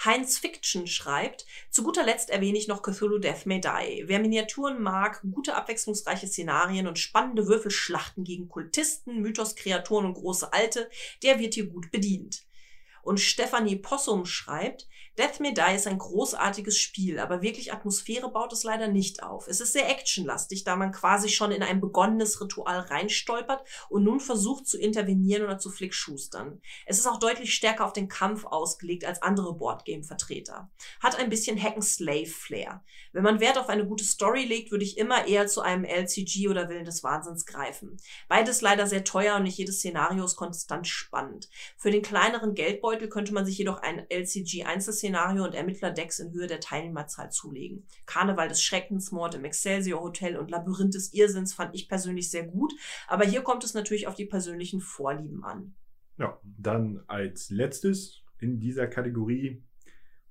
Heinz 0.03 0.37
Fiction 0.39 0.87
schreibt, 0.87 1.45
zu 1.69 1.83
guter 1.83 2.03
Letzt 2.03 2.29
erwähne 2.29 2.57
ich 2.57 2.67
noch 2.67 2.81
Cthulhu 2.81 3.19
Death 3.19 3.45
May 3.45 3.59
Die. 3.59 4.03
Wer 4.07 4.19
Miniaturen 4.19 4.81
mag, 4.81 5.21
gute 5.29 5.55
abwechslungsreiche 5.55 6.27
Szenarien 6.27 6.87
und 6.87 6.97
spannende 6.97 7.47
Würfelschlachten 7.47 8.23
gegen 8.23 8.47
Kultisten, 8.47 9.21
Mythos-Kreaturen 9.21 10.05
und 10.05 10.13
große 10.15 10.53
Alte, 10.53 10.89
der 11.21 11.39
wird 11.39 11.53
hier 11.53 11.67
gut 11.67 11.91
bedient. 11.91 12.45
Und 13.03 13.19
Stephanie 13.19 13.75
Possum 13.75 14.25
schreibt, 14.25 14.87
Death 15.17 15.39
May 15.39 15.51
Die 15.51 15.75
ist 15.75 15.87
ein 15.87 15.97
großartiges 15.97 16.77
Spiel, 16.77 17.17
aber 17.17 17.41
wirklich 17.41 17.73
Atmosphäre 17.73 18.29
baut 18.29 18.53
es 18.53 18.63
leider 18.63 18.87
nicht 18.87 19.23
auf. 19.23 19.47
Es 19.47 19.59
ist 19.59 19.73
sehr 19.73 19.89
actionlastig, 19.89 20.63
da 20.63 20.75
man 20.75 20.91
quasi 20.91 21.29
schon 21.29 21.51
in 21.51 21.63
ein 21.63 21.81
begonnenes 21.81 22.39
Ritual 22.39 22.81
reinstolpert 22.81 23.63
und 23.89 24.03
nun 24.03 24.19
versucht 24.19 24.67
zu 24.67 24.77
intervenieren 24.77 25.43
oder 25.43 25.57
zu 25.57 25.71
flickschustern. 25.71 26.61
Es 26.85 26.99
ist 26.99 27.07
auch 27.07 27.17
deutlich 27.17 27.55
stärker 27.55 27.87
auf 27.87 27.93
den 27.93 28.09
Kampf 28.09 28.45
ausgelegt 28.45 29.05
als 29.05 29.23
andere 29.23 29.55
Boardgame-Vertreter. 29.55 30.69
Hat 30.99 31.17
ein 31.17 31.31
bisschen 31.31 31.59
Hack-and-Slave-Flair. 31.59 32.83
Wenn 33.11 33.23
man 33.23 33.39
Wert 33.39 33.57
auf 33.57 33.69
eine 33.69 33.87
gute 33.87 34.03
Story 34.03 34.43
legt, 34.43 34.69
würde 34.69 34.83
ich 34.83 34.99
immer 34.99 35.25
eher 35.25 35.47
zu 35.47 35.61
einem 35.61 35.83
LCG 35.83 36.47
oder 36.47 36.69
Willen 36.69 36.85
des 36.85 37.03
Wahnsinns 37.03 37.47
greifen. 37.47 37.97
Beides 38.27 38.61
leider 38.61 38.85
sehr 38.85 39.03
teuer 39.03 39.37
und 39.37 39.43
nicht 39.43 39.57
jedes 39.57 39.77
Szenario 39.77 40.25
ist 40.25 40.35
konstant 40.35 40.85
spannend. 40.85 41.49
Für 41.75 41.89
den 41.89 42.03
kleineren 42.03 42.53
Geldbeutel 42.53 43.09
könnte 43.09 43.33
man 43.33 43.47
sich 43.47 43.57
jedoch 43.57 43.81
ein 43.81 44.05
LCG-Einzelszenario 44.11 45.06
und 45.15 45.55
Ermittlerdecks 45.55 46.19
in 46.19 46.31
Höhe 46.31 46.47
der 46.47 46.59
Teilnehmerzahl 46.59 47.31
zulegen. 47.31 47.85
Karneval 48.05 48.47
des 48.49 48.61
Schreckens, 48.61 49.11
Mord 49.11 49.35
im 49.35 49.45
Excelsior 49.45 50.01
Hotel 50.01 50.37
und 50.37 50.51
Labyrinth 50.51 50.93
des 50.93 51.13
Irrsinns 51.13 51.53
fand 51.53 51.73
ich 51.75 51.87
persönlich 51.87 52.29
sehr 52.29 52.45
gut, 52.45 52.73
aber 53.07 53.25
hier 53.25 53.41
kommt 53.41 53.63
es 53.63 53.73
natürlich 53.73 54.07
auf 54.07 54.15
die 54.15 54.25
persönlichen 54.25 54.81
Vorlieben 54.81 55.43
an. 55.43 55.73
Ja, 56.17 56.39
dann 56.43 57.01
als 57.07 57.49
letztes 57.49 58.23
in 58.39 58.59
dieser 58.59 58.87
Kategorie 58.87 59.63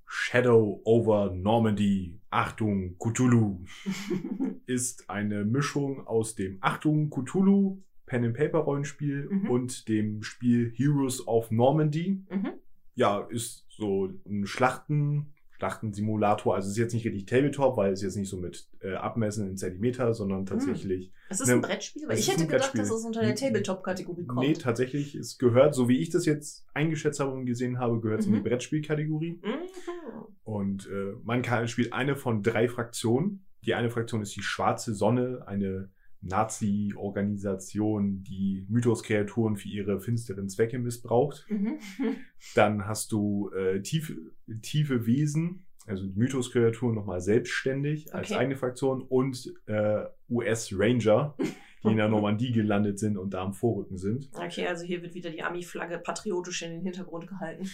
Shadow 0.05 0.81
over 0.85 1.31
Normandy. 1.33 2.19
Achtung, 2.29 2.97
Cthulhu 2.97 3.65
ist 4.65 5.09
eine 5.09 5.43
Mischung 5.45 6.05
aus 6.07 6.35
dem 6.35 6.57
Achtung, 6.61 7.09
Cthulhu 7.09 7.83
Pen 8.05 8.23
and 8.23 8.37
Paper 8.37 8.59
Rollenspiel 8.59 9.27
Mhm. 9.29 9.49
und 9.49 9.87
dem 9.89 10.23
Spiel 10.23 10.71
Heroes 10.75 11.27
of 11.27 11.51
Normandy. 11.51 12.23
Mhm. 12.29 12.53
Ja, 12.97 13.25
ist 13.29 13.65
so 13.69 14.09
ein 14.27 14.45
Schlachten, 14.45 15.33
Schlachtensimulator. 15.51 16.55
Also 16.55 16.67
es 16.67 16.73
ist 16.73 16.77
jetzt 16.77 16.93
nicht 16.93 17.05
richtig 17.05 17.25
Tabletop, 17.25 17.77
weil 17.77 17.91
es 17.93 18.01
jetzt 18.01 18.15
nicht 18.15 18.29
so 18.29 18.37
mit 18.37 18.67
äh, 18.81 18.93
Abmessen 18.93 19.47
in 19.49 19.57
Zentimeter, 19.57 20.13
sondern 20.13 20.45
tatsächlich 20.45 21.11
Es 21.29 21.39
ist 21.41 21.47
Ne, 21.47 21.53
ein 21.53 21.61
Brettspiel, 21.61 22.03
es 22.09 22.19
ich 22.19 22.31
hätte 22.31 22.45
gedacht, 22.47 22.77
dass 22.77 22.91
es 22.91 23.03
unter 23.05 23.21
der 23.21 23.35
Tabletop-Kategorie 23.35 24.25
kommt. 24.25 24.39
Nee, 24.41 24.53
tatsächlich, 24.53 25.15
es 25.15 25.37
gehört, 25.37 25.73
so 25.73 25.87
wie 25.89 25.97
ich 25.99 26.09
das 26.09 26.25
jetzt 26.25 26.65
eingeschätzt 26.73 27.19
habe 27.19 27.31
und 27.31 27.45
gesehen 27.45 27.79
habe, 27.79 27.99
gehört 28.01 28.19
es 28.21 28.25
in 28.27 28.33
Mhm. 28.33 28.35
die 28.37 28.49
Brettspielkategorie. 28.49 29.39
Mhm. 29.43 30.33
Und 30.43 30.87
äh, 30.87 31.13
man 31.23 31.41
kann, 31.41 31.67
spielt 31.67 31.93
eine 31.93 32.15
von 32.15 32.43
drei 32.43 32.67
Fraktionen. 32.67 33.45
Die 33.65 33.73
eine 33.73 33.89
Fraktion 33.89 34.21
ist 34.21 34.35
die 34.35 34.43
Schwarze 34.43 34.93
Sonne, 34.93 35.43
eine 35.47 35.89
Nazi-Organisation, 36.21 38.23
die 38.23 38.65
Mythos-Kreaturen 38.69 39.57
für 39.57 39.67
ihre 39.69 39.99
finsteren 39.99 40.49
Zwecke 40.49 40.79
missbraucht. 40.79 41.45
Mhm. 41.49 41.77
Dann 42.55 42.85
hast 42.87 43.11
du 43.11 43.51
äh, 43.51 43.81
tiefe, 43.81 44.15
tiefe 44.61 45.05
Wesen, 45.05 45.65
also 45.85 46.05
Mythos-Kreaturen 46.15 46.95
nochmal 46.95 47.21
selbstständig 47.21 48.13
als 48.13 48.31
Okay. 48.31 48.39
eigene 48.39 48.55
Fraktion 48.57 49.01
und 49.01 49.53
äh, 49.67 50.03
US-Ranger, 50.29 51.35
die 51.83 51.87
in 51.87 51.97
der 51.97 52.07
Normandie 52.09 52.51
gelandet 52.51 52.99
sind 52.99 53.17
und 53.17 53.33
da 53.33 53.43
am 53.43 53.53
Vorrücken 53.53 53.97
sind. 53.97 54.29
Okay, 54.33 54.67
also 54.67 54.83
hier 54.83 55.01
wird 55.01 55.13
wieder 55.13 55.29
die 55.29 55.43
Ami-Flagge 55.43 55.99
patriotisch 55.99 56.63
in 56.63 56.71
den 56.71 56.81
Hintergrund 56.81 57.27
gehalten. 57.27 57.69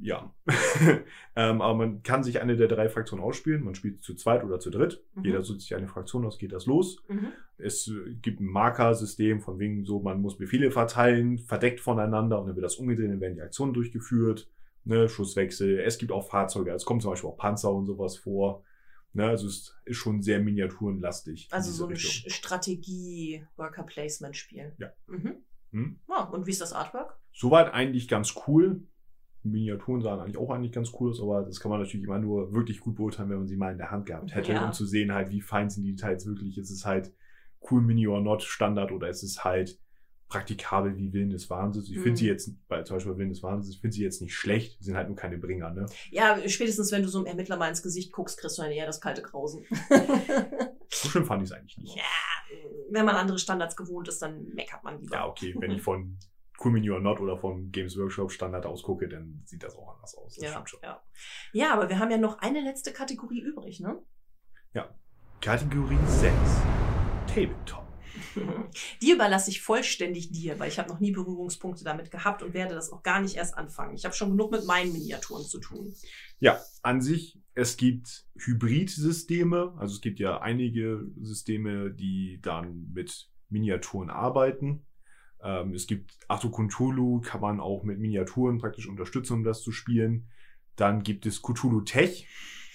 Ja. 0.00 0.34
ähm, 1.36 1.60
aber 1.60 1.74
man 1.74 2.02
kann 2.02 2.24
sich 2.24 2.40
eine 2.40 2.56
der 2.56 2.68
drei 2.68 2.88
Fraktionen 2.88 3.22
ausspielen. 3.24 3.62
Man 3.62 3.76
spielt 3.76 4.02
zu 4.02 4.14
zweit 4.14 4.42
oder 4.44 4.58
zu 4.58 4.70
dritt. 4.70 5.04
Mhm. 5.14 5.24
Jeder 5.24 5.42
sucht 5.42 5.60
sich 5.60 5.76
eine 5.76 5.86
Fraktion 5.86 6.26
aus, 6.26 6.38
geht 6.38 6.52
das 6.52 6.66
los. 6.66 7.00
Mhm. 7.08 7.28
Es 7.58 7.86
äh, 7.88 8.14
gibt 8.14 8.40
ein 8.40 8.46
Markersystem 8.46 9.40
von 9.40 9.60
wegen 9.60 9.84
so, 9.84 10.00
man 10.00 10.20
muss 10.20 10.36
Befehle 10.36 10.72
verteilen, 10.72 11.38
verdeckt 11.38 11.80
voneinander 11.80 12.40
und 12.40 12.48
dann 12.48 12.56
wird 12.56 12.64
das 12.64 12.74
umgedreht, 12.76 13.10
dann 13.10 13.20
werden 13.20 13.36
die 13.36 13.42
Aktionen 13.42 13.74
durchgeführt. 13.74 14.48
Ne, 14.84 15.08
Schusswechsel. 15.08 15.78
Es 15.78 15.96
gibt 15.98 16.10
auch 16.10 16.28
Fahrzeuge. 16.28 16.72
Es 16.72 16.84
kommen 16.84 17.00
zum 17.00 17.12
Beispiel 17.12 17.30
auch 17.30 17.36
Panzer 17.36 17.72
und 17.72 17.86
sowas 17.86 18.16
vor. 18.16 18.64
Ne, 19.12 19.28
also 19.28 19.46
es 19.46 19.76
ist 19.84 19.96
schon 19.96 20.22
sehr 20.22 20.40
miniaturenlastig. 20.40 21.50
in 21.50 21.52
Also 21.52 21.70
so 21.70 21.86
ein 21.86 21.94
Strategie-Worker-Placement-Spiel. 21.96 24.72
Ja. 24.78 24.92
Mhm. 25.06 25.36
Hm? 25.70 26.00
Ja, 26.08 26.24
und 26.24 26.46
wie 26.46 26.50
ist 26.50 26.60
das 26.60 26.72
Artwork? 26.72 27.16
Soweit 27.32 27.72
eigentlich 27.72 28.08
ganz 28.08 28.34
cool. 28.46 28.82
Miniaturen 29.44 30.00
sahen 30.02 30.20
eigentlich 30.20 30.36
auch 30.38 30.50
eigentlich 30.50 30.72
ganz 30.72 30.92
cool 31.00 31.10
aus, 31.10 31.20
aber 31.20 31.42
das 31.42 31.58
kann 31.60 31.70
man 31.70 31.80
natürlich 31.80 32.04
immer 32.06 32.18
nur 32.18 32.52
wirklich 32.52 32.80
gut 32.80 32.94
beurteilen, 32.96 33.28
wenn 33.30 33.38
man 33.38 33.46
sie 33.48 33.56
mal 33.56 33.72
in 33.72 33.78
der 33.78 33.90
Hand 33.90 34.06
gehabt 34.06 34.34
hätte, 34.34 34.52
Ja. 34.52 34.64
um 34.66 34.72
zu 34.72 34.86
sehen 34.86 35.12
halt, 35.12 35.30
wie 35.30 35.40
fein 35.40 35.68
sind 35.70 35.82
die 35.84 35.94
Details 35.94 36.26
wirklich. 36.26 36.58
Ist 36.58 36.70
es 36.70 36.84
halt 36.86 37.12
cool 37.70 37.80
Mini 37.82 38.06
or 38.06 38.20
Not 38.20 38.42
Standard 38.42 38.92
oder 38.92 39.08
ist 39.08 39.22
es 39.22 39.42
halt 39.44 39.78
praktikabel 40.28 40.96
wie 40.96 41.12
Willen 41.12 41.30
des 41.30 41.50
Wahnsinns? 41.50 41.90
Ich 41.90 41.96
Mhm. 41.98 42.02
finde 42.02 42.16
sie 42.18 42.26
jetzt, 42.26 42.50
bei 42.68 42.82
zum 42.84 42.96
Beispiel 42.96 43.18
Willen 43.18 43.28
des 43.28 43.42
Wahnsinns, 43.42 43.74
ich 43.74 43.80
finde 43.80 43.94
sie 43.94 44.02
jetzt 44.02 44.22
nicht 44.22 44.34
schlecht, 44.34 44.78
sie 44.78 44.86
sind 44.86 44.96
halt 44.96 45.08
nur 45.08 45.16
keine 45.16 45.36
Bringer, 45.38 45.70
ne? 45.70 45.86
Ja, 46.10 46.38
spätestens 46.48 46.90
wenn 46.92 47.02
du 47.02 47.08
so 47.08 47.18
einem 47.18 47.26
Ermittler 47.26 47.56
mal 47.56 47.68
ins 47.68 47.82
Gesicht 47.82 48.12
guckst, 48.12 48.38
kriegst 48.38 48.56
du 48.58 48.62
dann 48.62 48.70
eher 48.72 48.86
das 48.86 49.00
kalte 49.00 49.22
Grausen. 49.22 49.64
So 50.94 51.08
schlimm 51.08 51.24
fand 51.24 51.42
ich 51.42 51.48
es 51.48 51.56
eigentlich 51.56 51.78
nicht. 51.78 51.96
ja, 51.96 52.02
wenn 52.90 53.06
man 53.06 53.16
andere 53.16 53.38
Standards 53.38 53.76
gewohnt 53.76 54.08
ist, 54.08 54.20
dann 54.20 54.44
meckert 54.54 54.84
man 54.84 55.00
lieber. 55.00 55.14
Ja, 55.16 55.26
okay, 55.26 55.54
wenn 55.58 55.70
ich 55.70 55.80
von 55.80 56.18
Cool 56.64 56.90
or 56.90 57.00
Not 57.00 57.20
oder 57.20 57.36
vom 57.36 57.70
Games 57.72 57.96
Workshop 57.96 58.30
Standard 58.30 58.66
ausgucke, 58.66 59.08
dann 59.08 59.42
sieht 59.44 59.62
das 59.62 59.76
auch 59.76 59.94
anders 59.94 60.14
aus. 60.14 60.36
Das 60.36 60.44
Ja, 60.44 60.64
ja. 60.82 61.02
ja, 61.52 61.74
aber 61.74 61.88
wir 61.88 61.98
haben 61.98 62.10
ja 62.10 62.18
noch 62.18 62.38
eine 62.38 62.60
letzte 62.60 62.92
Kategorie 62.92 63.40
übrig, 63.40 63.80
ne? 63.80 64.00
Kategorie 65.42 65.98
6. 66.06 66.32
Tabletop. 67.26 67.82
Die 69.02 69.10
überlasse 69.10 69.50
ich 69.50 69.60
vollständig 69.60 70.30
dir, 70.30 70.60
weil 70.60 70.68
ich 70.68 70.78
habe 70.78 70.88
noch 70.88 71.00
nie 71.00 71.10
Berührungspunkte 71.10 71.82
damit 71.82 72.12
gehabt 72.12 72.44
und 72.44 72.54
werde 72.54 72.76
das 72.76 72.92
auch 72.92 73.02
gar 73.02 73.20
nicht 73.20 73.34
erst 73.34 73.58
anfangen. 73.58 73.96
Ich 73.96 74.04
habe 74.04 74.14
schon 74.14 74.30
genug 74.30 74.52
mit 74.52 74.64
meinen 74.66 74.92
Miniaturen 74.92 75.44
zu 75.44 75.58
tun. 75.58 75.92
Ja, 76.38 76.60
an 76.82 77.00
sich, 77.00 77.40
es 77.54 77.76
gibt 77.76 78.24
Hybrid-Systeme. 78.36 79.74
Also 79.78 79.96
es 79.96 80.00
gibt 80.00 80.20
ja 80.20 80.40
einige 80.40 81.08
Systeme, 81.20 81.90
die 81.90 82.38
dann 82.40 82.92
mit 82.92 83.28
Miniaturen 83.48 84.10
arbeiten. 84.10 84.86
Ähm, 85.42 85.74
es 85.74 85.86
gibt 85.86 86.18
Arto 86.28 86.50
Cthulhu, 86.50 87.20
kann 87.20 87.40
man 87.40 87.60
auch 87.60 87.82
mit 87.84 87.98
Miniaturen 87.98 88.58
praktisch 88.58 88.88
unterstützen, 88.88 89.34
um 89.34 89.44
das 89.44 89.62
zu 89.62 89.72
spielen. 89.72 90.28
Dann 90.76 91.02
gibt 91.02 91.26
es 91.26 91.42
Cthulhu 91.42 91.82
Tech. 91.82 92.26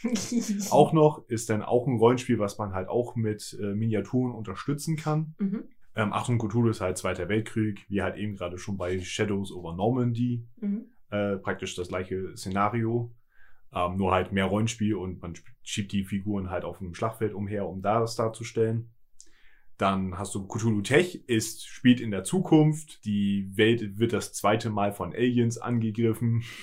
Auch 0.69 0.93
noch 0.93 1.27
ist 1.27 1.49
dann 1.49 1.63
auch 1.63 1.87
ein 1.87 1.97
Rollenspiel, 1.97 2.37
was 2.37 2.59
man 2.59 2.73
halt 2.73 2.87
auch 2.87 3.15
mit 3.15 3.57
äh, 3.59 3.73
Miniaturen 3.73 4.31
unterstützen 4.31 4.95
kann. 4.95 5.33
Mhm. 5.39 5.63
Ähm, 5.95 6.13
Achtung, 6.13 6.37
Cthulhu 6.37 6.69
ist 6.69 6.81
halt 6.81 6.99
Zweiter 6.99 7.27
Weltkrieg, 7.29 7.83
wie 7.89 8.03
halt 8.03 8.15
eben 8.15 8.35
gerade 8.35 8.59
schon 8.59 8.77
bei 8.77 8.99
Shadows 8.99 9.51
over 9.51 9.75
Normandy 9.75 10.45
Mhm. 10.61 10.85
äh, 11.09 11.37
praktisch 11.37 11.73
das 11.75 11.87
gleiche 11.87 12.37
Szenario. 12.37 13.11
Ähm, 13.73 13.97
nur 13.97 14.13
halt 14.13 14.31
mehr 14.31 14.45
Rollenspiel 14.45 14.93
und 14.95 15.21
man 15.21 15.33
schiebt 15.63 15.91
die 15.91 16.05
Figuren 16.05 16.51
halt 16.51 16.63
auf 16.63 16.77
dem 16.77 16.93
Schlachtfeld 16.93 17.33
umher, 17.33 17.67
um 17.67 17.81
da 17.81 17.99
das 17.99 18.15
darzustellen. 18.15 18.91
Dann 19.77 20.17
hast 20.17 20.33
du 20.33 20.47
Cthulhu 20.47 20.81
Tech, 20.81 21.23
ist, 21.27 21.67
spielt 21.67 21.99
in 21.99 22.11
der 22.11 22.23
Zukunft. 22.23 23.05
Die 23.05 23.49
Welt 23.55 23.99
wird 23.99 24.13
das 24.13 24.33
zweite 24.33 24.69
Mal 24.69 24.91
von 24.91 25.13
Aliens 25.13 25.57
angegriffen. 25.57 26.43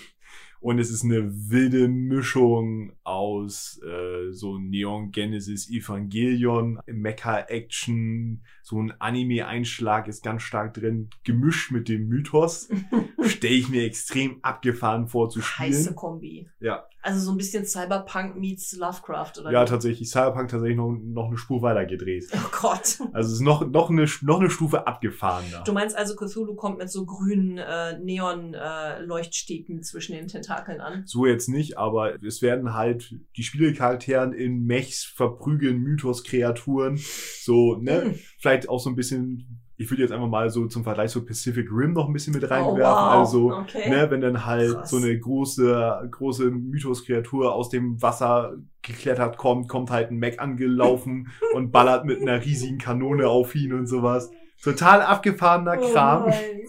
Und 0.61 0.79
es 0.79 0.91
ist 0.91 1.05
eine 1.05 1.31
wilde 1.51 1.89
Mischung 1.89 2.93
aus 3.05 3.79
äh, 3.85 4.33
so 4.33 4.59
Neon 4.59 5.11
Genesis 5.11 5.69
Evangelion, 5.69 6.81
Mecha-Action, 6.87 8.43
so 8.65 8.81
ein 8.81 8.95
Anime-Einschlag 8.99 10.09
ist 10.09 10.25
ganz 10.25 10.43
stark 10.43 10.73
drin, 10.73 11.11
gemischt 11.23 11.71
mit 11.71 11.87
dem 11.87 12.09
Mythos. 12.09 12.71
Stelle 13.27 13.55
ich 13.55 13.69
mir 13.69 13.85
extrem 13.85 14.39
abgefahren 14.43 15.07
vor 15.07 15.29
zu 15.29 15.43
spielen. 15.43 15.73
Heiße 15.73 15.95
Kombi. 15.95 16.49
Ja. 16.61 16.87
Also 17.03 17.21
so 17.21 17.33
ein 17.33 17.37
bisschen 17.37 17.67
Cyberpunk 17.67 18.37
meets 18.37 18.75
Lovecraft, 18.75 19.33
oder? 19.39 19.53
Ja, 19.53 19.63
wie? 19.63 19.69
tatsächlich. 19.69 20.09
Cyberpunk 20.09 20.49
tatsächlich 20.49 20.79
noch, 20.79 20.97
noch 20.99 21.27
eine 21.27 21.37
Spur 21.37 21.61
weiter 21.61 21.85
gedreht. 21.85 22.25
Oh 22.33 22.49
Gott. 22.63 22.99
Also 23.13 23.29
es 23.29 23.35
ist 23.35 23.41
noch, 23.41 23.69
noch, 23.69 23.91
eine, 23.91 24.07
noch 24.23 24.41
eine 24.41 24.49
Stufe 24.49 24.87
abgefahrener. 24.87 25.63
Du 25.65 25.75
meinst 25.75 25.95
also, 25.95 26.17
Cthulhu 26.17 26.55
kommt 26.55 26.79
mit 26.79 26.91
so 26.91 27.05
grünen 27.05 27.59
äh, 27.59 27.99
Neon-Leuchtstäben 27.99 29.83
zwischen 29.83 30.13
den 30.13 30.29
Tentakeln 30.29 30.81
an? 30.81 31.03
So 31.05 31.27
jetzt 31.27 31.51
nicht, 31.51 31.77
aber 31.77 32.23
es 32.23 32.41
werden 32.41 32.73
halt 32.73 33.15
die 33.37 33.43
Spielcharakteren 33.43 34.33
in 34.33 34.65
Mechs 34.65 35.05
verprügeln, 35.05 35.83
Mythos-Kreaturen. 35.83 36.99
So, 37.43 37.77
ne? 37.77 38.05
Hm. 38.05 38.19
Vielleicht 38.45 38.69
auch 38.69 38.79
so 38.79 38.91
ein 38.91 38.95
bisschen, 38.95 39.63
ich 39.79 39.91
würde 39.91 40.03
jetzt 40.03 40.13
einfach 40.13 40.29
mal 40.29 40.51
so 40.51 40.67
zum 40.67 40.85
Vergleich 40.85 41.11
so 41.11 41.25
Pacific 41.25 41.67
Rim 41.73 41.95
noch 41.95 42.09
ein 42.09 42.13
bisschen 42.13 42.35
mit 42.35 42.45
Oh, 42.45 42.47
reinwerfen. 42.49 42.79
wow. 42.83 43.13
Also, 43.15 43.53
okay. 43.55 43.89
ne, 43.89 44.11
wenn 44.11 44.21
dann 44.21 44.45
halt 44.45 44.75
Krass. 44.75 44.91
so 44.91 44.99
eine 44.99 45.19
große, 45.19 46.09
große 46.11 46.51
Mythos-Kreatur 46.51 47.55
aus 47.55 47.71
dem 47.71 48.03
Wasser 48.03 48.53
geklettert 48.83 49.39
kommt, 49.39 49.67
kommt 49.71 49.91
halt 49.91 50.11
ein 50.11 50.19
Mech 50.19 50.41
angelaufen 50.41 51.29
und 51.55 51.73
ballert 51.73 52.05
mit 52.05 52.21
einer 52.21 52.45
riesigen 52.45 52.77
Kanone 52.77 53.29
auf 53.31 53.55
ihn 53.55 53.73
und 53.73 53.87
sowas. 53.87 54.31
Total 54.63 55.01
abgefahrener 55.01 55.79
Oh 55.81 55.93
Kram. 55.93 56.29
nein. 56.29 56.61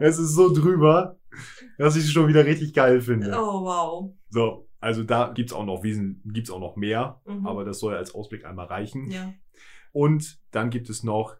Es 0.00 0.18
ist 0.18 0.34
so 0.34 0.52
drüber, 0.52 1.16
dass 1.78 1.96
ich 1.96 2.04
es 2.04 2.10
schon 2.10 2.28
wieder 2.28 2.44
richtig 2.44 2.74
geil 2.74 3.00
finde. 3.00 3.30
Oh, 3.34 3.62
wow. 3.64 4.10
So, 4.30 4.68
also 4.80 5.02
da 5.04 5.32
gibt's 5.34 5.52
auch 5.54 5.64
noch 5.64 5.82
Wesen, 5.82 6.20
gibt's 6.26 6.50
auch 6.50 6.60
noch 6.60 6.76
mehr, 6.76 7.20
Mhm. 7.24 7.46
aber 7.46 7.64
das 7.64 7.78
soll 7.78 7.94
als 7.94 8.14
Ausblick 8.14 8.44
einmal 8.44 8.66
reichen. 8.66 9.10
Ja. 9.10 9.32
Und 9.96 10.38
dann 10.50 10.68
gibt 10.68 10.90
es 10.90 11.02
noch 11.02 11.36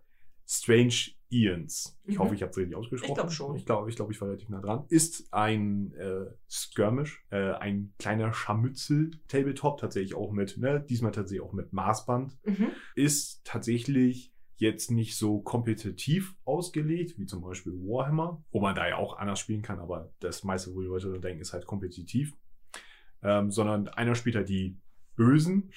Strange 0.46 0.94
Ians. 1.28 1.98
Ich 2.04 2.14
Mhm. 2.14 2.20
hoffe, 2.22 2.34
ich 2.36 2.40
habe 2.40 2.50
es 2.52 2.56
richtig 2.56 2.74
ausgesprochen. 2.74 3.10
Ich 3.10 3.14
glaub 3.16 3.30
schon. 3.32 3.56
Ich 3.56 3.66
glaube, 3.66 3.90
ich, 3.90 3.96
glaub, 3.96 4.10
ich 4.10 4.18
war 4.22 4.28
relativ 4.28 4.48
nah 4.48 4.62
dran. 4.62 4.86
Ist 4.88 5.30
ein 5.30 5.92
äh, 5.92 6.24
Skirmish, 6.48 7.22
äh, 7.30 7.50
ein 7.52 7.92
kleiner 7.98 8.32
Scharmützel-Tabletop, 8.32 9.78
tatsächlich 9.78 10.14
auch 10.14 10.32
mit, 10.32 10.56
ne, 10.56 10.80
diesmal 10.80 11.12
tatsächlich 11.12 11.46
auch 11.46 11.52
mit 11.52 11.74
Maßband. 11.74 12.38
Mhm. 12.46 12.68
Ist 12.94 13.44
tatsächlich 13.44 14.32
jetzt 14.56 14.90
nicht 14.90 15.18
so 15.18 15.40
kompetitiv 15.40 16.34
ausgelegt, 16.46 17.18
wie 17.18 17.26
zum 17.26 17.42
Beispiel 17.42 17.74
Warhammer, 17.74 18.42
wo 18.52 18.60
man 18.60 18.74
da 18.74 18.88
ja 18.88 18.96
auch 18.96 19.18
anders 19.18 19.38
spielen 19.38 19.60
kann, 19.60 19.80
aber 19.80 20.14
das 20.20 20.44
meiste, 20.44 20.74
wo 20.74 20.80
die 20.80 20.86
Leute 20.86 21.20
denken, 21.20 21.42
ist 21.42 21.52
halt 21.52 21.66
kompetitiv. 21.66 22.34
Ähm, 23.22 23.50
sondern 23.50 23.88
einer 23.88 24.14
spielt 24.14 24.36
halt 24.36 24.48
die 24.48 24.78
Bösen, 25.16 25.70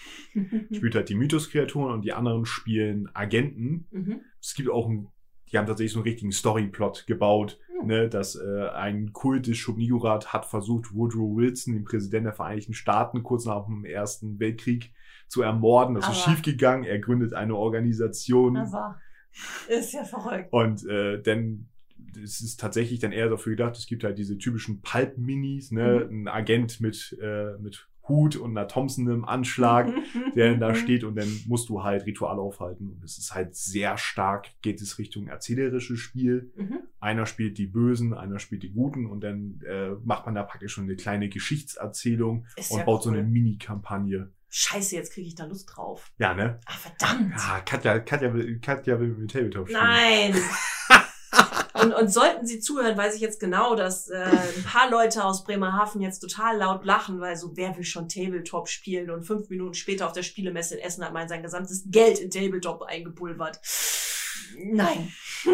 spielt 0.71 0.95
halt 0.95 1.09
die 1.09 1.15
Mythos-Kreaturen 1.15 1.93
und 1.93 2.01
die 2.03 2.13
anderen 2.13 2.45
spielen 2.45 3.09
Agenten. 3.15 3.87
Mhm. 3.91 4.21
Es 4.41 4.53
gibt 4.53 4.69
auch 4.69 4.87
einen, 4.87 5.07
die 5.51 5.57
haben 5.57 5.65
tatsächlich 5.65 5.93
so 5.93 5.99
einen 5.99 6.07
richtigen 6.07 6.31
Storyplot 6.31 7.05
gebaut, 7.07 7.59
Hm. 7.79 7.87
ne, 7.87 8.09
dass 8.09 8.35
äh, 8.35 8.67
ein 8.73 9.13
Kult 9.13 9.47
des 9.47 9.57
Schubnigurat 9.57 10.33
hat 10.33 10.45
versucht, 10.45 10.93
Woodrow 10.93 11.37
Wilson, 11.37 11.73
den 11.73 11.85
Präsidenten 11.85 12.25
der 12.25 12.33
Vereinigten 12.33 12.73
Staaten, 12.73 13.23
kurz 13.23 13.45
nach 13.45 13.65
dem 13.65 13.85
Ersten 13.85 14.39
Weltkrieg 14.39 14.91
zu 15.27 15.41
ermorden. 15.41 15.95
Das 15.95 16.03
ist 16.09 16.09
Aber- 16.25 16.35
schiefgegangen. 16.35 16.83
Er 16.83 16.99
gründet 16.99 17.33
eine 17.33 17.55
Organisation. 17.55 18.57
Also, 18.57 18.77
ist 19.69 19.93
ja 19.93 20.03
verrückt. 20.03 20.51
Und 20.51 20.85
äh, 20.87 21.21
denn 21.21 21.67
es 22.21 22.41
ist 22.41 22.59
tatsächlich 22.59 22.99
dann 22.99 23.11
eher 23.11 23.29
dafür 23.29 23.51
gedacht, 23.55 23.77
es 23.77 23.85
gibt 23.87 24.03
halt 24.03 24.17
diese 24.17 24.37
typischen 24.37 24.81
Pulp-Minis, 24.81 25.71
ne? 25.71 26.07
Ein 26.11 26.27
Agent 26.27 26.81
mit, 26.81 27.17
äh, 27.21 27.57
mit 27.59 27.87
Hut 28.09 28.35
und 28.35 28.57
einer 28.57 28.67
Thompson 28.67 29.07
im 29.07 29.25
Anschlag, 29.25 29.87
der 30.35 30.55
da 30.55 30.75
steht 30.75 31.03
und 31.03 31.15
dann 31.15 31.29
musst 31.47 31.69
du 31.69 31.83
halt 31.83 32.05
Rituale 32.05 32.41
aufhalten. 32.41 32.89
Und 32.89 33.03
es 33.03 33.17
ist 33.17 33.33
halt 33.33 33.55
sehr 33.55 33.97
stark, 33.97 34.49
geht 34.61 34.81
es 34.81 34.97
Richtung 34.97 35.27
erzählerisches 35.27 35.99
Spiel. 35.99 36.51
Mhm. 36.55 36.79
Einer 36.99 37.25
spielt 37.25 37.57
die 37.57 37.67
Bösen, 37.67 38.13
einer 38.13 38.39
spielt 38.39 38.63
die 38.63 38.71
Guten 38.71 39.05
und 39.05 39.21
dann 39.21 39.61
äh, 39.65 39.91
macht 40.03 40.25
man 40.25 40.35
da 40.35 40.43
praktisch 40.43 40.73
schon 40.73 40.83
eine 40.85 40.97
kleine 40.97 41.29
Geschichtserzählung 41.29 42.45
Ist 42.57 42.71
und 42.71 42.79
ja 42.79 42.83
baut 42.83 43.03
so 43.03 43.09
cool. 43.09 43.17
eine 43.17 43.27
Mini-Kampagne. 43.27 44.31
Scheiße, 44.49 44.95
jetzt 44.95 45.13
kriege 45.13 45.27
ich 45.27 45.35
da 45.35 45.45
Lust 45.45 45.69
drauf. 45.75 46.11
Ja, 46.17 46.33
ne? 46.33 46.59
Ah, 46.65 46.73
verdammt. 46.73 47.33
Ja, 47.37 47.61
Katja, 47.61 47.99
Katja, 47.99 48.33
will, 48.33 48.59
Katja 48.59 48.99
will 48.99 49.09
mit 49.09 49.31
Tabletop 49.31 49.67
spielen. 49.67 49.83
Nein. 49.83 50.33
Und, 51.89 52.01
und 52.01 52.07
sollten 52.09 52.45
Sie 52.45 52.59
zuhören, 52.59 52.97
weiß 52.97 53.15
ich 53.15 53.21
jetzt 53.21 53.39
genau, 53.39 53.75
dass 53.75 54.09
äh, 54.09 54.17
ein 54.17 54.63
paar 54.63 54.89
Leute 54.89 55.23
aus 55.23 55.43
Bremerhaven 55.43 56.01
jetzt 56.01 56.19
total 56.19 56.57
laut 56.57 56.85
lachen, 56.85 57.19
weil 57.19 57.35
so, 57.35 57.55
wer 57.55 57.75
will 57.75 57.83
schon 57.83 58.07
Tabletop 58.07 58.67
spielen? 58.67 59.09
Und 59.09 59.23
fünf 59.23 59.49
Minuten 59.49 59.73
später 59.73 60.05
auf 60.05 60.13
der 60.13 60.23
Spielemesse 60.23 60.75
in 60.75 60.81
Essen 60.81 61.03
hat 61.03 61.13
man 61.13 61.27
sein 61.27 61.43
gesamtes 61.43 61.85
Geld 61.87 62.19
in 62.19 62.29
Tabletop 62.29 62.83
eingepulvert. 62.83 63.59
Nein. 64.57 65.11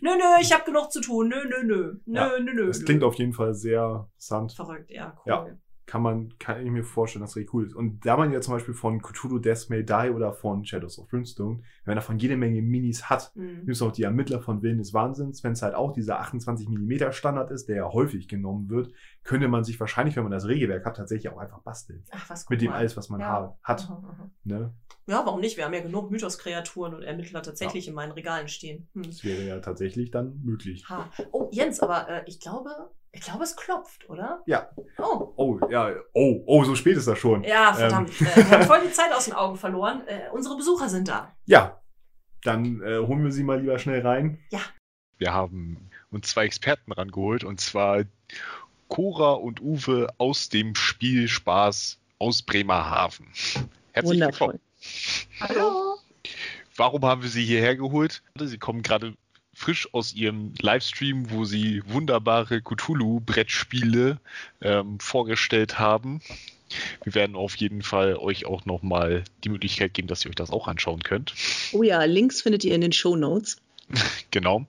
nö, 0.00 0.16
nö, 0.16 0.40
ich 0.40 0.52
habe 0.52 0.64
genug 0.64 0.92
zu 0.92 1.00
tun. 1.00 1.28
Nö, 1.28 1.44
nö, 1.44 1.62
nö. 1.64 1.94
Nö, 2.06 2.14
Ja, 2.14 2.38
nö, 2.38 2.52
nö. 2.52 2.66
Das 2.66 2.84
klingt 2.84 3.02
auf 3.02 3.14
jeden 3.14 3.32
Fall 3.32 3.54
sehr 3.54 4.08
interessant. 4.12 4.52
verrückt, 4.52 4.90
ja, 4.90 5.16
cool. 5.24 5.32
Ja. 5.32 5.46
Kann 5.90 6.02
man, 6.02 6.38
kann 6.38 6.64
ich 6.64 6.70
mir 6.70 6.84
vorstellen, 6.84 7.22
dass 7.22 7.30
das 7.30 7.36
richtig 7.38 7.52
cool 7.52 7.66
ist. 7.66 7.74
Und 7.74 8.06
da 8.06 8.16
man 8.16 8.30
ja 8.32 8.40
zum 8.40 8.54
Beispiel 8.54 8.74
von 8.74 9.02
Cthulhu 9.02 9.40
Death 9.40 9.70
May 9.70 9.84
Die 9.84 10.10
oder 10.14 10.32
von 10.32 10.64
Shadows 10.64 11.00
of 11.00 11.08
Brimstone, 11.08 11.56
wenn 11.84 11.90
man 11.92 11.96
davon 11.96 12.16
jede 12.20 12.36
Menge 12.36 12.62
Minis 12.62 13.10
hat, 13.10 13.32
Mhm. 13.34 13.56
gibt 13.64 13.70
es 13.70 13.82
auch 13.82 13.90
die 13.90 14.04
Ermittler 14.04 14.40
von 14.40 14.62
Willen 14.62 14.78
des 14.78 14.94
Wahnsinns. 14.94 15.42
Wenn 15.42 15.50
es 15.52 15.62
halt 15.62 15.74
auch 15.74 15.92
dieser 15.92 16.20
28 16.20 16.68
mm 16.68 17.10
Standard 17.10 17.50
ist, 17.50 17.68
der 17.68 17.76
ja 17.76 17.92
häufig 17.92 18.28
genommen 18.28 18.68
wird, 18.70 18.92
könnte 19.24 19.48
man 19.48 19.64
sich 19.64 19.80
wahrscheinlich, 19.80 20.14
wenn 20.14 20.22
man 20.22 20.30
das 20.30 20.46
Regelwerk 20.46 20.86
hat, 20.86 20.96
tatsächlich 20.96 21.32
auch 21.32 21.38
einfach 21.38 21.58
basteln. 21.62 22.04
Ach, 22.12 22.30
was 22.30 22.48
Mit 22.48 22.60
dem 22.62 22.70
mal. 22.70 22.76
alles, 22.78 22.96
was 22.96 23.08
man 23.08 23.18
Ja. 23.18 23.26
ha- 23.28 23.58
hat. 23.64 23.82
Aha, 23.82 24.02
aha. 24.16 24.30
Ne? 24.44 24.72
Ja, 25.08 25.26
warum 25.26 25.40
nicht? 25.40 25.56
Wir 25.56 25.64
haben 25.64 25.74
ja 25.74 25.80
genug 25.80 26.12
Mythos-Kreaturen 26.12 26.94
und 26.94 27.02
Ermittler 27.02 27.42
tatsächlich 27.42 27.88
in 27.88 27.94
meinen 27.94 28.12
Regalen 28.12 28.46
stehen. 28.46 28.86
Hm. 28.94 29.02
Das 29.02 29.24
wäre 29.24 29.42
ja 29.44 29.58
tatsächlich 29.58 30.12
dann 30.12 30.40
möglich. 30.44 30.84
Ha. 30.88 31.10
Oh, 31.32 31.48
Jens, 31.50 31.80
aber 31.80 32.08
äh, 32.08 32.22
ich 32.26 32.38
glaube, 32.38 32.70
ich 33.12 33.20
glaube, 33.22 33.44
es 33.44 33.56
klopft, 33.56 34.08
oder? 34.08 34.42
Ja. 34.46 34.70
Oh, 34.98 35.32
Oh, 35.36 35.60
ja, 35.70 35.92
oh, 36.12 36.42
oh, 36.46 36.64
so 36.64 36.74
spät 36.74 36.96
ist 36.96 37.08
das 37.08 37.18
schon. 37.18 37.42
ja, 37.44 37.72
verdammt. 37.72 38.10
Ähm. 38.20 38.26
Äh, 38.26 38.36
wir 38.36 38.50
haben 38.50 38.62
voll 38.66 38.80
die 38.86 38.92
Zeit 38.92 39.12
aus 39.12 39.24
den 39.24 39.34
Augen 39.34 39.56
verloren. 39.56 40.02
Äh, 40.06 40.28
unsere 40.32 40.56
Besucher 40.56 40.88
sind 40.88 41.08
da. 41.08 41.34
Ja, 41.46 41.80
dann 42.44 42.80
äh, 42.82 42.98
holen 42.98 43.24
wir 43.24 43.32
sie 43.32 43.42
mal 43.44 43.60
lieber 43.60 43.78
schnell 43.78 44.00
rein. 44.06 44.38
Wir 45.18 45.32
haben 45.34 45.90
uns 46.10 46.28
zwei 46.28 46.44
Experten 46.44 46.92
rangeholt 46.92 47.44
und 47.44 47.60
zwar 47.60 48.04
Cora 48.88 49.32
und 49.32 49.60
Uwe 49.60 50.08
aus 50.18 50.48
dem 50.48 50.74
Spiel 50.74 51.28
Spaß 51.28 52.00
aus 52.18 52.42
Bremerhaven. 52.42 53.26
Herzlich 53.92 54.20
Wundervoll. 54.20 54.58
willkommen. 55.40 55.40
Hallo. 55.40 55.96
Warum 56.76 57.04
haben 57.04 57.22
wir 57.22 57.28
sie 57.28 57.44
hierher 57.44 57.76
geholt? 57.76 58.22
Sie 58.38 58.58
kommen 58.58 58.82
gerade 58.82 59.14
frisch 59.60 59.92
aus 59.92 60.14
ihrem 60.14 60.54
Livestream, 60.58 61.30
wo 61.30 61.44
sie 61.44 61.82
wunderbare 61.86 62.62
Cthulhu-Brettspiele 62.62 64.18
ähm, 64.62 64.98
vorgestellt 64.98 65.78
haben. 65.78 66.22
Wir 67.04 67.14
werden 67.14 67.36
auf 67.36 67.56
jeden 67.56 67.82
Fall 67.82 68.16
euch 68.16 68.46
auch 68.46 68.64
nochmal 68.64 69.24
die 69.44 69.50
Möglichkeit 69.50 69.92
geben, 69.92 70.08
dass 70.08 70.24
ihr 70.24 70.30
euch 70.30 70.36
das 70.36 70.50
auch 70.50 70.66
anschauen 70.66 71.02
könnt. 71.02 71.34
Oh 71.72 71.82
ja, 71.82 72.04
Links 72.04 72.40
findet 72.40 72.64
ihr 72.64 72.74
in 72.74 72.80
den 72.80 72.92
Show 72.92 73.16
Notes. 73.16 73.58
Genau. 74.32 74.64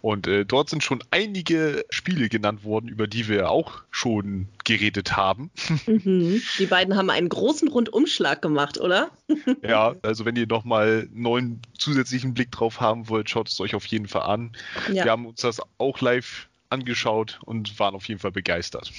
Und 0.00 0.26
äh, 0.26 0.46
dort 0.46 0.70
sind 0.70 0.82
schon 0.82 1.04
einige 1.10 1.84
Spiele 1.90 2.30
genannt 2.30 2.64
worden, 2.64 2.88
über 2.88 3.06
die 3.06 3.28
wir 3.28 3.50
auch 3.50 3.82
schon 3.90 4.48
geredet 4.64 5.16
haben. 5.16 5.50
Mhm. 5.86 6.40
Die 6.58 6.66
beiden 6.66 6.96
haben 6.96 7.10
einen 7.10 7.28
großen 7.28 7.68
Rundumschlag 7.68 8.40
gemacht, 8.40 8.78
oder? 8.80 9.10
ja, 9.62 9.94
also 10.02 10.24
wenn 10.24 10.36
ihr 10.36 10.46
nochmal 10.46 11.08
einen 11.10 11.22
neuen 11.22 11.62
zusätzlichen 11.76 12.32
Blick 12.32 12.50
drauf 12.52 12.80
haben 12.80 13.08
wollt, 13.08 13.28
schaut 13.28 13.48
es 13.48 13.60
euch 13.60 13.74
auf 13.74 13.84
jeden 13.86 14.08
Fall 14.08 14.22
an. 14.22 14.52
Wir 14.86 14.94
Ja, 14.96 15.06
haben 15.08 15.26
uns 15.26 15.42
das 15.42 15.60
auch 15.78 16.00
live 16.00 16.48
angeschaut 16.74 17.38
und 17.44 17.78
waren 17.78 17.94
auf 17.94 18.06
jeden 18.08 18.20
Fall 18.20 18.32
begeistert. 18.32 18.92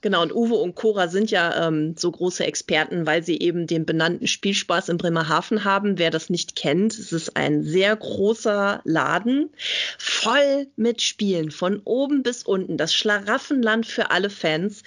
genau. 0.00 0.22
Und 0.22 0.32
Uwe 0.32 0.54
und 0.54 0.74
Cora 0.76 1.08
sind 1.08 1.30
ja 1.30 1.66
ähm, 1.66 1.94
so 1.98 2.10
große 2.10 2.44
Experten, 2.44 3.06
weil 3.06 3.24
sie 3.24 3.40
eben 3.40 3.66
den 3.66 3.84
benannten 3.84 4.26
Spielspaß 4.26 4.88
in 4.88 4.98
Bremerhaven 4.98 5.64
haben. 5.64 5.98
Wer 5.98 6.10
das 6.10 6.30
nicht 6.30 6.54
kennt, 6.54 6.92
es 6.92 7.12
ist 7.12 7.36
ein 7.36 7.64
sehr 7.64 7.96
großer 7.96 8.80
Laden, 8.84 9.50
voll 9.98 10.68
mit 10.76 11.02
Spielen, 11.02 11.50
von 11.50 11.80
oben 11.84 12.22
bis 12.22 12.44
unten. 12.44 12.76
Das 12.76 12.94
Schlaraffenland 12.94 13.86
für 13.86 14.10
alle 14.10 14.30
Fans. 14.30 14.82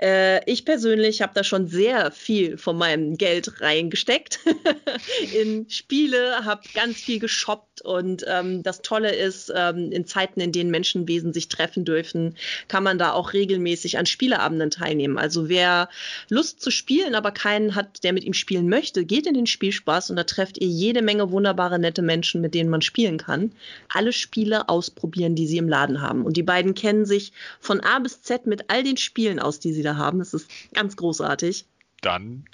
Äh, 0.00 0.44
ich 0.50 0.64
persönlich 0.64 1.22
habe 1.22 1.34
da 1.34 1.44
schon 1.44 1.68
sehr 1.68 2.10
viel 2.10 2.58
von 2.58 2.76
meinem 2.76 3.16
Geld 3.16 3.60
reingesteckt 3.60 4.40
in 5.34 5.68
Spiele, 5.68 6.44
habe 6.44 6.62
ganz 6.74 6.96
viel 6.96 7.18
geshoppt 7.18 7.69
Und 7.80 8.24
ähm, 8.28 8.62
das 8.62 8.82
Tolle 8.82 9.14
ist, 9.14 9.52
ähm, 9.54 9.92
in 9.92 10.06
Zeiten, 10.06 10.40
in 10.40 10.52
denen 10.52 10.70
Menschenwesen 10.70 11.32
sich 11.32 11.48
treffen 11.48 11.84
dürfen, 11.84 12.36
kann 12.68 12.82
man 12.82 12.98
da 12.98 13.12
auch 13.12 13.32
regelmäßig 13.32 13.98
an 13.98 14.06
Spieleabenden 14.06 14.70
teilnehmen. 14.70 15.18
Also 15.18 15.48
wer 15.48 15.88
Lust 16.28 16.60
zu 16.60 16.70
spielen, 16.70 17.14
aber 17.14 17.32
keinen 17.32 17.74
hat, 17.74 18.04
der 18.04 18.12
mit 18.12 18.24
ihm 18.24 18.34
spielen 18.34 18.68
möchte, 18.68 19.04
geht 19.04 19.26
in 19.26 19.34
den 19.34 19.46
Spielspaß 19.46 20.10
und 20.10 20.16
da 20.16 20.24
trefft 20.24 20.58
ihr 20.58 20.68
jede 20.68 21.02
Menge 21.02 21.30
wunderbare, 21.30 21.78
nette 21.78 22.02
Menschen, 22.02 22.40
mit 22.40 22.54
denen 22.54 22.70
man 22.70 22.82
spielen 22.82 23.18
kann. 23.18 23.52
Alle 23.88 24.12
Spiele 24.12 24.68
ausprobieren, 24.68 25.34
die 25.34 25.46
sie 25.46 25.58
im 25.58 25.68
Laden 25.68 26.00
haben. 26.00 26.24
Und 26.24 26.36
die 26.36 26.42
beiden 26.42 26.74
kennen 26.74 27.04
sich 27.04 27.32
von 27.60 27.80
A 27.80 27.98
bis 27.98 28.22
Z 28.22 28.46
mit 28.46 28.70
all 28.70 28.82
den 28.82 28.96
Spielen 28.96 29.38
aus, 29.38 29.60
die 29.60 29.72
sie 29.72 29.82
da 29.82 29.96
haben. 29.96 30.18
Das 30.18 30.34
ist 30.34 30.50
ganz 30.74 30.96
großartig. 30.96 31.64
Dann 32.02 32.44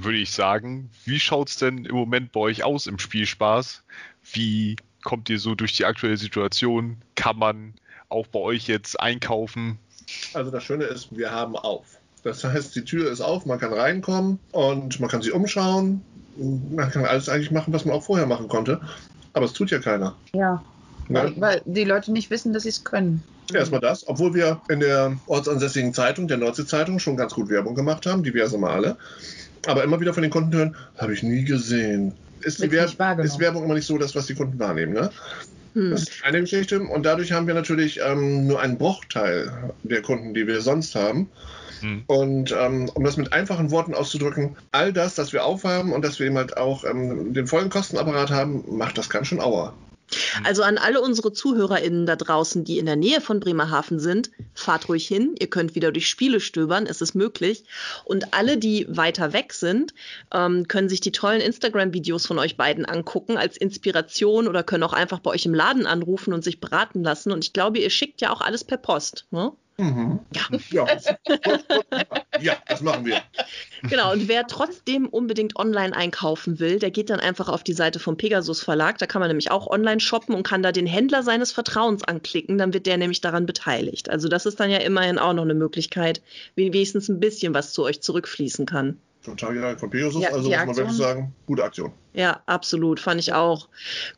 würde 0.00 0.18
ich 0.18 0.30
sagen, 0.30 0.90
wie 1.04 1.20
schaut 1.20 1.48
es 1.48 1.56
denn 1.56 1.84
im 1.84 1.94
Moment 1.94 2.32
bei 2.32 2.40
euch 2.40 2.64
aus 2.64 2.86
im 2.86 2.98
Spielspaß? 2.98 3.82
Wie 4.32 4.76
kommt 5.02 5.28
ihr 5.30 5.38
so 5.38 5.54
durch 5.54 5.76
die 5.76 5.84
aktuelle 5.84 6.16
Situation? 6.16 6.96
Kann 7.14 7.38
man 7.38 7.74
auch 8.08 8.26
bei 8.26 8.40
euch 8.40 8.68
jetzt 8.68 8.98
einkaufen? 9.00 9.78
Also 10.34 10.50
das 10.50 10.64
Schöne 10.64 10.84
ist, 10.84 11.16
wir 11.16 11.30
haben 11.30 11.56
auf. 11.56 11.98
Das 12.22 12.44
heißt, 12.44 12.74
die 12.76 12.84
Tür 12.84 13.10
ist 13.10 13.20
auf, 13.20 13.46
man 13.46 13.58
kann 13.58 13.72
reinkommen 13.72 14.38
und 14.52 15.00
man 15.00 15.10
kann 15.10 15.22
sich 15.22 15.32
umschauen. 15.32 16.02
Man 16.36 16.90
kann 16.90 17.04
alles 17.04 17.28
eigentlich 17.28 17.50
machen, 17.50 17.72
was 17.72 17.84
man 17.84 17.94
auch 17.94 18.04
vorher 18.04 18.26
machen 18.26 18.48
konnte. 18.48 18.80
Aber 19.32 19.44
es 19.44 19.52
tut 19.52 19.70
ja 19.70 19.78
keiner. 19.78 20.16
Ja. 20.34 20.62
Ne? 21.08 21.20
Weil, 21.20 21.40
weil 21.40 21.62
die 21.64 21.84
Leute 21.84 22.12
nicht 22.12 22.30
wissen, 22.30 22.52
dass 22.52 22.62
sie 22.62 22.68
es 22.68 22.84
können. 22.84 23.22
Erstmal 23.52 23.80
das, 23.80 24.06
obwohl 24.06 24.34
wir 24.34 24.60
in 24.68 24.80
der 24.80 25.16
ortsansässigen 25.26 25.92
Zeitung, 25.92 26.28
der 26.28 26.38
Nordsee-Zeitung, 26.38 26.98
schon 26.98 27.16
ganz 27.16 27.34
gut 27.34 27.48
Werbung 27.48 27.74
gemacht 27.74 28.06
haben, 28.06 28.22
diverse 28.22 28.56
Male. 28.56 28.96
Aber 29.66 29.84
immer 29.84 30.00
wieder 30.00 30.14
von 30.14 30.22
den 30.22 30.30
Kunden 30.30 30.52
hören, 30.54 30.76
habe 30.98 31.12
ich 31.12 31.22
nie 31.22 31.44
gesehen. 31.44 32.12
Ist, 32.40 32.62
die 32.62 32.70
Wer 32.70 32.84
ist 32.84 32.98
Werbung 33.38 33.64
immer 33.64 33.74
nicht 33.74 33.86
so 33.86 33.98
das, 33.98 34.14
was 34.16 34.26
die 34.26 34.34
Kunden 34.34 34.58
wahrnehmen, 34.58 34.94
ne? 34.94 35.10
Hm. 35.74 35.90
Das 35.92 36.02
ist 36.02 36.24
eine 36.24 36.40
Geschichte. 36.40 36.80
Und 36.80 37.06
dadurch 37.06 37.32
haben 37.32 37.46
wir 37.46 37.54
natürlich 37.54 38.00
ähm, 38.04 38.46
nur 38.46 38.60
einen 38.60 38.78
Bruchteil 38.78 39.52
der 39.84 40.02
Kunden, 40.02 40.34
die 40.34 40.46
wir 40.46 40.60
sonst 40.60 40.94
haben. 40.94 41.28
Hm. 41.80 42.02
Und 42.06 42.54
ähm, 42.58 42.90
um 42.94 43.04
das 43.04 43.16
mit 43.16 43.32
einfachen 43.32 43.70
Worten 43.70 43.94
auszudrücken, 43.94 44.56
all 44.72 44.92
das, 44.92 45.14
das 45.14 45.32
wir 45.32 45.44
aufhaben 45.44 45.92
und 45.92 46.04
dass 46.04 46.18
wir 46.18 46.26
eben 46.26 46.36
halt 46.36 46.56
auch 46.56 46.84
ähm, 46.84 47.32
den 47.32 47.46
vollen 47.46 47.70
Kostenapparat 47.70 48.30
haben, 48.30 48.64
macht 48.76 48.98
das 48.98 49.08
ganz 49.08 49.28
schön 49.28 49.40
Auer. 49.40 49.74
Mhm. 50.12 50.46
Also 50.46 50.62
an 50.62 50.78
alle 50.78 51.00
unsere 51.00 51.32
ZuhörerInnen 51.32 52.06
da 52.06 52.16
draußen, 52.16 52.64
die 52.64 52.78
in 52.78 52.86
der 52.86 52.96
Nähe 52.96 53.20
von 53.20 53.40
Bremerhaven 53.40 53.98
sind, 53.98 54.30
fahrt 54.54 54.88
ruhig 54.88 55.06
hin. 55.06 55.34
Ihr 55.38 55.48
könnt 55.48 55.74
wieder 55.74 55.92
durch 55.92 56.08
Spiele 56.08 56.40
stöbern, 56.40 56.86
es 56.86 57.00
ist 57.00 57.14
möglich. 57.14 57.64
Und 58.04 58.34
alle, 58.34 58.58
die 58.58 58.86
weiter 58.88 59.32
weg 59.32 59.52
sind, 59.52 59.94
ähm, 60.32 60.68
können 60.68 60.88
sich 60.88 61.00
die 61.00 61.12
tollen 61.12 61.40
Instagram-Videos 61.40 62.26
von 62.26 62.38
euch 62.38 62.56
beiden 62.56 62.84
angucken 62.84 63.36
als 63.36 63.56
Inspiration 63.56 64.48
oder 64.48 64.62
können 64.62 64.82
auch 64.82 64.92
einfach 64.92 65.20
bei 65.20 65.30
euch 65.30 65.46
im 65.46 65.54
Laden 65.54 65.86
anrufen 65.86 66.32
und 66.32 66.44
sich 66.44 66.60
beraten 66.60 67.02
lassen. 67.02 67.32
Und 67.32 67.44
ich 67.44 67.52
glaube, 67.52 67.78
ihr 67.78 67.90
schickt 67.90 68.20
ja 68.20 68.32
auch 68.32 68.40
alles 68.40 68.64
per 68.64 68.78
Post. 68.78 69.26
Ne? 69.30 69.52
Mhm. 69.78 70.20
Ja. 70.70 70.86
Ja. 72.40 72.56
das 72.68 72.80
machen 72.82 73.04
wir. 73.04 73.22
Genau, 73.82 74.12
und 74.12 74.28
wer 74.28 74.46
trotzdem 74.46 75.08
unbedingt 75.08 75.56
online 75.56 75.94
einkaufen 75.96 76.60
will, 76.60 76.78
der 76.78 76.90
geht 76.90 77.10
dann 77.10 77.20
einfach 77.20 77.48
auf 77.48 77.62
die 77.62 77.72
Seite 77.72 77.98
vom 77.98 78.16
Pegasus 78.16 78.62
Verlag. 78.62 78.98
Da 78.98 79.06
kann 79.06 79.20
man 79.20 79.28
nämlich 79.28 79.50
auch 79.50 79.66
online 79.66 80.00
shoppen 80.00 80.34
und 80.34 80.42
kann 80.42 80.62
da 80.62 80.72
den 80.72 80.86
Händler 80.86 81.22
seines 81.22 81.52
Vertrauens 81.52 82.04
anklicken. 82.04 82.58
Dann 82.58 82.72
wird 82.74 82.86
der 82.86 82.96
nämlich 82.96 83.20
daran 83.20 83.46
beteiligt. 83.46 84.10
Also 84.10 84.28
das 84.28 84.46
ist 84.46 84.60
dann 84.60 84.70
ja 84.70 84.78
immerhin 84.78 85.18
auch 85.18 85.32
noch 85.32 85.42
eine 85.42 85.54
Möglichkeit, 85.54 86.22
wie 86.54 86.72
wenigstens 86.72 87.08
ein 87.08 87.20
bisschen 87.20 87.54
was 87.54 87.72
zu 87.72 87.84
euch 87.84 88.02
zurückfließen 88.02 88.66
kann. 88.66 88.98
Total 89.24 89.54
geil 89.54 89.78
von 89.78 89.90
Pegasus, 89.90 90.22
ja, 90.22 90.30
also 90.30 90.48
muss 90.50 90.66
man 90.66 90.76
wirklich 90.76 90.96
sagen, 90.96 91.34
gute 91.46 91.62
Aktion. 91.64 91.92
Ja, 92.14 92.40
absolut. 92.46 93.00
Fand 93.00 93.20
ich 93.20 93.32
auch 93.32 93.68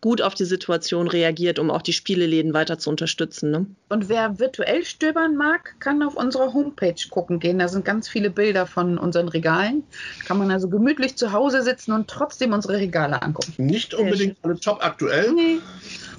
gut 0.01 0.21
auf 0.21 0.35
die 0.35 0.45
Situation 0.45 1.07
reagiert, 1.07 1.59
um 1.59 1.71
auch 1.71 1.83
die 1.83 1.93
Spieleläden 1.93 2.53
weiter 2.53 2.79
zu 2.79 2.91
unterstützen. 2.91 3.51
Ne? 3.51 3.67
Und 3.89 4.09
wer 4.09 4.39
virtuell 4.39 4.85
stöbern 4.85 5.37
mag, 5.37 5.77
kann 5.79 6.03
auf 6.03 6.17
unserer 6.17 6.53
Homepage 6.53 6.95
gucken 7.11 7.39
gehen. 7.39 7.59
Da 7.59 7.69
sind 7.69 7.85
ganz 7.85 8.09
viele 8.09 8.31
Bilder 8.31 8.67
von 8.67 8.99
unseren 8.99 9.29
Regalen. 9.29 9.85
Kann 10.27 10.39
man 10.39 10.51
also 10.51 10.69
gemütlich 10.69 11.17
zu 11.17 11.33
Hause 11.33 11.63
sitzen 11.63 11.93
und 11.93 12.09
trotzdem 12.09 12.53
unsere 12.53 12.79
Regale 12.79 13.23
angucken. 13.23 13.55
Nicht 13.59 13.95
unbedingt 13.95 14.39
alle 14.43 14.59
top 14.59 14.85
aktuell. 14.85 15.33
Nee 15.33 15.59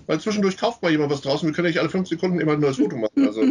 weil 0.07 0.19
zwischendurch 0.19 0.57
kauft 0.57 0.81
mal 0.81 0.91
jemand 0.91 1.11
was 1.11 1.22
draußen. 1.22 1.47
Wir 1.47 1.53
können 1.53 1.68
nicht 1.68 1.80
alle 1.80 1.89
fünf 1.89 2.07
Sekunden 2.07 2.39
immer 2.39 2.53
ein 2.53 2.60
neues 2.60 2.77
Foto 2.77 2.95
machen. 2.95 3.27
Also. 3.27 3.43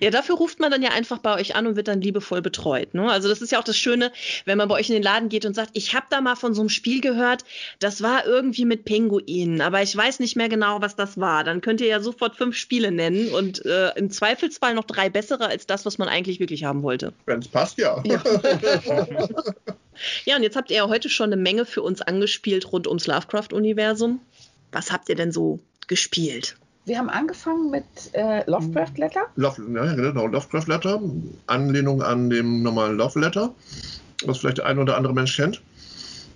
ja, 0.00 0.10
dafür 0.10 0.36
ruft 0.36 0.60
man 0.60 0.70
dann 0.70 0.82
ja 0.82 0.90
einfach 0.90 1.18
bei 1.18 1.34
euch 1.34 1.54
an 1.54 1.66
und 1.66 1.76
wird 1.76 1.88
dann 1.88 2.00
liebevoll 2.00 2.42
betreut. 2.42 2.94
Ne? 2.94 3.10
Also 3.10 3.28
das 3.28 3.42
ist 3.42 3.52
ja 3.52 3.58
auch 3.58 3.64
das 3.64 3.76
Schöne, 3.76 4.12
wenn 4.44 4.58
man 4.58 4.68
bei 4.68 4.74
euch 4.74 4.88
in 4.88 4.94
den 4.94 5.02
Laden 5.02 5.28
geht 5.28 5.46
und 5.46 5.54
sagt, 5.54 5.70
ich 5.74 5.94
habe 5.94 6.06
da 6.10 6.20
mal 6.20 6.36
von 6.36 6.54
so 6.54 6.62
einem 6.62 6.68
Spiel 6.68 7.00
gehört, 7.00 7.21
das 7.78 8.02
war 8.02 8.26
irgendwie 8.26 8.64
mit 8.64 8.84
Pinguinen, 8.84 9.60
aber 9.60 9.82
ich 9.82 9.96
weiß 9.96 10.20
nicht 10.20 10.36
mehr 10.36 10.48
genau, 10.48 10.80
was 10.80 10.96
das 10.96 11.18
war. 11.18 11.44
Dann 11.44 11.60
könnt 11.60 11.80
ihr 11.80 11.86
ja 11.88 12.00
sofort 12.00 12.36
fünf 12.36 12.56
Spiele 12.56 12.90
nennen 12.90 13.28
und 13.32 13.64
äh, 13.64 13.90
im 13.96 14.10
Zweifelsfall 14.10 14.74
noch 14.74 14.84
drei 14.84 15.08
bessere 15.10 15.46
als 15.46 15.66
das, 15.66 15.86
was 15.86 15.98
man 15.98 16.08
eigentlich 16.08 16.40
wirklich 16.40 16.64
haben 16.64 16.82
wollte. 16.82 17.12
Wenn 17.26 17.40
es 17.40 17.48
passt, 17.48 17.78
ja. 17.78 18.02
Ja. 18.04 18.22
ja, 20.24 20.36
und 20.36 20.42
jetzt 20.42 20.56
habt 20.56 20.70
ihr 20.70 20.78
ja 20.78 20.88
heute 20.88 21.08
schon 21.08 21.32
eine 21.32 21.40
Menge 21.40 21.64
für 21.64 21.82
uns 21.82 22.02
angespielt 22.02 22.72
rund 22.72 22.86
ums 22.86 23.06
Lovecraft-Universum. 23.06 24.20
Was 24.72 24.90
habt 24.90 25.08
ihr 25.08 25.16
denn 25.16 25.32
so 25.32 25.60
gespielt? 25.86 26.56
Wir 26.84 26.98
haben 26.98 27.10
angefangen 27.10 27.70
mit 27.70 27.84
äh, 28.12 28.42
Lovecraft 28.50 28.94
Letter. 28.96 29.26
Love, 29.36 29.62
ja, 29.72 29.94
genau, 29.94 30.26
Lovecraft 30.26 30.66
Letter. 30.66 31.00
Anlehnung 31.46 32.02
an 32.02 32.28
dem 32.28 32.62
normalen 32.62 32.96
Love 32.96 33.20
Letter, 33.20 33.54
was 34.24 34.38
vielleicht 34.38 34.58
der 34.58 34.66
eine 34.66 34.80
oder 34.80 34.96
andere 34.96 35.14
Mensch 35.14 35.36
kennt. 35.36 35.62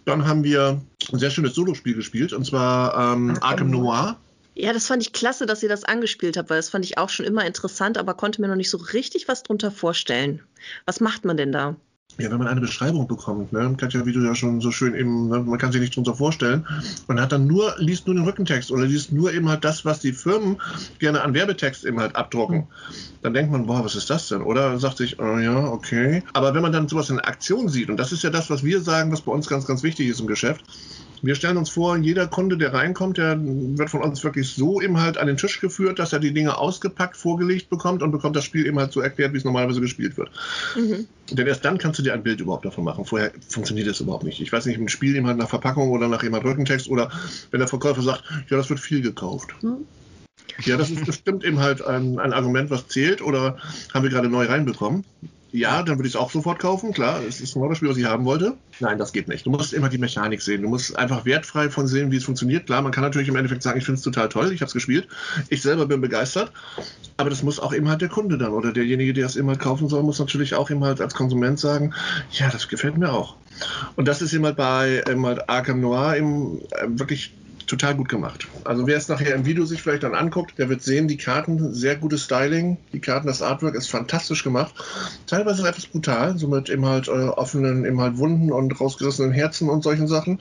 Dann 0.07 0.25
haben 0.27 0.45
wir 0.45 0.81
ein 1.13 1.19
sehr 1.19 1.31
schönes 1.31 1.55
Solospiel 1.55 1.95
gespielt, 1.95 2.33
und 2.33 2.47
zwar 2.47 3.13
ähm, 3.13 3.37
Arkham 3.41 3.71
Noir. 3.71 4.17
Ja, 4.55 4.73
das 4.73 4.87
fand 4.87 5.03
ich 5.03 5.13
klasse, 5.13 5.47
dass 5.47 5.65
ihr 5.65 5.69
das 5.69 5.85
angespielt 5.85 6.37
habt, 6.37 6.49
weil 6.49 6.59
das 6.59 6.71
fand 6.71 6.85
ich 6.85 6.97
auch 6.97 7.11
schon 7.11 7.27
immer 7.27 7.45
interessant, 7.45 7.99
aber 7.99 8.15
konnte 8.15 8.41
mir 8.41 8.47
noch 8.47 8.55
nicht 8.55 8.71
so 8.71 8.79
richtig 8.79 9.27
was 9.27 9.43
drunter 9.43 9.73
vorstellen. 9.73 10.43
Was 10.87 11.01
macht 11.01 11.25
man 11.25 11.37
denn 11.37 11.51
da? 11.51 11.77
Ja, 12.19 12.31
wenn 12.31 12.39
man 12.39 12.49
eine 12.49 12.63
Beschreibung 12.63 13.07
bekommt, 13.07 13.53
ne, 13.53 13.75
Katja, 13.77 14.07
wie 14.07 14.13
du 14.13 14.21
ja 14.21 14.35
schon 14.35 14.61
so 14.63 14.71
schön 14.71 14.95
eben, 14.95 15.29
ne, 15.29 15.41
man 15.41 15.59
kann 15.59 15.71
sich 15.71 15.83
nicht 15.83 15.95
drunter 15.95 16.15
vorstellen, 16.15 16.67
man 17.09 17.21
hat 17.21 17.33
dann 17.33 17.47
nur, 17.47 17.75
liest 17.77 18.07
nur 18.07 18.17
den 18.17 18.25
Rückentext 18.25 18.71
oder 18.71 18.87
liest 18.87 19.13
nur 19.13 19.33
eben 19.35 19.49
halt 19.51 19.65
das, 19.65 19.85
was 19.85 20.01
die 20.01 20.13
Firmen 20.13 20.57
gerne 20.99 21.21
an 21.21 21.35
Werbetext 21.35 21.85
eben 21.85 22.01
halt 22.01 22.17
abdrucken. 22.17 22.69
Dann 23.21 23.35
denkt 23.35 23.53
man, 23.53 23.67
boah, 23.67 23.85
was 23.85 23.97
ist 23.97 24.09
das 24.09 24.29
denn? 24.29 24.41
Oder 24.41 24.79
sagt 24.79 24.97
sich, 24.97 25.19
oh 25.19 25.39
ja, 25.39 25.67
okay. 25.67 26.23
Aber 26.33 26.55
wenn 26.55 26.63
man 26.63 26.73
dann 26.73 26.89
sowas 26.89 27.11
in 27.11 27.21
Aktion 27.21 27.69
sieht, 27.69 27.91
und 27.91 27.99
das 27.99 28.13
ist 28.13 28.23
ja 28.23 28.31
das, 28.31 28.49
was 28.49 28.65
wir 28.65 28.81
sagen, 28.81 29.13
was 29.13 29.21
bei 29.21 29.33
uns 29.33 29.47
ganz, 29.47 29.67
ganz 29.67 29.83
wichtig 29.83 30.09
ist 30.09 30.21
im 30.21 30.27
Geschäft, 30.27 30.65
wir 31.23 31.35
stellen 31.35 31.57
uns 31.57 31.71
vor, 31.71 31.97
jeder 31.97 32.27
Kunde, 32.27 32.57
der 32.57 32.73
reinkommt, 32.73 33.19
der 33.19 33.39
wird 33.41 33.91
von 33.91 34.03
uns 34.03 34.23
wirklich 34.25 34.49
so 34.49 34.81
eben 34.81 35.01
halt 35.01 35.19
an 35.19 35.27
den 35.27 35.37
Tisch 35.37 35.61
geführt, 35.61 35.99
dass 35.99 36.13
er 36.13 36.19
die 36.19 36.33
Dinge 36.33 36.59
ausgepackt, 36.59 37.17
vorgelegt 37.17 37.71
bekommt 37.71 38.03
und 38.03 38.11
bekommt 38.11 38.37
das 38.37 38.45
Spiel 38.45 38.67
eben 38.67 38.79
halt 38.79 38.93
so 38.93 39.01
erklärt, 39.01 39.33
wie 39.33 39.39
es 39.39 39.45
normalerweise 39.45 39.81
gespielt 39.81 40.17
wird. 40.17 40.31
Mhm. 40.77 41.07
Denn 41.31 41.47
erst 41.47 41.65
dann 41.65 41.79
kannst 41.79 41.99
du 41.99 42.03
dir 42.03 42.15
ein 42.15 42.23
Bild 42.23 42.41
überhaupt 42.41 42.65
davon 42.65 42.85
machen. 42.85 43.05
Vorher 43.05 43.33
funktioniert 43.49 43.89
das 43.89 44.01
überhaupt 44.01 44.25
nicht. 44.25 44.41
Ich 44.41 44.53
weiß 44.53 44.67
nicht, 44.67 44.79
im 44.79 44.89
Spiel 44.89 45.17
eben 45.17 45.27
halt 45.27 45.39
nach 45.39 45.49
Verpackung 45.49 45.91
oder 45.91 46.09
nach 46.09 46.23
jemand 46.23 46.45
Rückentext 46.45 46.89
oder 46.89 47.11
wenn 47.51 47.61
der 47.61 47.69
Verkäufer 47.69 48.03
sagt, 48.03 48.25
ja, 48.49 48.57
das 48.57 48.71
wird 48.71 48.81
viel 48.81 49.03
gekauft. 49.03 49.55
Mhm. 49.63 49.87
Ja, 50.65 50.77
das 50.77 50.91
ist 50.91 51.05
bestimmt 51.05 51.45
eben 51.45 51.61
halt 51.61 51.85
ein, 51.85 52.19
ein 52.19 52.33
Argument, 52.33 52.71
was 52.71 52.89
zählt 52.89 53.21
oder 53.21 53.59
haben 53.93 54.05
wir 54.05 54.11
gerade 54.11 54.29
neu 54.29 54.47
reinbekommen 54.47 55.05
ja, 55.53 55.83
dann 55.83 55.99
würde 55.99 56.09
ich 56.09 56.15
es 56.15 56.21
auch 56.21 56.31
sofort 56.31 56.59
kaufen. 56.59 56.93
Klar, 56.93 57.23
es 57.27 57.41
ist 57.41 57.55
genau 57.55 57.69
das 57.69 57.79
Spiel, 57.79 57.89
was 57.89 57.97
ich 57.97 58.05
haben 58.05 58.25
wollte. 58.25 58.57
Nein, 58.81 58.99
das 58.99 59.13
geht 59.13 59.29
nicht. 59.29 59.47
Du 59.47 59.51
musst 59.51 59.73
immer 59.73 59.89
die 59.89 59.99
Mechanik 59.99 60.43
sehen. 60.43 60.63
Du 60.63 60.69
musst 60.69 60.97
einfach 60.97 61.25
wertfrei 61.25 61.71
von 61.71 61.87
sehen, 61.87 62.11
wie 62.11 62.17
es 62.17 62.25
funktioniert. 62.25 62.67
Klar, 62.67 62.83
man 62.83 62.93
kann 62.93 63.05
natürlich 63.05 63.29
im 63.29 63.37
Endeffekt 63.37 63.63
sagen, 63.63 63.79
ich 63.79 63.85
finde 63.85 63.99
es 63.99 64.03
total 64.03 64.29
toll, 64.29 64.53
ich 64.53 64.61
habe 64.61 64.67
es 64.67 64.75
gespielt. 64.75 65.09
Ich 65.49 65.63
selber 65.63 65.87
bin 65.87 66.01
begeistert. 66.01 66.53
Aber 67.17 67.31
das 67.31 67.43
muss 67.43 67.61
auch 67.61 67.73
eben 67.73 67.89
halt 67.89 68.03
der 68.03 68.09
Kunde 68.09 68.39
dann 68.39 68.53
oder 68.53 68.73
derjenige, 68.73 69.15
der 69.15 69.27
es 69.27 69.37
halt 69.37 69.59
kaufen 69.59 69.89
soll, 69.89 70.03
muss 70.03 70.19
natürlich 70.19 70.55
auch 70.55 70.71
eben 70.71 70.85
halt 70.85 71.01
als 71.01 71.15
Konsument 71.15 71.59
sagen, 71.59 71.95
ja, 72.33 72.51
das 72.51 72.69
gefällt 72.69 72.99
mir 72.99 73.13
auch. 73.13 73.37
Und 73.95 74.09
das 74.09 74.21
ist 74.21 74.35
eben 74.35 74.45
halt 74.45 74.57
bei 74.57 75.03
eben 75.09 75.25
halt 75.25 75.49
Arkham 75.49 75.81
Noir 75.81 76.17
eben 76.17 76.61
äh, 76.73 76.87
wirklich 76.89 77.33
total 77.67 77.95
gut 77.95 78.09
gemacht. 78.09 78.49
Also 78.65 78.87
wer 78.87 78.97
es 78.97 79.09
nachher 79.09 79.35
im 79.35 79.45
Video 79.45 79.65
sich 79.65 79.83
vielleicht 79.83 80.03
dann 80.03 80.15
anguckt, 80.15 80.59
der 80.59 80.69
wird 80.69 80.83
sehen, 80.83 81.09
die 81.09 81.17
Karten, 81.17 81.75
sehr 81.75 81.97
gutes 81.97 82.25
Styling. 82.25 82.79
Die 82.93 83.01
Karten, 83.01 83.27
das 83.27 83.43
Artwork 83.43 83.75
ist 83.75 83.89
fantastisch 83.89 84.45
gemacht. 84.45 84.75
Teilweise 85.27 85.67
etwas 85.67 85.87
brutal, 85.87 86.39
so 86.39 86.49
mit 86.49 86.69
eben 86.69 86.87
halt 86.87 87.09
äh, 87.09 87.11
offenen, 87.11 87.85
eben 87.85 88.01
halt 88.01 88.19
Wunden 88.19 88.53
und 88.53 88.81
rausgerissenen 88.81 89.33
Herzen 89.33 89.69
und 89.69 89.83
solchen 89.83 90.07
Sachen. 90.07 90.41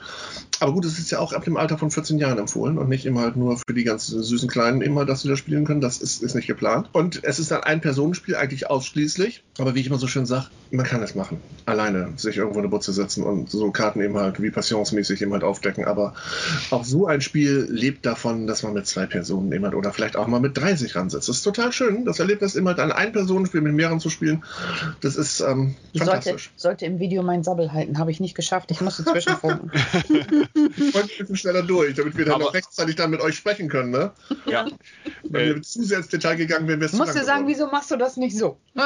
Aber 0.60 0.72
gut, 0.72 0.84
es 0.84 0.98
ist 0.98 1.10
ja 1.10 1.18
auch 1.18 1.32
ab 1.32 1.44
dem 1.44 1.56
Alter 1.56 1.76
von 1.76 1.90
14 1.90 2.18
Jahren 2.18 2.38
empfohlen 2.38 2.78
und 2.78 2.88
nicht 2.88 3.04
immer 3.04 3.20
halt 3.20 3.36
nur 3.36 3.58
für 3.58 3.74
die 3.74 3.84
ganz 3.84 4.06
süßen 4.06 4.48
Kleinen 4.48 4.80
immer, 4.80 5.04
dass 5.04 5.22
sie 5.22 5.28
da 5.28 5.36
spielen 5.36 5.64
können. 5.64 5.80
Das 5.80 5.98
ist, 5.98 6.22
ist 6.22 6.34
nicht 6.34 6.46
geplant. 6.46 6.88
Und 6.92 7.22
es 7.24 7.38
ist 7.38 7.50
dann 7.50 7.62
ein 7.62 7.80
Personenspiel 7.80 8.36
eigentlich 8.36 8.70
ausschließlich. 8.70 9.44
Aber 9.58 9.74
wie 9.74 9.80
ich 9.80 9.88
immer 9.88 9.98
so 9.98 10.06
schön 10.06 10.26
sage, 10.26 10.46
man 10.70 10.86
kann 10.86 11.02
es 11.02 11.14
machen. 11.14 11.40
Alleine 11.66 12.12
sich 12.16 12.38
irgendwo 12.38 12.58
in 12.58 12.64
eine 12.64 12.70
Butze 12.70 12.92
setzen 12.92 13.22
und 13.22 13.50
so 13.50 13.70
Karten 13.70 14.00
eben 14.00 14.16
halt 14.16 14.40
wie 14.40 14.50
passionsmäßig 14.50 15.20
eben 15.22 15.32
halt 15.32 15.44
aufdecken. 15.44 15.84
Aber 15.84 16.14
auch 16.70 16.84
so 16.84 17.06
ein 17.06 17.15
ein 17.16 17.20
Spiel 17.22 17.66
lebt 17.68 18.06
davon, 18.06 18.46
dass 18.46 18.62
man 18.62 18.72
mit 18.72 18.86
zwei 18.86 19.06
Personen 19.06 19.50
immer 19.52 19.74
oder 19.74 19.92
vielleicht 19.92 20.16
auch 20.16 20.26
mal 20.26 20.40
mit 20.40 20.56
drei 20.56 20.74
sich 20.76 20.94
ransetzt. 20.94 21.28
Das 21.28 21.36
ist 21.38 21.42
total 21.42 21.72
schön, 21.72 22.04
das 22.04 22.20
Erlebnis 22.20 22.54
immer 22.54 22.78
ein 22.78 22.92
Ein-Personen-Spiel 22.92 23.60
mit 23.60 23.72
mehreren 23.74 24.00
zu 24.00 24.08
spielen. 24.10 24.44
Das 25.00 25.16
ist 25.16 25.40
ähm, 25.40 25.74
Ich 25.92 26.00
sollte, 26.02 26.12
fantastisch. 26.22 26.50
sollte 26.56 26.86
im 26.86 26.98
Video 27.00 27.22
meinen 27.22 27.42
Sabbel 27.42 27.72
halten, 27.72 27.98
habe 27.98 28.10
ich 28.10 28.20
nicht 28.20 28.34
geschafft. 28.34 28.70
Ich 28.70 28.80
musste 28.80 29.04
zwischenfunken. 29.04 29.70
Ich 30.78 30.94
wollte 30.94 31.08
ein 31.12 31.18
bisschen 31.18 31.36
schneller 31.36 31.62
durch, 31.62 31.94
damit 31.94 32.16
wir 32.16 32.24
dann 32.24 32.34
Aber- 32.36 32.44
noch 32.44 32.54
rechtzeitig 32.54 32.96
dann 32.96 33.10
mit 33.10 33.20
euch 33.20 33.34
sprechen 33.36 33.68
können. 33.68 33.90
Ne? 33.90 34.12
Ja. 34.46 34.66
Wenn 35.24 35.40
Äh, 35.40 35.54
wir 35.56 35.62
zu 35.62 35.82
sehr 35.82 35.98
ins 35.98 36.08
Detail 36.08 36.36
gegangen 36.36 36.68
wären, 36.68 36.80
wäre 36.80 36.90
es 36.90 36.96
musste 36.96 37.16
lang 37.16 37.24
sagen, 37.26 37.46
geworden. 37.46 37.54
wieso 37.66 37.70
machst 37.70 37.90
du 37.90 37.96
das 37.96 38.16
nicht 38.16 38.36
so? 38.36 38.58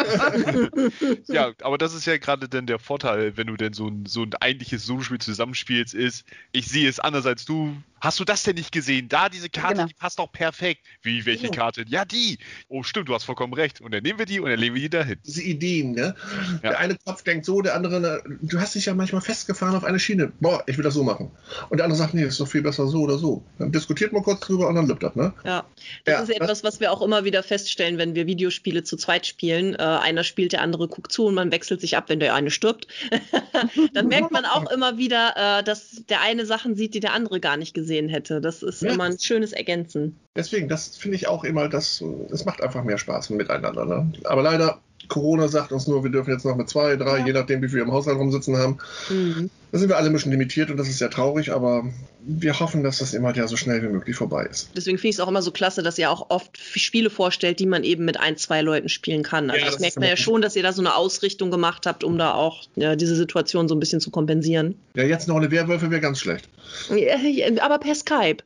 Ja, 1.28 1.52
aber 1.62 1.78
das 1.78 1.94
ist 1.94 2.06
ja 2.06 2.16
gerade 2.18 2.48
dann 2.48 2.66
der 2.66 2.78
Vorteil, 2.78 3.36
wenn 3.36 3.46
du 3.46 3.56
denn 3.56 3.72
so 3.72 3.86
ein, 3.88 4.06
so 4.06 4.22
ein 4.22 4.32
eigentliches 4.40 4.84
Solospiel 4.86 5.18
zusammenspielst, 5.18 5.94
ist, 5.94 6.24
ich 6.52 6.68
sehe 6.68 6.88
es 6.88 7.00
anders 7.00 7.26
als 7.26 7.44
du. 7.44 7.76
Hast 8.00 8.18
du 8.20 8.24
das 8.24 8.42
denn 8.42 8.56
nicht 8.56 8.72
gesehen? 8.72 9.08
Da, 9.08 9.28
diese 9.28 9.48
Karte, 9.50 9.74
Genau. 9.76 9.86
die 9.88 9.94
passt 9.94 10.18
doch 10.18 10.30
perfekt. 10.32 10.80
Wie, 11.02 11.26
welche 11.26 11.46
Ja. 11.46 11.52
Karte? 11.52 11.84
Ja, 11.88 12.04
die. 12.04 12.38
Oh, 12.68 12.82
stimmt, 12.82 13.08
du 13.08 13.14
hast 13.14 13.24
vollkommen 13.24 13.52
recht. 13.52 13.80
Und 13.80 13.92
dann 13.92 14.02
nehmen 14.02 14.18
wir 14.18 14.26
die 14.26 14.40
und 14.40 14.48
dann 14.50 14.58
legen 14.58 14.74
wir 14.74 14.82
die 14.82 14.90
dahin. 14.90 15.18
diese 15.26 15.42
Ideen, 15.42 15.92
ne? 15.92 16.14
Ja. 16.62 16.70
Der 16.70 16.78
eine 16.78 16.96
Kopf 17.04 17.22
denkt 17.22 17.44
so, 17.44 17.60
der 17.60 17.74
andere, 17.74 18.22
du 18.40 18.58
hast 18.60 18.74
dich 18.74 18.86
ja 18.86 18.94
manchmal 18.94 19.20
festgefahren 19.20 19.76
auf 19.76 19.84
eine 19.84 19.98
Schiene. 19.98 20.32
Boah, 20.40 20.62
ich 20.66 20.76
will 20.76 20.84
das 20.84 20.94
so 20.94 21.02
machen. 21.04 21.30
Und 21.68 21.76
der 21.78 21.84
andere 21.84 21.98
sagt, 21.98 22.14
nee, 22.14 22.24
ist 22.24 22.40
doch 22.40 22.48
viel 22.48 22.62
besser 22.62 22.88
so 22.88 23.02
oder 23.02 23.18
so. 23.18 23.44
Dann 23.58 23.70
diskutiert 23.72 24.12
man 24.12 24.22
kurz 24.22 24.40
drüber 24.40 24.68
und 24.68 24.74
dann 24.76 24.86
lübt 24.88 25.02
das, 25.02 25.14
ne? 25.14 25.34
Ja, 25.44 25.66
das 26.04 26.14
Ja, 26.14 26.20
ist 26.22 26.30
etwas, 26.30 26.64
was 26.64 26.80
wir 26.80 26.92
auch 26.92 27.02
immer 27.02 27.24
wieder 27.24 27.42
feststellen, 27.42 27.98
wenn 27.98 28.14
wir 28.14 28.26
Videospiele 28.26 28.82
zu 28.82 28.96
zweit 28.96 29.26
spielen. 29.26 29.74
Äh, 29.74 29.78
einer 29.82 30.24
spielt, 30.24 30.52
der 30.52 30.62
andere 30.62 30.88
guckt 30.88 31.12
zu 31.12 31.26
und 31.26 31.34
man 31.34 31.52
wechselt 31.52 31.80
sich 31.82 31.96
ab, 31.96 32.08
wenn 32.08 32.20
der 32.20 32.34
eine 32.34 32.50
stirbt. 32.50 32.86
Dann 33.94 34.08
merkt 34.08 34.30
man 34.30 34.44
auch 34.46 34.70
immer 34.72 34.96
wieder, 34.96 35.58
äh, 35.60 35.62
dass 35.64 36.02
der 36.08 36.22
eine 36.22 36.46
Sachen 36.46 36.76
sieht, 36.76 36.94
die 36.94 37.00
der 37.00 37.12
andere 37.12 37.40
gar 37.40 37.56
nicht 37.58 37.74
gesehen 37.74 37.89
hätte. 38.08 38.40
Das 38.40 38.62
ist 38.62 38.82
Ja. 38.82 38.92
immer 38.92 39.04
ein 39.04 39.18
schönes 39.18 39.52
Ergänzen. 39.52 40.18
Deswegen, 40.36 40.68
das 40.68 40.96
finde 40.96 41.16
ich 41.16 41.26
auch 41.28 41.44
immer, 41.44 41.68
das, 41.68 42.02
es 42.30 42.44
macht 42.44 42.62
einfach 42.62 42.84
mehr 42.84 42.98
Spaß 42.98 43.30
miteinander, 43.30 43.84
ne? 43.84 44.12
Aber 44.24 44.42
leider, 44.42 44.80
Corona 45.08 45.48
sagt 45.48 45.72
uns 45.72 45.86
nur, 45.88 46.04
wir 46.04 46.10
dürfen 46.10 46.30
jetzt 46.30 46.44
noch 46.44 46.56
mit 46.56 46.68
zwei, 46.68 46.96
drei, 46.96 47.18
Ja. 47.20 47.26
je 47.26 47.32
nachdem, 47.32 47.62
wie 47.62 47.68
viel 47.68 47.76
wir 47.78 47.84
im 47.84 47.92
Haushalt 47.92 48.18
rumsitzen 48.18 48.56
haben. 48.56 48.78
Mhm. 49.08 49.50
Da 49.72 49.78
sind 49.78 49.88
wir 49.88 49.96
alle 49.96 50.08
ein 50.08 50.12
bisschen 50.12 50.32
limitiert 50.32 50.68
und 50.70 50.76
das 50.78 50.88
ist 50.88 50.98
sehr 50.98 51.10
traurig, 51.10 51.52
aber 51.52 51.84
wir 52.26 52.58
hoffen, 52.58 52.82
dass 52.82 52.98
das 52.98 53.14
immer 53.14 53.34
ja 53.36 53.46
so 53.46 53.56
schnell 53.56 53.80
wie 53.82 53.86
möglich 53.88 54.16
vorbei 54.16 54.44
ist. 54.50 54.68
Deswegen 54.76 54.98
finde 54.98 55.10
ich 55.10 55.16
es 55.16 55.20
auch 55.20 55.28
immer 55.28 55.42
so 55.42 55.52
klasse, 55.52 55.82
dass 55.84 55.96
ihr 55.96 56.10
auch 56.10 56.26
oft 56.30 56.58
Spiele 56.58 57.08
vorstellt, 57.08 57.60
die 57.60 57.66
man 57.66 57.84
eben 57.84 58.04
mit 58.04 58.18
ein, 58.18 58.36
zwei 58.36 58.62
Leuten 58.62 58.88
spielen 58.88 59.22
kann. 59.22 59.48
Also 59.48 59.60
Ja, 59.60 59.66
das, 59.66 59.74
das 59.76 59.80
merkt 59.80 60.00
man 60.00 60.08
ja 60.08 60.16
schon, 60.16 60.42
dass 60.42 60.56
ihr 60.56 60.64
da 60.64 60.72
so 60.72 60.82
eine 60.82 60.96
Ausrichtung 60.96 61.52
gemacht 61.52 61.86
habt, 61.86 62.02
um 62.02 62.18
da 62.18 62.34
auch 62.34 62.64
ja, 62.74 62.96
diese 62.96 63.14
Situation 63.14 63.68
so 63.68 63.76
ein 63.76 63.80
bisschen 63.80 64.00
zu 64.00 64.10
kompensieren. 64.10 64.74
Ja, 64.94 65.04
jetzt 65.04 65.28
noch 65.28 65.36
eine 65.36 65.52
Werwölfe 65.52 65.88
wäre 65.92 66.00
ganz 66.00 66.18
schlecht. 66.18 66.48
Aber 67.60 67.78
per 67.78 67.94
Skype. 67.94 68.38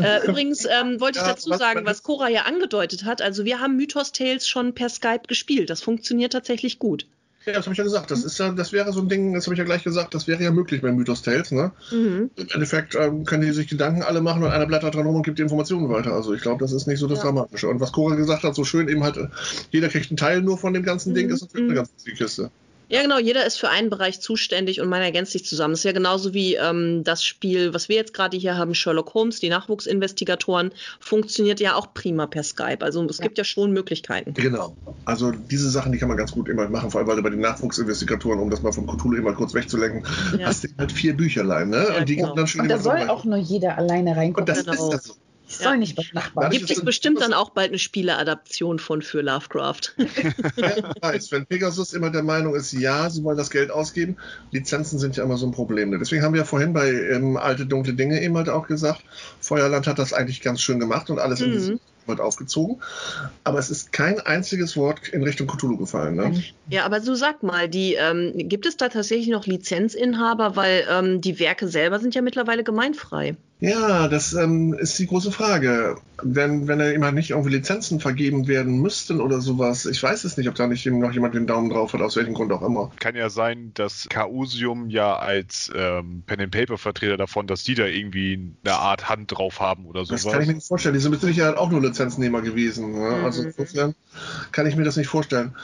Äh, 0.00 0.26
übrigens 0.28 0.64
ähm, 0.64 1.00
wollte 1.00 1.18
ich 1.18 1.24
dazu 1.24 1.50
was- 1.50 1.58
sagen, 1.58 1.80
was- 1.84 1.98
was 1.98 2.02
Cora 2.04 2.28
ja 2.28 2.42
angedeutet 2.42 3.04
hat. 3.04 3.20
Also 3.20 3.44
wir 3.44 3.58
haben 3.60 3.76
Mythos 3.76 4.12
Tales 4.12 4.46
schon 4.48 4.74
per 4.74 4.88
Skype 4.88 5.22
gespielt. 5.26 5.70
Das 5.70 5.82
funktioniert 5.82 5.97
tatsächlich 6.28 6.78
gut. 6.78 7.06
Ja, 7.46 7.54
das 7.54 7.64
habe 7.64 7.72
ich 7.72 7.78
ja 7.78 7.84
gesagt. 7.84 8.10
Das 8.10 8.24
ist 8.24 8.38
ja, 8.38 8.50
das 8.50 8.72
wäre 8.72 8.92
so 8.92 9.00
ein 9.00 9.08
Ding, 9.08 9.32
das 9.32 9.46
habe 9.46 9.54
ich 9.54 9.58
ja 9.58 9.64
gleich 9.64 9.82
gesagt, 9.82 10.14
das 10.14 10.26
wäre 10.26 10.42
ja 10.42 10.50
möglich 10.50 10.82
bei 10.82 10.92
Mythos 10.92 11.22
Tales, 11.22 11.50
ne? 11.50 11.72
Mhm. 11.90 12.30
Im 12.36 12.48
Endeffekt 12.52 12.94
ähm, 12.94 13.24
können 13.24 13.42
die 13.42 13.52
sich 13.52 13.68
Gedanken 13.68 14.02
alle 14.02 14.20
machen 14.20 14.42
und 14.42 14.50
einer 14.50 14.66
blättert 14.66 14.94
dran 14.94 15.06
rum 15.06 15.16
und 15.16 15.22
gibt 15.22 15.38
die 15.38 15.42
Informationen 15.42 15.88
weiter. 15.88 16.12
Also 16.12 16.34
ich 16.34 16.42
glaube, 16.42 16.60
das 16.60 16.72
ist 16.72 16.86
nicht 16.86 16.98
so 16.98 17.06
das 17.06 17.18
Ja. 17.18 17.24
Dramatische. 17.24 17.68
Und 17.68 17.80
was 17.80 17.92
Cora 17.92 18.16
gesagt 18.16 18.42
hat, 18.42 18.54
so 18.54 18.64
schön 18.64 18.88
eben 18.88 19.02
halt, 19.02 19.16
äh, 19.16 19.28
jeder 19.70 19.88
kriegt 19.88 20.10
einen 20.10 20.18
Teil 20.18 20.42
nur 20.42 20.58
von 20.58 20.74
dem 20.74 20.82
ganzen 20.82 21.14
Ding, 21.14 21.28
Mhm. 21.28 21.32
ist 21.34 21.42
natürlich 21.42 21.64
Mhm. 21.64 21.70
eine 21.70 21.80
ganz 21.80 21.90
die 22.04 22.12
Kiste. 22.12 22.50
Ja, 22.90 23.02
genau. 23.02 23.18
Jeder 23.18 23.44
ist 23.46 23.58
für 23.58 23.68
einen 23.68 23.90
Bereich 23.90 24.20
zuständig 24.20 24.80
und 24.80 24.88
man 24.88 25.02
ergänzt 25.02 25.32
sich 25.32 25.44
zusammen. 25.44 25.72
Das 25.74 25.80
ist 25.80 25.84
ja 25.84 25.92
genauso 25.92 26.32
wie 26.32 26.54
ähm, 26.54 27.04
das 27.04 27.22
Spiel, 27.22 27.74
was 27.74 27.88
wir 27.88 27.96
jetzt 27.96 28.14
gerade 28.14 28.36
hier 28.36 28.56
haben, 28.56 28.74
Sherlock 28.74 29.12
Holmes, 29.14 29.40
die 29.40 29.50
Nachwuchsinvestigatoren, 29.50 30.70
funktioniert 31.00 31.60
ja 31.60 31.74
auch 31.74 31.92
prima 31.92 32.26
per 32.26 32.42
Skype. 32.42 32.78
Also 32.80 33.04
es 33.04 33.18
Ja. 33.18 33.24
gibt 33.24 33.36
ja 33.38 33.44
schon 33.44 33.72
Möglichkeiten. 33.72 34.32
Genau. 34.34 34.76
Also 35.04 35.30
diese 35.32 35.68
Sachen, 35.70 35.92
die 35.92 35.98
kann 35.98 36.08
man 36.08 36.16
ganz 36.16 36.32
gut 36.32 36.48
immer 36.48 36.68
machen, 36.68 36.90
vor 36.90 37.00
allem 37.00 37.08
weil 37.08 37.16
du 37.16 37.22
bei 37.22 37.30
den 37.30 37.40
Nachwuchsinvestigatoren, 37.40 38.38
um 38.40 38.50
das 38.50 38.62
mal 38.62 38.72
von 38.72 38.86
Cthulhu 38.86 39.16
immer 39.16 39.34
kurz 39.34 39.54
wegzulenken, 39.54 40.04
Ja. 40.38 40.46
hast 40.46 40.64
du 40.64 40.68
halt 40.78 40.92
vier 40.92 41.16
Bücherlein, 41.16 41.70
ne? 41.70 41.86
Ja, 41.90 41.98
und 41.98 42.08
die 42.08 42.16
genau. 42.16 42.34
dann 42.34 42.46
schon 42.46 42.62
Und 42.62 42.68
da 42.70 42.78
soll 42.78 42.98
vorbei. 42.98 43.10
auch 43.10 43.24
nur 43.24 43.38
jeder 43.38 43.76
alleine 43.78 44.16
reingucken. 44.16 44.42
Und 44.42 44.48
das 44.48 44.64
Genau. 44.64 44.72
ist 44.72 44.92
das 44.92 45.04
so. 45.04 45.14
Soll 45.56 45.72
Ja. 45.72 45.76
nicht 45.76 45.96
bei 45.96 46.04
Nachbarn. 46.12 46.50
Gibt 46.50 46.70
es 46.70 46.84
bestimmt 46.84 47.20
dann 47.20 47.32
auch 47.32 47.50
bald 47.50 47.68
eine 47.68 47.78
Spieleadaption 47.78 48.78
von 48.78 49.02
für 49.02 49.22
Lovecraft. 49.22 49.94
Ich 50.56 51.02
weiß, 51.02 51.32
wenn 51.32 51.46
Pegasus 51.46 51.92
immer 51.92 52.10
der 52.10 52.22
Meinung 52.22 52.54
ist, 52.54 52.72
ja, 52.72 53.08
sie 53.10 53.22
wollen 53.24 53.38
das 53.38 53.50
Geld 53.50 53.70
ausgeben, 53.70 54.16
Lizenzen 54.50 54.98
sind 54.98 55.16
ja 55.16 55.24
immer 55.24 55.36
so 55.36 55.46
ein 55.46 55.52
Problem. 55.52 55.96
Deswegen 55.98 56.22
haben 56.22 56.34
wir 56.34 56.40
ja 56.40 56.44
vorhin 56.46 56.72
bei 56.72 56.90
ähm, 56.90 57.36
Alte 57.36 57.66
Dunkle 57.66 57.94
Dinge 57.94 58.20
eben 58.22 58.36
halt 58.36 58.48
auch 58.48 58.66
gesagt, 58.66 59.02
Feuerland 59.40 59.86
hat 59.86 59.98
das 59.98 60.12
eigentlich 60.12 60.40
ganz 60.40 60.60
schön 60.60 60.78
gemacht 60.80 61.10
und 61.10 61.18
alles 61.18 61.40
in 61.40 61.50
Mhm. 61.50 61.52
diesem 61.52 61.80
wird 62.06 62.20
aufgezogen. 62.22 62.82
Aber 63.44 63.58
es 63.58 63.68
ist 63.70 63.92
kein 63.92 64.18
einziges 64.20 64.76
Wort 64.78 65.08
in 65.08 65.22
Richtung 65.22 65.46
Cthulhu 65.46 65.76
gefallen. 65.76 66.16
Ne? 66.16 66.42
Ja, 66.66 66.86
aber 66.86 67.02
so 67.02 67.14
sag 67.14 67.42
mal, 67.42 67.68
die, 67.68 67.94
ähm, 67.94 68.32
gibt 68.34 68.64
es 68.64 68.78
da 68.78 68.88
tatsächlich 68.88 69.28
noch 69.28 69.44
Lizenzinhaber, 69.46 70.56
weil 70.56 70.86
ähm, 70.90 71.20
die 71.20 71.38
Werke 71.38 71.68
selber 71.68 71.98
sind 72.00 72.14
ja 72.14 72.22
mittlerweile 72.22 72.64
gemeinfrei. 72.64 73.36
Ja, 73.60 74.06
das 74.06 74.34
ähm, 74.34 74.72
ist 74.74 74.96
die 75.00 75.06
große 75.08 75.32
Frage. 75.32 75.96
Wenn, 76.22 76.68
wenn 76.68 76.78
da 76.78 76.90
immer 76.90 77.10
nicht 77.10 77.30
irgendwie 77.30 77.50
Lizenzen 77.50 77.98
vergeben 77.98 78.46
werden 78.46 78.80
müssten 78.80 79.20
oder 79.20 79.40
sowas, 79.40 79.84
ich 79.86 80.00
weiß 80.00 80.22
es 80.24 80.36
nicht, 80.36 80.48
ob 80.48 80.54
da 80.54 80.68
nicht 80.68 80.86
noch 80.86 81.12
jemand 81.12 81.34
den 81.34 81.46
Daumen 81.48 81.68
drauf 81.70 81.92
hat, 81.92 82.00
aus 82.00 82.14
welchem 82.16 82.34
Grund 82.34 82.52
auch 82.52 82.62
immer. 82.62 82.92
Kann 83.00 83.16
ja 83.16 83.30
sein, 83.30 83.72
dass 83.74 84.06
Chaosium 84.08 84.90
ja 84.90 85.16
als 85.16 85.72
ähm, 85.74 86.22
Pen-and-Paper-Vertreter 86.26 87.16
davon, 87.16 87.48
dass 87.48 87.64
die 87.64 87.74
da 87.74 87.86
irgendwie 87.86 88.54
eine 88.64 88.74
Art 88.76 89.08
Hand 89.08 89.32
drauf 89.36 89.58
haben 89.60 89.86
oder 89.86 90.00
Das 90.04 90.22
sowas. 90.22 90.32
kann 90.32 90.42
ich 90.42 90.48
mir 90.48 90.54
nicht 90.54 90.66
vorstellen. 90.68 90.94
Die 90.94 91.00
sind 91.00 91.10
mit 91.10 91.20
Sicherheit 91.20 91.56
auch 91.56 91.70
nur 91.70 91.80
Lizenznehmer 91.82 92.42
gewesen. 92.42 92.92
Ne? 92.92 93.08
Also 93.24 93.42
Mhm. 93.42 93.48
insofern 93.56 93.94
kann 94.52 94.66
ich 94.66 94.76
mir 94.76 94.84
das 94.84 94.96
nicht 94.96 95.08
vorstellen. 95.08 95.54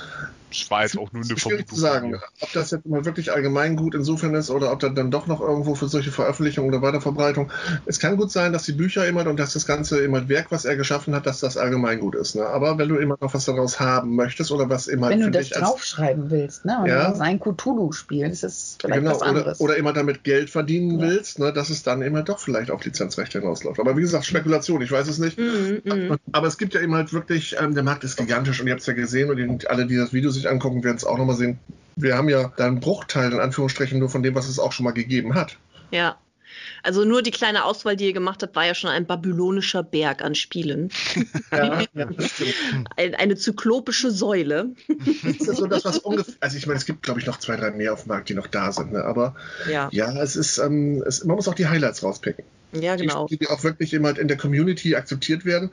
Das 0.56 0.70
war 0.70 0.82
jetzt 0.82 0.96
auch 0.96 1.12
nur 1.12 1.22
eine 1.24 1.36
Vermutung. 1.36 1.66
zu 1.66 1.74
sagen, 1.74 2.20
ob 2.40 2.52
das 2.52 2.70
jetzt 2.70 2.86
mal 2.86 3.04
wirklich 3.04 3.32
allgemeingut 3.32 3.94
insofern 3.94 4.34
ist 4.34 4.50
oder 4.50 4.70
ob 4.72 4.78
das 4.80 4.94
dann 4.94 5.10
doch 5.10 5.26
noch 5.26 5.40
irgendwo 5.40 5.74
für 5.74 5.88
solche 5.88 6.12
Veröffentlichungen 6.12 6.72
oder 6.72 6.80
Weiterverbreitung. 6.80 7.50
Es 7.86 7.98
kann 7.98 8.16
gut 8.16 8.30
sein, 8.30 8.52
dass 8.52 8.62
die 8.62 8.72
Bücher 8.72 9.06
immer 9.06 9.26
und 9.26 9.38
dass 9.38 9.52
das 9.54 9.66
ganze 9.66 10.00
immer 10.04 10.28
Werk, 10.28 10.46
was 10.50 10.64
er 10.64 10.76
geschaffen 10.76 11.14
hat, 11.14 11.26
dass 11.26 11.40
das 11.40 11.56
allgemeingut 11.56 12.14
ist. 12.14 12.36
Ne? 12.36 12.46
Aber 12.46 12.78
wenn 12.78 12.88
du 12.88 12.96
immer 12.96 13.16
noch 13.20 13.34
was 13.34 13.46
daraus 13.46 13.80
haben 13.80 14.14
möchtest 14.14 14.52
oder 14.52 14.68
was 14.70 14.86
immer 14.86 15.08
Wenn 15.10 15.20
du 15.20 15.30
das 15.30 15.52
als 15.52 15.68
draufschreiben 15.68 16.30
willst, 16.30 16.64
ne? 16.64 16.78
Und 16.82 16.86
Ja. 16.86 17.04
das 17.04 17.14
ist 17.14 17.20
ein 17.20 17.40
Cthulhu-Spiel, 17.40 18.28
das 18.28 18.42
ist 18.44 18.78
vielleicht 18.80 19.00
Genau, 19.00 19.10
was 19.12 19.22
oder, 19.22 19.26
anderes. 19.30 19.60
oder 19.60 19.76
immer 19.76 19.92
damit 19.92 20.22
Geld 20.24 20.50
verdienen 20.50 21.00
Ja. 21.00 21.08
willst, 21.08 21.38
ne, 21.40 21.52
dass 21.52 21.70
es 21.70 21.82
dann 21.82 22.02
immer 22.02 22.22
doch 22.22 22.38
vielleicht 22.38 22.70
auf 22.70 22.84
Lizenzrechte 22.84 23.40
hinausläuft. 23.40 23.80
Aber 23.80 23.96
wie 23.96 24.02
gesagt, 24.02 24.24
Spekulation, 24.24 24.82
ich 24.82 24.92
weiß 24.92 25.08
es 25.08 25.18
nicht. 25.18 25.38
Mhm, 25.38 25.80
mhm. 25.84 26.16
Aber 26.32 26.46
es 26.46 26.58
gibt 26.58 26.74
ja 26.74 26.80
eben 26.80 26.94
halt 26.94 27.12
wirklich, 27.12 27.56
ähm, 27.60 27.74
der 27.74 27.82
Markt 27.82 28.04
ist 28.04 28.16
gigantisch 28.16 28.60
und 28.60 28.66
ihr 28.66 28.72
habt 28.72 28.80
es 28.82 28.86
ja 28.86 28.92
gesehen 28.92 29.30
und 29.30 29.70
alle, 29.70 29.86
die 29.86 29.96
das 29.96 30.12
Video 30.12 30.30
sich 30.30 30.43
angucken, 30.46 30.84
werden 30.84 30.96
es 30.96 31.04
auch 31.04 31.18
nochmal 31.18 31.36
sehen. 31.36 31.58
Wir 31.96 32.16
haben 32.16 32.28
ja 32.28 32.52
da 32.56 32.66
einen 32.66 32.80
Bruchteil 32.80 33.32
in 33.32 33.40
Anführungsstrichen 33.40 33.98
nur 33.98 34.08
von 34.08 34.22
dem, 34.22 34.34
was 34.34 34.48
es 34.48 34.58
auch 34.58 34.72
schon 34.72 34.84
mal 34.84 34.92
gegeben 34.92 35.34
hat. 35.34 35.56
Ja. 35.90 36.16
Also 36.82 37.04
nur 37.04 37.22
die 37.22 37.30
kleine 37.30 37.64
Auswahl, 37.64 37.96
die 37.96 38.06
ihr 38.06 38.12
gemacht 38.12 38.42
habt, 38.42 38.54
war 38.54 38.66
ja 38.66 38.74
schon 38.74 38.90
ein 38.90 39.06
babylonischer 39.06 39.82
Berg 39.82 40.22
an 40.22 40.34
Spielen. 40.34 40.90
Ja, 41.50 41.80
ja. 41.94 42.08
Ein, 42.96 43.14
eine 43.14 43.36
zyklopische 43.36 44.10
Säule. 44.10 44.74
Das 45.22 45.48
ist 45.48 45.56
so 45.56 45.66
das, 45.66 45.84
was 45.84 45.98
ungefähr. 45.98 46.34
Also 46.40 46.56
ich 46.56 46.66
meine, 46.66 46.78
es 46.78 46.84
gibt, 46.84 47.02
glaube 47.02 47.20
ich, 47.20 47.26
noch 47.26 47.38
zwei, 47.38 47.56
drei 47.56 47.70
mehr 47.70 47.92
auf 47.92 48.02
dem 48.02 48.08
Markt, 48.08 48.28
die 48.28 48.34
noch 48.34 48.46
da 48.46 48.72
sind. 48.72 48.92
Ne? 48.92 49.04
Aber 49.04 49.34
Ja, 49.70 49.88
ja, 49.92 50.22
es 50.22 50.36
ist, 50.36 50.58
ähm, 50.58 51.02
es, 51.06 51.24
man 51.24 51.36
muss 51.36 51.48
auch 51.48 51.54
die 51.54 51.66
Highlights 51.66 52.02
rauspicken. 52.02 52.44
Ja 52.80 52.96
genau. 52.96 53.26
Die, 53.26 53.38
die 53.38 53.48
auch 53.48 53.62
wirklich 53.64 53.92
halt 53.94 54.18
in 54.18 54.28
der 54.28 54.36
Community 54.36 54.94
akzeptiert 54.96 55.44
werden. 55.44 55.70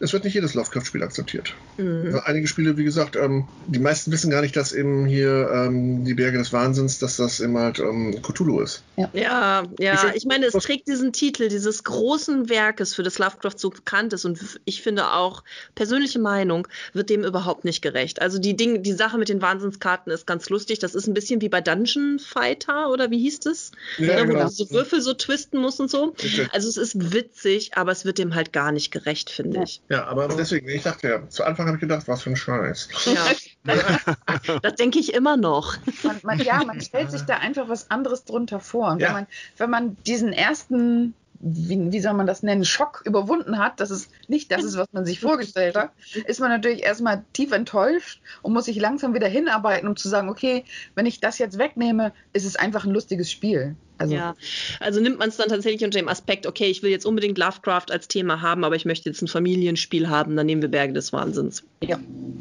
Es 0.00 0.12
wird 0.12 0.24
nicht 0.24 0.34
jedes 0.34 0.54
Lovecraft-Spiel 0.54 1.02
akzeptiert. 1.02 1.54
Mhm. 1.76 2.10
Ja, 2.12 2.18
Einige 2.24 2.46
Spiele, 2.46 2.76
wie 2.76 2.84
gesagt, 2.84 3.16
ähm, 3.16 3.48
die 3.66 3.78
meisten 3.78 4.12
wissen 4.12 4.30
gar 4.30 4.42
nicht, 4.42 4.56
dass 4.56 4.72
eben 4.72 5.06
hier 5.06 5.50
ähm, 5.52 6.04
die 6.04 6.14
Berge 6.14 6.38
des 6.38 6.52
Wahnsinns, 6.52 6.98
dass 6.98 7.16
das 7.16 7.40
eben 7.40 7.56
halt 7.56 7.78
ähm, 7.78 8.20
Cthulhu 8.22 8.60
ist. 8.60 8.84
Ja, 9.14 9.64
Wie 9.78 9.84
ja, 9.84 9.96
schön- 9.96 10.12
ich 10.14 10.24
meine, 10.26 10.46
es 10.46 10.52
trägt 10.54 10.88
diesen 10.88 11.12
Titel 11.12 11.48
dieses 11.48 11.84
großen 11.84 12.48
Werkes, 12.48 12.94
für 12.94 13.02
das 13.02 13.18
Lovecraft 13.18 13.56
so 13.56 13.70
bekannt 13.70 14.12
ist 14.12 14.24
und 14.24 14.38
ich 14.64 14.82
finde 14.82 15.12
auch, 15.12 15.42
persönliche 15.74 16.18
Meinung, 16.18 16.68
wird 16.92 17.10
dem 17.10 17.24
überhaupt 17.24 17.64
nicht 17.64 17.82
gerecht. 17.82 18.20
Also 18.20 18.38
die 18.38 18.56
Dinge, 18.56 18.80
die 18.80 18.92
Sache 18.92 19.18
mit 19.18 19.28
den 19.28 19.40
Wahnsinnskarten 19.42 20.12
ist 20.12 20.26
ganz 20.26 20.48
lustig. 20.50 20.78
Das 20.78 20.94
ist 20.94 21.06
ein 21.06 21.14
bisschen 21.14 21.40
wie 21.40 21.48
bei 21.48 21.60
Dungeon 21.60 22.18
Fighter 22.18 22.90
oder 22.90 23.10
wie 23.10 23.18
hieß 23.18 23.40
das? 23.40 23.70
Ja, 23.98 24.16
Ne, 24.16 24.22
wo 24.22 24.32
genau. 24.32 24.44
du 24.44 24.50
so 24.50 24.70
Würfel 24.70 25.00
so 25.00 25.14
twisten 25.14 25.60
musst 25.60 25.80
und 25.80 25.90
so. 25.90 26.14
Richtig. 26.22 26.41
Also 26.52 26.68
es 26.68 26.76
ist 26.76 27.12
witzig, 27.12 27.76
aber 27.76 27.92
es 27.92 28.04
wird 28.04 28.18
dem 28.18 28.34
halt 28.34 28.52
gar 28.52 28.72
nicht 28.72 28.90
gerecht, 28.90 29.30
finde 29.30 29.62
ich. 29.64 29.82
Ja, 29.88 30.04
aber 30.06 30.28
deswegen, 30.28 30.68
ich 30.68 30.82
dachte 30.82 31.08
ja, 31.08 31.28
zu 31.28 31.44
Anfang 31.44 31.66
habe 31.66 31.76
ich 31.76 31.80
gedacht, 31.80 32.08
was 32.08 32.22
für 32.22 32.30
ein 32.30 32.36
Scheiß. 32.36 32.88
Ja. 33.06 33.26
das 34.62 34.74
denke 34.74 34.98
ich 34.98 35.14
immer 35.14 35.36
noch. 35.36 35.76
man, 36.02 36.20
man, 36.22 36.38
ja, 36.40 36.64
man 36.64 36.80
stellt 36.80 37.10
sich 37.10 37.22
da 37.22 37.36
einfach 37.36 37.68
was 37.68 37.90
anderes 37.90 38.24
drunter 38.24 38.60
vor. 38.60 38.90
Und 38.92 39.00
Ja. 39.00 39.08
wenn, 39.08 39.14
man, 39.14 39.26
wenn 39.58 39.70
man 39.70 39.96
diesen 40.04 40.32
ersten 40.32 41.14
wie, 41.42 41.92
wie 41.92 42.00
soll 42.00 42.14
man 42.14 42.26
das 42.26 42.44
nennen, 42.44 42.64
Schock 42.64 43.02
überwunden 43.04 43.58
hat, 43.58 43.80
dass 43.80 43.90
es 43.90 44.08
nicht 44.28 44.52
das 44.52 44.62
ist, 44.62 44.76
was 44.76 44.86
man 44.92 45.04
sich 45.04 45.18
vorgestellt 45.18 45.74
hat, 45.76 45.90
ist 46.26 46.38
man 46.38 46.50
natürlich 46.50 46.84
erstmal 46.84 47.24
tief 47.32 47.50
enttäuscht 47.50 48.20
und 48.42 48.52
muss 48.52 48.66
sich 48.66 48.76
langsam 48.76 49.12
wieder 49.12 49.26
hinarbeiten, 49.26 49.88
um 49.88 49.96
zu 49.96 50.08
sagen, 50.08 50.28
okay, 50.28 50.64
wenn 50.94 51.04
ich 51.04 51.20
das 51.20 51.38
jetzt 51.38 51.58
wegnehme, 51.58 52.12
ist 52.32 52.46
es 52.46 52.54
einfach 52.54 52.84
ein 52.84 52.92
lustiges 52.92 53.30
Spiel. 53.30 53.74
Also, 53.98 54.14
ja, 54.14 54.34
also 54.80 55.00
nimmt 55.00 55.18
man 55.18 55.28
es 55.28 55.36
dann 55.36 55.48
tatsächlich 55.48 55.84
unter 55.84 55.98
dem 55.98 56.08
Aspekt, 56.08 56.46
okay, 56.46 56.66
ich 56.66 56.82
will 56.82 56.90
jetzt 56.90 57.06
unbedingt 57.06 57.38
Lovecraft 57.38 57.86
als 57.90 58.08
Thema 58.08 58.40
haben, 58.40 58.64
aber 58.64 58.76
ich 58.76 58.84
möchte 58.84 59.08
jetzt 59.08 59.20
ein 59.22 59.28
Familienspiel 59.28 60.08
haben, 60.08 60.36
dann 60.36 60.46
nehmen 60.46 60.62
wir 60.62 60.70
Berge 60.70 60.92
des 60.92 61.12
Wahnsinns. 61.12 61.64
Ja, 61.82 61.98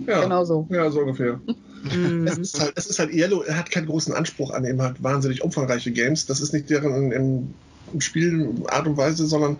Ja, 0.07 0.21
genau 0.21 0.45
so. 0.45 0.67
Ja, 0.69 0.89
so 0.89 1.01
ungefähr. 1.01 1.39
Mhm. 1.83 2.27
Es 2.27 2.37
ist 2.37 2.59
halt, 2.59 2.73
es 2.75 2.87
ist 2.87 2.99
halt 2.99 3.11
Yellow, 3.11 3.41
er 3.41 3.57
hat 3.57 3.71
keinen 3.71 3.87
großen 3.87 4.13
Anspruch 4.13 4.51
an, 4.51 4.65
eben 4.65 4.81
halt 4.81 5.01
wahnsinnig 5.01 5.43
umfangreiche 5.43 5.91
Games. 5.91 6.25
Das 6.25 6.39
ist 6.39 6.53
nicht 6.53 6.69
deren 6.69 7.11
im, 7.11 7.53
im 7.93 8.01
Spiel 8.01 8.49
Art 8.67 8.87
und 8.87 8.97
Weise, 8.97 9.25
sondern 9.25 9.59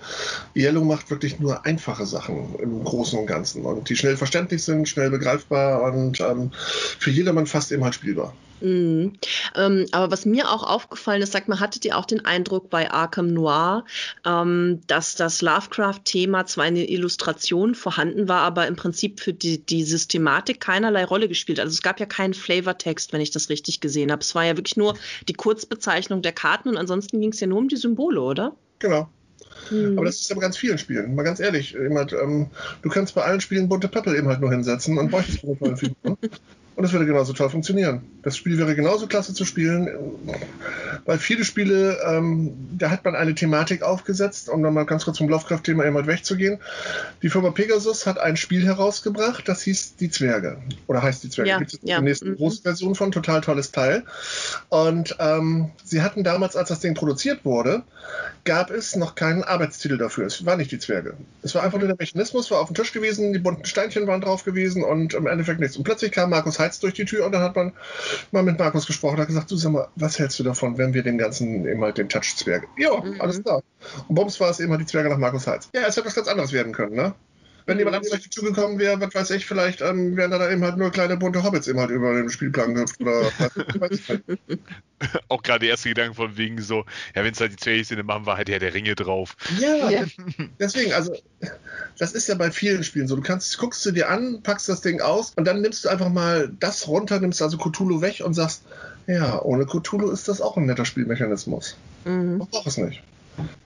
Yellow 0.56 0.84
macht 0.84 1.10
wirklich 1.10 1.40
nur 1.40 1.66
einfache 1.66 2.06
Sachen 2.06 2.56
im 2.60 2.84
Großen 2.84 3.20
und 3.20 3.28
Ganzen 3.28 3.66
und 3.66 3.90
die 3.90 3.96
schnell 3.96 4.18
verständlich 4.18 4.64
sind, 4.64 4.88
schnell 4.88 5.10
begreifbar 5.10 5.84
und 5.84 6.20
ähm, 6.22 6.52
für 6.54 7.12
jedermann 7.12 7.48
fast 7.48 7.72
eben 7.72 7.84
halt 7.84 7.96
spielbar. 7.96 8.36
Mhm. 8.62 9.14
Ähm, 9.56 9.88
aber 9.92 10.12
was 10.12 10.26
mir 10.26 10.50
auch 10.50 10.64
aufgefallen 10.64 11.22
ist, 11.22 11.34
sag 11.34 11.48
mal, 11.48 11.60
hattet 11.60 11.86
ihr 11.86 11.98
auch 11.98 12.06
den 12.06 12.26
Eindruck 12.26 12.70
bei 12.70 12.92
Arkham 12.92 13.34
Noir, 13.34 13.86
ähm, 14.26 14.82
dass 14.88 15.16
das 15.16 15.42
Lovecraft-Thema 15.42 16.46
zwar 16.46 16.68
in 16.68 16.76
den 16.76 16.88
Illustrationen 16.88 17.76
vorhanden 17.76 18.28
war, 18.28 18.42
aber 18.42 18.68
im 18.68 18.76
Prinzip 18.76 19.20
für 19.20 19.34
die, 19.34 19.66
die 19.66 19.84
Systematik 19.84 20.60
keinerlei 20.60 21.04
Rolle 21.04 21.28
gespielt. 21.28 21.60
Also 21.60 21.72
es 21.72 21.82
gab 21.82 22.00
ja 22.00 22.06
keinen 22.06 22.34
Flavortext, 22.34 23.14
wenn 23.14 23.22
ich 23.22 23.32
das 23.32 23.50
richtig 23.50 23.82
gesehen 23.82 24.12
habe. 24.12 24.22
Es 24.22 24.36
war 24.36 24.46
ja 24.46 24.56
wirklich 24.58 24.78
nur 24.78 24.96
die 25.28 25.34
Kurzbezeichnung 25.34 26.22
der 26.22 26.34
Karten 26.34 26.70
und 26.70 26.78
ansonsten 26.78 27.20
ging 27.20 27.32
es 27.32 27.40
ja 27.40 27.48
nur 27.48 27.58
um 27.58 27.68
die 27.68 27.78
Symbole, 27.78 28.22
oder? 28.22 28.56
Genau. 28.80 29.10
Mhm. 29.70 29.98
Aber 29.98 30.06
das 30.06 30.18
ist 30.18 30.30
ja 30.30 30.36
bei 30.36 30.42
ganz 30.42 30.58
vielen 30.58 30.78
Spielen. 30.78 31.16
Mal 31.16 31.24
ganz 31.24 31.40
ehrlich, 31.40 31.76
halt, 31.76 32.14
ähm, 32.14 32.48
du 32.82 32.90
kannst 32.90 33.16
bei 33.16 33.24
allen 33.24 33.42
Spielen 33.42 33.70
bunte 33.70 33.88
Pöppel 33.88 34.16
eben 34.16 34.28
halt 34.28 34.42
nur 34.42 34.52
hinsetzen 34.52 34.98
und 34.98 35.12
tollen 35.12 35.78
Figuren. 35.78 36.18
Und 36.76 36.86
es 36.86 36.94
würde 36.94 37.06
genauso 37.06 37.34
toll 37.34 37.50
funktionieren. 37.50 38.02
Das 38.24 38.38
Spiel 38.38 38.58
wäre 38.58 38.76
genauso 38.76 39.08
klasse 39.08 39.34
zu 39.34 39.46
spielen, 39.46 39.90
weil 41.06 41.18
viele 41.18 41.44
Spiele, 41.44 42.00
ähm, 42.08 42.54
da 42.78 42.90
hat 42.90 43.04
man 43.04 43.16
eine 43.16 43.36
Thematik 43.36 43.84
aufgesetzt, 43.84 44.48
um 44.48 44.64
dann 44.64 44.74
mal 44.74 44.86
ganz 44.86 45.06
kurz 45.06 45.18
vom 45.18 45.28
Lovecraft-Thema 45.28 45.86
eben 45.86 45.96
halt 45.96 46.08
wegzugehen. 46.08 46.60
Die 47.22 47.30
Firma 47.30 47.52
Pegasus 47.52 48.06
hat 48.06 48.20
ein 48.20 48.38
Spiel 48.38 48.66
herausgebracht, 48.66 49.48
das 49.48 49.64
hieß 49.64 49.98
Die 49.98 50.10
Zwerge. 50.10 50.58
Oder 50.88 51.04
heißt 51.04 51.24
Die 51.24 51.30
Zwerge. 51.30 51.50
Ja, 51.50 51.58
Gibt 51.60 51.74
es 51.74 51.80
ja, 51.84 52.00
die 52.00 52.06
nächste 52.06 52.26
mhm. 52.26 52.38
große 52.38 52.62
Version 52.62 52.96
von, 52.96 53.12
total 53.12 53.42
tolles 53.42 53.72
Teil. 53.72 54.04
Und 54.70 55.16
ähm, 55.20 55.72
sie 55.84 56.02
hatten 56.02 56.24
damals, 56.24 56.56
als 56.56 56.70
das 56.70 56.80
Ding 56.80 56.94
produziert 56.94 57.44
wurde, 57.44 57.84
gab 58.44 58.72
es 58.72 58.96
noch 58.96 59.16
keinen 59.16 59.44
Arbeitstitel 59.44 59.98
dafür. 59.98 60.26
Es 60.26 60.46
war 60.46 60.58
nicht 60.58 60.72
die 60.72 60.80
Zwerge. 60.80 61.16
Es 61.44 61.54
war 61.54 61.64
einfach 61.64 61.80
nur 61.80 61.88
der 61.88 61.98
Mechanismus, 61.98 62.50
war 62.50 62.60
auf 62.60 62.68
dem 62.68 62.76
Tisch 62.76 62.92
gewesen, 62.92 63.34
die 63.34 63.40
bunten 63.40 63.66
Steinchen 63.66 64.08
waren 64.08 64.22
drauf 64.22 64.44
gewesen 64.44 64.84
und 64.84 65.14
im 65.14 65.28
Endeffekt 65.28 65.60
nichts. 65.60 65.78
Und 65.78 65.84
plötzlich 65.84 66.12
kam 66.12 66.30
Markus 66.30 66.60
Heitz 66.62 66.80
durch 66.80 66.94
die 66.94 67.06
Tür 67.06 67.26
und 67.26 67.32
dann 67.34 67.42
hat 67.42 67.56
man 67.56 67.74
mal 68.32 68.44
mit 68.44 68.58
Markus 68.58 68.88
gesprochen 68.88 69.16
und 69.16 69.22
hat 69.22 69.28
gesagt, 69.28 69.52
du 69.52 69.56
sag 69.58 69.72
mal, 69.72 69.88
was 69.96 70.18
hältst 70.20 70.40
du 70.40 70.44
davon, 70.44 70.78
wenn 70.78 70.94
wir 70.94 71.04
den 71.04 71.18
ganzen 71.18 71.68
eben 71.68 71.82
halt 71.84 71.98
den 71.98 72.08
Touch-Zwerge? 72.10 72.68
Ja, 72.78 73.02
Mhm. 73.04 73.20
alles 73.20 73.44
klar. 73.44 73.62
Und 74.08 74.16
bums 74.16 74.40
war 74.40 74.50
es 74.50 74.60
halt 74.60 74.82
die 74.82 74.86
Zwerge 74.86 75.10
nach 75.10 75.18
Markus 75.18 75.48
Heitz. 75.48 75.70
Ja, 75.74 75.82
es 75.88 75.98
hätte 75.98 76.08
was 76.08 76.16
ganz 76.16 76.28
anderes 76.28 76.54
werden 76.54 76.72
können, 76.74 76.96
ne? 76.96 77.14
Wenn 77.66 77.78
jemand 77.78 77.96
anderes 77.98 78.12
durch 78.12 78.24
die 78.24 78.30
Tür 78.30 78.50
gekommen 78.50 78.80
wäre, 78.80 79.00
was 79.00 79.14
weiß 79.14 79.30
ich, 79.32 79.46
vielleicht 79.46 79.82
ähm, 79.82 80.16
wären 80.18 80.32
da 80.32 80.38
dann 80.38 80.52
eben 80.52 80.64
halt 80.64 80.78
nur 80.78 80.92
kleine 80.92 81.18
bunte 81.18 81.44
Hobbits 81.44 81.68
eben 81.68 81.80
halt 81.80 81.92
über 81.92 82.14
den 82.14 82.30
Spielplan 82.30 82.74
gehüpft 82.74 83.00
oder 83.02 83.32
was 83.40 83.56
weiß 83.80 84.00
ich 84.00 84.10
halt. 84.10 84.24
Auch 85.30 85.42
gerade 85.42 85.62
der 85.62 85.70
erste 85.70 85.90
Gedanke 85.90 86.16
von 86.16 86.38
wegen 86.38 86.62
so, 86.62 86.86
ja, 87.16 87.24
wenn 87.24 87.34
es 87.34 87.40
halt 87.40 87.54
die 87.54 87.58
Zwerge 87.58 87.84
sind, 87.84 87.98
dann 87.98 88.06
machen 88.06 88.26
wir 88.28 88.38
halt 88.38 88.50
ja 88.50 88.60
der 88.60 88.74
Ringe 88.74 88.96
drauf. 88.96 89.36
Ja, 89.60 89.90
Ja. 89.90 90.06
deswegen, 90.60 90.94
also 90.94 91.16
das 91.98 92.14
ist 92.14 92.28
ja 92.28 92.36
bei 92.36 92.52
vielen 92.52 92.84
Spielen 92.84 93.08
so. 93.08 93.16
Du 93.16 93.24
kannst, 93.24 93.58
guckst 93.58 93.86
du 93.86 93.92
dir 93.92 94.10
an, 94.10 94.42
packst 94.44 94.70
das 94.70 94.82
Ding 94.82 95.02
aus 95.02 95.34
und 95.36 95.46
dann 95.46 95.62
nimmst 95.62 95.86
du 95.86 95.90
einfach 95.90 96.10
mal 96.10 96.52
das 96.60 96.88
runter, 96.88 97.20
nimmst 97.20 97.42
also 97.42 97.58
Cthulhu 97.58 98.02
weg 98.02 98.22
und 98.24 98.34
sagst, 98.34 98.64
ja, 99.08 99.42
ohne 99.42 99.66
Cthulhu 99.66 100.12
ist 100.12 100.28
das 100.28 100.42
auch 100.42 100.58
ein 100.58 100.66
netter 100.66 100.86
Spielmechanismus. 100.86 101.76
Mhm. 102.06 102.38
Man 102.38 102.48
braucht 102.48 102.68
es 102.68 102.78
nicht. 102.78 103.02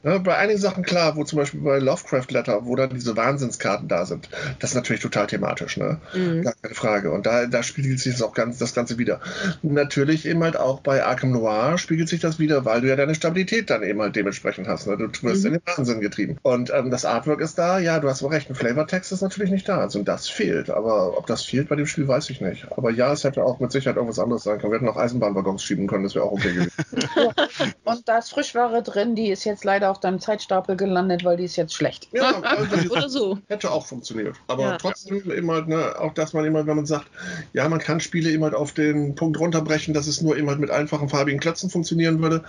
Ja, 0.04 0.20
bei 0.20 0.38
einigen 0.38 0.60
Sachen 0.60 0.84
klar, 0.84 1.16
wo 1.16 1.24
zum 1.24 1.40
Beispiel 1.40 1.62
bei 1.62 1.80
Lovecraft 1.80 2.28
Letter, 2.30 2.66
wo 2.66 2.76
dann 2.76 2.92
diese 2.92 3.18
Wahnsinnskarten 3.18 3.88
da 3.88 4.06
sind, 4.06 4.30
das 4.60 4.72
ist 4.72 4.76
natürlich 4.76 5.02
total 5.02 5.26
thematisch, 5.28 5.78
ne? 5.78 6.00
Mhm. 6.14 6.44
Gar 6.44 6.54
keine 6.62 6.76
Frage. 6.76 7.12
Und 7.12 7.26
da, 7.26 7.48
da 7.48 7.64
spiegelt 7.64 8.00
sich 8.00 8.14
das 8.14 8.22
auch 8.22 8.34
ganz, 8.34 8.60
das 8.60 8.76
Ganze 8.76 8.98
wieder. 9.00 9.20
Natürlich 9.64 10.28
eben 10.28 10.44
halt 10.44 10.58
auch 10.58 10.82
bei 10.82 11.04
Arkham 11.04 11.32
Noir 11.32 11.78
spiegelt 11.78 12.08
sich 12.10 12.20
das 12.20 12.38
wieder, 12.38 12.66
weil 12.66 12.82
du 12.82 12.88
ja 12.88 12.96
deine 12.96 13.16
Stabilität 13.16 13.70
dann 13.70 13.82
eben 13.82 14.00
halt 14.02 14.16
dementsprechend 14.16 14.68
hast. 14.68 14.86
Ne? 14.88 14.98
Du 14.98 15.08
wirst 15.24 15.42
Mhm. 15.42 15.48
in 15.48 15.54
den 15.54 15.62
Wahnsinn 15.66 16.02
getrieben. 16.02 16.38
Und 16.44 16.72
ähm, 16.74 16.92
das 16.92 17.04
Artwork 17.06 17.42
ist 17.42 17.58
da, 17.58 17.80
ja, 17.80 18.00
du 18.00 18.08
hast 18.08 18.22
wohl 18.22 18.30
recht, 18.32 18.50
ein 18.50 18.56
Flavortext 18.56 19.12
ist 19.12 19.22
natürlich 19.22 19.50
nicht 19.52 19.68
da. 19.68 19.80
Also 19.80 20.04
das 20.04 20.30
fehlt. 20.30 20.70
Aber 20.70 21.18
ob 21.18 21.26
das 21.26 21.44
fehlt 21.44 21.68
bei 21.70 21.76
dem 21.76 21.88
Spiel, 21.88 22.08
weiß 22.08 22.30
ich 22.30 22.42
nicht. 22.42 22.68
Aber 22.78 22.92
ja, 22.92 23.12
es 23.12 23.24
hätte 23.24 23.44
auch 23.44 23.60
mit 23.60 23.72
Sicherheit 23.72 23.96
irgendwas 23.96 24.20
anderes 24.20 24.44
sein 24.44 24.60
können. 24.60 24.72
Wir 24.72 24.78
hätten 24.80 24.90
auch 24.90 24.98
Eisenbahnwaggons 24.98 25.64
schieben 25.64 25.88
können, 25.88 26.04
das 26.04 26.14
wäre 26.14 26.26
auch 26.26 26.34
okay 26.34 26.54
gewesen. 26.54 26.72
Und 27.84 28.08
da 28.08 28.20
ist 28.20 28.30
Frischware 28.30 28.84
drin, 28.84 29.16
die 29.16 29.30
ist 29.32 29.44
jetzt 29.46 29.55
leider 29.64 29.92
auf 29.92 30.00
deinem 30.00 30.20
Zeitstapel 30.20 30.76
gelandet, 30.76 31.24
weil 31.24 31.38
die 31.38 31.46
ist 31.46 31.56
jetzt 31.56 31.74
schlecht. 31.74 32.10
ja, 32.12 32.40
also, 32.42 32.90
Oder 32.92 33.10
so. 33.10 33.40
hätte 33.48 33.72
auch 33.72 33.86
funktioniert. 33.86 34.36
Aber 34.48 34.64
Ja. 34.64 34.78
trotzdem 34.78 35.22
halt, 35.50 35.68
ne, 35.68 35.96
auch 36.00 36.14
dass 36.14 36.34
man 36.34 36.46
immer, 36.46 36.66
wenn 36.68 36.76
man 36.76 36.86
sagt, 36.86 37.08
ja, 37.54 37.68
man 37.70 37.80
kann 37.80 38.00
Spiele 38.00 38.36
halt 38.42 38.54
auf 38.54 38.74
den 38.74 39.16
Punkt 39.16 39.40
runterbrechen, 39.40 39.94
dass 39.94 40.08
es 40.08 40.22
nur 40.22 40.36
eben 40.38 40.50
halt 40.50 40.60
mit 40.60 40.72
einfachen 40.72 41.10
farbigen 41.10 41.40
Klötzen 41.40 41.70
funktionieren 41.70 42.22
würde, 42.22 42.44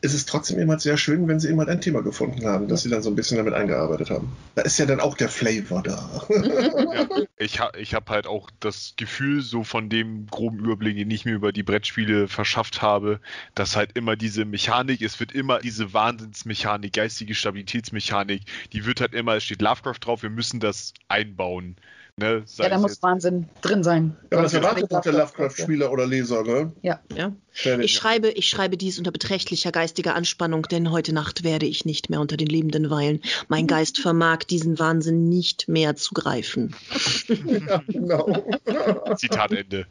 ist 0.00 0.14
es 0.14 0.26
trotzdem 0.26 0.68
halt 0.70 0.80
sehr 0.80 0.96
schön, 0.96 1.26
wenn 1.28 1.40
sie 1.40 1.56
halt 1.56 1.68
ein 1.68 1.80
Thema 1.80 2.02
gefunden 2.02 2.46
haben, 2.46 2.68
dass 2.68 2.82
sie 2.82 2.90
dann 2.90 3.02
so 3.02 3.10
ein 3.10 3.16
bisschen 3.16 3.36
damit 3.38 3.54
eingearbeitet 3.54 4.10
haben. 4.10 4.30
Da 4.54 4.62
ist 4.62 4.78
ja 4.78 4.86
dann 4.86 5.00
auch 5.00 5.16
der 5.16 5.28
Flavor 5.28 5.82
da. 5.82 6.08
Ja, 6.30 7.08
ich 7.38 7.60
ha 7.60 7.70
ich 7.78 7.94
habe 7.94 8.10
halt 8.12 8.26
auch 8.26 8.50
das 8.60 8.94
Gefühl, 8.96 9.42
so 9.42 9.64
von 9.64 9.88
dem 9.88 10.26
groben 10.26 10.58
Überblick, 10.58 10.96
den 10.96 11.10
ich 11.10 11.24
mir 11.24 11.34
über 11.34 11.52
die 11.52 11.62
Brettspiele 11.62 12.28
verschafft 12.28 12.82
habe, 12.82 13.20
dass 13.54 13.76
halt 13.76 13.90
immer 13.94 14.16
diese 14.16 14.44
Mechanik, 14.44 15.02
es 15.02 15.18
wird 15.20 15.32
immer 15.32 15.58
diese 15.60 15.92
Wahnsinnsmechanik, 16.36 16.92
geistige 16.92 17.34
Stabilitätsmechanik, 17.34 18.42
die 18.72 18.84
wird 18.84 19.00
halt 19.00 19.14
immer, 19.14 19.36
es 19.36 19.44
steht 19.44 19.62
Lovecraft 19.62 20.00
drauf, 20.00 20.22
wir 20.22 20.30
müssen 20.30 20.60
das 20.60 20.92
einbauen. 21.08 21.76
Ne? 22.18 22.44
Ja, 22.56 22.70
da 22.70 22.78
muss 22.78 22.92
jetzt- 22.92 23.02
Wahnsinn 23.02 23.46
drin 23.60 23.82
sein. 23.84 24.16
Ja, 24.32 24.38
aber 24.38 24.44
das 24.44 24.54
erwartet 24.54 24.90
doch 24.90 25.02
der 25.02 25.12
Lovecraft-Spieler 25.12 25.92
oder 25.92 26.06
Leser, 26.06 26.44
ne? 26.44 26.72
Ja. 26.80 26.98
Ja. 27.14 27.32
Ich 27.80 27.94
schreibe, 27.94 28.28
ich 28.30 28.48
schreibe 28.50 28.76
dies 28.76 28.98
unter 28.98 29.10
beträchtlicher 29.10 29.72
geistiger 29.72 30.14
Anspannung, 30.14 30.62
denn 30.64 30.90
heute 30.90 31.14
Nacht 31.14 31.42
werde 31.42 31.64
ich 31.64 31.86
nicht 31.86 32.10
mehr 32.10 32.20
unter 32.20 32.36
den 32.36 32.48
Lebenden 32.48 32.90
weilen. 32.90 33.20
Mein 33.48 33.66
Geist 33.66 33.98
vermag 33.98 34.40
diesen 34.44 34.78
Wahnsinn 34.78 35.28
nicht 35.28 35.68
mehr 35.68 35.94
zu 35.96 36.14
greifen. 36.14 36.74
ja, 37.28 37.82
genau. 37.86 38.46
Zitat 39.16 39.52
Ende. 39.52 39.86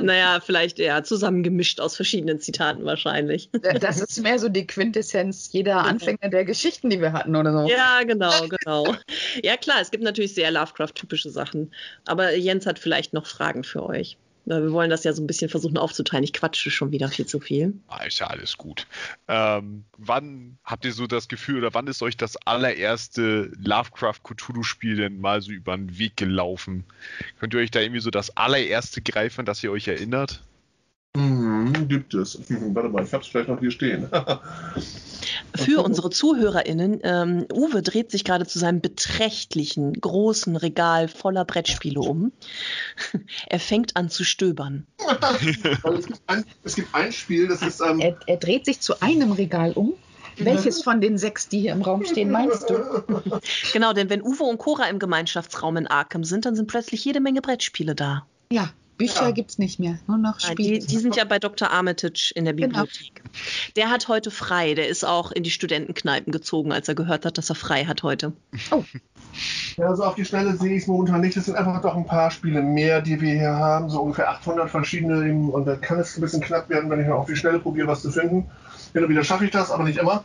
naja, 0.00 0.40
vielleicht 0.44 0.78
eher 0.78 1.04
zusammengemischt 1.04 1.80
aus 1.80 1.94
verschiedenen 1.96 2.40
Zitaten 2.40 2.84
wahrscheinlich. 2.86 3.50
Das 3.80 4.00
ist 4.00 4.22
mehr 4.22 4.38
so 4.38 4.48
die 4.48 4.66
Quintessenz 4.66 5.50
jeder 5.52 5.84
Anfänge 5.84 6.30
der 6.30 6.44
Geschichten, 6.46 6.88
die 6.90 7.00
wir 7.02 7.12
hatten 7.12 7.36
oder 7.36 7.52
so. 7.52 7.68
Ja, 7.70 8.02
genau, 8.04 8.46
genau. 8.46 8.94
Ja, 9.42 9.56
klar, 9.58 9.76
es 9.80 9.90
gibt 9.90 10.04
natürlich 10.04 10.34
sehr 10.34 10.50
Lovecraft-typische 10.50 11.17
Sachen. 11.30 11.72
Aber 12.06 12.34
Jens 12.34 12.66
hat 12.66 12.78
vielleicht 12.78 13.12
noch 13.12 13.26
Fragen 13.26 13.64
für 13.64 13.84
euch. 13.84 14.16
Wir 14.48 14.72
wollen 14.72 14.88
das 14.88 15.04
ja 15.04 15.12
so 15.12 15.22
ein 15.22 15.26
bisschen 15.26 15.50
versuchen 15.50 15.76
aufzuteilen. 15.76 16.24
Ich 16.24 16.32
quatsche 16.32 16.70
schon 16.70 16.90
wieder 16.90 17.08
viel 17.08 17.26
zu 17.26 17.38
viel. 17.38 17.74
Ah, 17.88 18.04
ist 18.04 18.18
ja 18.18 18.28
alles 18.28 18.56
gut. 18.56 18.86
Ähm, 19.28 19.84
wann 19.98 20.56
habt 20.64 20.86
ihr 20.86 20.92
so 20.94 21.06
das 21.06 21.28
Gefühl 21.28 21.58
oder 21.58 21.74
wann 21.74 21.86
ist 21.86 22.02
euch 22.02 22.16
das 22.16 22.36
allererste 22.46 23.52
Lovecraft 23.58 24.20
Cthulhu-Spiel 24.24 24.96
denn 24.96 25.20
mal 25.20 25.42
so 25.42 25.52
über 25.52 25.76
den 25.76 25.98
Weg 25.98 26.16
gelaufen? 26.16 26.84
Könnt 27.38 27.52
ihr 27.52 27.60
euch 27.60 27.70
da 27.70 27.80
irgendwie 27.80 28.00
so 28.00 28.10
das 28.10 28.34
allererste 28.38 29.02
greifen, 29.02 29.44
dass 29.44 29.62
ihr 29.62 29.70
euch 29.70 29.86
erinnert? 29.86 30.42
Mhm, 31.16 31.88
gibt 31.88 32.14
es. 32.14 32.38
Mhm, 32.48 32.74
warte 32.74 32.88
mal, 32.88 33.04
ich 33.04 33.12
hab's 33.12 33.26
vielleicht 33.26 33.48
noch 33.48 33.60
hier 33.60 33.70
stehen. 33.70 34.08
Für 35.54 35.82
unsere 35.82 36.10
ZuhörerInnen, 36.10 37.00
ähm, 37.02 37.46
Uwe 37.52 37.82
dreht 37.82 38.10
sich 38.10 38.24
gerade 38.24 38.46
zu 38.46 38.58
seinem 38.58 38.80
beträchtlichen, 38.80 39.94
großen 39.94 40.56
Regal 40.56 41.08
voller 41.08 41.44
Brettspiele 41.44 42.00
um. 42.00 42.32
er 43.46 43.58
fängt 43.58 43.96
an 43.96 44.10
zu 44.10 44.24
stöbern. 44.24 44.86
Es, 45.40 46.06
gibt 46.06 46.20
ein, 46.26 46.44
es 46.64 46.74
gibt 46.76 46.94
ein 46.94 47.12
Spiel, 47.12 47.48
das 47.48 47.62
ist. 47.62 47.80
Ähm, 47.80 47.98
Er, 47.98 48.16
er 48.26 48.36
dreht 48.36 48.66
sich 48.66 48.80
zu 48.80 49.00
einem 49.00 49.32
Regal 49.32 49.72
um. 49.72 49.94
Welches 50.36 50.82
von 50.82 51.00
den 51.00 51.18
sechs, 51.18 51.48
die 51.48 51.60
hier 51.60 51.72
im 51.72 51.82
Raum 51.82 52.04
stehen, 52.04 52.30
meinst 52.30 52.70
du? 52.70 53.02
Genau, 53.72 53.92
denn 53.92 54.08
wenn 54.08 54.22
Uwe 54.22 54.44
und 54.44 54.58
Cora 54.58 54.84
im 54.84 55.00
Gemeinschaftsraum 55.00 55.76
in 55.76 55.86
Arkham 55.88 56.22
sind, 56.22 56.46
dann 56.46 56.54
sind 56.54 56.68
plötzlich 56.68 57.04
jede 57.04 57.18
Menge 57.20 57.40
Brettspiele 57.40 57.96
da. 57.96 58.26
Ja, 58.52 58.70
Bücher 58.98 59.22
Ja. 59.24 59.30
gibt's 59.30 59.56
nicht 59.58 59.78
mehr, 59.80 59.98
nur 60.06 60.18
noch 60.18 60.38
Spiele. 60.40 60.78
Die, 60.80 60.86
die 60.86 60.98
sind 60.98 61.16
ja 61.16 61.24
bei 61.24 61.38
Dr. 61.38 61.70
Armitage 61.70 62.32
in 62.34 62.44
der 62.44 62.52
Genau. 62.52 62.80
Bibliothek. 62.84 63.22
Der 63.76 63.90
hat 63.90 64.08
heute 64.08 64.30
frei. 64.30 64.74
Der 64.74 64.88
ist 64.88 65.04
auch 65.04 65.32
in 65.32 65.42
die 65.44 65.50
Studentenkneipen 65.50 66.32
gezogen, 66.32 66.72
als 66.72 66.88
er 66.88 66.94
gehört 66.94 67.24
hat, 67.24 67.38
dass 67.38 67.48
er 67.48 67.54
frei 67.54 67.84
hat 67.86 68.02
heute. 68.02 68.32
Ja, 69.76 69.94
so 69.94 70.04
auf 70.04 70.16
die 70.16 70.24
Schnelle 70.24 70.56
sehe 70.56 70.74
ich 70.74 70.82
es 70.82 70.88
momentan 70.88 71.20
nicht. 71.20 71.36
Es 71.36 71.46
sind 71.46 71.56
einfach 71.56 71.80
doch 71.80 71.96
ein 71.96 72.06
paar 72.06 72.30
Spiele 72.30 72.60
mehr, 72.60 73.00
die 73.00 73.20
wir 73.20 73.34
hier 73.34 73.54
haben. 73.54 73.88
So 73.88 74.00
ungefähr 74.02 74.28
800 74.30 74.68
verschiedene. 74.68 75.32
Und 75.52 75.64
da 75.66 75.76
kann 75.76 76.00
es 76.00 76.16
ein 76.16 76.20
bisschen 76.20 76.40
knapp 76.40 76.68
werden, 76.68 76.90
wenn 76.90 77.00
ich 77.00 77.06
noch 77.06 77.18
auf 77.18 77.26
die 77.26 77.36
Schnelle 77.36 77.60
probiere, 77.60 77.86
was 77.86 78.02
zu 78.02 78.10
finden. 78.10 78.50
Hin 78.92 79.04
und 79.04 79.08
wieder 79.10 79.22
schaffe 79.22 79.44
ich 79.44 79.50
das, 79.52 79.70
aber 79.70 79.84
nicht 79.84 79.98
immer. 79.98 80.24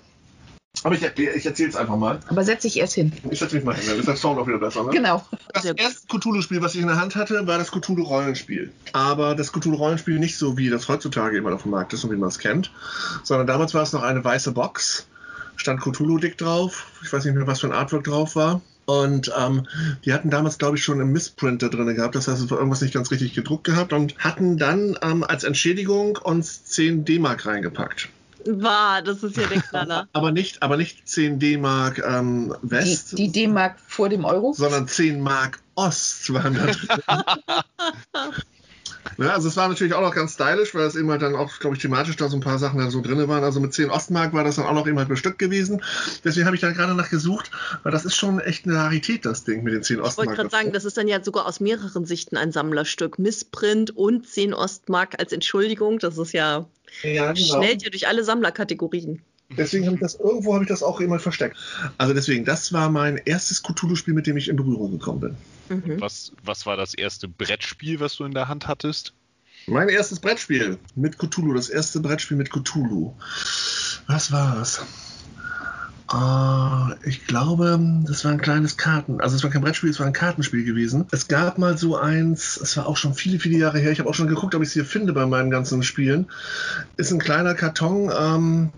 Aber 0.83 0.95
ich, 0.95 1.03
ich 1.03 1.45
erzähle 1.45 1.69
es 1.69 1.75
einfach 1.75 1.95
mal. 1.95 2.19
Aber 2.27 2.43
setz 2.43 2.63
dich 2.63 2.77
erst 2.77 2.93
hin. 2.93 3.11
Ich 3.29 3.39
setze 3.39 3.55
mich 3.55 3.63
mal 3.63 3.75
hin, 3.75 3.85
dann 3.87 3.99
ist 3.99 4.07
der 4.07 4.15
Sound 4.15 4.39
auch 4.39 4.47
wieder 4.47 4.59
besser. 4.59 4.83
Ne? 4.83 4.91
Genau. 4.91 5.25
Das 5.53 5.65
erste 5.65 6.07
Cthulhu-Spiel, 6.07 6.61
was 6.61 6.75
ich 6.75 6.81
in 6.81 6.87
der 6.87 6.99
Hand 6.99 7.15
hatte, 7.15 7.47
war 7.47 7.57
das 7.57 7.71
Cthulhu-Rollenspiel. 7.71 8.71
Aber 8.91 9.35
das 9.35 9.51
Cthulhu-Rollenspiel 9.51 10.19
nicht 10.19 10.37
so, 10.37 10.57
wie 10.57 10.69
das 10.69 10.87
heutzutage 10.89 11.37
immer 11.37 11.53
auf 11.53 11.63
dem 11.63 11.71
Markt 11.71 11.93
ist 11.93 12.03
und 12.03 12.11
wie 12.11 12.17
man 12.17 12.29
es 12.29 12.39
kennt, 12.39 12.71
sondern 13.23 13.47
damals 13.47 13.73
war 13.73 13.83
es 13.83 13.93
noch 13.93 14.03
eine 14.03 14.23
weiße 14.23 14.51
Box, 14.51 15.07
stand 15.55 15.81
Cthulhu 15.81 16.17
dick 16.17 16.37
drauf. 16.37 16.87
Ich 17.03 17.13
weiß 17.13 17.23
nicht 17.25 17.35
mehr, 17.35 17.47
was 17.47 17.61
für 17.61 17.67
ein 17.67 17.73
Artwork 17.73 18.03
drauf 18.03 18.35
war. 18.35 18.61
Und 18.85 19.31
ähm, 19.39 19.65
die 20.03 20.13
hatten 20.13 20.29
damals, 20.29 20.57
glaube 20.57 20.77
ich, 20.77 20.83
schon 20.83 20.99
einen 20.99 21.13
Missprint 21.13 21.61
da 21.61 21.69
drin 21.69 21.95
gehabt. 21.95 22.15
Das 22.15 22.27
heißt, 22.27 22.41
es 22.41 22.51
war 22.51 22.57
irgendwas 22.57 22.81
nicht 22.81 22.93
ganz 22.93 23.11
richtig 23.11 23.33
gedruckt 23.33 23.63
gehabt 23.63 23.93
und 23.93 24.17
hatten 24.17 24.57
dann 24.57 24.97
ähm, 25.01 25.23
als 25.23 25.45
Entschädigung 25.45 26.17
uns 26.17 26.65
10 26.65 27.05
D-Mark 27.05 27.45
reingepackt. 27.45 28.09
War, 28.45 29.01
das 29.01 29.23
ist 29.23 29.37
ja 29.37 29.47
der 29.47 29.61
Knaller. 29.69 30.07
Aber 30.13 30.31
nicht, 30.31 30.61
aber 30.63 30.77
nicht 30.77 31.07
10 31.07 31.39
D-Mark 31.39 31.99
ähm, 32.05 32.55
West, 32.61 33.17
die 33.17 33.31
D-Mark 33.31 33.79
vor 33.87 34.09
dem 34.09 34.25
Euro. 34.25 34.53
sondern 34.53 34.87
10 34.87 35.21
Mark 35.21 35.59
Ost 35.75 36.31
waren 36.33 36.53
da 36.53 36.65
drin. 36.67 36.87
Ja, 39.17 39.29
also 39.33 39.47
es 39.47 39.57
war 39.57 39.67
natürlich 39.67 39.93
auch 39.93 40.01
noch 40.01 40.13
ganz 40.13 40.33
stylisch, 40.33 40.75
weil 40.75 40.85
es 40.85 40.95
eben 40.95 41.09
halt 41.09 41.21
dann 41.21 41.35
auch, 41.35 41.59
glaube 41.59 41.75
ich, 41.75 41.81
thematisch 41.81 42.15
da 42.15 42.29
so 42.29 42.37
ein 42.37 42.41
paar 42.41 42.59
Sachen 42.59 42.79
da 42.79 42.89
so 42.91 43.01
drin 43.01 43.27
waren. 43.27 43.43
Also 43.43 43.59
mit 43.59 43.73
10 43.73 43.89
Ostmark 43.89 44.33
war 44.33 44.43
das 44.43 44.55
dann 44.57 44.65
auch 44.65 44.73
noch 44.73 44.87
eben 44.87 44.97
halt 44.99 45.09
bestückt 45.09 45.39
gewesen. 45.39 45.81
Deswegen 46.23 46.45
habe 46.45 46.55
ich 46.55 46.61
da 46.61 46.71
gerade 46.71 46.93
nach 46.95 47.09
gesucht, 47.09 47.49
weil 47.83 47.91
das 47.91 48.05
ist 48.05 48.15
schon 48.15 48.39
echt 48.39 48.65
eine 48.65 48.75
Rarität, 48.75 49.25
das 49.25 49.43
Ding 49.43 49.63
mit 49.63 49.73
den 49.73 49.83
10 49.83 49.97
Ich 49.97 50.01
wollte 50.03 50.09
Ostmark. 50.19 50.35
gerade 50.37 50.49
sagen, 50.49 50.71
das 50.73 50.85
ist 50.85 50.97
dann 50.97 51.07
ja 51.07 51.23
sogar 51.23 51.47
aus 51.47 51.59
mehreren 51.59 52.05
Sichten 52.05 52.37
ein 52.37 52.51
Sammlerstück. 52.51 53.17
Missprint 53.19 53.95
und 53.97 54.27
10 54.27 54.53
Ostmark 54.53 55.19
als 55.19 55.31
Entschuldigung. 55.31 55.97
Das 55.99 56.17
ist 56.17 56.33
ja, 56.33 56.65
ja, 57.01 57.31
genau. 57.31 57.57
schnellt 57.57 57.83
ja 57.83 57.89
durch 57.89 58.07
alle 58.07 58.23
Sammlerkategorien. 58.23 59.21
Deswegen 59.57 59.85
habe 59.85 59.95
ich 59.95 60.01
das, 60.01 60.15
irgendwo 60.15 60.53
habe 60.53 60.63
ich 60.63 60.69
das 60.69 60.83
auch 60.83 60.99
halt 60.99 61.21
versteckt. 61.21 61.57
Also 61.97 62.13
deswegen, 62.13 62.45
das 62.45 62.73
war 62.73 62.89
mein 62.89 63.17
erstes 63.17 63.61
Cthulhu-Spiel, 63.61 64.13
mit 64.13 64.25
dem 64.25 64.37
ich 64.37 64.49
in 64.49 64.55
Berührung 64.55 64.91
gekommen 64.91 65.19
bin. 65.19 65.37
Mhm. 65.69 66.01
Was, 66.01 66.31
was 66.43 66.65
war 66.65 66.77
das 66.77 66.93
erste 66.93 67.27
Brettspiel, 67.27 67.99
was 67.99 68.15
du 68.15 68.23
in 68.23 68.33
der 68.33 68.47
Hand 68.47 68.67
hattest? 68.67 69.13
Mein 69.65 69.89
erstes 69.89 70.19
Brettspiel 70.19 70.77
mit 70.95 71.17
Cthulhu, 71.17 71.53
das 71.53 71.69
erste 71.69 71.99
Brettspiel 71.99 72.37
mit 72.37 72.49
Cthulhu. 72.49 73.13
Was 74.07 74.31
war 74.31 74.61
Ah, 76.15 76.95
ich 77.03 77.25
glaube, 77.25 77.79
das 78.05 78.23
war 78.23 78.31
ein 78.31 78.39
kleines 78.39 78.77
Karten. 78.77 79.19
Also 79.19 79.35
es 79.35 79.43
war 79.43 79.49
kein 79.49 79.63
Brettspiel, 79.63 79.89
es 79.89 79.99
war 79.99 80.05
ein 80.05 80.13
Kartenspiel 80.13 80.63
gewesen. 80.63 81.07
Es 81.11 81.27
gab 81.27 81.57
mal 81.57 81.75
so 81.75 81.97
eins, 81.97 82.55
es 82.55 82.77
war 82.77 82.85
auch 82.85 82.97
schon 82.97 83.15
viele, 83.15 83.39
viele 83.39 83.57
Jahre 83.57 83.79
her. 83.79 83.91
Ich 83.91 83.97
habe 83.97 84.07
auch 84.07 84.13
schon 84.13 84.27
geguckt, 84.27 84.53
ob 84.53 84.61
ich 84.61 84.67
es 84.67 84.73
hier 84.73 84.85
finde 84.85 85.13
bei 85.13 85.25
meinen 85.25 85.49
ganzen 85.49 85.81
Spielen. 85.81 86.27
Ist 86.97 87.11
ein 87.11 87.17
kleiner 87.17 87.55
Karton. 87.55 88.11
Ähm, 88.15 88.73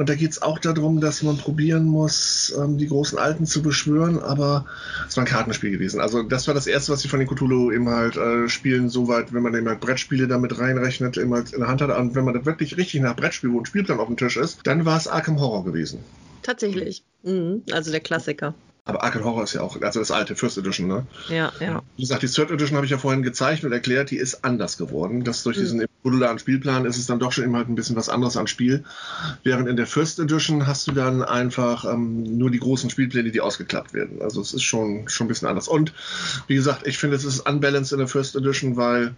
und 0.00 0.08
da 0.08 0.14
geht 0.14 0.30
es 0.30 0.40
auch 0.40 0.58
darum, 0.58 1.02
dass 1.02 1.22
man 1.22 1.36
probieren 1.36 1.84
muss, 1.84 2.54
ähm, 2.58 2.78
die 2.78 2.86
großen 2.86 3.18
Alten 3.18 3.44
zu 3.44 3.60
beschwören, 3.60 4.18
aber 4.18 4.64
es 5.06 5.18
war 5.18 5.24
ein 5.24 5.28
Kartenspiel 5.28 5.72
gewesen. 5.72 6.00
Also 6.00 6.22
das 6.22 6.46
war 6.46 6.54
das 6.54 6.66
erste, 6.66 6.90
was 6.90 7.04
ich 7.04 7.10
von 7.10 7.20
den 7.20 7.28
Cthulhu 7.28 7.70
eben 7.70 7.86
halt 7.86 8.16
äh, 8.16 8.48
Spielen 8.48 8.88
soweit, 8.88 9.34
wenn 9.34 9.42
man 9.42 9.54
eben 9.54 9.68
halt 9.68 9.80
Brettspiele 9.80 10.26
damit 10.26 10.58
reinrechnet, 10.58 11.18
eben 11.18 11.34
halt 11.34 11.52
in 11.52 11.60
der 11.60 11.68
Hand 11.68 11.82
hat. 11.82 11.94
Und 11.94 12.14
wenn 12.14 12.24
man 12.24 12.32
das 12.32 12.46
wirklich 12.46 12.78
richtig 12.78 13.02
nach 13.02 13.14
Brettspiel, 13.14 13.52
wo 13.52 13.60
ein 13.60 13.66
Spielplan 13.66 14.00
auf 14.00 14.06
dem 14.06 14.16
Tisch 14.16 14.38
ist, 14.38 14.60
dann 14.64 14.86
war 14.86 14.96
es 14.96 15.06
Arkham 15.06 15.38
Horror 15.38 15.66
gewesen. 15.66 15.98
Tatsächlich. 16.40 17.04
Mhm. 17.22 17.62
Also 17.70 17.90
der 17.90 18.00
Klassiker. 18.00 18.54
Aber 18.90 19.04
Arkham 19.04 19.22
Horror 19.22 19.44
ist 19.44 19.52
ja 19.52 19.60
auch, 19.60 19.80
also 19.80 20.00
das 20.00 20.10
alte 20.10 20.34
First 20.34 20.58
Edition, 20.58 20.88
ne? 20.88 21.06
Ja, 21.28 21.52
ja. 21.60 21.80
Wie 21.96 22.02
gesagt, 22.02 22.24
die 22.24 22.26
Third 22.26 22.50
Edition 22.50 22.74
habe 22.74 22.86
ich 22.86 22.90
ja 22.90 22.98
vorhin 22.98 23.22
gezeigt 23.22 23.62
und 23.62 23.70
erklärt, 23.70 24.10
die 24.10 24.16
ist 24.16 24.44
anders 24.44 24.78
geworden. 24.78 25.22
Das 25.22 25.44
durch 25.44 25.56
diesen 25.56 25.84
modularen 26.02 26.40
Spielplan 26.40 26.86
ist 26.86 26.98
es 26.98 27.06
dann 27.06 27.20
doch 27.20 27.30
schon 27.30 27.44
immer 27.44 27.58
halt 27.58 27.68
ein 27.68 27.76
bisschen 27.76 27.94
was 27.94 28.08
anderes 28.08 28.36
an 28.36 28.48
Spiel. 28.48 28.82
Während 29.44 29.68
in 29.68 29.76
der 29.76 29.86
First 29.86 30.18
Edition 30.18 30.66
hast 30.66 30.88
du 30.88 30.92
dann 30.92 31.22
einfach 31.22 31.84
ähm, 31.84 32.36
nur 32.36 32.50
die 32.50 32.58
großen 32.58 32.90
Spielpläne, 32.90 33.30
die 33.30 33.40
ausgeklappt 33.40 33.94
werden. 33.94 34.20
Also 34.22 34.40
es 34.40 34.54
ist 34.54 34.64
schon, 34.64 35.08
schon 35.08 35.26
ein 35.26 35.28
bisschen 35.28 35.46
anders. 35.46 35.68
Und 35.68 35.92
wie 36.48 36.56
gesagt, 36.56 36.84
ich 36.84 36.98
finde, 36.98 37.14
es 37.14 37.24
ist 37.24 37.48
unbalanced 37.48 37.92
in 37.92 37.98
der 37.98 38.08
First 38.08 38.34
Edition, 38.34 38.76
weil 38.76 39.14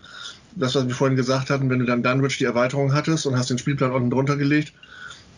das, 0.54 0.74
was 0.74 0.86
wir 0.86 0.94
vorhin 0.94 1.16
gesagt 1.16 1.48
hatten, 1.48 1.70
wenn 1.70 1.78
du 1.78 1.86
dann 1.86 2.02
Dunwich 2.02 2.36
die 2.36 2.44
Erweiterung 2.44 2.92
hattest 2.92 3.24
und 3.24 3.38
hast 3.38 3.48
den 3.48 3.56
Spielplan 3.56 3.92
unten 3.92 4.10
drunter 4.10 4.36
gelegt, 4.36 4.74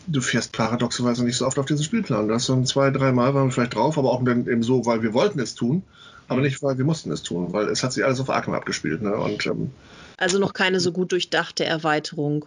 du 0.07 0.21
fährst 0.21 0.51
paradoxerweise 0.51 1.23
nicht 1.23 1.37
so 1.37 1.45
oft 1.45 1.59
auf 1.59 1.65
diesen 1.65 1.83
Spielplan. 1.83 2.27
Das 2.27 2.49
ein 2.49 2.65
zwei, 2.65 2.91
drei 2.91 3.11
Mal 3.11 3.33
waren 3.33 3.47
wir 3.47 3.51
vielleicht 3.51 3.75
drauf, 3.75 3.97
aber 3.97 4.11
auch 4.11 4.23
dann 4.23 4.47
eben 4.47 4.63
so, 4.63 4.85
weil 4.85 5.01
wir 5.01 5.13
wollten 5.13 5.39
es 5.39 5.55
tun, 5.55 5.83
aber 6.27 6.41
nicht, 6.41 6.61
weil 6.63 6.77
wir 6.77 6.85
mussten 6.85 7.11
es 7.11 7.23
tun, 7.23 7.53
weil 7.53 7.67
es 7.67 7.83
hat 7.83 7.93
sich 7.93 8.03
alles 8.03 8.19
auf 8.19 8.29
Arkham 8.29 8.53
abgespielt. 8.53 9.01
Ne? 9.01 9.15
Und 9.15 9.45
ähm, 9.45 9.71
Also 10.17 10.39
noch 10.39 10.53
keine 10.53 10.79
so 10.79 10.91
gut 10.91 11.11
durchdachte 11.11 11.65
Erweiterung. 11.65 12.45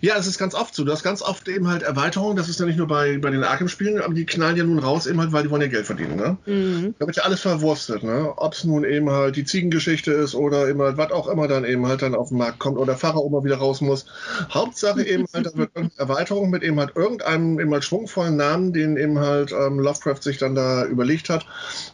Ja, 0.00 0.16
es 0.16 0.26
ist 0.26 0.38
ganz 0.38 0.54
oft 0.54 0.74
so. 0.74 0.84
Du 0.84 0.92
hast 0.92 1.02
ganz 1.02 1.22
oft 1.22 1.48
eben 1.48 1.68
halt 1.68 1.82
Erweiterungen. 1.82 2.36
Das 2.36 2.48
ist 2.48 2.60
ja 2.60 2.66
nicht 2.66 2.78
nur 2.78 2.86
bei, 2.86 3.18
bei 3.18 3.30
den 3.30 3.44
Arkham-Spielen, 3.44 4.00
aber 4.00 4.14
die 4.14 4.26
knallen 4.26 4.56
ja 4.56 4.64
nun 4.64 4.78
raus, 4.78 5.06
eben 5.06 5.20
halt, 5.20 5.32
weil 5.32 5.42
die 5.44 5.50
wollen 5.50 5.62
ja 5.62 5.68
Geld 5.68 5.86
verdienen. 5.86 6.16
Ne? 6.16 6.36
Mhm. 6.46 6.94
Da 6.98 7.06
wird 7.06 7.16
ja 7.16 7.24
alles 7.24 7.40
verwurstet, 7.40 8.02
ne? 8.02 8.32
Ob 8.36 8.54
es 8.54 8.64
nun 8.64 8.84
eben 8.84 9.10
halt 9.10 9.36
die 9.36 9.44
Ziegengeschichte 9.44 10.12
ist 10.12 10.34
oder 10.34 10.68
eben 10.68 10.80
halt 10.80 10.96
was 10.96 11.12
auch 11.12 11.28
immer 11.28 11.48
dann 11.48 11.64
eben 11.64 11.86
halt 11.86 12.02
dann 12.02 12.14
auf 12.14 12.28
den 12.28 12.38
Markt 12.38 12.58
kommt 12.58 12.78
oder 12.78 12.96
Pfarrer 12.96 13.24
immer 13.24 13.44
wieder 13.44 13.56
raus 13.56 13.80
muss. 13.80 14.06
Hauptsache 14.50 15.02
eben 15.02 15.26
halt, 15.32 15.46
da 15.46 15.54
wird 15.54 15.70
irgendeine 15.74 16.10
Erweiterung 16.10 16.50
mit 16.50 16.62
eben 16.62 16.78
halt 16.78 16.96
irgendeinem 16.96 17.60
eben 17.60 17.72
halt 17.72 17.84
schwungvollen 17.84 18.36
Namen, 18.36 18.72
den 18.72 18.96
eben 18.96 19.18
halt 19.18 19.52
ähm, 19.52 19.78
Lovecraft 19.78 20.22
sich 20.22 20.38
dann 20.38 20.54
da 20.54 20.84
überlegt 20.84 21.28
hat, 21.28 21.46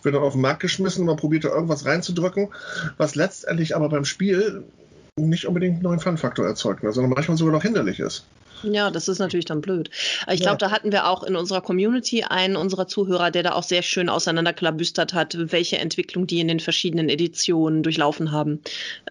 wird 0.03 0.15
dann 0.15 0.23
auf 0.23 0.33
den 0.33 0.43
Markt 0.43 0.61
geschmissen 0.61 1.03
und 1.03 1.07
man 1.07 1.17
probiert 1.17 1.45
da 1.45 1.49
irgendwas 1.49 1.85
reinzudrücken, 1.85 2.49
was 2.97 3.15
letztendlich 3.15 3.77
aber 3.77 3.89
beim 3.89 4.05
Spiel 4.05 4.65
nicht 5.17 5.47
unbedingt 5.47 5.75
einen 5.75 5.83
neuen 5.83 6.01
Fun-Faktor 6.01 6.47
erzeugt, 6.47 6.83
ne, 6.83 6.93
sondern 6.93 7.13
manchmal 7.13 7.37
sogar 7.37 7.53
noch 7.53 7.63
hinderlich 7.63 8.01
ist. 8.01 8.25
Ja, 8.63 8.93
das 8.93 9.09
ist 9.09 9.19
natürlich 9.19 9.45
dann 9.45 9.61
blöd. 9.61 9.91
Ich 10.31 10.39
Ja. 10.39 10.47
glaube, 10.47 10.59
da 10.59 10.71
hatten 10.71 10.93
wir 10.93 11.09
auch 11.09 11.25
in 11.25 11.35
unserer 11.35 11.61
Community 11.61 12.23
einen 12.23 12.55
unserer 12.55 12.87
Zuhörer, 12.87 13.33
der 13.33 13.43
da 13.43 13.53
auch 13.53 13.65
sehr 13.65 13.83
schön 13.83 14.09
auseinanderklabüstert 14.09 15.15
hat, 15.15 15.37
welche 15.51 15.79
Entwicklung 15.79 16.29
die 16.29 16.39
in 16.39 16.47
den 16.47 16.61
verschiedenen 16.61 17.09
Editionen 17.09 17.83
durchlaufen 17.83 18.31
haben. 18.31 18.61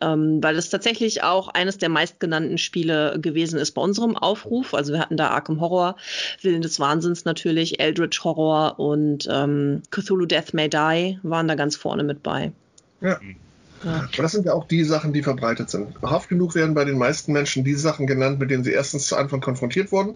Ähm, 0.01 0.41
weil 0.41 0.55
es 0.55 0.69
tatsächlich 0.69 1.23
auch 1.23 1.49
eines 1.49 1.77
der 1.77 1.89
meistgenannten 1.89 2.57
Spiele 2.57 3.19
gewesen 3.19 3.59
ist 3.59 3.71
bei 3.71 3.81
unserem 3.81 4.15
Aufruf. 4.15 4.73
Also 4.73 4.93
wir 4.93 4.99
hatten 4.99 5.17
da 5.17 5.27
Arkham 5.27 5.59
Horror, 5.59 5.97
Willen 6.41 6.61
des 6.61 6.79
Wahnsinns 6.79 7.25
natürlich, 7.25 7.81
Eldritch 7.81 8.23
Horror 8.23 8.79
und 8.79 9.27
ähm, 9.29 9.83
Cthulhu 9.91 10.25
Death 10.25 10.53
May 10.53 10.69
Die 10.69 11.19
waren 11.23 11.49
da 11.49 11.55
ganz 11.55 11.75
vorne 11.75 12.03
mit 12.03 12.23
bei. 12.23 12.53
Ja. 13.01 13.19
Ja. 13.83 14.01
Und 14.01 14.19
das 14.19 14.31
sind 14.31 14.45
ja 14.45 14.53
auch 14.53 14.67
die 14.67 14.83
Sachen, 14.83 15.13
die 15.13 15.23
verbreitet 15.23 15.69
sind. 15.69 16.01
Oft 16.01 16.29
genug 16.29 16.55
werden 16.55 16.73
bei 16.75 16.85
den 16.85 16.97
meisten 16.97 17.33
Menschen 17.33 17.63
die 17.63 17.73
Sachen 17.73 18.07
genannt, 18.07 18.39
mit 18.39 18.51
denen 18.51 18.63
sie 18.63 18.71
erstens 18.71 19.07
zu 19.07 19.15
Anfang 19.15 19.41
konfrontiert 19.41 19.91
wurden 19.91 20.15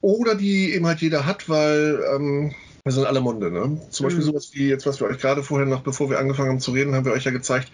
oder 0.00 0.34
die 0.34 0.72
eben 0.72 0.86
halt 0.86 1.00
jeder 1.00 1.26
hat, 1.26 1.48
weil 1.48 2.00
ähm, 2.14 2.54
wir 2.84 2.92
sind 2.92 3.06
alle 3.06 3.22
Munde. 3.22 3.50
Ne? 3.50 3.80
Zum 3.88 4.04
Beispiel 4.04 4.22
Mhm. 4.22 4.26
sowas 4.28 4.50
wie 4.52 4.68
jetzt, 4.68 4.84
was 4.84 5.00
wir 5.00 5.06
euch 5.06 5.18
gerade 5.18 5.42
vorhin 5.42 5.70
noch, 5.70 5.82
bevor 5.82 6.10
wir 6.10 6.18
angefangen 6.18 6.50
haben 6.50 6.60
zu 6.60 6.72
reden, 6.72 6.94
haben 6.94 7.06
wir 7.06 7.12
euch 7.12 7.24
ja 7.24 7.30
gezeigt, 7.30 7.72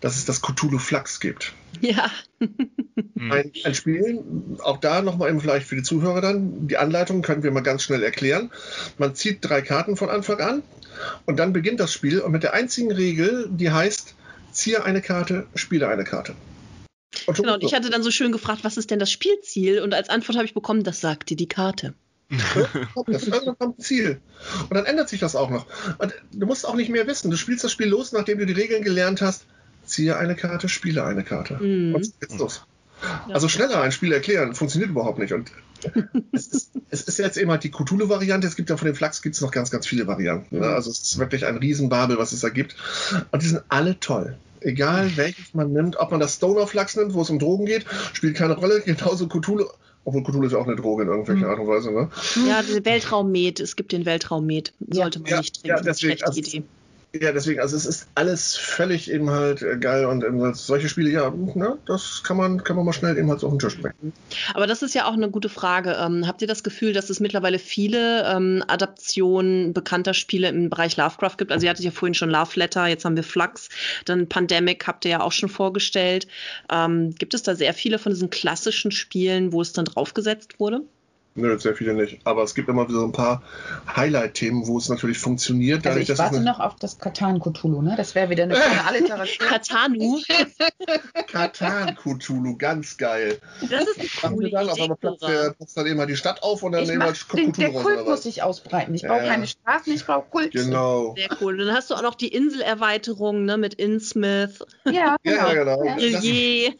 dass 0.00 0.16
es 0.16 0.24
das 0.24 0.42
Cthulhu 0.42 0.78
Flux 0.78 1.20
gibt. 1.20 1.54
Ja. 1.80 2.10
Hm. 2.40 3.30
Ein, 3.30 3.52
ein 3.64 3.74
Spiel, 3.74 4.20
auch 4.62 4.78
da 4.78 5.00
nochmal 5.02 5.30
eben 5.30 5.40
vielleicht 5.40 5.66
für 5.68 5.76
die 5.76 5.82
Zuhörer 5.82 6.20
dann, 6.20 6.66
die 6.66 6.76
Anleitung 6.76 7.22
können 7.22 7.44
wir 7.44 7.52
mal 7.52 7.62
ganz 7.62 7.84
schnell 7.84 8.02
erklären. 8.02 8.50
Man 8.96 9.14
zieht 9.14 9.38
drei 9.42 9.62
Karten 9.62 9.96
von 9.96 10.10
Anfang 10.10 10.40
an 10.40 10.62
und 11.24 11.38
dann 11.38 11.52
beginnt 11.52 11.78
das 11.78 11.92
Spiel 11.92 12.20
und 12.20 12.32
mit 12.32 12.42
der 12.42 12.54
einzigen 12.54 12.90
Regel, 12.90 13.48
die 13.50 13.70
heißt, 13.70 14.16
ziehe 14.52 14.84
eine 14.84 15.00
Karte, 15.02 15.46
spiele 15.54 15.88
eine 15.88 16.04
Karte. 16.04 16.34
Und 17.26 17.36
Genau, 17.36 17.54
und 17.54 17.64
ich 17.64 17.74
hatte 17.74 17.90
dann 17.90 18.02
so 18.02 18.10
schön 18.10 18.32
gefragt, 18.32 18.64
was 18.64 18.76
ist 18.76 18.90
denn 18.90 18.98
das 18.98 19.10
Spielziel? 19.10 19.80
Und 19.80 19.94
als 19.94 20.08
Antwort 20.08 20.36
habe 20.36 20.46
ich 20.46 20.54
bekommen, 20.54 20.84
das 20.84 21.00
sagt 21.00 21.30
dir 21.30 21.36
die 21.36 21.48
Karte. 21.48 21.94
Das, 23.06 23.30
kommt 23.30 23.60
ein 23.60 23.78
Ziel. 23.78 24.20
Und 24.68 24.74
dann 24.74 24.84
ändert 24.84 25.08
sich 25.08 25.20
das 25.20 25.34
auch 25.34 25.50
noch. 25.50 25.66
Und 25.98 26.14
du 26.32 26.46
musst 26.46 26.66
auch 26.66 26.74
nicht 26.74 26.90
mehr 26.90 27.06
wissen. 27.06 27.30
Du 27.30 27.36
spielst 27.36 27.64
das 27.64 27.72
Spiel 27.72 27.88
los, 27.88 28.12
nachdem 28.12 28.38
du 28.38 28.46
die 28.46 28.52
Regeln 28.52 28.82
gelernt 28.82 29.22
hast. 29.22 29.46
Ziehe 29.84 30.16
eine 30.18 30.34
Karte, 30.34 30.68
spiele 30.68 31.04
eine 31.04 31.24
Karte. 31.24 31.54
Mhm. 31.54 31.94
Und 31.94 32.20
geht's 32.20 32.36
los. 32.36 32.66
Also 33.28 33.48
schneller 33.48 33.80
ein 33.80 33.92
Spiel 33.92 34.12
erklären, 34.12 34.54
funktioniert 34.54 34.90
überhaupt 34.90 35.18
nicht. 35.18 35.32
Und 35.32 35.50
es 36.32 36.46
ist, 36.48 36.70
es 36.90 37.02
ist 37.02 37.18
jetzt 37.18 37.36
eben 37.36 37.50
halt 37.50 37.64
die 37.64 37.70
Cthulhu-Variante. 37.70 38.46
Es 38.46 38.56
gibt 38.56 38.70
ja 38.70 38.76
von 38.76 38.86
den 38.86 38.94
Flachs 38.94 39.22
gibt's 39.22 39.40
noch 39.40 39.50
ganz, 39.50 39.70
ganz 39.70 39.86
viele 39.86 40.06
Varianten. 40.06 40.58
Ne? 40.60 40.66
Also 40.66 40.90
es 40.90 41.00
ist 41.00 41.18
wirklich 41.18 41.46
ein 41.46 41.56
Riesenbabel, 41.56 42.18
was 42.18 42.32
es 42.32 42.40
da 42.40 42.48
gibt. 42.48 42.76
Und 43.30 43.42
die 43.42 43.46
sind 43.48 43.62
alle 43.68 43.98
toll. 44.00 44.36
Egal 44.60 45.16
welches 45.16 45.54
man 45.54 45.72
nimmt, 45.72 45.96
ob 45.96 46.10
man 46.10 46.18
das 46.20 46.34
Stoner-Flachs 46.34 46.96
nimmt, 46.96 47.14
wo 47.14 47.22
es 47.22 47.30
um 47.30 47.38
Drogen 47.38 47.64
geht, 47.66 47.86
spielt 48.12 48.36
keine 48.36 48.54
Rolle. 48.56 48.80
Genauso 48.84 49.28
Cthulhu, 49.28 49.66
obwohl 50.04 50.22
Cthulhu 50.24 50.44
ist 50.46 50.52
ja 50.52 50.58
auch 50.58 50.66
eine 50.66 50.74
Droge 50.76 51.04
in 51.04 51.08
irgendwelcher 51.08 51.44
Mhm. 51.46 51.50
Art 51.50 51.58
und 51.60 51.66
Weise. 51.68 51.92
Ne? 51.92 52.08
Ja, 52.48 52.62
der 52.62 52.84
Weltraummet, 52.84 53.60
es 53.60 53.76
gibt 53.76 53.92
den 53.92 54.04
Weltraummet. 54.04 54.72
Sollte 54.90 55.20
man 55.20 55.30
Ja, 55.30 55.38
nicht 55.38 55.58
ja, 55.64 55.74
trinken. 55.76 55.84
deswegen, 55.86 56.08
Schlechte 56.18 56.26
also- 56.26 56.40
Idee. 56.40 56.62
Ja, 57.14 57.32
deswegen, 57.32 57.60
also 57.60 57.74
es 57.74 57.86
ist 57.86 58.06
alles 58.14 58.56
völlig 58.56 59.10
eben 59.10 59.30
halt 59.30 59.62
äh, 59.62 59.78
geil 59.78 60.04
und 60.04 60.54
solche 60.54 60.90
Spiele, 60.90 61.08
ja, 61.10 61.30
ne, 61.30 61.78
das 61.86 62.22
kann 62.22 62.36
man, 62.36 62.62
kann 62.62 62.76
man 62.76 62.84
mal 62.84 62.92
schnell 62.92 63.16
eben 63.16 63.30
halt 63.30 63.40
so 63.40 63.46
auf 63.46 63.54
den 63.54 63.58
Tisch 63.58 63.80
bringen. 63.80 64.12
Aber 64.52 64.66
das 64.66 64.82
ist 64.82 64.94
ja 64.94 65.06
auch 65.06 65.14
eine 65.14 65.30
gute 65.30 65.48
Frage. 65.48 65.96
Ähm, 65.98 66.26
habt 66.26 66.42
ihr 66.42 66.48
das 66.48 66.62
Gefühl, 66.62 66.92
dass 66.92 67.08
es 67.08 67.18
mittlerweile 67.18 67.58
viele 67.58 68.26
ähm, 68.30 68.62
Adaptionen 68.68 69.72
bekannter 69.72 70.12
Spiele 70.12 70.48
im 70.48 70.68
Bereich 70.68 70.98
Lovecraft 70.98 71.38
gibt? 71.38 71.50
Also 71.50 71.64
ihr 71.64 71.70
hattet 71.70 71.86
ja 71.86 71.92
vorhin 71.92 72.14
schon 72.14 72.28
Love 72.28 72.52
Letter, 72.56 72.86
jetzt 72.86 73.06
haben 73.06 73.16
wir 73.16 73.24
Flux, 73.24 73.70
dann 74.04 74.28
Pandemic 74.28 74.86
habt 74.86 75.06
ihr 75.06 75.12
ja 75.12 75.20
auch 75.22 75.32
schon 75.32 75.48
vorgestellt. 75.48 76.28
Ähm, 76.70 77.14
gibt 77.14 77.32
es 77.32 77.42
da 77.42 77.54
sehr 77.54 77.72
viele 77.72 77.98
von 77.98 78.12
diesen 78.12 78.28
klassischen 78.28 78.90
Spielen, 78.90 79.52
wo 79.52 79.62
es 79.62 79.72
dann 79.72 79.86
draufgesetzt 79.86 80.60
wurde? 80.60 80.82
Nö, 81.38 81.58
sehr 81.58 81.74
viele 81.74 81.94
nicht. 81.94 82.20
Aber 82.24 82.42
es 82.42 82.54
gibt 82.54 82.68
immer 82.68 82.88
wieder 82.88 82.98
so 83.00 83.04
ein 83.06 83.12
paar 83.12 83.42
Highlight-Themen, 83.96 84.66
wo 84.66 84.78
es 84.78 84.88
natürlich 84.88 85.18
funktioniert. 85.18 85.86
Also 85.86 86.00
ich 86.00 86.18
warte 86.18 86.36
eine 86.36 86.44
noch 86.44 86.60
auf 86.60 86.76
das 86.76 86.98
Katan 86.98 87.40
Cthulhu, 87.40 87.80
ne? 87.82 87.94
Das 87.96 88.14
wäre 88.14 88.28
wieder 88.30 88.42
eine 88.44 88.54
kleine 88.58 88.84
Alliteration. 88.86 89.48
Katanu, 89.48 90.18
Katan 91.30 91.96
Cthulhu, 91.96 92.56
ganz 92.56 92.96
geil. 92.96 93.38
das 93.70 93.86
ist 93.88 94.24
eine 94.24 94.34
coole 94.34 94.46
wir 94.50 94.58
dann, 94.58 94.68
auf 94.68 94.78
Idee, 94.78 94.94
platzt, 94.96 95.22
der, 95.22 95.50
platzt 95.52 95.76
dann 95.76 95.86
eben 95.86 95.96
mal 95.96 96.06
die 96.06 96.16
Stadt 96.16 96.42
auf 96.42 96.62
und 96.62 96.72
dann 96.72 96.82
Ich 96.82 96.88
nehmen 96.88 97.02
wir 97.02 97.12
der 97.12 97.14
Cthulhu 97.14 97.76
raus. 97.78 97.82
Kult 97.84 98.06
muss 98.06 98.22
sich 98.24 98.42
ausbreiten. 98.42 98.94
Ich 98.94 99.02
brauche 99.02 99.18
Ja. 99.24 99.28
keine 99.28 99.46
Straßen, 99.46 99.92
ich 99.92 100.04
brauche 100.04 100.28
Kult. 100.30 100.52
Genau. 100.52 101.14
Sehr 101.16 101.28
cool. 101.40 101.60
Und 101.60 101.66
dann 101.66 101.74
hast 101.76 101.90
du 101.90 101.94
auch 101.94 102.02
noch 102.02 102.14
die 102.14 102.28
Inselerweiterung 102.28 103.44
ne, 103.44 103.56
mit 103.56 103.74
Innsmouth, 103.74 104.66
Ja, 104.84 105.16
Ja, 105.22 105.52
genau. 105.52 105.84
Ja. 105.84 105.94
Das, 105.94 106.02
Rillier. 106.02 106.72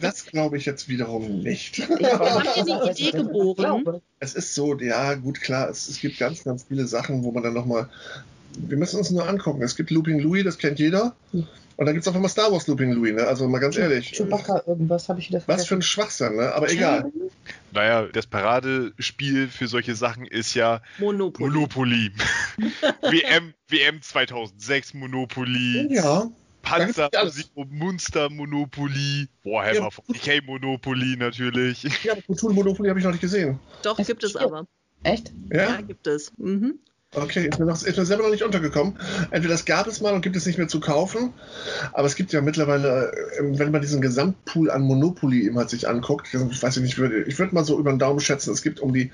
das 0.00 0.26
glaube 0.26 0.56
ich 0.56 0.66
jetzt 0.66 0.88
wiederum 0.88 1.40
nicht. 1.40 1.78
Ich 1.78 1.88
Haben 1.88 1.98
wir 2.00 2.92
die 2.94 3.02
Idee 3.08 3.16
geboren? 3.18 3.67
Es 4.20 4.34
ist 4.34 4.54
so, 4.54 4.78
ja, 4.78 5.14
gut, 5.14 5.40
klar, 5.40 5.68
es, 5.68 5.88
es 5.88 6.00
gibt 6.00 6.18
ganz, 6.18 6.44
ganz 6.44 6.64
viele 6.64 6.86
Sachen, 6.86 7.22
wo 7.22 7.32
man 7.32 7.42
dann 7.42 7.54
nochmal. 7.54 7.88
Wir 8.56 8.76
müssen 8.76 8.98
uns 8.98 9.10
nur 9.10 9.28
angucken. 9.28 9.62
Es 9.62 9.76
gibt 9.76 9.90
Looping 9.90 10.18
Louis, 10.20 10.44
das 10.44 10.58
kennt 10.58 10.78
jeder. 10.78 11.14
Und 11.78 11.86
dann 11.86 11.94
gibt 11.94 12.04
es 12.04 12.12
auch 12.12 12.16
immer 12.16 12.28
Star 12.28 12.50
Wars 12.50 12.66
Looping 12.66 12.90
Louis, 12.90 13.14
ne? 13.14 13.24
Also 13.24 13.46
mal 13.48 13.60
ganz 13.60 13.76
ehrlich. 13.76 14.10
Chewbacca, 14.10 14.62
irgendwas 14.66 15.08
habe 15.08 15.20
ich 15.20 15.28
wieder 15.28 15.40
Was 15.46 15.64
für 15.64 15.76
ein 15.76 15.82
Schwachsinn, 15.82 16.34
ne? 16.34 16.52
Aber 16.52 16.68
egal. 16.68 17.12
Naja, 17.72 18.08
das 18.12 18.26
Paradespiel 18.26 19.46
für 19.46 19.68
solche 19.68 19.94
Sachen 19.94 20.26
ist 20.26 20.54
ja 20.54 20.82
Monopoly. 20.98 21.48
Monopoly. 21.48 22.12
WM, 23.02 23.54
WM 23.68 24.02
2006 24.02 24.94
Monopoly. 24.94 25.94
Ja. 25.94 26.28
Panzer, 26.68 27.10
Munster 27.70 28.30
Monopoly. 28.30 29.28
Warhammer 29.44 29.74
Ja. 29.74 29.88
40k 29.88 30.44
Monopoly 30.44 31.16
natürlich. 31.16 31.82
Ja, 32.04 32.12
aber 32.12 32.22
Cthulhu 32.22 32.54
Monopoly 32.54 32.88
habe 32.88 32.98
ich 32.98 33.04
noch 33.04 33.12
nicht 33.12 33.20
gesehen. 33.20 33.58
Doch, 33.82 33.98
Es 33.98 34.06
gibt 34.06 34.24
es 34.24 34.36
aber. 34.36 34.66
Echt? 35.02 35.32
Ja, 35.52 35.62
Ja? 35.62 35.80
gibt 35.80 36.06
es. 36.06 36.32
Mhm. 36.38 36.78
Okay, 37.14 37.48
ist 37.48 37.58
mir, 37.58 37.64
noch, 37.64 37.82
ist 37.82 37.96
mir 37.96 38.04
selber 38.04 38.24
noch 38.24 38.30
nicht 38.30 38.42
untergekommen. 38.42 38.98
Entweder 39.30 39.54
das 39.54 39.64
gab 39.64 39.86
es 39.86 40.02
mal 40.02 40.12
und 40.12 40.20
gibt 40.20 40.36
es 40.36 40.44
nicht 40.44 40.58
mehr 40.58 40.68
zu 40.68 40.78
kaufen, 40.78 41.32
aber 41.94 42.06
es 42.06 42.16
gibt 42.16 42.34
ja 42.34 42.42
mittlerweile, 42.42 43.10
äh, 43.38 43.58
wenn 43.58 43.70
man 43.70 43.80
diesen 43.80 44.02
Gesamtpool 44.02 44.70
an 44.70 44.82
Monopoly 44.82 45.46
eben 45.46 45.56
halt 45.56 45.70
sich 45.70 45.88
anguckt, 45.88 46.28
ich 46.34 46.62
weiß 46.62 46.76
nicht, 46.76 46.92
ich 46.92 46.98
würde 46.98 47.22
ich 47.22 47.38
würde 47.38 47.54
mal 47.54 47.64
so 47.64 47.78
über 47.78 47.90
den 47.90 47.98
Daumen 47.98 48.20
schätzen, 48.20 48.52
es 48.52 48.60
gibt 48.60 48.80
um 48.80 48.92
die 48.92 49.10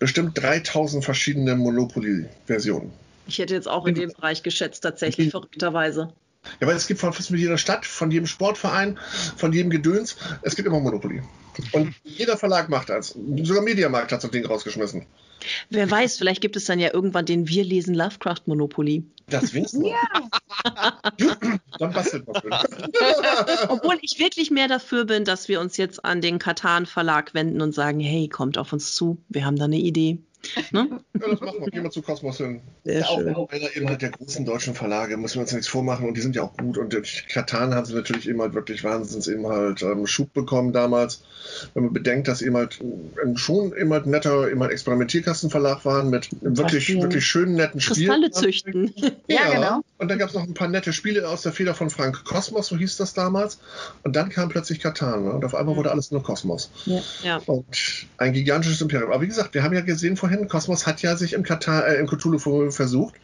bestimmt 0.00 0.36
3000 0.36 1.04
verschiedene 1.04 1.54
Monopoly-Versionen. 1.54 2.90
Ich 3.28 3.38
hätte 3.38 3.54
jetzt 3.54 3.68
auch 3.68 3.86
in 3.86 3.94
dem 3.94 4.10
Bereich 4.12 4.42
geschätzt, 4.42 4.82
tatsächlich, 4.82 5.30
verrückterweise. 5.30 6.12
Ja, 6.60 6.66
weil 6.66 6.76
es 6.76 6.86
gibt 6.86 7.00
von 7.00 7.12
fast 7.12 7.30
mit 7.30 7.40
jeder 7.40 7.58
Stadt, 7.58 7.86
von 7.86 8.10
jedem 8.10 8.26
Sportverein, 8.26 8.98
von 9.36 9.52
jedem 9.52 9.70
Gedöns, 9.70 10.16
es 10.42 10.56
gibt 10.56 10.66
immer 10.66 10.80
Monopoly. 10.80 11.22
Und 11.72 11.94
jeder 12.04 12.36
Verlag 12.36 12.68
macht 12.68 12.88
das. 12.88 13.16
Sogar 13.42 13.62
Mediamarkt 13.62 14.12
hat 14.12 14.22
so 14.22 14.28
ein 14.28 14.30
Ding 14.30 14.46
rausgeschmissen. 14.46 15.06
Wer 15.70 15.90
weiß, 15.90 16.18
vielleicht 16.18 16.40
gibt 16.40 16.56
es 16.56 16.64
dann 16.64 16.78
ja 16.78 16.92
irgendwann 16.92 17.26
den 17.26 17.48
Wir 17.48 17.64
lesen 17.64 17.94
Lovecraft 17.94 18.42
Monopoly. 18.46 19.04
Das 19.28 19.54
wär's 19.54 19.72
noch. 19.72 19.90
Ja. 19.90 20.98
Dann 21.78 21.92
bastelt 21.92 22.26
man 22.26 22.40
schön. 22.40 22.52
Obwohl 23.68 23.98
ich 24.00 24.18
wirklich 24.18 24.50
mehr 24.50 24.68
dafür 24.68 25.04
bin, 25.04 25.24
dass 25.24 25.48
wir 25.48 25.60
uns 25.60 25.76
jetzt 25.76 26.04
an 26.04 26.20
den 26.20 26.38
Katan 26.38 26.86
Verlag 26.86 27.34
wenden 27.34 27.60
und 27.60 27.72
sagen, 27.72 28.00
hey, 28.00 28.28
kommt 28.28 28.58
auf 28.58 28.72
uns 28.72 28.94
zu, 28.94 29.18
wir 29.28 29.44
haben 29.44 29.56
da 29.56 29.66
eine 29.66 29.76
Idee. 29.76 30.18
Ne? 30.72 31.00
Ja, 31.20 31.28
das 31.28 31.40
machen 31.40 31.60
wir. 31.60 31.70
Gehen 31.70 31.82
wir 31.82 31.90
zu 31.90 32.02
Kosmos 32.02 32.38
hin. 32.38 32.60
Sehr 32.84 33.00
ja, 33.00 33.06
auch, 33.06 33.18
schön. 33.18 33.34
auch 33.34 33.50
einer 33.50 33.74
eben 33.74 33.88
halt 33.88 34.02
der 34.02 34.10
großen 34.10 34.44
deutschen 34.44 34.74
Verlage, 34.74 35.16
müssen 35.16 35.36
wir 35.36 35.42
uns 35.42 35.52
nichts 35.52 35.68
vormachen. 35.68 36.06
Und 36.06 36.16
die 36.16 36.20
sind 36.20 36.36
ja 36.36 36.42
auch 36.42 36.56
gut. 36.56 36.78
Und 36.78 36.92
durch 36.92 37.26
Katan 37.28 37.74
haben 37.74 37.86
sie 37.86 37.94
natürlich 37.94 38.28
eben 38.28 38.40
halt 38.40 38.54
wirklich 38.54 38.84
wahnsinns 38.84 39.26
eben 39.28 39.46
halt 39.46 39.82
ähm, 39.82 40.06
Schub 40.06 40.32
bekommen 40.32 40.72
damals. 40.72 41.22
Wenn 41.74 41.84
man 41.84 41.92
bedenkt, 41.92 42.28
dass 42.28 42.42
eben 42.42 42.56
halt 42.56 42.78
ein, 43.24 43.36
schon 43.36 43.74
eben 43.76 43.92
halt 43.92 44.06
netter 44.06 44.50
eben 44.50 44.60
halt 44.60 44.72
Experimentierkastenverlag 44.72 45.84
waren 45.84 46.10
mit 46.10 46.28
wirklich, 46.40 46.88
wirklich 47.00 47.24
schönen, 47.24 47.54
netten 47.54 47.80
Spielen. 47.80 48.22
Kristalle 48.22 48.30
züchten. 48.30 48.94
Ja, 49.26 49.50
genau. 49.52 49.80
Und 49.98 50.08
dann 50.08 50.18
gab 50.18 50.28
es 50.28 50.34
noch 50.34 50.44
ein 50.44 50.54
paar 50.54 50.68
nette 50.68 50.92
Spiele 50.92 51.28
aus 51.28 51.42
der 51.42 51.52
Feder 51.52 51.74
von 51.74 51.90
Frank 51.90 52.24
Kosmos, 52.24 52.68
so 52.68 52.76
hieß 52.76 52.96
das 52.96 53.14
damals. 53.14 53.58
Und 54.04 54.14
dann 54.16 54.28
kam 54.28 54.48
plötzlich 54.48 54.80
Katan. 54.80 55.24
Ne? 55.24 55.32
Und 55.32 55.44
auf 55.44 55.54
einmal 55.54 55.76
wurde 55.76 55.90
alles 55.90 56.10
nur 56.10 56.22
Kosmos. 56.22 56.70
Ja. 57.22 57.38
Und 57.46 58.06
ein 58.18 58.32
gigantisches 58.32 58.80
Imperium. 58.80 59.10
Aber 59.10 59.22
wie 59.22 59.28
gesagt, 59.28 59.54
wir 59.54 59.62
haben 59.62 59.74
ja 59.74 59.80
gesehen 59.80 60.16
vorhin, 60.28 60.48
Kosmos 60.48 60.86
hat 60.86 61.02
ja 61.02 61.16
sich 61.16 61.32
im, 61.32 61.42
Katar, 61.42 61.86
äh, 61.86 61.96
im 61.96 62.06
Cthulhu 62.06 62.70
versucht. 62.70 63.14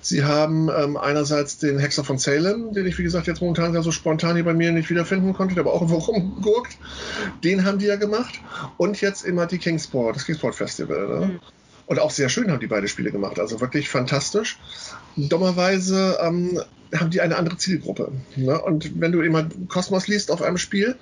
Sie 0.00 0.24
haben 0.24 0.68
ähm, 0.68 0.96
einerseits 0.96 1.58
den 1.58 1.78
Hexer 1.78 2.04
von 2.04 2.18
Salem, 2.18 2.72
den 2.72 2.86
ich 2.86 2.98
wie 2.98 3.02
gesagt 3.02 3.26
jetzt 3.26 3.40
momentan 3.40 3.80
so 3.82 3.92
spontan 3.92 4.36
hier 4.36 4.44
bei 4.44 4.54
mir 4.54 4.72
nicht 4.72 4.90
wiederfinden 4.90 5.34
konnte, 5.34 5.54
der 5.54 5.64
aber 5.64 5.74
auch 5.74 5.82
irgendwo 5.82 5.98
rumgurkt. 5.98 6.78
Den 7.44 7.64
haben 7.64 7.78
die 7.78 7.86
ja 7.86 7.96
gemacht. 7.96 8.40
Und 8.78 9.00
jetzt 9.00 9.24
immer 9.24 9.46
die 9.46 9.58
Kingsport, 9.58 10.16
das 10.16 10.24
Kingsport 10.24 10.54
Festival. 10.54 11.08
Ne? 11.08 11.26
Mhm. 11.26 11.40
Und 11.90 11.98
auch 11.98 12.12
sehr 12.12 12.28
schön 12.28 12.52
haben 12.52 12.60
die 12.60 12.68
beide 12.68 12.86
Spiele 12.86 13.10
gemacht. 13.10 13.40
Also 13.40 13.60
wirklich 13.60 13.88
fantastisch. 13.88 14.58
Dummerweise 15.16 16.20
ähm, 16.22 16.62
haben 16.94 17.10
die 17.10 17.20
eine 17.20 17.34
andere 17.34 17.56
Zielgruppe. 17.56 18.12
Ne? 18.36 18.62
Und 18.62 19.00
wenn 19.00 19.10
du 19.10 19.22
immer 19.22 19.48
Kosmos 19.66 20.06
liest 20.06 20.30
auf 20.30 20.40
einem 20.40 20.56
Spiel, 20.56 20.94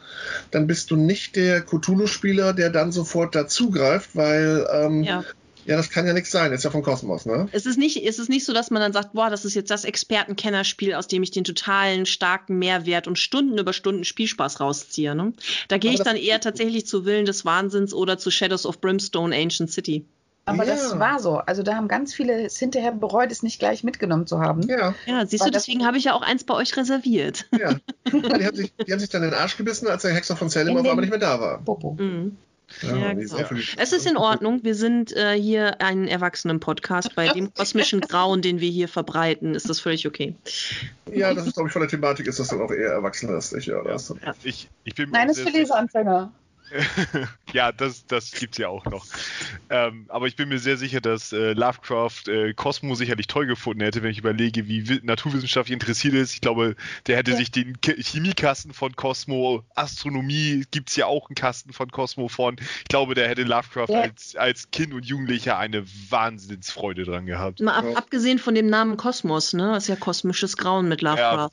dann 0.50 0.66
bist 0.66 0.90
du 0.90 0.96
nicht 0.96 1.36
der 1.36 1.60
Cthulhu-Spieler, 1.60 2.54
der 2.54 2.70
dann 2.70 2.90
sofort 2.90 3.34
dazugreift, 3.34 4.16
weil 4.16 4.66
ähm, 4.72 5.02
ja. 5.02 5.24
Ja. 5.66 5.76
das 5.76 5.90
kann 5.90 6.06
ja 6.06 6.14
nichts 6.14 6.30
sein, 6.30 6.52
ist 6.52 6.64
ja 6.64 6.70
von 6.70 6.82
Kosmos, 6.82 7.26
ne? 7.26 7.50
Es 7.52 7.66
ist, 7.66 7.76
nicht, 7.76 8.02
es 8.02 8.18
ist 8.18 8.30
nicht 8.30 8.46
so, 8.46 8.54
dass 8.54 8.70
man 8.70 8.80
dann 8.80 8.94
sagt, 8.94 9.12
boah, 9.12 9.28
das 9.28 9.44
ist 9.44 9.52
jetzt 9.52 9.70
das 9.70 9.84
Expertenkennerspiel, 9.84 10.94
aus 10.94 11.06
dem 11.06 11.22
ich 11.22 11.30
den 11.30 11.44
totalen, 11.44 12.06
starken 12.06 12.58
Mehrwert 12.58 13.06
und 13.06 13.18
Stunden 13.18 13.58
über 13.58 13.74
Stunden 13.74 14.04
Spielspaß 14.04 14.60
rausziehe. 14.60 15.14
Ne? 15.14 15.34
Da 15.68 15.76
gehe 15.76 15.92
ich 15.92 16.00
dann 16.00 16.16
eher 16.16 16.40
tatsächlich 16.40 16.86
zu 16.86 17.04
Willen 17.04 17.26
des 17.26 17.44
Wahnsinns 17.44 17.92
oder 17.92 18.16
zu 18.16 18.30
Shadows 18.30 18.64
of 18.64 18.80
Brimstone 18.80 19.36
Ancient 19.36 19.70
City. 19.70 20.06
Aber 20.48 20.64
Ja. 20.64 20.74
das 20.74 20.98
war 20.98 21.18
so. 21.20 21.36
Also 21.38 21.62
da 21.62 21.74
haben 21.76 21.88
ganz 21.88 22.14
viele 22.14 22.44
es 22.44 22.58
hinterher 22.58 22.92
bereut, 22.92 23.30
es 23.30 23.42
nicht 23.42 23.58
gleich 23.58 23.84
mitgenommen 23.84 24.26
zu 24.26 24.40
haben. 24.40 24.62
Ja, 24.68 24.94
Ja, 25.06 25.26
siehst 25.26 25.44
du, 25.46 25.50
das- 25.50 25.64
deswegen 25.66 25.86
habe 25.86 25.98
ich 25.98 26.04
ja 26.04 26.14
auch 26.14 26.22
eins 26.22 26.44
bei 26.44 26.54
euch 26.54 26.76
reserviert. 26.76 27.46
ja. 27.58 27.74
die, 28.10 28.46
haben 28.46 28.56
sich, 28.56 28.72
die 28.74 28.92
haben 28.92 29.00
sich 29.00 29.10
dann 29.10 29.22
in 29.22 29.30
den 29.30 29.38
Arsch 29.38 29.56
gebissen, 29.56 29.86
als 29.88 30.02
der 30.02 30.12
Hexer 30.12 30.36
von 30.36 30.48
Salem 30.48 30.76
auf 30.76 30.78
einmal 30.86 30.96
nicht 30.96 31.10
mehr 31.10 31.18
da 31.18 31.40
war. 31.40 31.58
Popo. 31.58 31.96
Mhm. 31.98 32.36
Ja, 32.82 33.14
die 33.14 33.24
genau. 33.24 33.38
Es 33.78 33.92
ist 33.94 34.06
in 34.06 34.18
Ordnung. 34.18 34.62
Wir 34.62 34.74
sind 34.74 35.16
äh, 35.16 35.32
hier 35.40 35.80
ein 35.80 36.06
Erwachsenen-Podcast. 36.06 37.14
Bei 37.14 37.28
dem 37.28 37.54
kosmischen 37.54 38.02
Grauen, 38.02 38.42
den 38.42 38.60
wir 38.60 38.68
hier 38.70 38.88
verbreiten, 38.88 39.54
ist 39.54 39.70
das 39.70 39.80
völlig 39.80 40.06
okay. 40.06 40.34
Ja, 41.10 41.32
das 41.32 41.46
ist, 41.46 41.54
glaube 41.54 41.68
ich, 41.68 41.72
von 41.72 41.80
der 41.80 41.88
Thematik 41.88 42.26
ist 42.26 42.38
das 42.38 42.48
dann 42.48 42.60
auch 42.60 42.70
eher 42.70 42.90
erwachsenlastig. 42.92 43.64
Ja, 43.66 43.82
das 43.82 44.12
Ich, 44.42 44.68
ich 44.84 44.94
bin 44.94 45.08
Nein, 45.10 45.28
auch 45.28 45.30
ist 45.32 45.40
für 45.40 45.48
Leseanfänger. 45.48 46.30
ja, 47.52 47.72
das, 47.72 48.06
das 48.06 48.30
gibt's 48.32 48.58
ja 48.58 48.68
auch 48.68 48.84
noch. 48.86 49.06
Ähm, 49.70 50.06
aber 50.08 50.26
ich 50.26 50.36
bin 50.36 50.48
mir 50.48 50.58
sehr 50.58 50.76
sicher, 50.76 51.00
dass 51.00 51.32
äh, 51.32 51.52
Lovecraft 51.52 52.28
äh, 52.28 52.52
Cosmo 52.54 52.94
sicherlich 52.94 53.26
toll 53.26 53.46
gefunden 53.46 53.82
hätte, 53.82 54.02
wenn 54.02 54.10
ich 54.10 54.18
überlege, 54.18 54.68
wie 54.68 54.88
wi- 54.88 55.00
naturwissenschaftlich 55.02 55.72
interessiert 55.72 56.14
ist. 56.14 56.34
Ich 56.34 56.40
glaube, 56.40 56.76
der 57.06 57.16
hätte 57.16 57.32
Ja. 57.32 57.36
sich 57.36 57.50
den 57.50 57.80
Ke- 57.80 57.96
Chemiekasten 57.98 58.72
von 58.72 58.94
Cosmo, 58.96 59.64
Astronomie 59.74 60.64
gibt's 60.70 60.96
ja 60.96 61.06
auch 61.06 61.28
einen 61.28 61.34
Kasten 61.34 61.72
von 61.72 61.90
Cosmo 61.90 62.28
von. 62.28 62.56
Ich 62.80 62.84
glaube, 62.88 63.14
der 63.14 63.28
hätte 63.28 63.42
Lovecraft 63.42 63.88
Ja. 63.90 64.00
als, 64.02 64.36
als 64.36 64.70
Kind 64.70 64.92
und 64.94 65.04
Jugendlicher 65.04 65.58
eine 65.58 65.84
Wahnsinnsfreude 66.10 67.04
dran 67.04 67.26
gehabt. 67.26 67.60
Mal 67.60 67.74
ab, 67.74 67.84
Ja. 67.90 67.96
abgesehen 67.96 68.38
von 68.38 68.54
dem 68.54 68.66
Namen 68.66 68.96
Kosmos, 68.96 69.52
ne? 69.52 69.72
Das 69.72 69.84
ist 69.84 69.88
ja 69.88 69.96
kosmisches 69.96 70.56
Grauen 70.56 70.88
mit 70.88 71.02
Lovecraft. 71.02 71.50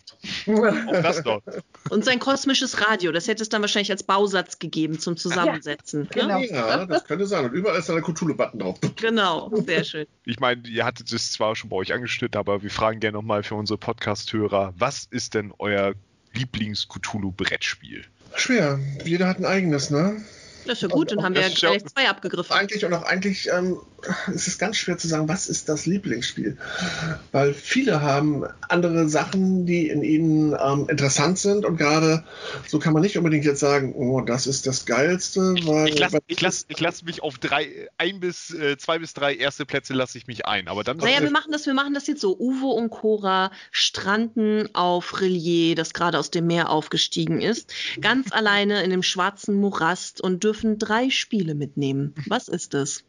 Auch 0.48 1.02
das 1.02 1.24
noch. 1.24 1.42
Und 1.90 2.04
sein 2.06 2.20
kosmisches 2.20 2.88
Radio, 2.88 3.12
das 3.12 3.28
hätte 3.28 3.44
es 3.44 3.50
dann 3.50 3.62
wahrscheinlich 3.62 3.92
als 3.92 4.04
Bausatz 4.04 4.60
gegeben 4.60 5.00
zum 5.06 5.16
Zusammensetzen. 5.16 6.02
Ne? 6.02 6.08
Genau. 6.12 6.40
Ja, 6.42 6.86
das 6.86 7.06
könnte 7.06 7.26
sein. 7.28 7.46
Und 7.46 7.54
überall 7.54 7.80
ist 7.80 7.88
da 7.88 7.94
der 7.94 8.02
Cthulhu-Button 8.02 8.60
drauf. 8.60 8.80
Genau, 8.96 9.52
sehr 9.66 9.84
schön. 9.84 10.08
Ich 10.26 10.40
meine, 10.40 10.68
ihr 10.68 10.84
hattet 10.84 11.12
es 11.12 11.32
zwar 11.32 11.56
schon 11.56 11.70
bei 11.70 11.76
euch 11.76 11.94
angeschnitten, 11.94 12.40
aber 12.40 12.64
wir 12.64 12.72
fragen 12.72 13.00
gerne 13.00 13.18
nochmal 13.18 13.44
für 13.44 13.56
unsere 13.56 13.78
Podcast-Hörer, 13.78 14.74
was 14.78 15.06
ist 15.12 15.36
denn 15.36 15.54
euer 15.60 15.94
Lieblings-Cthulhu-Brettspiel? 16.34 18.06
Schwer. 18.36 18.80
Jeder 19.04 19.28
hat 19.28 19.38
ein 19.38 19.46
eigenes, 19.46 19.92
ne? 19.92 20.22
Das 20.66 20.74
ist 20.78 20.82
ja 20.82 20.88
gut, 20.88 21.12
dann 21.12 21.24
haben 21.24 21.36
wir 21.36 21.42
ja 21.42 21.50
gleich 21.50 21.86
zwei 21.86 22.10
abgegriffen. 22.10 22.54
Eigentlich 22.54 22.86
und 22.86 22.94
auch 22.94 23.04
eigentlich 23.04 23.50
ähm, 23.52 23.78
es 24.34 24.48
ist 24.48 24.60
ganz 24.60 24.78
schwer 24.78 24.98
zu 24.98 25.08
sagen, 25.08 25.28
was 25.28 25.48
ist 25.48 25.70
das 25.70 25.86
Lieblingsspiel. 25.86 26.58
Weil 27.32 27.54
viele 27.54 28.02
haben 28.02 28.46
andere 28.68 29.08
Sachen, 29.10 29.66
die 29.66 29.88
in 29.88 30.04
ihnen 30.04 30.56
ähm, 30.60 30.88
interessant 30.90 31.40
sind 31.40 31.66
und 31.66 31.78
gerade 31.78 32.24
so 32.68 32.80
kann 32.80 32.94
man 32.94 33.02
nicht 33.02 33.18
unbedingt 33.18 33.46
jetzt 33.46 33.60
sagen, 33.60 33.94
oh, 33.96 34.22
das 34.22 34.48
ist 34.48 34.68
das 34.68 34.86
Geilste, 34.86 35.56
weil. 35.64 35.90
Ich 35.90 36.00
lasse 36.00 36.20
ich 36.28 36.42
lass, 36.42 36.66
ich 36.68 36.80
lass 36.80 37.04
mich 37.04 37.24
auf 37.24 37.38
drei, 37.38 37.90
ein 37.98 38.20
bis 38.20 38.54
äh, 38.54 38.78
zwei 38.78 39.00
bis 39.00 39.14
drei 39.14 39.36
erste 39.36 39.66
Plätze 39.66 39.94
lasse 39.94 40.18
ich 40.18 40.28
mich 40.28 40.46
ein. 40.46 40.68
Aber 40.68 40.84
dann 40.84 40.98
Naja, 40.98 41.22
wir 41.22 41.32
machen 41.32 41.52
das, 41.52 41.66
wir 41.66 41.74
machen 41.74 41.94
das 41.94 42.08
jetzt 42.08 42.22
so. 42.22 42.38
Uwe 42.38 42.68
und 42.68 42.90
Cora 42.90 43.52
stranden 43.72 44.74
auf 44.74 45.22
Rillier, 45.22 45.76
das 45.76 45.94
gerade 45.94 46.20
aus 46.20 46.32
dem 46.32 46.48
Meer 46.48 46.70
aufgestiegen 46.70 47.42
ist, 47.42 47.74
ganz 48.02 48.32
alleine 48.32 48.84
in 48.84 48.90
dem 48.90 49.04
schwarzen 49.04 49.56
Morast 49.56 50.22
und 50.22 50.44
dürfen 50.44 50.55
drei 50.64 51.10
Spiele 51.10 51.56
mitnehmen. 51.56 52.14
Was 52.28 52.48
ist 52.48 52.74
das? 52.74 53.04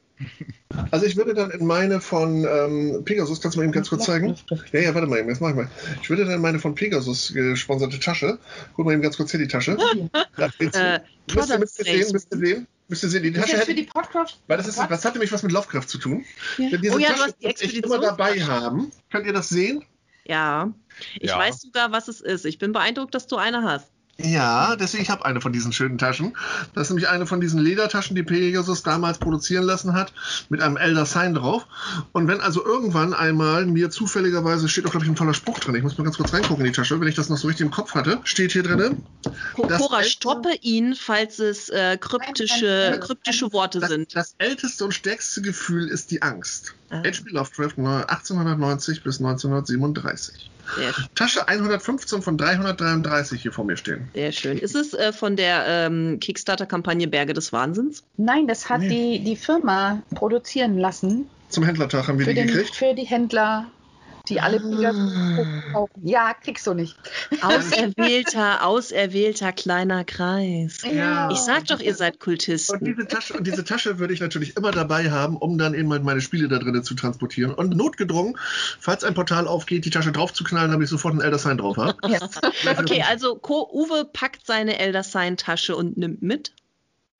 Also 0.90 1.04
ich 1.04 1.16
würde 1.16 1.34
dann 1.34 1.50
in 1.50 1.66
meine 1.66 2.00
von 2.00 2.46
ähm, 2.50 3.02
Pegasus, 3.04 3.40
kannst 3.42 3.54
du 3.54 3.60
mal 3.60 3.64
eben 3.64 3.72
ganz 3.72 3.90
kurz 3.90 4.06
zeigen? 4.06 4.34
Ja, 4.72 4.80
ja, 4.80 4.94
warte 4.94 5.06
mal 5.06 5.18
eben, 5.18 5.28
jetzt 5.28 5.42
mach 5.42 5.50
ich 5.50 5.56
mal. 5.56 5.68
Ich 6.02 6.08
würde 6.08 6.24
dann 6.24 6.34
in 6.36 6.40
meine 6.40 6.58
von 6.58 6.74
Pegasus 6.74 7.32
gesponserte 7.34 8.00
Tasche, 8.00 8.38
guck 8.74 8.86
mal 8.86 8.92
eben 8.94 9.02
ganz 9.02 9.18
kurz 9.18 9.30
hier 9.30 9.40
die 9.40 9.48
Tasche. 9.48 9.76
Da. 10.36 10.46
Äh, 10.46 10.50
Müsst 10.58 10.76
ihr, 10.76 11.02
Product 11.26 11.58
müsst 11.58 11.78
ihr 11.80 11.84
sehen, 11.84 12.12
müsst 12.12 12.32
ihr 12.32 12.38
sehen? 12.38 12.66
Müsst 12.88 13.02
ihr 13.02 13.08
sehen, 13.08 13.22
die 13.24 13.32
Das 13.32 13.44
ist 13.44 13.50
Tasche 13.50 13.56
für 13.64 13.70
hätte, 13.72 13.74
die 13.82 13.86
Podcast. 13.88 14.40
weil 14.46 14.56
das, 14.56 14.68
ist, 14.68 14.78
das 14.78 15.04
hat 15.04 15.14
nämlich 15.14 15.32
was 15.32 15.42
mit 15.42 15.52
Lovecraft 15.52 15.86
zu 15.86 15.98
tun. 15.98 16.24
Ja. 16.56 16.72
Wenn 16.72 16.80
diese 16.82 16.94
Oh 16.94 16.98
ja, 16.98 17.08
du 17.08 17.14
Tasche 17.14 17.34
hast 17.42 17.62
die 17.62 17.66
ich 17.66 17.84
immer 17.84 17.98
dabei 17.98 18.40
haben. 18.42 18.90
Könnt 19.10 19.26
ihr 19.26 19.32
das 19.32 19.48
sehen? 19.48 19.84
Ja, 20.24 20.72
ich 21.20 21.30
Ja. 21.30 21.38
weiß 21.38 21.60
sogar, 21.60 21.92
was 21.92 22.08
es 22.08 22.20
ist. 22.20 22.46
Ich 22.46 22.58
bin 22.58 22.72
beeindruckt, 22.72 23.14
dass 23.14 23.26
du 23.26 23.36
eine 23.36 23.62
hast. 23.62 23.90
Ja, 24.18 24.76
deswegen 24.76 25.02
ich 25.02 25.10
habe 25.10 25.26
eine 25.26 25.42
von 25.42 25.52
diesen 25.52 25.72
schönen 25.72 25.98
Taschen. 25.98 26.34
Das 26.74 26.84
ist 26.84 26.90
nämlich 26.90 27.08
eine 27.08 27.26
von 27.26 27.40
diesen 27.40 27.60
Ledertaschen, 27.60 28.16
die 28.16 28.22
Pegasus 28.22 28.82
damals 28.82 29.18
produzieren 29.18 29.64
lassen 29.64 29.92
hat, 29.92 30.12
mit 30.48 30.62
einem 30.62 30.78
Elder 30.78 31.04
Sign 31.04 31.34
drauf. 31.34 31.66
Und 32.12 32.26
wenn 32.26 32.40
also 32.40 32.64
irgendwann 32.64 33.12
einmal 33.12 33.66
mir 33.66 33.90
zufälligerweise 33.90 34.68
steht 34.70 34.86
auch 34.86 34.90
glaube 34.90 35.04
ich 35.04 35.10
ein 35.10 35.16
toller 35.16 35.34
Spruch 35.34 35.58
drin. 35.60 35.74
Ich 35.74 35.82
muss 35.82 35.98
mal 35.98 36.04
ganz 36.04 36.16
kurz 36.16 36.32
reingucken 36.32 36.64
in 36.64 36.72
die 36.72 36.76
Tasche, 36.76 36.98
wenn 36.98 37.08
ich 37.08 37.14
das 37.14 37.28
noch 37.28 37.36
so 37.36 37.46
richtig 37.46 37.66
im 37.66 37.70
Kopf 37.70 37.94
hatte, 37.94 38.18
steht 38.24 38.52
hier 38.52 38.62
drin. 38.62 39.02
Cora, 39.54 40.02
stoppe 40.02 40.54
ihn, 40.62 40.94
falls 40.94 41.38
es 41.38 41.68
äh, 41.68 41.98
kryptische, 41.98 42.98
kryptische 43.02 43.52
Worte 43.52 43.80
Das, 43.80 43.90
sind. 43.90 44.16
das 44.16 44.34
älteste 44.38 44.84
und 44.84 44.94
stärkste 44.94 45.42
Gefühl 45.42 45.88
ist 45.88 46.10
die 46.10 46.22
Angst. 46.22 46.74
Ah. 46.88 46.98
H.P. 46.98 47.30
Lovecraft 47.30 47.76
1890 47.76 49.02
bis 49.02 49.18
1937. 49.18 50.50
Tasche 51.14 51.46
115 51.48 52.22
von 52.22 52.36
333 52.38 53.40
hier 53.42 53.52
vor 53.52 53.64
mir 53.64 53.76
stehen. 53.76 54.08
sehr 54.14 54.32
schön. 54.32 54.58
Ist 54.58 54.74
es 54.74 54.94
äh, 54.94 55.12
von 55.12 55.36
der 55.36 55.64
ähm, 55.66 56.18
Kickstarter-Kampagne 56.20 57.08
Berge 57.08 57.32
des 57.32 57.52
Wahnsinns? 57.52 58.02
Nein, 58.16 58.46
das 58.46 58.68
hat 58.68 58.80
Nee. 58.80 59.18
die, 59.18 59.24
die 59.24 59.36
Firma 59.36 60.02
produzieren 60.14 60.78
lassen 60.78 61.26
Zum 61.48 61.64
Händlertag 61.64 62.08
haben 62.08 62.18
wir 62.18 62.26
für, 62.26 62.34
die 62.34 62.40
den, 62.40 62.48
gekriegt. 62.48 62.74
für 62.74 62.94
die 62.94 63.04
Händler, 63.04 63.66
die 64.28 64.40
alle 64.40 64.60
Pegasus 64.60 65.12
kaufen. 65.72 66.06
Ja, 66.06 66.34
kriegst 66.34 66.66
du 66.66 66.74
nicht. 66.74 66.96
Auserwählter, 67.42 68.64
auserwählter 68.66 69.52
kleiner 69.52 70.04
Kreis. 70.04 70.82
Ja. 70.82 71.30
Ich 71.30 71.38
sag 71.38 71.66
doch, 71.66 71.80
ihr 71.80 71.94
seid 71.94 72.14
Und 72.14 72.20
Kultisten. 72.20 72.84
diese, 72.84 73.06
Tasche, 73.06 73.34
und 73.34 73.46
diese 73.46 73.64
Tasche 73.64 73.98
würde 73.98 74.14
ich 74.14 74.20
natürlich 74.20 74.56
immer 74.56 74.70
dabei 74.70 75.10
haben, 75.10 75.36
um 75.36 75.58
dann 75.58 75.74
eben 75.74 75.88
meine 75.88 76.20
Spiele 76.20 76.48
da 76.48 76.58
drinnen 76.58 76.82
zu 76.82 76.94
transportieren. 76.94 77.54
Und 77.54 77.76
notgedrungen, 77.76 78.36
falls 78.80 79.04
ein 79.04 79.14
Portal 79.14 79.46
aufgeht, 79.48 79.84
die 79.84 79.90
Tasche 79.90 80.12
draufzuknallen, 80.12 80.70
damit 80.70 80.86
ich 80.86 80.90
sofort 80.90 81.12
einen 81.12 81.22
Elder 81.22 81.38
Sign 81.38 81.58
drauf 81.58 81.76
habe. 81.76 81.96
Yes. 82.08 82.22
Okay, 82.78 83.02
also 83.08 83.36
Ko 83.36 83.68
Uwe 83.72 84.04
packt 84.04 84.46
seine 84.46 84.78
Elder 84.78 85.02
Sign-Tasche 85.02 85.76
und 85.76 85.96
nimmt 85.96 86.22
mit. 86.22 86.52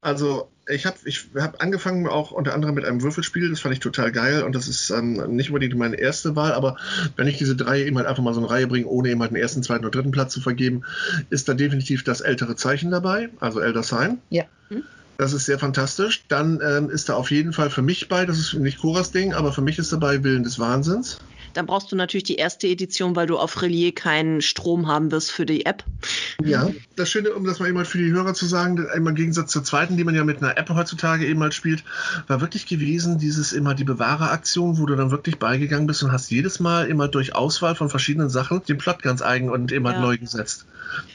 Also 0.06 0.48
ich 0.68 0.86
habe 0.86 0.96
ich 1.04 1.26
hab 1.34 1.60
angefangen 1.60 2.06
auch 2.06 2.30
unter 2.30 2.54
anderem 2.54 2.76
mit 2.76 2.84
einem 2.84 3.02
Würfelspiel, 3.02 3.50
das 3.50 3.58
fand 3.58 3.74
ich 3.74 3.80
total 3.80 4.12
geil 4.12 4.44
und 4.44 4.54
das 4.54 4.68
ist 4.68 4.90
ähm, 4.90 5.34
nicht 5.34 5.50
unbedingt 5.50 5.74
meine 5.74 5.96
erste 5.96 6.36
Wahl, 6.36 6.52
aber 6.52 6.76
wenn 7.16 7.26
ich 7.26 7.38
diese 7.38 7.56
drei 7.56 7.82
eben 7.84 7.96
halt 7.96 8.06
einfach 8.06 8.22
mal 8.22 8.32
so 8.32 8.38
eine 8.38 8.48
Reihe 8.48 8.68
bringe, 8.68 8.86
ohne 8.86 9.10
eben 9.10 9.20
halt 9.20 9.32
den 9.32 9.36
ersten, 9.36 9.64
zweiten 9.64 9.84
und 9.84 9.92
dritten 9.92 10.12
Platz 10.12 10.32
zu 10.32 10.40
vergeben, 10.40 10.82
ist 11.30 11.48
da 11.48 11.54
definitiv 11.54 12.04
das 12.04 12.20
ältere 12.20 12.54
Zeichen 12.54 12.92
dabei, 12.92 13.30
also 13.40 13.58
Elder 13.58 13.82
Sign. 13.82 14.18
Ja. 14.30 14.44
Hm. 14.68 14.84
Das 15.18 15.32
ist 15.32 15.46
sehr 15.46 15.58
fantastisch. 15.58 16.24
Dann 16.28 16.60
ähm, 16.62 16.88
ist 16.88 17.08
da 17.08 17.14
auf 17.14 17.32
jeden 17.32 17.52
Fall 17.52 17.70
für 17.70 17.82
mich 17.82 18.08
bei, 18.08 18.26
das 18.26 18.38
ist 18.38 18.54
nicht 18.54 18.78
Coras 18.78 19.10
Ding, 19.10 19.34
aber 19.34 19.52
für 19.52 19.62
mich 19.62 19.80
ist 19.80 19.92
dabei 19.92 20.22
Willen 20.22 20.44
des 20.44 20.60
Wahnsinns. 20.60 21.18
Dann 21.56 21.66
brauchst 21.66 21.90
du 21.90 21.96
natürlich 21.96 22.24
die 22.24 22.36
erste 22.36 22.66
Edition, 22.68 23.16
weil 23.16 23.26
du 23.26 23.38
auf 23.38 23.62
Relier 23.62 23.94
keinen 23.94 24.42
Strom 24.42 24.86
haben 24.88 25.10
wirst 25.10 25.30
für 25.32 25.46
die 25.46 25.64
App. 25.64 25.84
Ja, 26.44 26.70
das 26.96 27.10
Schöne, 27.10 27.32
um 27.32 27.44
das 27.44 27.58
mal 27.60 27.68
eben 27.68 27.78
halt 27.78 27.86
für 27.86 27.98
die 27.98 28.10
Hörer 28.12 28.34
zu 28.34 28.46
sagen, 28.46 28.86
im 28.94 29.14
Gegensatz 29.14 29.52
zur 29.52 29.64
zweiten, 29.64 29.96
die 29.96 30.04
man 30.04 30.14
ja 30.14 30.24
mit 30.24 30.42
einer 30.42 30.56
App 30.58 30.68
heutzutage 30.70 31.26
eben 31.26 31.42
halt 31.42 31.54
spielt, 31.54 31.82
war 32.26 32.40
wirklich 32.40 32.66
gewesen, 32.66 33.18
dieses 33.18 33.52
immer 33.52 33.74
die 33.74 33.84
Bewahreraktion, 33.84 34.78
wo 34.78 34.86
du 34.86 34.94
dann 34.96 35.10
wirklich 35.10 35.38
beigegangen 35.38 35.86
bist 35.86 36.02
und 36.02 36.12
hast 36.12 36.30
jedes 36.30 36.60
Mal 36.60 36.86
immer 36.88 37.08
durch 37.08 37.34
Auswahl 37.34 37.74
von 37.74 37.88
verschiedenen 37.88 38.28
Sachen 38.28 38.62
den 38.64 38.78
Plot 38.78 39.02
ganz 39.02 39.22
eigen 39.22 39.50
und 39.50 39.72
immer 39.72 39.92
Ja. 39.92 40.00
neu 40.00 40.18
gesetzt. 40.18 40.66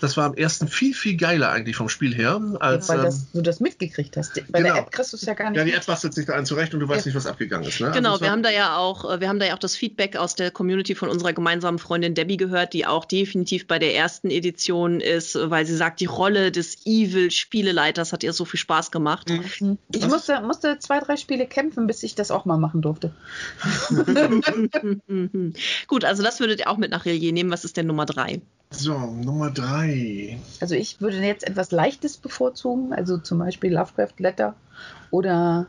Das 0.02 0.18
war 0.18 0.26
am 0.26 0.34
ersten 0.34 0.68
viel, 0.68 0.94
viel 0.94 1.16
geiler 1.16 1.50
eigentlich 1.50 1.78
vom 1.78 1.88
Spiel 1.88 2.14
her, 2.14 2.42
als. 2.60 2.90
Weil 2.90 3.00
ähm, 3.00 3.04
das, 3.06 3.32
du 3.32 3.42
das 3.42 3.60
mitgekriegt 3.62 4.18
hast. 4.18 4.34
Bei 4.52 4.60
Genau. 4.62 4.74
der 4.74 4.84
App 4.84 4.92
kriegst 4.92 5.14
du 5.14 5.18
es 5.18 5.24
ja 5.24 5.34
gar 5.34 5.50
nicht. 5.50 5.58
ja, 5.58 5.64
die. 5.64 5.72
App 5.74 5.86
bastelt 5.86 6.14
sich 6.14 6.26
da 6.26 6.34
einen 6.34 6.46
zurecht 6.46 6.74
und 6.74 6.82
du 6.82 6.90
weißt 6.90 7.06
Ja. 7.06 7.10
nicht, 7.10 7.16
was 7.16 7.26
abgegangen 7.26 7.68
ist. 7.68 7.80
Ne? 7.80 7.88
Also 7.88 7.98
Genau, 7.98 8.16
es 8.16 8.22
wir 8.22 8.26
war- 8.26 8.32
haben 8.34 8.44
da 8.44 8.50
ja 8.52 8.76
auch, 8.78 9.10
äh, 9.10 9.22
wir 9.22 9.30
haben 9.30 9.40
da 9.40 9.46
ja 9.46 9.54
auch 9.56 9.60
das 9.60 9.76
Feedback 9.78 10.18
aus 10.18 10.31
der 10.36 10.52
Community 10.52 10.96
von 10.96 11.10
unserer 11.10 11.34
gemeinsamen 11.34 11.80
Freundin 11.80 12.14
Debbie 12.14 12.38
gehört, 12.38 12.74
die 12.74 12.86
auch 12.86 13.06
definitiv 13.06 13.68
bei 13.68 13.80
der 13.80 13.96
ersten 13.96 14.30
Edition 14.30 15.00
ist, 15.00 15.36
weil 15.36 15.66
sie 15.66 15.76
sagt, 15.76 16.00
die 16.00 16.06
Rolle 16.06 16.52
des 16.52 16.86
Evil-Spieleleiters 16.86 18.14
hat 18.14 18.24
ihr 18.24 18.34
so 18.34 18.46
viel 18.46 18.60
Spaß 18.60 18.92
gemacht. 18.92 19.30
Mhm. 19.30 19.78
Ich 19.94 20.08
musste, 20.08 20.42
musste 20.42 20.80
zwei, 20.80 21.00
drei 21.00 21.18
Spiele 21.18 21.46
kämpfen, 21.48 21.88
bis 21.88 22.04
ich 22.04 22.16
das 22.16 22.32
auch 22.32 22.46
mal 22.46 22.58
machen 22.58 22.82
durfte. 22.82 23.12
Gut, 25.88 26.06
also 26.06 26.24
das 26.24 26.40
würdet 26.40 26.60
ihr 26.62 26.70
auch 26.70 26.78
mit 26.78 26.92
nach 26.92 27.06
Relier 27.06 27.34
nehmen. 27.34 27.52
Was 27.52 27.66
ist 27.66 27.78
denn 27.78 27.88
Nummer 27.88 28.06
drei? 28.06 28.42
So, 28.72 28.98
Nummer 28.98 29.52
drei. 29.52 30.40
Also 30.62 30.76
ich 30.76 31.02
würde 31.02 31.18
jetzt 31.18 31.46
etwas 31.46 31.72
Leichtes 31.72 32.18
bevorzugen, 32.18 32.94
also 32.94 33.18
zum 33.18 33.40
Beispiel 33.40 33.74
Lovecraft 33.74 34.14
Letter 34.18 34.56
oder 35.12 35.68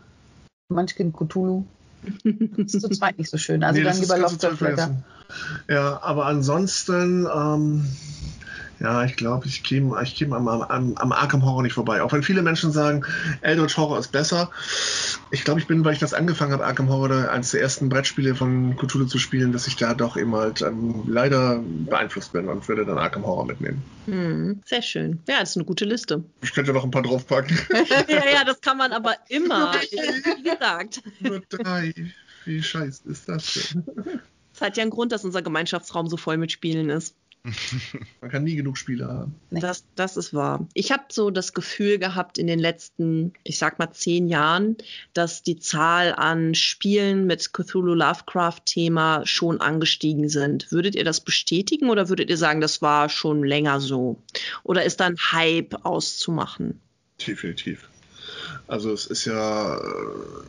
Munchkin 0.69 1.13
Cthulhu. 1.13 1.65
Das 2.24 2.74
ist 2.74 2.83
zu 2.83 2.89
zweit 2.91 3.19
nicht 3.19 3.31
so 3.31 3.39
schön. 3.39 3.62
Also 3.62 3.79
Nee, 3.79 3.85
dann 3.85 4.01
lieber 4.01 4.29
vergessen. 4.57 5.05
Ja, 5.69 6.03
aber 6.03 6.27
ansonsten, 6.27 7.27
ähm, 7.33 7.87
ja, 8.83 9.05
ich 9.05 9.15
glaube, 9.15 9.47
ich 9.47 9.63
käme 9.63 9.97
ich 10.03 10.17
käme 10.17 10.35
am, 10.35 10.49
am, 10.49 10.95
am 10.97 11.13
Arkham 11.13 11.45
Horror 11.45 11.63
nicht 11.63 11.75
vorbei. 11.75 12.03
Auch 12.03 12.13
wenn 12.13 12.25
viele 12.25 12.43
Menschen 12.43 12.73
sagen, 12.73 13.07
Eldritch 13.41 13.77
Horror 13.77 13.99
ist 13.99 14.11
besser. 14.11 14.51
Ich 15.31 15.45
glaube, 15.45 15.61
ich 15.61 15.69
bin, 15.69 15.85
weil 15.85 15.93
ich 15.93 16.01
das 16.01 16.15
angefangen 16.15 16.53
habe, 16.53 16.65
Arkham 16.65 16.89
Horror, 16.89 17.31
eines 17.31 17.53
der 17.53 17.61
ersten 17.61 17.89
Brettspiele 17.89 18.35
von 18.35 18.77
Cthulhu 18.77 19.07
zu 19.07 19.19
spielen, 19.19 19.53
dass 19.53 19.69
ich 19.69 19.77
da 19.77 19.95
doch 19.95 20.17
eben 20.17 20.35
halt 20.35 20.63
ähm, 20.63 21.05
leider 21.07 21.63
beeinflusst 21.63 22.33
bin 22.33 22.49
und 22.49 22.67
würde 22.69 22.85
dann 22.85 22.99
Arkham 22.99 23.25
Horror 23.25 23.47
mitnehmen. 23.47 23.83
Hm, 24.07 24.61
sehr 24.65 24.83
schön. 24.83 25.21
Ja, 25.29 25.39
das 25.39 25.51
ist 25.51 25.57
eine 25.59 25.65
gute 25.65 25.85
Liste. 25.85 26.25
Ich 26.41 26.53
könnte 26.53 26.73
noch 26.73 26.83
ein 26.83 26.91
paar 26.91 27.03
draufpacken. 27.03 27.57
ja, 28.09 28.31
ja, 28.35 28.45
das 28.45 28.61
kann 28.61 28.79
man 28.79 28.93
aber 28.93 29.15
immer. 29.29 29.75
Wie 29.75 30.43
gesagt. 30.43 31.03
Nur 31.21 31.41
drei. 31.49 31.95
Wie 32.45 32.61
scheiße 32.61 33.09
ist 33.09 33.29
das 33.29 33.55
denn? 33.55 34.21
Es 34.53 34.61
hat 34.61 34.77
ja 34.77 34.83
einen 34.83 34.91
Grund, 34.91 35.13
dass 35.13 35.25
unser 35.25 35.43
Gemeinschaftsraum 35.43 36.09
so 36.09 36.17
voll 36.17 36.37
mit 36.37 36.51
Spielen 36.51 36.91
ist. 36.91 37.15
Man 38.20 38.31
kann 38.31 38.44
nie 38.44 38.55
genug 38.55 38.78
Spiele 38.78 39.09
haben. 39.09 39.35
Das, 39.51 39.85
das 39.97 40.16
ist 40.16 40.32
wahr. 40.32 40.66
Ich 40.74 40.93
habe 40.93 41.05
so 41.10 41.31
das 41.31 41.55
Gefühl 41.55 41.98
gehabt 41.98 42.39
in 42.39 42.47
den 42.47 42.60
letzten, 42.60 43.32
ich 43.43 43.59
sag 43.59 43.78
mal, 43.78 43.90
zehn 43.90 44.28
Jahren, 44.28 44.77
dass 45.12 45.43
die 45.43 45.59
Zahl 45.59 46.14
an 46.14 46.55
Spielen 46.55 47.27
mit 47.27 47.52
Cthulhu 47.52 47.94
Lovecraft-Thema 47.94 49.27
schon 49.27 49.60
angestiegen 49.60 50.28
sind. 50.28 50.70
Würdet 50.70 50.94
ihr 50.94 51.05
das 51.05 51.20
bestätigen 51.20 51.90
oder 51.90 52.09
würdet 52.09 52.31
ihr 52.31 52.36
sagen, 52.36 52.60
das 52.60 52.81
war 52.81 53.09
schon 53.09 53.43
länger 53.43 53.81
so? 53.81 54.23
Oder 54.62 54.85
ist 54.85 55.01
da 55.01 55.06
ein 55.06 55.19
Hype 55.19 55.85
auszumachen? 55.85 56.81
Definitiv. 57.27 57.89
Also 58.66 58.93
es 58.93 59.06
ist 59.06 59.24
ja, 59.24 59.74
äh, 59.77 59.81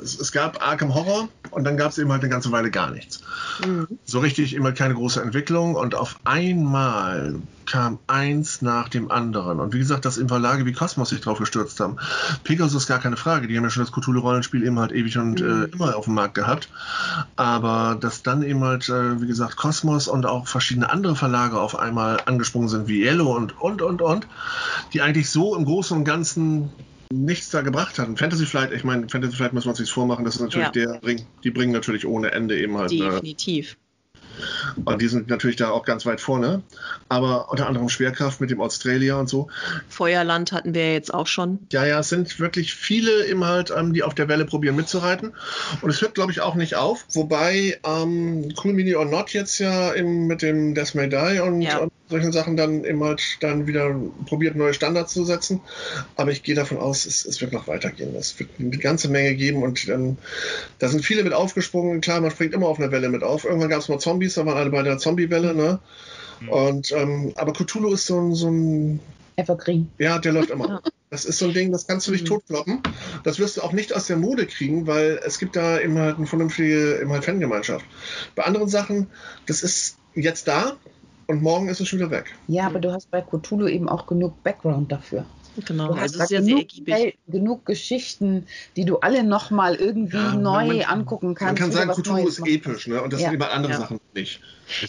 es, 0.01 0.19
es 0.19 0.31
gab 0.31 0.65
Arkham 0.65 0.93
Horror 0.93 1.29
und 1.51 1.63
dann 1.63 1.77
gab 1.77 1.91
es 1.91 1.97
eben 1.97 2.11
halt 2.11 2.21
eine 2.21 2.29
ganze 2.31 2.51
Weile 2.51 2.71
gar 2.71 2.91
nichts. 2.91 3.21
Mhm. 3.65 3.87
So 4.05 4.19
richtig 4.19 4.53
immer 4.53 4.71
keine 4.71 4.93
große 4.93 5.21
Entwicklung 5.21 5.75
und 5.75 5.95
auf 5.95 6.17
einmal 6.23 7.35
kam 7.65 7.99
eins 8.07 8.61
nach 8.61 8.89
dem 8.89 9.09
anderen. 9.09 9.59
Und 9.61 9.73
wie 9.73 9.79
gesagt, 9.79 10.03
dass 10.03 10.17
im 10.17 10.27
Verlage 10.27 10.65
wie 10.65 10.73
Cosmos 10.73 11.09
sich 11.09 11.21
drauf 11.21 11.39
gestürzt 11.39 11.79
haben. 11.79 11.97
Pegasus 12.43 12.87
gar 12.87 12.99
keine 12.99 13.15
Frage, 13.15 13.47
die 13.47 13.55
haben 13.55 13.63
ja 13.63 13.69
schon 13.69 13.83
das 13.83 13.91
Cthulhu-Rollenspiel 13.93 14.63
eben 14.63 14.79
halt 14.79 14.91
ewig 14.91 15.17
und 15.17 15.39
Mhm. 15.39 15.63
äh, 15.63 15.65
immer 15.67 15.95
auf 15.95 16.05
dem 16.05 16.13
Markt 16.15 16.35
gehabt. 16.35 16.67
Aber 17.35 17.97
dass 17.99 18.21
dann 18.21 18.43
eben 18.43 18.63
halt, 18.63 18.89
äh, 18.89 19.21
wie 19.21 19.27
gesagt, 19.27 19.55
Cosmos 19.55 20.07
und 20.07 20.25
auch 20.25 20.47
verschiedene 20.47 20.89
andere 20.91 21.15
Verlage 21.15 21.59
auf 21.59 21.79
einmal 21.79 22.19
angesprungen 22.25 22.67
sind, 22.69 22.87
wie 22.87 23.01
Yellow 23.03 23.33
und, 23.35 23.59
und, 23.61 23.81
und, 23.81 24.01
und, 24.01 24.27
die 24.93 25.01
eigentlich 25.01 25.29
so 25.29 25.55
im 25.55 25.65
Großen 25.65 25.97
und 25.97 26.03
Ganzen 26.03 26.69
nichts 27.13 27.49
da 27.49 27.61
gebracht 27.61 27.99
hatten. 27.99 28.17
Fantasy 28.17 28.45
Flight, 28.45 28.71
ich 28.71 28.83
meine, 28.83 29.07
Fantasy 29.09 29.35
Flight 29.35 29.53
muss 29.53 29.65
man 29.65 29.75
sich 29.75 29.89
vormachen, 29.91 30.25
das 30.25 30.35
ist 30.35 30.41
natürlich 30.41 30.67
Ja. 30.75 30.97
der, 30.97 31.17
die 31.43 31.51
bringen 31.51 31.71
natürlich 31.71 32.05
ohne 32.05 32.31
Ende 32.31 32.59
eben 32.59 32.77
halt. 32.77 32.91
Äh, 32.91 32.97
Definitiv. 32.97 33.77
Und 34.85 35.01
die 35.01 35.07
sind 35.07 35.29
natürlich 35.29 35.55
da 35.55 35.69
auch 35.69 35.85
ganz 35.85 36.05
weit 36.05 36.21
vorne. 36.21 36.63
Aber 37.09 37.51
unter 37.51 37.67
anderem 37.67 37.89
Schwerkraft 37.89 38.41
mit 38.41 38.49
dem 38.49 38.61
Australia 38.61 39.19
und 39.19 39.29
so. 39.29 39.47
Feuerland 39.89 40.51
hatten 40.51 40.73
wir 40.73 40.87
ja 40.87 40.93
jetzt 40.93 41.13
auch 41.13 41.27
schon. 41.27 41.59
Ja, 41.71 41.85
ja, 41.85 41.99
es 41.99 42.09
sind 42.09 42.39
wirklich 42.39 42.73
viele 42.73 43.23
immer 43.23 43.47
halt, 43.47 43.73
ähm, 43.75 43.93
die 43.93 44.03
auf 44.03 44.15
der 44.15 44.27
Welle 44.27 44.45
probieren 44.45 44.75
mitzureiten. 44.75 45.33
Und 45.81 45.89
es 45.89 46.01
hört, 46.01 46.15
glaube 46.15 46.31
ich, 46.31 46.41
auch 46.41 46.55
nicht 46.55 46.75
auf. 46.75 47.05
Wobei 47.13 47.79
ähm, 47.85 48.53
Cool 48.63 48.73
Mini 48.73 48.95
or 48.95 49.05
Not 49.05 49.31
jetzt 49.31 49.59
ja 49.59 49.93
eben 49.93 50.27
mit 50.27 50.41
dem 50.41 50.73
Death 50.75 50.95
May 50.95 51.09
Die 51.09 51.39
und, 51.39 51.61
Ja. 51.61 51.77
und 51.79 51.91
solchen 52.09 52.31
Sachen 52.31 52.57
dann 52.57 52.83
eben 52.83 53.03
halt 53.03 53.21
dann 53.39 53.65
wieder 53.65 53.95
probiert, 54.27 54.55
neue 54.55 54.73
Standards 54.73 55.13
zu 55.13 55.25
setzen. 55.25 55.61
Aber 56.15 56.31
ich 56.31 56.43
gehe 56.43 56.53
davon 56.53 56.77
aus, 56.77 57.05
es, 57.05 57.25
es 57.25 57.41
wird 57.41 57.53
noch 57.53 57.67
weitergehen. 57.67 58.15
Es 58.15 58.37
wird 58.39 58.49
eine 58.59 58.77
ganze 58.77 59.09
Menge 59.09 59.33
geben 59.35 59.63
und 59.63 59.87
dann, 59.87 60.17
da 60.79 60.89
sind 60.89 61.03
viele 61.03 61.23
mit 61.23 61.33
aufgesprungen. 61.33 62.01
Klar, 62.01 62.21
man 62.21 62.31
springt 62.31 62.53
immer 62.53 62.67
auf 62.67 62.79
einer 62.79 62.91
Welle 62.91 63.09
mit 63.09 63.23
auf. 63.23 63.45
Irgendwann 63.45 63.69
gab 63.69 63.79
es 63.79 63.89
mal 63.89 63.99
Zombies, 63.99 64.22
da 64.31 64.45
waren 64.45 64.57
alle 64.57 64.69
bei 64.69 64.81
der 64.83 64.97
Zombie-Welle, 64.97 65.53
ne? 65.53 65.79
Und, 66.49 66.91
ähm, 66.91 67.31
aber 67.35 67.53
Cthulhu 67.53 67.93
ist 67.93 68.05
so 68.05 68.19
ein, 68.19 68.33
so 68.35 68.49
ein 68.49 68.99
Evergreen. 69.37 69.89
ja, 69.97 70.19
der 70.19 70.33
läuft 70.33 70.49
immer. 70.49 70.81
Das 71.09 71.25
ist 71.25 71.37
so 71.37 71.45
ein 71.45 71.53
Ding, 71.53 71.71
das 71.71 71.87
kannst 71.87 72.07
du 72.07 72.11
nicht 72.11 72.23
Mhm. 72.23 72.27
totkloppen. 72.27 72.81
Das 73.23 73.39
wirst 73.39 73.57
du 73.57 73.61
auch 73.61 73.71
nicht 73.71 73.93
aus 73.95 74.07
der 74.07 74.17
Mode 74.17 74.45
kriegen, 74.47 74.87
weil 74.87 75.19
es 75.25 75.37
gibt 75.39 75.55
da 75.55 75.79
eben 75.79 75.97
halt 75.97 76.17
eine 76.17 76.25
vernünftige 76.27 76.99
eben 77.01 77.11
halt 77.11 77.23
Fangemeinschaft. 77.23 77.85
Bei 78.35 78.43
anderen 78.43 78.67
Sachen, 78.67 79.07
das 79.45 79.61
ist 79.63 79.97
jetzt 80.15 80.47
da 80.47 80.73
und 81.27 81.41
morgen 81.41 81.69
ist 81.69 81.79
es 81.79 81.87
schon 81.87 81.99
wieder 81.99 82.11
weg. 82.11 82.35
Ja, 82.47 82.65
aber 82.65 82.79
du 82.79 82.91
hast 82.91 83.09
bei 83.11 83.21
Cthulhu 83.21 83.67
eben 83.67 83.87
auch 83.87 84.07
genug 84.07 84.41
Background 84.43 84.91
dafür. 84.91 85.25
Genau, 85.65 85.89
Du 85.89 85.95
hast 85.95 86.01
also 86.01 86.17
sehr, 86.19 86.27
sehr 86.27 86.41
genug, 86.41 86.59
ergiebig. 86.61 86.93
Welten, 86.93 87.31
genug 87.31 87.65
Geschichten, 87.65 88.47
die 88.75 88.85
du 88.85 88.97
alle 88.97 89.23
nochmal 89.23 89.75
irgendwie 89.75 90.17
Ja, 90.17 90.33
neu 90.35 90.67
man- 90.67 90.81
angucken 90.81 91.35
kannst. 91.35 91.59
Man 91.61 91.71
kann 91.71 91.71
sagen, 91.71 92.01
Neues 92.05 92.27
ist 92.33 92.39
machen 92.39 92.51
episch, 92.51 92.87
ne? 92.87 93.01
Und 93.01 93.13
das 93.13 93.21
Ja. 93.21 93.27
sind 93.29 93.35
immer 93.35 93.51
andere 93.51 93.73
Ja. 93.73 93.79
Sachen 93.79 93.99
nicht. 94.15 94.39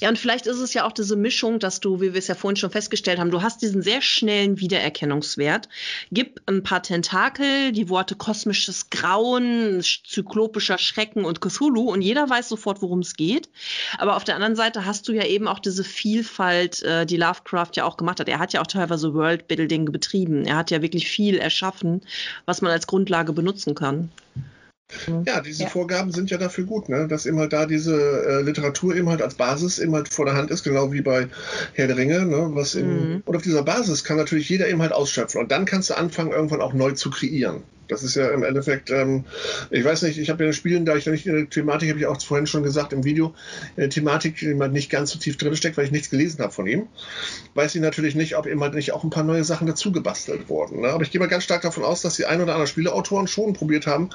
Ja, 0.01 0.09
und 0.09 0.19
vielleicht 0.19 0.47
ist 0.47 0.61
es 0.61 0.73
ja 0.73 0.87
auch 0.87 0.93
diese 0.93 1.17
Mischung, 1.17 1.59
dass 1.59 1.81
du, 1.81 2.01
wie 2.01 2.13
wir 2.15 2.19
es 2.19 2.29
ja 2.29 2.37
vorhin 2.37 2.57
schon 2.57 2.71
festgestellst 2.71 3.21
haben, 3.21 3.33
du 3.33 3.43
hast 3.43 3.61
diesen 3.61 3.83
sehr 3.83 4.01
schnellen 4.03 4.61
Wiedererkennungswert. 4.61 5.69
Gib 6.13 6.41
ein 6.47 6.63
paar 6.63 6.83
Tentakel, 6.83 7.73
die 7.73 7.89
Worte 7.89 8.15
kosmisches 8.15 8.89
Grauen, 8.91 9.83
zyklopischer 9.83 10.79
Schrecken 10.79 11.25
und 11.25 11.41
Cthulhu 11.41 11.91
und 11.93 12.03
jeder 12.03 12.31
weiß 12.31 12.49
sofort, 12.49 12.83
worum 12.83 13.01
es 13.01 13.15
geht. 13.17 13.49
Aber 13.99 14.17
auf 14.17 14.23
der 14.25 14.37
anderen 14.37 14.55
Seite 14.57 14.87
hast 14.87 15.09
du 15.09 15.13
ja 15.13 15.25
eben 15.27 15.49
auch 15.49 15.59
diese 15.59 15.83
Vielfalt, 15.83 16.83
äh, 16.85 17.05
die 17.05 17.17
Lovecraft 17.17 17.71
ja 17.75 17.85
auch 17.85 17.97
gemacht 17.97 18.21
hat. 18.21 18.29
Er 18.29 18.39
hat 18.39 18.53
ja 18.53 18.61
auch 18.63 18.67
teilweise 18.69 19.13
Worldbuilding 19.13 19.87
betrieben. 19.87 20.45
Er 20.47 20.54
hat 20.57 20.71
ja 20.71 20.83
wirklich 20.83 21.09
viel 21.09 21.39
erschaffen, 21.39 22.03
was 22.47 22.63
man 22.63 22.73
als 22.73 22.87
Grundlage 22.87 23.33
benutzen 23.33 23.75
kann. 23.75 24.11
Ja, 25.27 25.41
diese 25.41 25.65
Ja. 25.65 25.69
Vorgaben 25.71 26.13
sind 26.13 26.31
ja 26.31 26.39
dafür 26.39 26.65
gut, 26.65 26.89
ne? 26.89 27.09
dass 27.09 27.27
eben 27.27 27.39
halt 27.39 27.53
da 27.53 27.67
diese 27.67 27.97
äh, 27.97 28.43
Literatur 28.43 28.95
eben 28.95 29.09
halt 29.09 29.23
als 29.23 29.35
Basis 29.35 29.79
eben 29.79 29.95
halt 29.95 30.09
vor 30.09 30.27
der 30.27 30.35
Hand 30.35 30.51
ist, 30.51 30.63
genau 30.63 30.93
wie 30.93 31.01
bei 31.01 31.29
Herr 31.73 31.87
der 31.87 31.97
Ringe. 31.97 32.25
Ne? 32.27 32.51
Was 32.53 32.75
in, 32.75 33.15
Mhm. 33.15 33.23
Und 33.25 33.37
auf 33.37 33.43
dieser 33.43 33.63
Basis 33.63 34.05
kann 34.05 34.19
natürlich 34.19 34.49
jeder 34.49 34.69
eben 34.69 34.83
halt 34.83 34.93
ausschöpfen. 34.93 35.41
Und 35.41 35.51
dann 35.51 35.65
kannst 35.65 35.91
du 35.91 35.97
anfangen, 35.97 36.33
irgendwann 36.33 36.61
auch 36.61 36.75
neu 36.75 36.93
zu 36.93 37.11
kreieren. 37.11 37.63
Das 37.89 38.03
ist 38.03 38.15
ja 38.15 38.31
im 38.31 38.43
Endeffekt, 38.43 38.91
ähm, 38.91 39.25
ich 39.71 39.85
weiß 39.85 40.03
nicht, 40.03 40.19
ich 40.19 40.31
habe 40.31 40.45
ja 40.45 40.49
in 40.49 40.53
Spielen, 40.55 40.85
da 40.85 40.97
ich 40.97 41.05
da 41.05 41.11
nicht 41.11 41.27
in 41.27 41.35
der 41.35 41.49
Thematik, 41.51 41.91
habe 41.91 41.99
ich 41.99 42.07
auch 42.07 42.21
vorhin 42.23 42.47
schon 42.47 42.63
gesagt 42.63 42.93
im 42.93 43.05
Video, 43.05 43.35
in 43.77 43.83
der 43.83 43.91
Thematik 43.91 44.37
die 44.37 44.55
man 44.55 44.73
nicht 44.73 44.91
ganz 44.91 45.11
so 45.11 45.19
tief 45.19 45.37
drin 45.37 45.57
steckt, 45.57 45.77
weil 45.77 45.85
ich 45.85 45.91
nichts 45.93 46.11
gelesen 46.11 46.43
habe 46.43 46.53
von 46.53 46.67
ihm, 46.67 46.89
weiß 47.55 47.75
ich 47.75 47.81
natürlich 47.81 48.15
nicht, 48.15 48.37
ob 48.37 48.47
halt 48.47 48.75
nicht 48.75 48.93
auch 48.93 49.05
ein 49.05 49.11
paar 49.11 49.25
neue 49.25 49.45
Sachen 49.45 49.67
dazu 49.67 49.93
gebastelt 49.93 50.49
wurden. 50.49 50.81
Ne? 50.81 50.89
Aber 50.89 51.03
ich 51.03 51.11
gehe 51.11 51.21
mal 51.21 51.29
ganz 51.29 51.45
stark 51.45 51.63
davon 51.63 51.85
aus, 51.85 52.03
dass 52.03 52.17
die 52.17 52.27
ein 52.27 52.41
oder 52.41 52.53
anderen 52.53 52.69
Spieleautoren 52.69 53.27
schon 53.27 53.53
probiert 53.53 53.87
haben, 53.87 54.11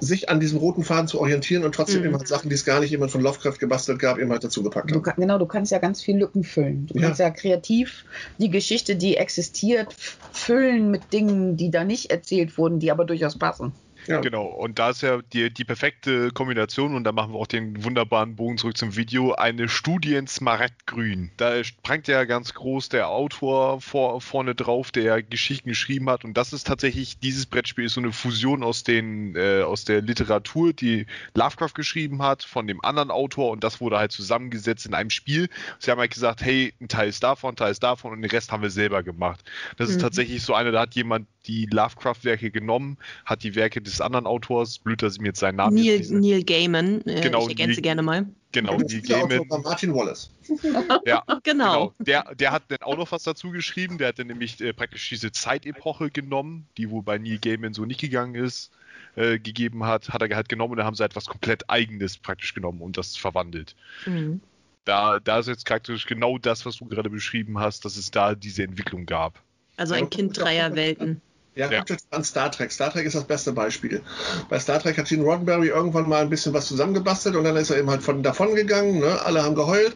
sich 0.00 0.28
an 0.28 0.40
diesem 0.40 0.58
roten 0.58 0.84
Faden 0.84 1.08
zu 1.08 1.20
orientieren 1.20 1.64
und 1.64 1.74
trotzdem 1.74 2.02
Mhm. 2.02 2.16
halt 2.16 2.28
Sachen, 2.28 2.48
die 2.48 2.54
es 2.54 2.64
gar 2.64 2.80
nicht 2.80 2.90
jemand 2.90 3.10
von 3.10 3.20
Lovecraft 3.20 3.58
gebastelt 3.58 3.98
gab, 3.98 4.18
eben 4.18 4.30
halt 4.30 4.44
dazu 4.44 4.62
gepackt 4.62 4.90
Du 4.90 4.96
haben. 4.96 5.02
kann, 5.02 5.14
genau, 5.16 5.38
du 5.38 5.46
kannst 5.46 5.72
ja 5.72 5.78
ganz 5.78 6.02
viel 6.02 6.16
Lücken 6.18 6.44
füllen. 6.44 6.86
Du 6.86 6.94
Ja. 6.94 7.02
kannst 7.06 7.20
ja 7.20 7.30
kreativ 7.30 8.04
die 8.38 8.50
Geschichte, 8.50 8.96
die 8.96 9.16
existiert, 9.16 9.94
füllen 10.30 10.90
mit 10.90 11.12
Dingen, 11.12 11.56
die 11.56 11.70
da 11.70 11.84
nicht 11.84 12.10
erzählt 12.10 12.58
wurden, 12.58 12.73
die 12.80 12.90
aber 12.90 13.04
durchaus 13.04 13.38
passen. 13.38 13.72
Ja. 14.06 14.20
Genau, 14.20 14.44
und 14.44 14.78
da 14.78 14.90
ist 14.90 15.00
ja 15.00 15.22
die, 15.32 15.54
die 15.54 15.64
perfekte 15.64 16.30
Kombination, 16.30 16.94
und 16.94 17.04
da 17.04 17.12
machen 17.12 17.32
wir 17.32 17.38
auch 17.38 17.46
den 17.46 17.84
wunderbaren 17.84 18.36
Bogen 18.36 18.58
zurück 18.58 18.76
zum 18.76 18.96
Video, 18.96 19.32
eine 19.32 19.66
Studie 19.66 20.16
in 20.16 20.26
Smaragdgrün. 20.26 21.30
Da 21.38 21.62
prangt 21.82 22.06
ja 22.06 22.24
ganz 22.24 22.52
groß 22.52 22.90
der 22.90 23.08
Autor 23.08 23.80
vor, 23.80 24.20
vorne 24.20 24.54
drauf, 24.54 24.90
der 24.90 25.22
Geschichten 25.22 25.70
geschrieben 25.70 26.10
hat, 26.10 26.24
und 26.24 26.36
das 26.36 26.52
ist 26.52 26.66
tatsächlich, 26.66 27.18
dieses 27.20 27.46
Brettspiel 27.46 27.86
ist 27.86 27.94
so 27.94 28.00
eine 28.00 28.12
Fusion 28.12 28.62
aus, 28.62 28.82
den, 28.82 29.36
äh, 29.36 29.62
aus 29.62 29.86
der 29.86 30.02
Literatur, 30.02 30.74
die 30.74 31.06
Lovecraft 31.34 31.72
geschrieben 31.74 32.20
hat, 32.20 32.42
von 32.42 32.66
dem 32.66 32.84
anderen 32.84 33.10
Autor, 33.10 33.52
und 33.52 33.64
das 33.64 33.80
wurde 33.80 33.96
halt 33.96 34.12
zusammengesetzt 34.12 34.84
in 34.84 34.92
einem 34.92 35.10
Spiel. 35.10 35.48
Sie 35.78 35.90
haben 35.90 35.98
halt 36.00 36.12
gesagt, 36.12 36.42
hey, 36.42 36.74
ein 36.78 36.88
Teil 36.88 37.08
ist 37.08 37.22
davon, 37.22 37.54
ein 37.54 37.56
Teil 37.56 37.70
ist 37.70 37.82
davon, 37.82 38.12
und 38.12 38.20
den 38.20 38.30
Rest 38.30 38.52
haben 38.52 38.62
wir 38.62 38.70
selber 38.70 39.02
gemacht. 39.02 39.44
Das 39.78 39.88
ist 39.88 39.96
Mhm. 39.96 40.02
tatsächlich 40.02 40.42
so 40.42 40.52
eine, 40.52 40.72
da 40.72 40.80
hat 40.82 40.94
jemand 40.94 41.26
die 41.46 41.66
Lovecraft-Werke 41.66 42.50
genommen, 42.50 42.98
hat 43.24 43.42
die 43.42 43.54
Werke 43.54 43.80
des 43.82 44.00
anderen 44.00 44.26
Autors, 44.26 44.78
blöd, 44.78 45.02
dass 45.02 45.14
ich 45.14 45.20
mir 45.20 45.28
jetzt 45.28 45.40
seinen 45.40 45.56
Namen 45.56 45.74
Neil, 45.76 45.84
jetzt 45.84 46.10
Neil 46.10 46.42
Gaiman, 46.44 47.02
äh, 47.06 47.20
Genau, 47.20 47.42
ich 47.42 47.48
ergänze 47.50 47.74
Neil- 47.76 47.82
gerne 47.82 48.02
mal. 48.02 48.26
Genau, 48.52 48.76
Neil 48.78 49.00
Gaiman. 49.02 49.46
Martin 49.62 49.94
Wallace. 49.94 50.30
Ja, 51.06 51.22
Genau. 51.42 51.42
genau. 51.42 51.94
Der, 51.98 52.34
der 52.34 52.52
hat 52.52 52.64
dann 52.68 52.82
auch 52.82 52.96
noch 52.96 53.10
was 53.12 53.24
dazu 53.24 53.50
geschrieben. 53.50 53.98
Der 53.98 54.08
hat 54.08 54.18
dann 54.18 54.28
nämlich 54.28 54.60
äh, 54.60 54.72
praktisch 54.72 55.08
diese 55.08 55.32
Zeitepoche 55.32 56.10
genommen, 56.10 56.66
die 56.76 56.88
wohl 56.90 57.02
bei 57.02 57.18
Neil 57.18 57.38
Gaiman 57.38 57.74
so 57.74 57.84
nicht 57.84 58.00
gegangen 58.00 58.34
ist, 58.36 58.70
äh, 59.16 59.38
gegeben 59.38 59.84
hat, 59.84 60.10
hat 60.10 60.22
er 60.22 60.34
halt 60.36 60.48
genommen 60.48 60.72
und 60.72 60.78
da 60.78 60.84
haben 60.84 60.94
sie 60.94 61.04
etwas 61.04 61.26
komplett 61.26 61.68
Eigenes 61.68 62.16
praktisch 62.16 62.54
genommen 62.54 62.80
und 62.80 62.96
das 62.96 63.16
verwandelt. 63.16 63.74
Mhm. 64.06 64.40
Da, 64.84 65.18
da 65.18 65.38
ist 65.38 65.46
jetzt 65.48 65.66
praktisch 65.66 66.06
genau 66.06 66.36
das, 66.38 66.66
was 66.66 66.76
du 66.76 66.84
gerade 66.86 67.08
beschrieben 67.10 67.58
hast, 67.58 67.84
dass 67.84 67.96
es 67.96 68.10
da 68.10 68.34
diese 68.34 68.62
Entwicklung 68.64 69.06
gab. 69.06 69.42
Also 69.76 69.94
ein 69.94 70.10
Kind 70.10 70.38
dreier. 70.38 70.74
Welten. 70.76 71.20
Ja, 71.56 71.70
Ja. 71.70 71.78
guckt 71.78 71.92
euch 71.92 71.98
an 72.10 72.24
Star 72.24 72.50
Trek. 72.50 72.72
Star 72.72 72.92
Trek 72.92 73.06
ist 73.06 73.14
das 73.14 73.24
beste 73.24 73.52
Beispiel. 73.52 74.02
Bei 74.48 74.58
Star 74.58 74.80
Trek 74.80 74.98
hat 74.98 75.06
Gene 75.06 75.22
Roddenberry 75.22 75.68
irgendwann 75.68 76.08
mal 76.08 76.22
ein 76.22 76.30
bisschen 76.30 76.52
was 76.52 76.66
zusammengebastelt 76.66 77.36
und 77.36 77.44
dann 77.44 77.56
ist 77.56 77.70
er 77.70 77.78
eben 77.78 77.90
halt 77.90 78.02
von 78.02 78.22
davon 78.22 78.54
gegangen. 78.54 78.98
Ne? 78.98 79.20
Alle 79.24 79.44
haben 79.44 79.54
geheult. 79.54 79.94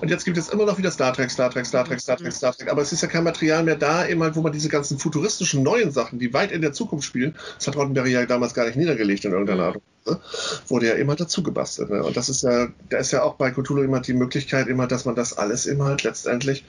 Und 0.00 0.08
jetzt 0.08 0.24
gibt 0.24 0.38
es 0.38 0.48
immer 0.48 0.66
noch 0.66 0.78
wieder 0.78 0.90
Star 0.90 1.12
Trek, 1.12 1.30
Star 1.30 1.50
Trek, 1.50 1.66
Star 1.66 1.84
Trek, 1.84 2.00
Star 2.00 2.16
Trek, 2.16 2.32
Star 2.32 2.54
Trek. 2.54 2.70
Aber 2.70 2.82
es 2.82 2.92
ist 2.92 3.02
ja 3.02 3.08
kein 3.08 3.24
Material 3.24 3.62
mehr 3.64 3.76
da, 3.76 4.06
eben 4.06 4.22
halt, 4.22 4.36
wo 4.36 4.40
man 4.40 4.52
diese 4.52 4.68
ganzen 4.68 4.98
futuristischen 4.98 5.62
neuen 5.62 5.90
Sachen, 5.90 6.18
die 6.18 6.32
weit 6.32 6.52
in 6.52 6.62
der 6.62 6.72
Zukunft 6.72 7.06
spielen, 7.06 7.34
das 7.56 7.66
hat 7.66 7.76
Roddenberry 7.76 8.12
ja 8.12 8.24
damals 8.26 8.54
gar 8.54 8.66
nicht 8.66 8.76
niedergelegt 8.76 9.24
in 9.24 9.32
irgendeiner 9.32 9.64
Art 9.64 9.76
und 9.76 9.82
Weise, 10.06 10.20
wurde 10.68 10.86
ja 10.86 10.94
immer 10.94 11.16
dazu 11.16 11.42
gebastelt. 11.42 11.90
Ne? 11.90 12.02
Und 12.02 12.16
das 12.16 12.28
ist 12.28 12.42
ja, 12.42 12.68
da 12.88 12.98
ist 12.98 13.10
ja 13.10 13.22
auch 13.22 13.34
bei 13.34 13.50
Cthulhu 13.50 13.82
immer 13.82 14.00
die 14.00 14.14
Möglichkeit, 14.14 14.68
immer, 14.68 14.86
dass 14.86 15.04
man 15.04 15.14
das 15.14 15.36
alles 15.36 15.66
immer 15.66 15.86
halt 15.86 16.04
letztendlich 16.04 16.64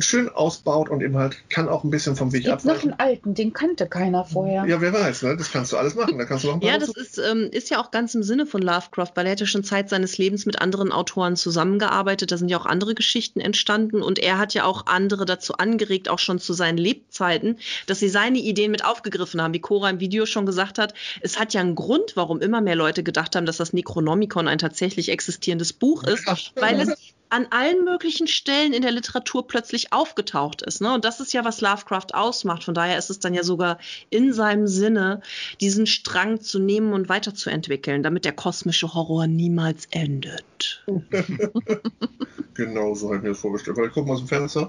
schön 0.00 0.28
ausbaut 0.28 0.88
und 0.88 1.02
eben 1.02 1.16
halt 1.16 1.48
kann 1.48 1.68
auch 1.68 1.84
ein 1.84 1.90
bisschen 1.90 2.16
vom 2.16 2.32
Weg 2.32 2.44
Gibt 2.44 2.64
noch 2.64 2.82
einen 2.82 2.94
alten, 2.94 3.34
den 3.34 3.52
kannte 3.68 3.86
keiner 3.86 4.24
vorher. 4.24 4.64
Ja, 4.66 4.80
wer 4.80 4.92
weiß, 4.92 5.22
ne? 5.22 5.36
Das 5.36 5.50
kannst 5.52 5.72
du 5.72 5.76
alles 5.76 5.94
machen. 5.94 6.18
Da 6.18 6.24
kannst 6.24 6.44
du 6.44 6.48
noch 6.48 6.62
Ja, 6.62 6.78
das 6.78 6.90
ist, 6.90 7.18
ähm, 7.18 7.48
ist 7.52 7.70
ja 7.70 7.80
auch 7.80 7.90
ganz 7.90 8.14
im 8.14 8.22
Sinne 8.22 8.46
von 8.46 8.62
Lovecraft, 8.62 9.12
weil 9.14 9.26
er 9.26 9.32
hätte 9.32 9.46
schon 9.46 9.64
Zeit 9.64 9.88
seines 9.88 10.18
Lebens 10.18 10.46
mit 10.46 10.60
anderen 10.60 10.92
Autoren 10.92 11.36
zusammengearbeitet. 11.36 12.32
Da 12.32 12.36
sind 12.36 12.48
ja 12.48 12.58
auch 12.58 12.66
andere 12.66 12.94
Geschichten 12.94 13.40
entstanden 13.40 14.02
und 14.02 14.18
er 14.18 14.38
hat 14.38 14.54
ja 14.54 14.64
auch 14.64 14.86
andere 14.86 15.24
dazu 15.24 15.54
angeregt, 15.54 16.08
auch 16.08 16.18
schon 16.18 16.38
zu 16.38 16.52
seinen 16.52 16.78
Lebzeiten, 16.78 17.58
dass 17.86 18.00
sie 18.00 18.08
seine 18.08 18.38
Ideen 18.38 18.70
mit 18.70 18.84
aufgegriffen 18.84 19.42
haben. 19.42 19.54
Wie 19.54 19.60
Cora 19.60 19.90
im 19.90 20.00
Video 20.00 20.26
schon 20.26 20.46
gesagt 20.46 20.78
hat, 20.78 20.94
es 21.20 21.38
hat 21.38 21.54
ja 21.54 21.60
einen 21.60 21.74
Grund, 21.74 22.16
warum 22.16 22.40
immer 22.40 22.60
mehr 22.60 22.76
Leute 22.76 23.02
gedacht 23.02 23.36
haben, 23.36 23.46
dass 23.46 23.58
das 23.58 23.72
Necronomicon 23.72 24.48
ein 24.48 24.58
tatsächlich 24.58 25.10
existierendes 25.10 25.72
Buch 25.72 26.04
ist, 26.04 26.26
weil 26.56 26.80
es 26.80 27.14
an 27.30 27.46
allen 27.50 27.84
möglichen 27.84 28.26
Stellen 28.26 28.72
in 28.72 28.82
der 28.82 28.92
Literatur 28.92 29.46
plötzlich 29.46 29.92
aufgetaucht 29.92 30.62
ist. 30.62 30.80
Ne? 30.80 30.92
Und 30.92 31.04
das 31.04 31.20
ist 31.20 31.32
ja, 31.32 31.44
was 31.44 31.60
Lovecraft 31.60 32.14
ausmacht. 32.14 32.64
Von 32.64 32.74
daher 32.74 32.98
ist 32.98 33.10
es 33.10 33.18
dann 33.18 33.34
ja 33.34 33.42
sogar 33.42 33.78
in 34.10 34.32
seinem 34.32 34.66
Sinne, 34.66 35.20
diesen 35.60 35.86
Strang 35.86 36.40
zu 36.40 36.58
nehmen 36.58 36.92
und 36.92 37.08
weiterzuentwickeln, 37.08 38.02
damit 38.02 38.24
der 38.24 38.32
kosmische 38.32 38.94
Horror 38.94 39.26
niemals 39.26 39.86
endet. 39.90 40.84
Genau 42.58 42.92
so 42.92 43.06
habe 43.06 43.18
ich 43.18 43.22
mir 43.22 43.28
das 43.28 43.38
vorgestellt. 43.38 43.76
Weil 43.76 43.86
ich 43.86 43.92
gucke 43.92 44.08
mal 44.08 44.14
aus 44.14 44.18
dem 44.18 44.26
Fenster. 44.26 44.68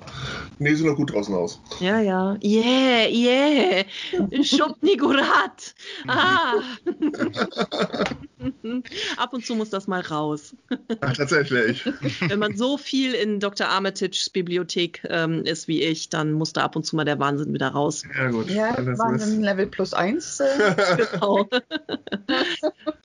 Nee, 0.60 0.76
sieht 0.76 0.86
noch 0.86 0.95
gut 0.95 1.11
draußen 1.11 1.34
aus. 1.34 1.60
Ja, 1.80 1.99
ja. 1.99 2.38
Yeah, 2.44 3.10
yeah. 3.10 3.84
Schubnigurat. 4.44 5.73
Ah. 6.07 6.61
Ab 9.18 9.34
und 9.34 9.45
zu 9.45 9.56
muss 9.56 9.69
das 9.69 9.88
mal 9.88 10.02
raus. 10.02 10.56
Ach, 11.02 11.14
tatsächlich. 11.14 11.84
Wenn 12.27 12.40
man 12.40 12.49
so 12.56 12.78
viel 12.78 13.14
in 13.14 13.40
Dr. 13.40 13.68
Armitage's 13.68 14.30
Bibliothek 14.30 15.02
ähm, 15.10 15.44
ist 15.46 15.68
wie 15.68 15.82
ich, 15.84 16.10
dann 16.10 16.32
muss 16.34 16.54
da 16.54 16.64
ab 16.64 16.76
und 16.76 16.86
zu 16.86 16.96
mal 16.96 17.06
der 17.06 17.20
Wahnsinn 17.20 17.54
wieder 17.54 17.70
raus. 17.70 18.04
Ja, 18.18 18.30
gut. 18.30 18.50
Ja, 18.50 18.74
das 18.82 19.00
ist. 19.00 19.28
ein 19.28 19.42
Level 19.42 19.68
plus 19.68 19.94
eins. 19.94 20.40
Äh, 20.40 20.46
Genau. 21.12 21.48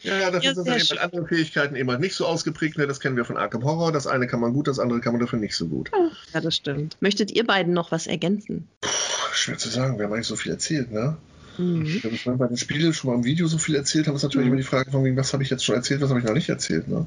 ja, 0.02 0.18
ja, 0.18 0.30
dafür 0.30 0.42
Ja, 0.42 0.54
sind 0.54 0.64
sehr 0.64 0.64
dann 0.64 0.74
eben 0.76 0.86
schön. 0.86 0.98
andere 0.98 1.26
Fähigkeiten 1.26 1.76
eben 1.76 1.90
halt 1.90 2.00
nicht 2.00 2.14
so 2.14 2.26
ausgeprägt. 2.26 2.78
Ne? 2.78 2.86
Das 2.86 3.00
kennen 3.00 3.16
wir 3.16 3.24
von 3.24 3.36
Arkham 3.36 3.64
Horror. 3.64 3.92
Das 3.92 4.06
eine 4.06 4.26
kann 4.26 4.40
man 4.40 4.52
gut, 4.52 4.68
das 4.68 4.78
andere 4.78 5.00
kann 5.00 5.12
man 5.12 5.20
dafür 5.20 5.38
nicht 5.38 5.54
so 5.56 5.66
gut. 5.68 5.90
Ja, 6.32 6.40
das 6.40 6.56
stimmt. 6.56 6.96
Möchtet 7.00 7.30
ihr 7.32 7.44
beiden 7.46 7.72
noch 7.72 7.90
was 7.92 8.06
ergänzen? 8.06 8.68
Puh, 8.80 8.88
schwer 9.32 9.58
zu 9.58 9.68
sagen. 9.68 9.98
Wir 9.98 10.06
haben 10.06 10.12
eigentlich 10.12 10.26
so 10.26 10.36
viel 10.36 10.52
erzählt, 10.52 10.90
ne? 10.92 11.16
Mhm. 11.58 12.00
Wenn 12.02 12.12
wir 12.24 12.36
bei 12.36 12.46
den 12.48 12.56
Spielen 12.56 12.92
schon 12.92 13.10
mal 13.10 13.16
im 13.16 13.24
Video 13.24 13.46
so 13.46 13.58
viel 13.58 13.74
erzählt 13.74 14.06
haben, 14.08 14.16
ist 14.16 14.22
natürlich 14.22 14.46
Mhm. 14.46 14.52
immer 14.52 14.60
die 14.60 14.66
Frage 14.66 14.90
von 14.90 15.04
wegen, 15.04 15.16
was 15.16 15.32
habe 15.32 15.42
ich 15.42 15.50
jetzt 15.50 15.64
schon 15.64 15.74
erzählt, 15.74 16.00
was 16.00 16.10
habe 16.10 16.20
ich 16.20 16.26
noch 16.26 16.34
nicht 16.34 16.48
erzählt, 16.48 16.88
ne? 16.88 17.06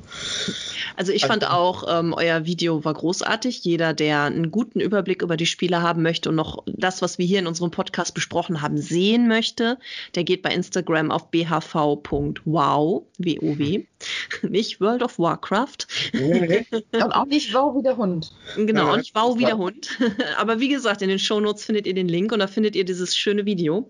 Also 0.96 1.12
ich 1.12 1.26
fand 1.26 1.48
auch, 1.50 1.84
ähm, 1.88 2.14
euer 2.14 2.46
Video 2.46 2.84
war 2.86 2.94
großartig. 2.94 3.64
Jeder, 3.64 3.94
der 3.94 4.24
einen 4.24 4.52
guten 4.52 4.80
Überblick 4.80 5.22
über 5.22 5.38
die 5.38 5.46
Spiele 5.46 5.82
haben 5.82 6.02
möchte 6.02 6.30
und 6.30 6.36
noch 6.36 6.64
das, 6.66 7.02
was 7.02 7.18
wir 7.18 7.26
hier 7.26 7.40
in 7.40 7.48
unserem 7.48 7.72
Podcast 7.72 8.14
besprochen 8.14 8.62
haben, 8.62 8.78
sehen 8.78 9.28
möchte, 9.28 9.78
der 10.16 10.24
geht 10.24 10.42
bei 10.42 10.54
Instagram 10.54 11.12
auf 11.12 11.30
bhv.wow, 11.32 13.04
W-O-W, 13.18 13.86
nicht 14.42 14.80
World 14.80 15.04
of 15.04 15.18
Warcraft. 15.20 15.88
Nee, 16.14 16.66
nee. 16.72 17.04
und 17.04 17.12
auch 17.12 17.26
nicht 17.26 17.54
wow 17.54 17.76
wie 17.76 17.84
der 17.84 17.98
Hund. 17.98 18.32
Genau, 18.56 18.94
und 18.94 19.02
ich 19.02 19.14
wow 19.16 19.38
wie 19.38 19.46
der 19.46 19.58
Hund. 19.58 19.90
Aber 20.38 20.60
wie 20.60 20.70
gesagt, 20.70 21.02
in 21.02 21.10
den 21.10 21.20
Shownotes 21.20 21.66
findet 21.66 21.88
ihr 21.88 21.94
den 21.94 22.08
Link 22.08 22.32
und 22.32 22.40
da 22.40 22.48
findet 22.48 22.76
ihr 22.76 22.86
dieses 22.86 23.16
schöne 23.16 23.46
Video. 23.46 23.90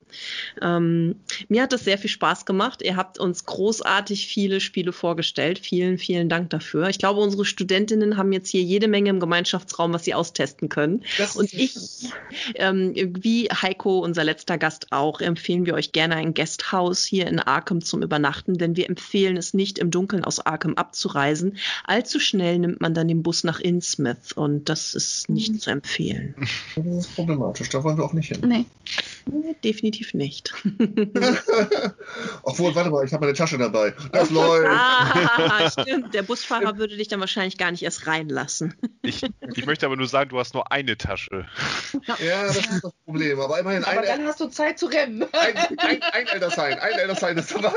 Ähm, 0.62 1.16
mir 1.50 1.64
hat 1.64 1.74
das 1.74 1.84
sehr 1.84 1.98
viel 1.98 2.10
Spaß 2.10 2.46
gemacht. 2.46 2.82
Ihr 2.82 2.96
habt 2.96 3.20
uns 3.20 3.46
großartig 3.46 4.28
viele 4.28 4.60
Spiele 4.60 4.92
vorgestellt. 4.92 5.60
Vielen, 5.60 5.98
vielen 5.98 6.30
Dank 6.30 6.50
dafür. 6.50 6.88
Ich 6.90 7.00
glaube, 7.00 7.20
unsere 7.20 7.46
Studentinnen 7.46 8.18
haben 8.18 8.32
jetzt 8.32 8.50
hier 8.50 8.62
jede 8.62 8.88
Menge 8.88 9.10
im 9.10 9.20
Gemeinschaftsraum, 9.20 9.94
was 9.94 10.06
sie 10.06 10.14
austesten 10.14 10.70
können. 10.70 11.04
Das 11.18 11.36
Und 11.36 11.54
ich, 11.54 11.76
ähm, 12.56 12.94
wie 12.96 13.50
Heiko, 13.50 14.00
unser 14.00 14.24
letzter 14.24 14.58
Gast 14.58 14.88
auch, 14.92 15.22
empfehlen 15.22 15.66
wir 15.66 15.74
euch 15.74 15.92
gerne 15.92 16.16
ein 16.16 16.34
Guesthouse 16.34 17.06
hier 17.06 17.28
in 17.28 17.40
Arkham 17.40 17.82
zum 17.82 18.02
Übernachten, 18.02 18.58
denn 18.58 18.76
wir 18.76 18.90
empfehlen 18.90 19.38
es 19.38 19.54
nicht 19.54 19.80
im 19.80 19.92
Dunkeln 19.98 20.24
aus 20.24 20.40
Arkham 20.46 20.76
abzureisen. 20.76 21.58
Allzu 21.86 22.20
schnell 22.20 22.60
nimmt 22.60 22.82
man 22.82 22.94
dann 22.94 23.08
den 23.08 23.24
Bus 23.24 23.44
nach 23.44 23.60
Innsmouth 23.60 24.34
und 24.36 24.70
das 24.70 24.94
ist 24.94 25.28
nicht 25.28 25.52
Mhm. 25.54 25.60
zu 25.60 25.70
empfehlen. 25.72 26.36
Das 26.76 26.86
ist 27.08 27.16
problematisch, 27.16 27.70
da 27.70 27.84
wollen 27.84 27.98
wir 27.98 28.06
auch 28.06 28.14
nicht 28.14 28.28
hin. 28.30 28.42
Nee. 28.48 28.66
Nee, 29.30 29.56
Definitiv 29.64 30.14
nicht. 30.14 30.54
Obwohl, 32.44 32.74
warte 32.76 32.90
mal, 32.90 33.04
ich 33.06 33.12
habe 33.14 33.26
meine 33.26 33.36
Tasche 33.38 33.58
dabei. 33.58 33.94
Das 34.12 34.30
läuft. 34.30 34.68
ah, 34.70 35.70
stimmt. 35.82 36.14
Der 36.14 36.22
Busfahrer 36.24 36.78
würde 36.78 36.96
dich 36.96 37.08
dann 37.08 37.20
wahrscheinlich 37.20 37.58
gar 37.58 37.72
nicht 37.72 37.84
erst 37.84 38.08
reinlassen. 38.08 38.76
Ich, 39.02 39.24
ich 39.56 39.66
möchte 39.66 39.86
aber 39.86 39.96
nur 39.96 40.08
sagen, 40.08 40.30
du 40.30 40.40
hast 40.40 40.54
nur 40.54 40.72
eine 40.72 40.98
Tasche. 40.98 41.48
Ja, 42.24 42.44
das 42.48 42.58
ist 42.58 42.84
das 42.84 42.94
Problem. 43.06 43.40
Aber 43.40 43.60
immerhin 43.60 43.84
Aber 43.84 44.02
dann 44.02 44.24
hast 44.26 44.40
du 44.40 44.48
Zeit 44.48 44.80
zu 44.80 44.86
rennen. 44.88 45.24
ein, 45.34 45.58
ein, 45.78 46.02
ein 46.02 46.28
Eldersign. 46.28 46.80
Ein 46.80 46.94
Eldersign 47.00 47.38
ist 47.38 47.54
dabei. 47.54 47.72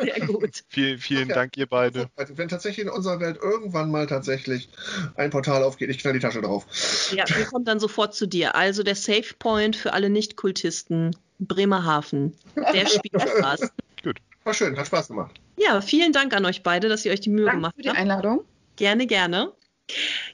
Sehr 0.00 0.26
gut. 0.26 0.62
Vielen, 0.68 0.98
vielen 0.98 1.24
Okay. 1.24 1.32
Dank, 1.34 1.53
ihr 1.56 1.66
beide. 1.66 2.08
Also, 2.16 2.36
wenn 2.38 2.48
tatsächlich 2.48 2.86
in 2.86 2.92
unserer 2.92 3.20
Welt 3.20 3.38
irgendwann 3.42 3.90
mal 3.90 4.06
tatsächlich 4.06 4.68
ein 5.16 5.30
Portal 5.30 5.62
aufgeht, 5.62 5.90
ich 5.90 5.98
knall 5.98 6.12
die 6.12 6.20
Tasche 6.20 6.42
drauf. 6.42 6.66
Ja, 7.12 7.24
wir 7.28 7.44
kommen 7.46 7.64
dann 7.64 7.80
sofort 7.80 8.14
zu 8.14 8.26
dir. 8.26 8.54
Also 8.54 8.82
der 8.82 8.94
Safe 8.94 9.34
Point 9.38 9.76
für 9.76 9.92
alle 9.92 10.10
Nicht-Kultisten, 10.10 11.16
Bremerhaven. 11.38 12.34
Der 12.56 12.86
Spielspaß. 12.86 13.72
War 14.44 14.52
schön, 14.52 14.76
hat 14.76 14.86
Spaß 14.86 15.08
gemacht. 15.08 15.40
Ja, 15.56 15.80
vielen 15.80 16.12
Dank 16.12 16.34
an 16.34 16.44
euch 16.44 16.62
beide, 16.62 16.88
dass 16.88 17.04
ihr 17.04 17.12
euch 17.12 17.20
die 17.20 17.30
Mühe 17.30 17.46
Danke 17.46 17.56
gemacht 17.56 17.76
für 17.76 17.82
die 17.82 17.88
habt. 17.88 17.98
Einladung. 17.98 18.44
Gerne, 18.76 19.06
gerne. 19.06 19.52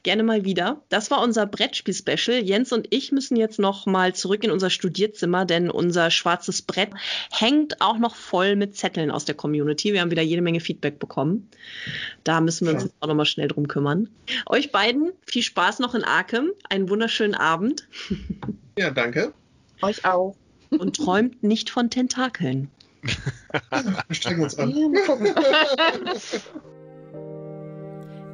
Gerne 0.04 0.22
mal 0.22 0.44
wieder. 0.44 0.80
Das 0.90 1.10
war 1.10 1.20
unser 1.22 1.44
Brettspiel-Special. 1.44 2.38
Jens 2.42 2.72
und 2.72 2.86
ich 2.90 3.10
müssen 3.12 3.36
jetzt 3.36 3.58
noch 3.58 3.84
mal 3.84 4.14
zurück 4.14 4.44
in 4.44 4.50
unser 4.50 4.70
Studierzimmer, 4.70 5.44
denn 5.44 5.70
unser 5.70 6.10
schwarzes 6.10 6.62
Brett 6.62 6.90
hängt 7.32 7.80
auch 7.80 7.98
noch 7.98 8.14
voll 8.14 8.54
mit 8.56 8.76
Zetteln 8.76 9.10
aus 9.10 9.24
der 9.24 9.34
Community. 9.34 9.92
Wir 9.92 10.00
haben 10.02 10.10
wieder 10.12 10.22
jede 10.22 10.40
Menge 10.40 10.60
Feedback 10.60 10.98
bekommen. 11.00 11.48
Da 12.24 12.40
müssen 12.40 12.66
wir 12.66 12.74
uns 12.74 12.82
Ja. 12.84 12.86
jetzt 12.88 12.96
auch 13.00 13.08
noch 13.08 13.14
mal 13.16 13.24
schnell 13.26 13.48
drum 13.48 13.66
kümmern. 13.66 14.08
Euch 14.46 14.70
beiden 14.72 15.10
viel 15.26 15.42
Spaß 15.42 15.80
noch 15.80 15.94
in 15.94 16.04
Arkham. 16.04 16.50
Einen 16.68 16.88
wunderschönen 16.88 17.34
Abend 17.34 17.88
Ja, 18.78 18.90
danke. 18.90 19.34
Euch 19.82 20.04
auch. 20.04 20.36
und 20.70 20.94
träumt 20.96 21.42
nicht 21.42 21.70
von 21.70 21.90
Tentakeln. 21.90 22.70
Wir 23.72 24.14
strengen 24.14 24.42
uns 24.42 24.56
an. 24.58 24.70
Ja, 24.70 24.88
mal 24.88 25.02
gucken. 25.04 25.34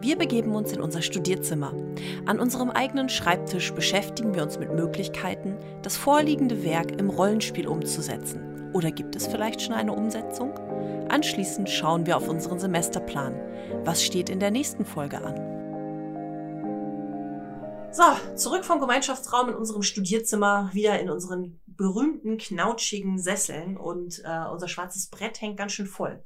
Wir 0.06 0.16
begeben 0.16 0.54
uns 0.54 0.70
in 0.70 0.80
unser 0.80 1.02
Studierzimmer. 1.02 1.74
An 2.26 2.38
unserem 2.38 2.70
eigenen 2.70 3.08
Schreibtisch 3.08 3.72
beschäftigen 3.72 4.36
wir 4.36 4.44
uns 4.44 4.56
mit 4.56 4.72
Möglichkeiten, 4.72 5.56
das 5.82 5.96
vorliegende 5.96 6.62
Werk 6.62 6.92
im 7.00 7.10
Rollenspiel 7.10 7.66
umzusetzen. 7.66 8.70
Oder 8.72 8.92
gibt 8.92 9.16
es 9.16 9.26
vielleicht 9.26 9.60
schon 9.60 9.74
eine 9.74 9.92
Umsetzung? 9.92 10.56
Anschließend 11.08 11.68
schauen 11.68 12.06
wir 12.06 12.16
auf 12.16 12.28
unseren 12.28 12.60
Semesterplan. 12.60 13.34
Was 13.84 14.04
steht 14.04 14.30
in 14.30 14.38
der 14.38 14.52
nächsten 14.52 14.84
Folge 14.84 15.20
an? 15.20 15.34
So, 17.90 18.04
zurück 18.36 18.64
vom 18.64 18.78
Gemeinschaftsraum 18.78 19.48
in 19.48 19.56
unserem 19.56 19.82
Studierzimmer, 19.82 20.70
wieder 20.72 21.00
in 21.00 21.10
unseren 21.10 21.58
berühmten, 21.66 22.38
knautschigen 22.38 23.18
Sesseln 23.18 23.76
und 23.76 24.22
äh, 24.24 24.48
unser 24.52 24.68
schwarzes 24.68 25.08
Brett 25.08 25.40
hängt 25.40 25.56
ganz 25.56 25.72
schön 25.72 25.88
voll. 25.88 26.22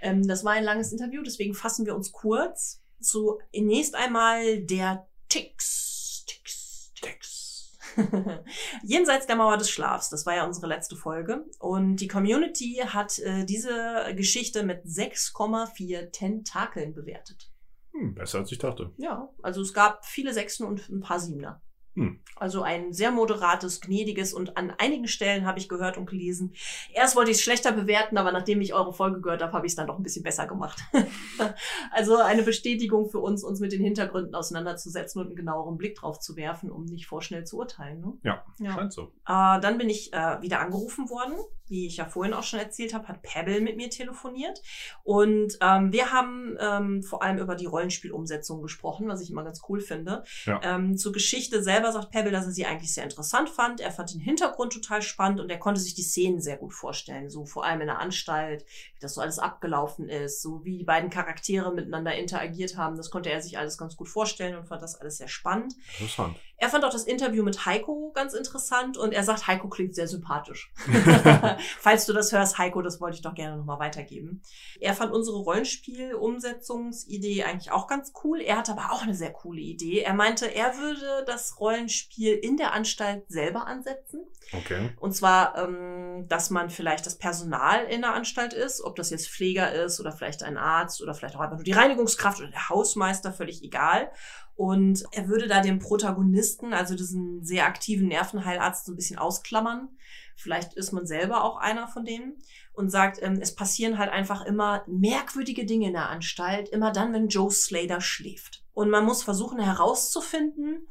Ähm, 0.00 0.26
das 0.26 0.44
war 0.44 0.54
ein 0.54 0.64
langes 0.64 0.90
Interview, 0.90 1.22
deswegen 1.22 1.54
fassen 1.54 1.86
wir 1.86 1.94
uns 1.94 2.10
kurz. 2.10 2.79
Zunächst 3.00 3.94
einmal 3.94 4.60
der 4.62 5.08
Tix. 5.28 6.24
Tix. 6.26 6.92
Tix. 7.00 7.78
Jenseits 8.82 9.26
der 9.26 9.36
Mauer 9.36 9.56
des 9.56 9.70
Schlafs, 9.70 10.10
das 10.10 10.26
war 10.26 10.36
ja 10.36 10.46
unsere 10.46 10.66
letzte 10.66 10.96
Folge. 10.96 11.44
Und 11.58 11.96
die 11.96 12.08
Community 12.08 12.82
hat 12.84 13.18
äh, 13.18 13.44
diese 13.44 14.12
Geschichte 14.14 14.62
mit 14.62 14.84
6,4 14.84 16.10
Tentakeln 16.10 16.94
bewertet. 16.94 17.50
Hm, 17.92 18.14
besser 18.14 18.38
als 18.38 18.52
ich 18.52 18.58
dachte. 18.58 18.92
Ja, 18.96 19.28
also 19.42 19.60
es 19.62 19.72
gab 19.72 20.04
viele 20.04 20.32
Sechsen 20.32 20.66
und 20.66 20.88
ein 20.88 21.00
paar 21.00 21.18
Siebener. 21.18 21.62
Hm. 22.00 22.18
Also 22.36 22.62
ein 22.62 22.94
sehr 22.94 23.10
moderates, 23.10 23.82
gnädiges 23.82 24.32
und 24.32 24.56
an 24.56 24.72
einigen 24.78 25.06
Stellen 25.06 25.44
habe 25.44 25.58
ich 25.58 25.68
gehört 25.68 25.98
und 25.98 26.08
gelesen. 26.08 26.54
Erst 26.94 27.14
wollte 27.14 27.30
ich 27.30 27.36
es 27.36 27.42
schlechter 27.42 27.72
bewerten, 27.72 28.16
aber 28.16 28.32
nachdem 28.32 28.62
ich 28.62 28.72
eure 28.72 28.94
Folge 28.94 29.20
gehört 29.20 29.42
habe, 29.42 29.52
habe 29.52 29.66
ich 29.66 29.72
es 29.72 29.76
dann 29.76 29.86
doch 29.86 29.98
ein 29.98 30.02
bisschen 30.02 30.22
besser 30.22 30.46
gemacht. 30.46 30.80
also 31.90 32.16
eine 32.16 32.42
Bestätigung 32.42 33.10
für 33.10 33.18
uns, 33.18 33.44
uns 33.44 33.60
mit 33.60 33.72
den 33.72 33.82
Hintergründen 33.82 34.34
auseinanderzusetzen 34.34 35.20
und 35.20 35.26
einen 35.26 35.36
genaueren 35.36 35.76
Blick 35.76 35.96
drauf 35.96 36.18
zu 36.18 36.34
werfen, 36.36 36.70
um 36.70 36.86
nicht 36.86 37.06
vorschnell 37.06 37.44
zu 37.44 37.58
urteilen. 37.58 38.00
Ne? 38.00 38.14
Ja, 38.22 38.44
Ja. 38.58 38.72
scheint 38.72 38.94
so. 38.94 39.12
Äh, 39.26 39.60
dann 39.60 39.76
bin 39.76 39.90
ich 39.90 40.12
äh, 40.14 40.40
wieder 40.40 40.60
angerufen 40.60 41.10
worden. 41.10 41.34
Wie 41.66 41.86
ich 41.86 41.98
ja 41.98 42.04
vorhin 42.04 42.34
auch 42.34 42.42
schon 42.42 42.58
erzählt 42.58 42.94
habe, 42.94 43.06
hat 43.06 43.22
Pebble 43.22 43.60
mit 43.60 43.76
mir 43.76 43.90
telefoniert. 43.90 44.60
Und 45.04 45.56
ähm, 45.60 45.92
wir 45.92 46.10
haben 46.10 46.56
ähm, 46.58 47.02
vor 47.04 47.22
allem 47.22 47.38
über 47.38 47.54
die 47.54 47.66
Rollenspielumsetzung 47.66 48.60
gesprochen, 48.60 49.06
was 49.06 49.20
ich 49.20 49.30
immer 49.30 49.44
ganz 49.44 49.60
cool 49.68 49.80
finde. 49.80 50.24
Ja. 50.46 50.60
Ähm, 50.64 50.96
zur 50.96 51.12
Geschichte 51.12 51.62
selber 51.62 51.89
sagt 51.92 52.10
Pebble, 52.10 52.32
dass 52.32 52.46
er 52.46 52.52
sie 52.52 52.66
eigentlich 52.66 52.92
sehr 52.92 53.04
interessant 53.04 53.50
fand. 53.50 53.80
Er 53.80 53.90
fand 53.90 54.12
den 54.12 54.20
Hintergrund 54.20 54.72
total 54.72 55.02
spannend 55.02 55.40
und 55.40 55.50
er 55.50 55.58
konnte 55.58 55.80
sich 55.80 55.94
die 55.94 56.02
Szenen 56.02 56.40
sehr 56.40 56.56
gut 56.56 56.72
vorstellen. 56.72 57.30
So 57.30 57.44
vor 57.46 57.64
allem 57.64 57.80
in 57.80 57.86
der 57.86 57.98
Anstalt, 57.98 58.64
wie 58.94 59.00
das 59.00 59.14
so 59.14 59.20
alles 59.20 59.38
abgelaufen 59.38 60.08
ist, 60.08 60.42
so 60.42 60.64
wie 60.64 60.78
die 60.78 60.84
beiden 60.84 61.10
Charaktere 61.10 61.74
miteinander 61.74 62.14
interagiert 62.14 62.76
haben. 62.76 62.96
Das 62.96 63.10
konnte 63.10 63.30
er 63.30 63.42
sich 63.42 63.58
alles 63.58 63.78
ganz 63.78 63.96
gut 63.96 64.08
vorstellen 64.08 64.56
und 64.56 64.66
fand 64.66 64.82
das 64.82 64.96
alles 64.96 65.18
sehr 65.18 65.28
spannend. 65.28 65.74
Interessant. 65.98 66.36
Er 66.60 66.68
fand 66.68 66.84
auch 66.84 66.92
das 66.92 67.04
Interview 67.04 67.42
mit 67.42 67.64
Heiko 67.64 68.12
ganz 68.14 68.34
interessant 68.34 68.98
und 68.98 69.12
er 69.12 69.24
sagt, 69.24 69.46
Heiko 69.46 69.68
klingt 69.68 69.94
sehr 69.94 70.06
sympathisch. 70.06 70.70
Falls 71.78 72.04
du 72.04 72.12
das 72.12 72.32
hörst, 72.32 72.58
Heiko, 72.58 72.82
das 72.82 73.00
wollte 73.00 73.16
ich 73.16 73.22
doch 73.22 73.34
gerne 73.34 73.56
nochmal 73.56 73.78
weitergeben. 73.78 74.42
Er 74.78 74.92
fand 74.92 75.12
unsere 75.12 75.38
Rollenspiel-Umsetzungsidee 75.38 77.44
eigentlich 77.44 77.72
auch 77.72 77.86
ganz 77.86 78.12
cool. 78.22 78.42
Er 78.42 78.58
hatte 78.58 78.72
aber 78.72 78.92
auch 78.92 79.00
eine 79.02 79.14
sehr 79.14 79.32
coole 79.32 79.62
Idee. 79.62 80.00
Er 80.00 80.12
meinte, 80.12 80.54
er 80.54 80.76
würde 80.76 81.24
das 81.26 81.58
Rollenspiel 81.58 82.34
in 82.34 82.58
der 82.58 82.74
Anstalt 82.74 83.24
selber 83.28 83.66
ansetzen. 83.66 84.26
Okay. 84.52 84.90
Und 85.00 85.14
zwar, 85.14 85.56
ähm, 85.56 85.99
dass 86.28 86.50
man 86.50 86.70
vielleicht 86.70 87.06
das 87.06 87.18
Personal 87.18 87.84
in 87.84 88.02
der 88.02 88.14
Anstalt 88.14 88.52
ist, 88.52 88.82
ob 88.82 88.96
das 88.96 89.10
jetzt 89.10 89.28
Pfleger 89.28 89.72
ist 89.72 90.00
oder 90.00 90.12
vielleicht 90.12 90.42
ein 90.42 90.56
Arzt 90.56 91.02
oder 91.02 91.14
vielleicht 91.14 91.36
auch 91.36 91.40
einfach 91.40 91.56
nur 91.56 91.64
die 91.64 91.72
Reinigungskraft 91.72 92.40
oder 92.40 92.50
der 92.50 92.68
Hausmeister, 92.68 93.32
völlig 93.32 93.62
egal. 93.62 94.10
Und 94.56 95.04
er 95.12 95.28
würde 95.28 95.48
da 95.48 95.60
den 95.60 95.78
Protagonisten, 95.78 96.74
also 96.74 96.94
diesen 96.94 97.42
sehr 97.44 97.66
aktiven 97.66 98.08
Nervenheilarzt, 98.08 98.84
so 98.84 98.92
ein 98.92 98.96
bisschen 98.96 99.18
ausklammern. 99.18 99.88
Vielleicht 100.36 100.74
ist 100.74 100.92
man 100.92 101.06
selber 101.06 101.44
auch 101.44 101.56
einer 101.56 101.88
von 101.88 102.04
denen 102.04 102.34
und 102.72 102.90
sagt, 102.90 103.22
ähm, 103.22 103.38
es 103.40 103.54
passieren 103.54 103.98
halt 103.98 104.10
einfach 104.10 104.44
immer 104.44 104.84
merkwürdige 104.86 105.66
Dinge 105.66 105.86
in 105.88 105.92
der 105.92 106.08
Anstalt, 106.08 106.68
immer 106.68 106.92
dann, 106.92 107.12
wenn 107.12 107.28
Joe 107.28 107.50
Slater 107.50 108.00
schläft. 108.00 108.62
Und 108.72 108.90
man 108.90 109.04
muss 109.04 109.22
versuchen 109.22 109.60
herauszufinden, 109.60 110.86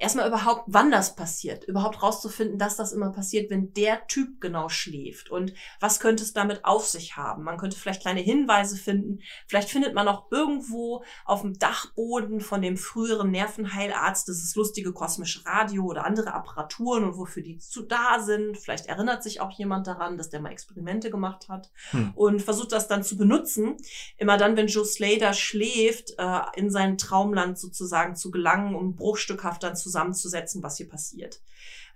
erstmal 0.00 0.28
überhaupt, 0.28 0.64
wann 0.66 0.90
das 0.90 1.14
passiert, 1.14 1.64
überhaupt 1.64 2.02
rauszufinden, 2.02 2.58
dass 2.58 2.76
das 2.76 2.92
immer 2.92 3.10
passiert, 3.10 3.50
wenn 3.50 3.72
der 3.74 4.06
Typ 4.06 4.40
genau 4.40 4.68
schläft 4.68 5.30
und 5.30 5.52
was 5.78 6.00
könnte 6.00 6.22
es 6.22 6.32
damit 6.32 6.64
auf 6.64 6.86
sich 6.86 7.16
haben. 7.16 7.44
Man 7.44 7.58
könnte 7.58 7.78
vielleicht 7.78 8.02
kleine 8.02 8.20
Hinweise 8.20 8.76
finden, 8.76 9.20
vielleicht 9.46 9.70
findet 9.70 9.94
man 9.94 10.08
auch 10.08 10.30
irgendwo 10.30 11.04
auf 11.24 11.42
dem 11.42 11.58
Dachboden 11.58 12.40
von 12.40 12.62
dem 12.62 12.76
früheren 12.76 13.30
Nervenheilarzt 13.30 14.28
dieses 14.28 14.54
lustige 14.56 14.92
kosmische 14.92 15.44
Radio 15.46 15.84
oder 15.84 16.04
andere 16.04 16.34
Apparaturen 16.34 17.04
und 17.04 17.16
wofür 17.16 17.42
die 17.42 17.58
zu 17.58 17.82
da 17.82 18.20
sind. 18.20 18.58
Vielleicht 18.58 18.86
erinnert 18.86 19.22
sich 19.22 19.40
auch 19.40 19.50
jemand 19.52 19.86
daran, 19.86 20.16
dass 20.16 20.30
der 20.30 20.40
mal 20.40 20.52
Experimente 20.52 21.10
gemacht 21.10 21.48
hat 21.48 21.70
Hm. 21.90 22.12
und 22.14 22.42
versucht 22.42 22.72
das 22.72 22.88
dann 22.88 23.02
zu 23.02 23.16
benutzen, 23.16 23.76
immer 24.16 24.36
dann, 24.36 24.56
wenn 24.56 24.66
Joe 24.66 24.84
Slater 24.84 25.32
schläft, 25.32 26.14
äh, 26.18 26.40
in 26.54 26.70
sein 26.70 26.98
Traumland 26.98 27.58
sozusagen 27.58 28.16
zu 28.16 28.30
gelangen, 28.30 28.74
um 28.74 28.96
bruchstückhaft 28.96 29.62
dann 29.62 29.76
zusammenzusetzen, 29.90 30.62
was 30.62 30.76
hier 30.76 30.88
passiert. 30.88 31.40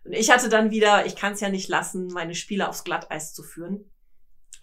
Und 0.05 0.13
ich 0.13 0.31
hatte 0.31 0.49
dann 0.49 0.71
wieder, 0.71 1.07
ich 1.07 1.17
kann 1.17 1.33
es 1.33 1.41
ja 1.41 1.49
nicht 1.49 1.69
lassen, 1.69 2.09
meine 2.09 2.35
Spiele 2.35 2.69
aufs 2.69 2.85
Glatteis 2.85 3.33
zu 3.33 3.43
führen. 3.43 3.91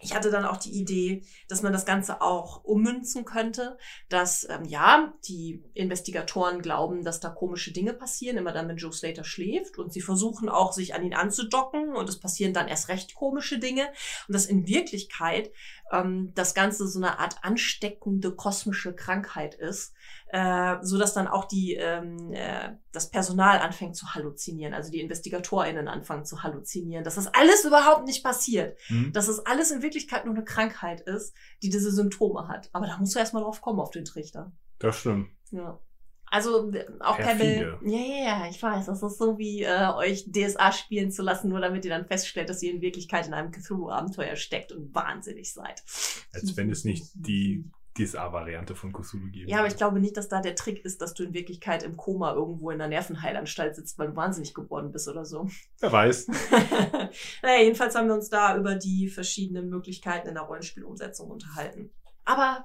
Ich 0.04 0.16
hatte 0.16 0.32
dann 0.32 0.44
auch 0.44 0.56
die 0.56 0.72
Idee, 0.72 1.22
dass 1.46 1.62
man 1.62 1.72
das 1.72 1.86
Ganze 1.86 2.20
auch 2.20 2.64
ummünzen 2.64 3.24
könnte, 3.24 3.78
dass, 4.08 4.44
ähm, 4.50 4.64
ja, 4.64 5.14
die 5.28 5.62
Investigatoren 5.74 6.60
glauben, 6.60 7.04
dass 7.04 7.20
da 7.20 7.30
komische 7.30 7.72
Dinge 7.72 7.92
passieren, 7.92 8.36
immer 8.36 8.50
dann, 8.50 8.66
wenn 8.66 8.78
Joe 8.78 8.92
Slater 8.92 9.22
schläft 9.22 9.78
und 9.78 9.92
sie 9.92 10.00
versuchen 10.00 10.48
auch, 10.48 10.72
sich 10.72 10.94
an 10.94 11.04
ihn 11.04 11.14
anzudocken 11.14 11.94
und 11.94 12.08
es 12.08 12.18
passieren 12.18 12.52
dann 12.52 12.66
erst 12.66 12.88
recht 12.88 13.14
komische 13.14 13.60
Dinge 13.60 13.86
und 14.26 14.34
dass 14.34 14.46
in 14.46 14.66
Wirklichkeit 14.66 15.52
ähm, 15.92 16.32
das 16.34 16.54
Ganze 16.54 16.88
so 16.88 16.98
eine 16.98 17.18
Art 17.18 17.36
ansteckende 17.42 18.34
kosmische 18.34 18.94
Krankheit 18.94 19.54
ist, 19.54 19.94
äh, 20.28 20.76
so 20.82 20.98
dass 20.98 21.14
dann 21.14 21.28
auch 21.28 21.44
die 21.44 21.74
ähm, 21.74 22.32
äh, 22.32 22.72
das 22.90 23.10
Personal 23.10 23.58
anfängt 23.58 23.96
zu 23.96 24.14
halluzinieren, 24.14 24.74
also 24.74 24.90
die 24.90 25.00
InvestigatorInnen 25.00 25.88
anfangen 25.88 26.24
zu 26.24 26.42
halluzinieren, 26.42 27.04
dass 27.04 27.16
das 27.16 27.28
alles 27.28 27.64
überhaupt 27.64 28.06
nicht 28.06 28.24
passiert, 28.24 28.78
Hm? 28.86 29.12
dass 29.12 29.28
es 29.28 29.44
alles 29.46 29.70
in 29.70 29.82
Wirklichkeit 29.82 30.24
nur 30.24 30.34
eine 30.34 30.44
Krankheit 30.44 31.02
ist, 31.02 31.34
die 31.62 31.70
diese 31.70 31.92
Symptome 31.92 32.48
hat. 32.48 32.70
Aber 32.72 32.86
da 32.86 32.96
musst 32.98 33.14
du 33.14 33.18
erstmal 33.18 33.42
drauf 33.42 33.60
kommen 33.60 33.80
auf 33.80 33.90
den 33.90 34.04
Trichter. 34.04 34.52
Das 34.78 34.96
stimmt. 34.96 35.28
Ja. 35.50 35.78
Also 36.32 36.72
auch 37.00 37.18
Perfide. 37.18 37.76
Pebble. 37.78 37.78
Ja, 37.82 37.98
ja, 37.98 38.24
ja, 38.24 38.48
ich 38.48 38.62
weiß. 38.62 38.86
Das 38.86 39.02
ist 39.02 39.18
so 39.18 39.36
wie 39.36 39.64
äh, 39.64 39.88
euch 39.94 40.24
DSA 40.32 40.72
spielen 40.72 41.10
zu 41.10 41.22
lassen, 41.22 41.50
nur 41.50 41.60
damit 41.60 41.84
ihr 41.84 41.90
dann 41.90 42.06
feststellt, 42.06 42.48
dass 42.48 42.62
ihr 42.62 42.72
in 42.72 42.80
Wirklichkeit 42.80 43.26
in 43.26 43.34
einem 43.34 43.52
Cthulhu-Abenteuer 43.52 44.36
steckt 44.36 44.72
und 44.72 44.94
wahnsinnig 44.94 45.52
seid. 45.52 45.82
Als 46.32 46.56
wenn 46.56 46.70
es 46.70 46.84
nicht 46.84 47.04
die 47.12 47.70
DSA-Variante 47.98 48.74
von 48.74 48.94
Cthulhu 48.94 49.30
geben. 49.30 49.50
Ja, 49.50 49.58
aber 49.58 49.68
ich 49.68 49.76
glaube 49.76 50.00
nicht, 50.00 50.16
dass 50.16 50.30
da 50.30 50.40
der 50.40 50.54
Trick 50.54 50.82
ist, 50.86 51.02
dass 51.02 51.12
du 51.12 51.24
in 51.24 51.34
Wirklichkeit 51.34 51.82
im 51.82 51.98
Koma 51.98 52.32
irgendwo 52.32 52.70
in 52.70 52.80
einer 52.80 52.88
Nervenheilanstalt 52.88 53.76
sitzt, 53.76 53.98
weil 53.98 54.08
du 54.08 54.16
wahnsinnig 54.16 54.54
geworden 54.54 54.90
bist 54.90 55.08
oder 55.08 55.26
so. 55.26 55.50
Wer 55.80 55.92
weiß. 55.92 56.28
naja, 57.42 57.60
jedenfalls 57.60 57.94
haben 57.94 58.08
wir 58.08 58.14
uns 58.14 58.30
da 58.30 58.56
über 58.56 58.74
die 58.74 59.08
verschiedenen 59.08 59.68
Möglichkeiten 59.68 60.28
in 60.28 60.34
der 60.34 60.44
Rollenspielumsetzung 60.44 61.30
unterhalten. 61.30 61.90
Aber 62.24 62.64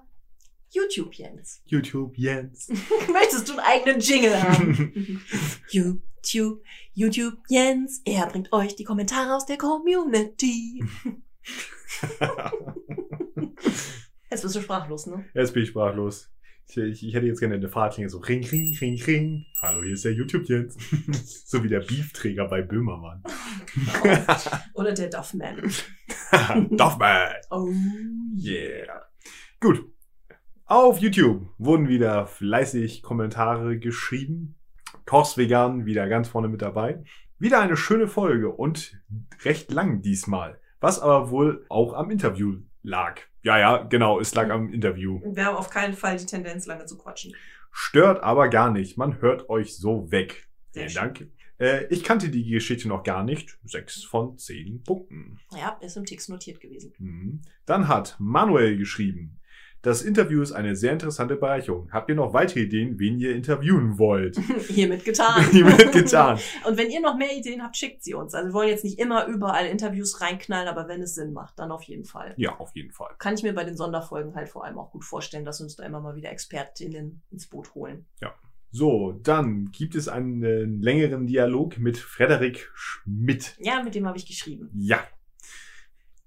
YouTube, 0.70 1.14
Jens. 1.14 1.62
YouTube, 1.66 2.18
Jens. 2.18 2.68
Möchtest 3.12 3.48
du 3.50 3.54
einen 3.54 3.62
eigenen 3.62 4.00
Jingle 4.00 4.42
haben? 4.42 5.22
YouTube, 5.70 6.64
YouTube, 6.94 7.38
Jens. 7.50 8.02
Er 8.06 8.28
bringt 8.28 8.52
euch 8.54 8.76
die 8.76 8.84
Kommentare 8.84 9.36
aus 9.36 9.46
der 9.46 9.58
Community. 9.58 10.84
Jetzt 14.30 14.42
bist 14.44 14.56
du 14.56 14.62
sprachlos, 14.62 15.08
ne? 15.08 15.26
Jetzt 15.34 15.54
bin 15.54 15.64
ich 15.64 15.70
sprachlos. 15.70 16.30
Ich, 16.70 16.78
ich, 16.78 17.08
ich 17.08 17.14
hätte 17.14 17.28
jetzt 17.28 17.40
gerne 17.40 17.56
eine 17.56 17.70
Fahrtlinge 17.70 18.10
so 18.10 18.18
ring, 18.18 18.46
ring, 18.46 18.76
ring, 18.82 19.02
ring. 19.04 19.46
Hallo, 19.62 19.84
hier 19.84 19.94
ist 19.94 20.04
der 20.04 20.12
YouTube 20.12 20.50
Jens. 20.50 20.76
so 21.46 21.64
wie 21.64 21.70
der 21.70 21.80
Beefträger 21.80 22.46
bei 22.50 22.62
Böhmermann. 22.62 23.24
Oder 24.74 24.94
der 24.94 25.10
Duffman. 25.10 25.72
Duffman. 26.72 27.36
Oh 27.52 27.72
Yeah. 28.38 29.06
Gut. 29.62 29.97
Auf 30.70 31.00
YouTube 31.00 31.48
wurden 31.58 31.88
wieder 31.88 32.28
fleißig 32.28 33.02
Kommentare 33.02 33.80
geschrieben. 33.80 34.56
Kochs 35.06 35.38
Vegan 35.38 35.86
wieder 35.86 36.10
ganz 36.10 36.28
vorne 36.28 36.50
mit 36.50 36.62
dabei. 36.62 37.06
Wieder 37.40 37.62
eine 37.62 37.78
schöne 37.78 38.10
Folge 38.10 38.50
und 38.50 39.02
recht 39.46 39.72
lang 39.72 40.02
diesmal. 40.02 40.60
Was 40.82 41.00
aber 41.00 41.32
wohl 41.32 41.66
auch 41.70 41.94
am 41.94 42.12
Interview 42.12 42.58
lag. 42.84 43.22
Ja, 43.44 43.58
ja, 43.58 43.78
genau, 43.84 44.20
es 44.20 44.36
lag 44.36 44.50
am 44.50 44.74
Interview. 44.74 45.22
Wir 45.24 45.46
haben 45.46 45.56
auf 45.56 45.70
keinen 45.70 45.94
Fall 45.94 46.18
die 46.18 46.26
Tendenz, 46.26 46.66
lange 46.66 46.86
zu 46.86 46.98
quatschen. 46.98 47.34
Stört 47.72 48.22
aber 48.22 48.50
gar 48.50 48.70
nicht. 48.70 48.98
Man 48.98 49.22
hört 49.22 49.50
euch 49.50 49.78
so 49.78 50.12
weg. 50.12 50.50
Sehr 50.72 50.90
Vielen. 50.90 51.02
Dank. 51.02 51.28
Äh, 51.60 51.86
ich 51.86 52.04
kannte 52.04 52.28
die 52.28 52.46
Geschichte 52.46 52.90
noch 52.90 53.04
gar 53.04 53.24
nicht. 53.24 53.58
Sechs 53.64 54.04
von 54.04 54.38
zehn 54.38 54.84
Punkten. 54.84 55.40
Ja, 55.56 55.78
ist 55.80 55.96
im 55.96 56.04
Text 56.04 56.28
notiert 56.28 56.60
gewesen. 56.60 56.94
Mhm. 56.98 57.42
Dann 57.66 57.88
hat 57.88 58.18
Manuel 58.20 58.78
geschrieben. 58.78 59.37
Das 59.84 60.02
Interview 60.02 60.42
ist 60.42 60.52
eine 60.52 60.76
sehr 60.76 60.92
interessante 60.92 61.36
Bereicherung. 61.36 61.92
Habt 61.92 62.10
ihr 62.10 62.16
noch 62.16 62.34
weitere 62.34 62.62
Ideen, 62.62 63.00
wen 63.00 63.20
ihr 63.20 63.36
interviewen 63.36 63.98
wollt? 64.00 64.38
Hiermit 64.68 65.06
getan. 65.06 65.44
Hiermit 65.52 65.92
getan. 65.92 66.40
Und 66.68 66.78
wenn 66.78 66.90
ihr 66.90 67.00
noch 67.00 67.16
mehr 67.16 67.36
Ideen 67.36 67.62
habt, 67.62 67.78
schickt 67.78 68.04
sie 68.04 68.14
uns. 68.16 68.34
Also 68.34 68.50
wir 68.50 68.54
wollen 68.54 68.70
jetzt 68.70 68.84
nicht 68.84 69.00
immer 69.00 69.28
überall 69.28 69.68
Interviews 69.68 70.20
reinknallen, 70.20 70.68
aber 70.68 70.88
wenn 70.88 71.02
es 71.02 71.16
Sinn 71.16 71.32
macht, 71.32 71.60
dann 71.60 71.72
auf 71.72 71.84
jeden 71.84 72.06
Fall. 72.06 72.34
Ja, 72.38 72.58
auf 72.58 72.76
jeden 72.76 72.92
Fall. 72.92 73.14
Kann 73.20 73.36
ich 73.36 73.44
mir 73.44 73.54
bei 73.54 73.64
den 73.64 73.78
Sonderfolgen 73.78 74.36
halt 74.36 74.50
vor 74.50 74.66
allem 74.66 74.80
auch 74.80 74.92
gut 74.92 75.06
vorstellen, 75.06 75.46
dass 75.46 75.62
uns 75.62 75.76
da 75.76 75.84
immer 75.84 76.02
mal 76.02 76.16
wieder 76.16 76.32
Expertinnen 76.32 77.22
ins 77.32 77.48
Boot 77.48 77.76
holen. 77.76 78.06
So, 78.70 79.14
dann 79.24 79.72
gibt 79.72 79.96
es 79.96 80.08
einen 80.10 80.82
längeren 80.82 81.26
Dialog 81.26 81.78
mit 81.78 81.98
Frederik 81.98 82.70
Schmidt. 82.76 83.56
Ja, 83.60 83.82
mit 83.82 83.96
dem 83.96 84.06
habe 84.06 84.18
ich 84.18 84.26
geschrieben. 84.26 84.70
Ja. 84.76 85.00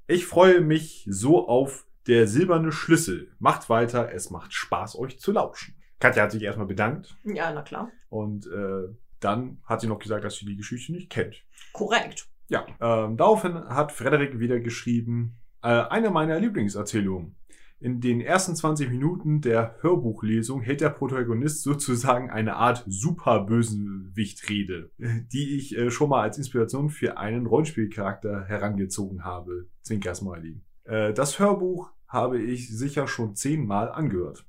Ich 0.07 0.27
freue 0.27 0.61
mich 0.61 1.07
so 1.09 1.47
auf 1.47 1.87
der 2.11 2.27
silberne 2.27 2.73
Schlüssel. 2.73 3.29
Macht 3.39 3.71
weiter, 3.71 4.13
es 4.13 4.31
macht 4.31 4.53
Spaß, 4.53 4.99
euch 4.99 5.21
zu 5.21 5.31
lauschen. 5.31 5.77
Katja 6.01 6.25
hat 6.25 6.33
sich 6.33 6.43
erstmal 6.43 6.67
bedankt 6.67 7.17
Ja, 7.25 7.53
na 7.53 7.63
klar. 7.63 7.91
und 8.09 8.47
äh, 8.49 8.89
dann 9.21 9.59
hat 9.65 9.81
sie 9.81 9.87
noch 9.87 10.01
gesagt, 10.01 10.25
dass 10.25 10.37
sie 10.37 10.47
die 10.47 10.57
Geschichte 10.57 10.93
nicht 10.93 11.11
kennt. 11.11 11.45
Korrekt. 11.73 12.29
Ja, 12.49 12.67
ähm, 12.81 13.17
daraufhin 13.17 13.55
hat 13.55 13.93
Frederik 13.93 14.41
wieder 14.41 14.59
geschrieben, 14.59 15.37
äh, 15.63 15.69
eine 15.69 16.11
meiner 16.11 16.41
Lieblingserzählungen. 16.41 17.37
In 17.79 18.01
den 18.01 18.21
ersten 18.21 18.57
20 18.57 18.91
Minuten 18.91 19.41
der 19.41 19.77
Hörbuchlesung 19.81 20.63
hält 20.63 20.81
der 20.81 20.91
Protagonist 20.91 21.63
sozusagen 21.63 22.29
eine 22.31 22.57
Art 22.57 22.85
Superbösenwichtrede, 22.89 24.91
die 24.99 25.57
ich 25.57 25.77
äh, 25.77 25.91
schon 25.91 26.11
mal 26.11 26.23
als 26.23 26.39
Inspiration 26.39 26.91
für 26.91 27.19
einen 27.19 27.47
Rollenspielcharakter 27.47 28.47
herangezogen 28.47 29.25
habe. 29.25 29.69
Zwinker 29.83 30.15
Smiley. 30.15 30.61
Äh, 30.85 31.15
das 31.15 31.39
Hörbuch 31.39 31.91
habe 32.11 32.43
ich 32.43 32.69
sicher 32.77 33.09
schon 33.09 33.35
zehnmal 33.37 33.91
angehört. 33.91 34.45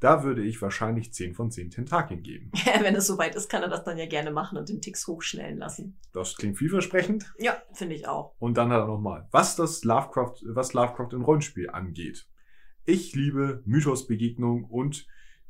Da 0.00 0.22
würde 0.22 0.42
ich 0.42 0.60
wahrscheinlich 0.60 1.14
10 1.14 1.34
von 1.34 1.50
10 1.50 1.70
Tentakeln 1.70 2.22
geben. 2.22 2.50
Wenn 2.82 2.94
es 2.94 3.06
soweit 3.06 3.34
ist, 3.36 3.48
kann 3.48 3.62
er 3.62 3.70
das 3.70 3.84
dann 3.84 3.96
ja 3.96 4.06
gerne 4.06 4.32
machen 4.32 4.58
und 4.58 4.68
den 4.68 4.82
Tix 4.82 5.06
hochschnellen 5.06 5.56
lassen. 5.56 5.98
Das 6.12 6.36
klingt 6.36 6.58
vielversprechend. 6.58 7.32
Ja, 7.38 7.56
finde 7.72 7.94
ich 7.94 8.06
auch. 8.06 8.34
Und 8.38 8.58
dann 8.58 8.70
hat 8.70 8.80
er 8.80 8.86
nochmal, 8.86 9.28
was 9.30 9.56
das 9.56 9.82
Lovecraft, 9.84 10.42
was 10.44 10.74
Lovecraft 10.74 11.12
im 11.12 11.22
Rollenspiel 11.22 11.70
angeht. 11.70 12.28
Ich 12.84 13.14
liebe 13.14 13.62
Mythosbegegnung 13.64 14.64
und 14.64 15.06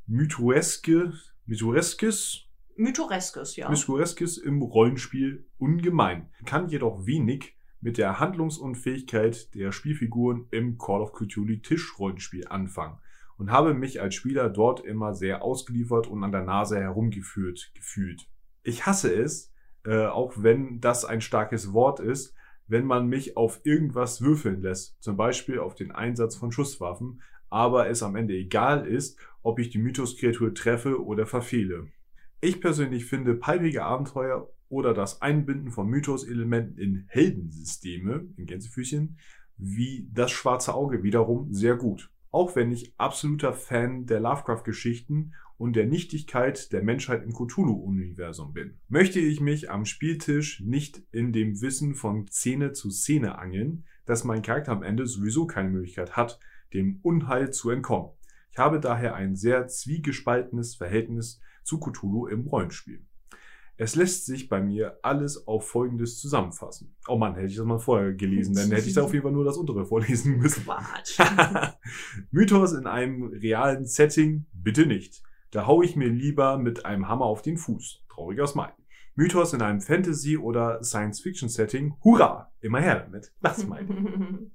Mythoeske, 0.06 1.14
Mythoreskes, 1.46 2.44
Mythoreskes, 2.76 3.56
ja. 3.56 3.68
Mythoreskes 3.68 4.38
im 4.38 4.62
Rollenspiel 4.62 5.46
ungemein. 5.58 6.30
Kann 6.44 6.68
jedoch 6.68 7.06
wenig 7.06 7.53
mit 7.84 7.98
der 7.98 8.18
Handlungsunfähigkeit 8.18 9.54
der 9.54 9.70
Spielfiguren 9.70 10.46
im 10.50 10.78
Call 10.78 11.02
of 11.02 11.12
Cthulhu 11.12 11.56
Tischrollenspiel 11.56 12.48
anfangen 12.48 12.96
und 13.36 13.50
habe 13.50 13.74
mich 13.74 14.00
als 14.00 14.14
Spieler 14.14 14.48
dort 14.48 14.80
immer 14.80 15.12
sehr 15.12 15.42
ausgeliefert 15.42 16.06
und 16.06 16.24
an 16.24 16.32
der 16.32 16.44
Nase 16.44 16.80
herumgeführt 16.80 17.72
gefühlt. 17.74 18.26
Ich 18.62 18.86
hasse 18.86 19.14
es, 19.14 19.52
äh, 19.84 20.06
auch 20.06 20.32
wenn 20.38 20.80
das 20.80 21.04
ein 21.04 21.20
starkes 21.20 21.74
Wort 21.74 22.00
ist, 22.00 22.34
wenn 22.66 22.86
man 22.86 23.06
mich 23.06 23.36
auf 23.36 23.60
irgendwas 23.64 24.22
würfeln 24.22 24.62
lässt, 24.62 24.96
zum 25.02 25.18
Beispiel 25.18 25.58
auf 25.58 25.74
den 25.74 25.92
Einsatz 25.92 26.36
von 26.36 26.52
Schusswaffen, 26.52 27.20
aber 27.50 27.90
es 27.90 28.02
am 28.02 28.16
Ende 28.16 28.32
egal 28.32 28.86
ist, 28.86 29.18
ob 29.42 29.58
ich 29.58 29.68
die 29.68 29.78
Mythoskreatur 29.78 30.54
treffe 30.54 31.04
oder 31.04 31.26
verfehle. 31.26 31.88
Ich 32.40 32.62
persönlich 32.62 33.04
finde 33.04 33.34
palpige 33.34 33.84
Abenteuer 33.84 34.48
oder 34.74 34.92
das 34.92 35.22
Einbinden 35.22 35.70
von 35.70 35.88
Mythos-Elementen 35.88 36.78
in 36.78 37.04
Heldensysteme, 37.06 38.26
in 38.36 38.46
Gänsefüßchen, 38.46 39.18
wie 39.56 40.08
das 40.12 40.32
schwarze 40.32 40.74
Auge 40.74 41.04
wiederum 41.04 41.52
sehr 41.52 41.76
gut. 41.76 42.10
Auch 42.32 42.56
wenn 42.56 42.72
ich 42.72 42.92
absoluter 42.98 43.52
Fan 43.52 44.06
der 44.06 44.18
Lovecraft-Geschichten 44.18 45.34
und 45.56 45.76
der 45.76 45.86
Nichtigkeit 45.86 46.72
der 46.72 46.82
Menschheit 46.82 47.22
im 47.22 47.32
Cthulhu-Universum 47.32 48.52
bin, 48.52 48.80
möchte 48.88 49.20
ich 49.20 49.40
mich 49.40 49.70
am 49.70 49.84
Spieltisch 49.84 50.60
nicht 50.60 51.04
in 51.12 51.32
dem 51.32 51.60
Wissen 51.60 51.94
von 51.94 52.26
Szene 52.26 52.72
zu 52.72 52.90
Szene 52.90 53.38
angeln, 53.38 53.84
dass 54.06 54.24
mein 54.24 54.42
Charakter 54.42 54.72
am 54.72 54.82
Ende 54.82 55.06
sowieso 55.06 55.46
keine 55.46 55.70
Möglichkeit 55.70 56.16
hat, 56.16 56.40
dem 56.72 56.98
Unheil 57.02 57.52
zu 57.52 57.70
entkommen. 57.70 58.10
Ich 58.50 58.58
habe 58.58 58.80
daher 58.80 59.14
ein 59.14 59.36
sehr 59.36 59.68
zwiegespaltenes 59.68 60.74
Verhältnis 60.74 61.40
zu 61.62 61.78
Cthulhu 61.78 62.26
im 62.26 62.48
Rollenspiel. 62.48 63.06
Es 63.76 63.96
lässt 63.96 64.26
sich 64.26 64.48
bei 64.48 64.60
mir 64.60 64.98
alles 65.02 65.48
auf 65.48 65.68
Folgendes 65.68 66.20
zusammenfassen. 66.20 66.94
Oh 67.08 67.16
Mann, 67.16 67.34
hätte 67.34 67.46
ich 67.48 67.56
das 67.56 67.66
mal 67.66 67.80
vorher 67.80 68.12
gelesen, 68.12 68.54
dann 68.54 68.70
hätte 68.70 68.86
ich 68.88 68.94
da 68.94 69.02
auf 69.02 69.12
jeden 69.12 69.24
Fall 69.24 69.32
nur 69.32 69.44
das 69.44 69.56
untere 69.56 69.84
vorlesen 69.84 70.36
müssen. 70.38 70.64
Mythos 72.30 72.72
in 72.72 72.86
einem 72.86 73.24
realen 73.24 73.84
Setting 73.84 74.46
bitte 74.52 74.86
nicht. 74.86 75.22
Da 75.50 75.66
hau 75.66 75.82
ich 75.82 75.96
mir 75.96 76.08
lieber 76.08 76.56
mit 76.58 76.84
einem 76.84 77.08
Hammer 77.08 77.24
auf 77.24 77.42
den 77.42 77.56
Fuß. 77.56 78.04
Trauriger 78.08 78.46
Smile. 78.46 78.74
Mythos 79.16 79.52
in 79.52 79.62
einem 79.62 79.80
Fantasy- 79.80 80.36
oder 80.38 80.82
Science-Fiction-Setting. 80.82 81.94
Hurra! 82.02 82.52
Immer 82.60 82.80
her 82.80 83.00
damit. 83.00 83.32
Das 83.40 83.58
Smile. 83.58 83.86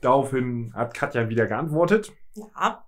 Daraufhin 0.00 0.72
hat 0.74 0.94
Katja 0.94 1.28
wieder 1.28 1.46
geantwortet. 1.46 2.12
ja, 2.36 2.84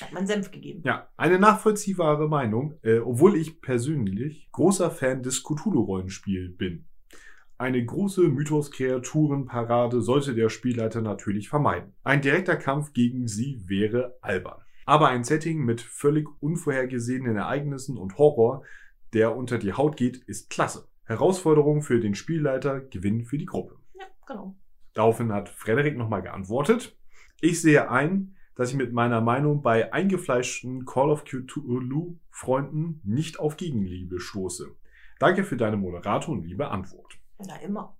hat 0.00 0.12
mein 0.12 0.26
Senf 0.26 0.50
gegeben. 0.50 0.82
Ja, 0.84 1.08
eine 1.16 1.38
nachvollziehbare 1.38 2.28
Meinung, 2.28 2.74
äh, 2.82 2.98
obwohl 2.98 3.36
ich 3.36 3.60
persönlich 3.60 4.48
großer 4.52 4.90
Fan 4.90 5.22
des 5.22 5.42
Cthulhu-Rollenspiel 5.42 6.50
bin. 6.50 6.86
Eine 7.58 7.82
große 7.82 8.28
Mythos-Kreaturen-Parade 8.28 10.02
sollte 10.02 10.34
der 10.34 10.50
Spielleiter 10.50 11.00
natürlich 11.00 11.48
vermeiden. 11.48 11.94
Ein 12.04 12.20
direkter 12.20 12.56
Kampf 12.56 12.92
gegen 12.92 13.28
sie 13.28 13.62
wäre 13.66 14.18
albern. 14.20 14.60
Aber 14.84 15.08
ein 15.08 15.24
Setting 15.24 15.64
mit 15.64 15.80
völlig 15.80 16.28
unvorhergesehenen 16.40 17.36
Ereignissen 17.36 17.96
und 17.96 18.18
Horror, 18.18 18.62
der 19.14 19.34
unter 19.34 19.56
die 19.56 19.72
Haut 19.72 19.96
geht, 19.96 20.18
ist 20.18 20.50
klasse. 20.50 20.86
Herausforderung 21.04 21.80
für 21.80 21.98
den 21.98 22.14
Spielleiter, 22.14 22.80
Gewinn 22.80 23.24
für 23.24 23.38
die 23.38 23.46
Gruppe. 23.46 23.78
Ja, 23.94 24.04
genau. 24.26 24.54
Daraufhin 24.92 25.32
hat 25.32 25.48
Frederik 25.48 25.96
nochmal 25.96 26.22
geantwortet. 26.22 26.96
Ich 27.40 27.62
sehe 27.62 27.90
ein, 27.90 28.35
dass 28.56 28.70
ich 28.70 28.76
mit 28.76 28.92
meiner 28.92 29.20
Meinung 29.20 29.62
bei 29.62 29.92
eingefleischten 29.92 30.84
Call 30.84 31.10
of 31.10 31.24
Cthulhu-Freunden 31.24 33.00
nicht 33.04 33.38
auf 33.38 33.56
Gegenliebe 33.56 34.20
stoße. 34.20 34.68
Danke 35.18 35.44
für 35.44 35.56
deine 35.56 35.76
Moderator 35.76 36.34
und 36.34 36.44
liebe 36.44 36.68
Antwort. 36.68 37.18
Na 37.38 37.56
immer. 37.60 37.96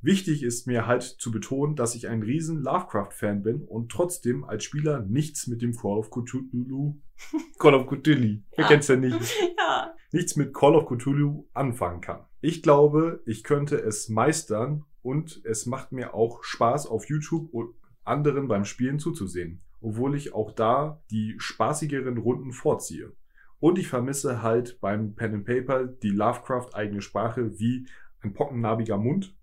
Wichtig 0.00 0.42
ist 0.42 0.66
mir 0.66 0.86
halt 0.86 1.02
zu 1.02 1.30
betonen, 1.30 1.76
dass 1.76 1.94
ich 1.94 2.08
ein 2.08 2.22
riesen 2.22 2.62
Lovecraft-Fan 2.62 3.42
bin 3.42 3.62
und 3.62 3.90
trotzdem 3.90 4.44
als 4.44 4.64
Spieler 4.64 5.00
nichts 5.00 5.46
mit 5.46 5.62
dem 5.62 5.74
Call 5.74 5.96
of 5.96 6.10
Cthulhu, 6.10 6.96
Call 7.58 7.74
of 7.74 7.86
Cthulhu, 7.86 8.40
Ja. 8.58 8.68
kennt's 8.68 8.86
denn 8.88 9.00
nicht? 9.00 9.18
Ja. 9.58 9.94
nichts 10.12 10.36
mit 10.36 10.52
Call 10.52 10.74
of 10.76 10.86
Cthulhu 10.86 11.46
anfangen 11.54 12.02
kann. 12.02 12.20
Ich 12.42 12.62
glaube, 12.62 13.22
ich 13.24 13.42
könnte 13.44 13.76
es 13.76 14.10
meistern 14.10 14.84
und 15.02 15.40
es 15.46 15.64
macht 15.64 15.92
mir 15.92 16.12
auch 16.12 16.44
Spaß 16.44 16.86
auf 16.86 17.08
YouTube 17.08 17.48
und 17.54 17.74
anderen 18.04 18.46
beim 18.48 18.66
Spielen 18.66 18.98
zuzusehen. 18.98 19.62
Obwohl 19.84 20.16
ich 20.16 20.32
auch 20.32 20.50
da 20.50 21.02
die 21.10 21.34
spaßigeren 21.38 22.16
Runden 22.16 22.52
vorziehe. 22.52 23.12
Und 23.60 23.78
ich 23.78 23.88
vermisse 23.88 24.42
halt 24.42 24.80
beim 24.80 25.14
Pen 25.14 25.34
and 25.34 25.44
Paper 25.44 25.84
die 25.84 26.10
Lovecraft-eigene 26.10 27.02
Sprache 27.02 27.58
wie 27.58 27.86
ein 28.22 28.32
pockennarbiger 28.32 28.96
Mund 28.96 29.36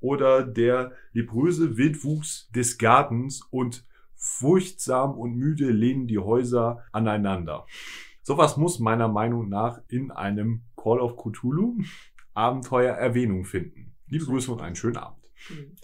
oder 0.00 0.42
der 0.42 0.92
lebröse 1.12 1.76
Wildwuchs 1.76 2.50
des 2.50 2.78
Gartens 2.78 3.42
und 3.50 3.86
furchtsam 4.16 5.16
und 5.16 5.36
müde 5.36 5.70
lehnen 5.70 6.08
die 6.08 6.18
Häuser 6.18 6.84
aneinander. 6.92 7.66
Sowas 8.22 8.56
muss 8.56 8.80
meiner 8.80 9.08
Meinung 9.08 9.48
nach 9.48 9.80
in 9.88 10.10
einem 10.10 10.62
Call 10.76 10.98
of 10.98 11.16
Cthulhu 11.16 11.78
Abenteuer 12.34 12.94
Erwähnung 12.94 13.44
finden. 13.44 13.94
Liebe 14.08 14.24
Grüße 14.24 14.52
und 14.52 14.60
einen 14.60 14.76
schönen 14.76 14.96
Abend. 14.96 15.30
Hm. 15.48 15.76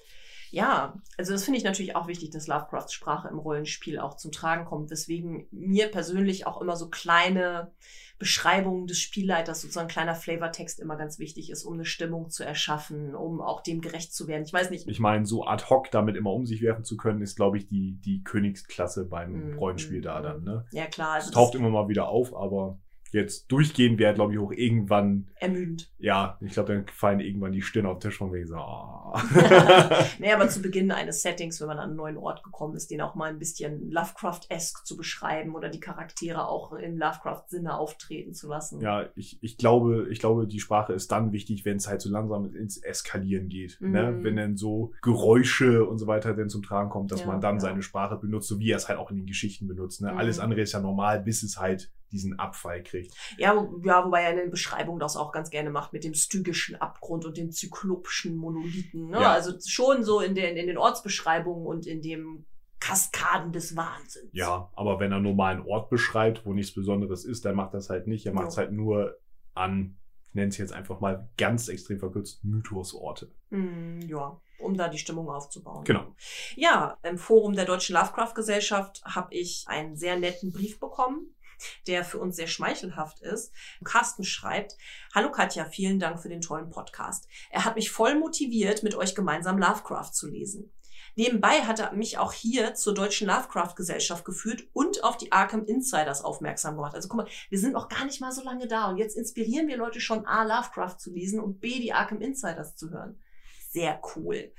Ja, 0.54 0.94
also 1.18 1.32
das 1.32 1.42
finde 1.42 1.58
ich 1.58 1.64
natürlich 1.64 1.96
auch 1.96 2.06
wichtig, 2.06 2.30
dass 2.30 2.46
Lovecrafts 2.46 2.92
Sprache 2.92 3.26
im 3.26 3.40
Rollenspiel 3.40 3.98
auch 3.98 4.14
zum 4.14 4.30
Tragen 4.30 4.64
kommt, 4.64 4.88
weswegen 4.88 5.48
mir 5.50 5.88
persönlich 5.88 6.46
auch 6.46 6.60
immer 6.60 6.76
so 6.76 6.88
kleine 6.90 7.72
Beschreibungen 8.20 8.86
des 8.86 9.00
Spielleiters, 9.00 9.62
sozusagen 9.62 9.88
kleiner 9.88 10.14
Flavortext 10.14 10.78
immer 10.78 10.94
ganz 10.94 11.18
wichtig 11.18 11.50
ist, 11.50 11.64
um 11.64 11.74
eine 11.74 11.84
Stimmung 11.84 12.30
zu 12.30 12.44
erschaffen, 12.44 13.16
um 13.16 13.40
auch 13.40 13.62
dem 13.62 13.80
gerecht 13.80 14.14
zu 14.14 14.28
werden. 14.28 14.44
Ich 14.44 14.52
weiß 14.52 14.70
nicht. 14.70 14.86
Ich 14.86 15.00
meine, 15.00 15.26
so 15.26 15.44
ad 15.44 15.64
hoc 15.68 15.90
damit 15.90 16.14
immer 16.16 16.32
um 16.32 16.46
sich 16.46 16.62
werfen 16.62 16.84
zu 16.84 16.96
können, 16.96 17.20
ist, 17.20 17.34
glaube 17.34 17.58
ich, 17.58 17.66
die, 17.66 18.00
die 18.00 18.22
Königsklasse 18.22 19.06
beim 19.06 19.54
Mm, 19.54 19.58
Rollenspiel 19.58 19.98
mm, 19.98 20.02
da 20.02 20.20
dann. 20.20 20.44
Ne? 20.44 20.66
Ja 20.70 20.86
klar, 20.86 21.18
Es 21.18 21.24
also 21.24 21.34
taucht 21.34 21.54
das 21.54 21.60
immer 21.60 21.70
mal 21.70 21.88
wieder 21.88 22.06
auf, 22.06 22.32
aber 22.32 22.78
jetzt 23.14 23.46
durchgehen 23.50 23.98
wäre, 23.98 24.12
glaube 24.14 24.32
ich, 24.34 24.38
auch 24.38 24.52
irgendwann, 24.52 25.28
ermüdend. 25.36 25.90
ja, 25.98 26.36
ich 26.40 26.52
glaube, 26.52 26.74
dann 26.74 26.86
fallen 26.88 27.20
irgendwann 27.20 27.52
die 27.52 27.62
Stirn 27.62 27.86
auf 27.86 27.98
den 27.98 28.10
Tisch 28.10 28.18
von 28.18 28.32
wegen 28.32 28.46
so, 28.46 28.56
ah. 28.56 29.22
nee, 30.18 30.32
aber 30.32 30.48
zu 30.48 30.60
Beginn 30.62 30.90
eines 30.90 31.22
Settings, 31.22 31.60
wenn 31.60 31.68
man 31.68 31.78
an 31.78 31.90
einen 31.90 31.96
neuen 31.96 32.16
Ort 32.18 32.42
gekommen 32.42 32.74
ist, 32.76 32.90
den 32.90 33.00
auch 33.00 33.14
mal 33.14 33.30
ein 33.30 33.38
bisschen 33.38 33.90
Lovecraft-esque 33.90 34.84
zu 34.84 34.96
beschreiben 34.96 35.54
oder 35.54 35.68
die 35.68 35.80
Charaktere 35.80 36.46
auch 36.48 36.72
in 36.74 36.98
Lovecraft-Sinne 36.98 37.76
auftreten 37.76 38.34
zu 38.34 38.48
lassen. 38.48 38.80
ja, 38.80 39.06
ich, 39.14 39.38
ich 39.42 39.56
glaube, 39.56 40.08
ich 40.10 40.18
glaube, 40.18 40.46
die 40.46 40.60
Sprache 40.60 40.92
ist 40.92 41.10
dann 41.12 41.32
wichtig, 41.32 41.64
wenn 41.64 41.76
es 41.76 41.88
halt 41.88 42.00
so 42.00 42.10
langsam 42.10 42.52
ins 42.54 42.78
Eskalieren 42.78 43.48
geht. 43.48 43.78
Ne? 43.80 44.10
Mhm. 44.10 44.24
Wenn 44.24 44.36
dann 44.36 44.56
so 44.56 44.92
Geräusche 45.02 45.84
und 45.84 45.98
so 45.98 46.06
weiter 46.06 46.34
dann 46.34 46.48
zum 46.48 46.62
Tragen 46.62 46.90
kommt, 46.90 47.12
dass 47.12 47.20
Ja, 47.20 47.26
man 47.26 47.40
dann 47.40 47.56
ja. 47.56 47.60
seine 47.60 47.82
Sprache 47.82 48.16
benutzt, 48.16 48.48
so 48.48 48.58
wie 48.58 48.70
er 48.70 48.76
es 48.76 48.88
halt 48.88 48.98
auch 48.98 49.10
in 49.10 49.16
den 49.18 49.26
Geschichten 49.26 49.68
benutzt. 49.68 50.02
Ne? 50.02 50.10
Mhm. 50.12 50.18
Alles 50.18 50.38
andere 50.40 50.60
ist 50.62 50.72
ja 50.72 50.80
normal, 50.80 51.20
bis 51.20 51.42
es 51.42 51.58
halt 51.58 51.92
diesen 52.14 52.38
Abfall 52.38 52.82
kriegt. 52.82 53.14
Ja, 53.36 53.68
ja, 53.82 54.04
wobei 54.04 54.22
er 54.22 54.30
in 54.30 54.36
den 54.38 54.50
Beschreibungen 54.50 55.00
das 55.00 55.16
auch 55.16 55.32
ganz 55.32 55.50
gerne 55.50 55.68
macht 55.70 55.92
mit 55.92 56.04
dem 56.04 56.14
stygischen 56.14 56.76
Abgrund 56.76 57.24
und 57.26 57.36
den 57.36 57.50
zyklopischen 57.52 58.36
Monolithen. 58.36 59.10
Ne? 59.10 59.20
Ja. 59.20 59.32
Also 59.32 59.52
schon 59.66 60.02
so 60.04 60.20
in 60.20 60.34
den, 60.34 60.56
in 60.56 60.66
den 60.66 60.78
Ortsbeschreibungen 60.78 61.66
und 61.66 61.86
in 61.86 62.00
dem 62.00 62.46
Kaskaden 62.80 63.52
des 63.52 63.76
Wahnsinns. 63.76 64.30
Ja, 64.32 64.70
aber 64.74 65.00
wenn 65.00 65.10
er 65.12 65.20
nur 65.20 65.34
mal 65.34 65.52
einen 65.54 65.66
Ort 65.66 65.88
beschreibt, 65.90 66.44
wo 66.44 66.52
nichts 66.52 66.74
Besonderes 66.74 67.24
ist, 67.24 67.44
dann 67.44 67.54
macht 67.56 67.74
das 67.74 67.88
halt 67.90 68.06
nicht. 68.06 68.26
Er 68.26 68.32
macht 68.34 68.48
es 68.48 68.56
Ja. 68.56 68.62
halt 68.62 68.72
nur 68.72 69.16
an, 69.54 69.96
ich 70.28 70.34
nenne 70.34 70.48
es 70.48 70.58
jetzt 70.58 70.72
einfach 70.72 71.00
mal 71.00 71.28
ganz 71.38 71.68
extrem 71.68 71.98
verkürzt, 71.98 72.44
Mythosorte. 72.44 73.32
Hm, 73.50 74.00
ja, 74.02 74.38
um 74.58 74.76
da 74.76 74.88
die 74.88 74.98
Stimmung 74.98 75.30
aufzubauen. 75.30 75.84
Genau. 75.84 76.14
Ja, 76.56 76.98
im 77.02 77.16
Forum 77.18 77.54
der 77.54 77.64
Deutschen 77.64 77.94
Lovecraft-Gesellschaft 77.94 79.02
habe 79.04 79.32
ich 79.34 79.64
einen 79.66 79.96
sehr 79.96 80.18
netten 80.18 80.52
Brief 80.52 80.78
bekommen, 80.78 81.33
der 81.86 82.04
für 82.04 82.18
uns 82.18 82.36
sehr 82.36 82.46
schmeichelhaft 82.46 83.20
ist. 83.20 83.52
Carsten 83.84 84.24
schreibt, 84.24 84.76
Hallo 85.14 85.30
Katja, 85.30 85.64
vielen 85.64 85.98
Dank 85.98 86.20
für 86.20 86.28
den 86.28 86.40
tollen 86.40 86.70
Podcast. 86.70 87.28
Er 87.50 87.64
hat 87.64 87.76
mich 87.76 87.90
voll 87.90 88.18
motiviert, 88.18 88.82
mit 88.82 88.94
euch 88.94 89.14
gemeinsam 89.14 89.58
Lovecraft 89.58 90.12
zu 90.12 90.28
lesen. 90.28 90.72
Nebenbei 91.16 91.62
hat 91.62 91.78
er 91.78 91.92
mich 91.92 92.18
auch 92.18 92.32
hier 92.32 92.74
zur 92.74 92.92
Deutschen 92.92 93.28
Lovecraft-Gesellschaft 93.28 94.24
geführt 94.24 94.64
und 94.72 95.04
auf 95.04 95.16
die 95.16 95.30
Arkham 95.30 95.64
Insiders 95.64 96.24
aufmerksam 96.24 96.74
gemacht. 96.74 96.94
Also 96.94 97.08
guck 97.08 97.18
mal, 97.18 97.28
wir 97.50 97.58
sind 97.58 97.72
noch 97.72 97.88
gar 97.88 98.04
nicht 98.04 98.20
mal 98.20 98.32
so 98.32 98.42
lange 98.42 98.66
da 98.66 98.88
und 98.88 98.96
jetzt 98.96 99.16
inspirieren 99.16 99.68
wir 99.68 99.76
Leute 99.76 100.00
schon 100.00 100.26
A, 100.26 100.42
Lovecraft 100.42 100.98
zu 100.98 101.12
lesen 101.12 101.38
und 101.38 101.60
B, 101.60 101.78
die 101.78 101.92
Arkham 101.92 102.20
Insiders 102.20 102.74
zu 102.74 102.90
hören. 102.90 103.20
Sehr 103.70 104.00
cool. 104.16 104.52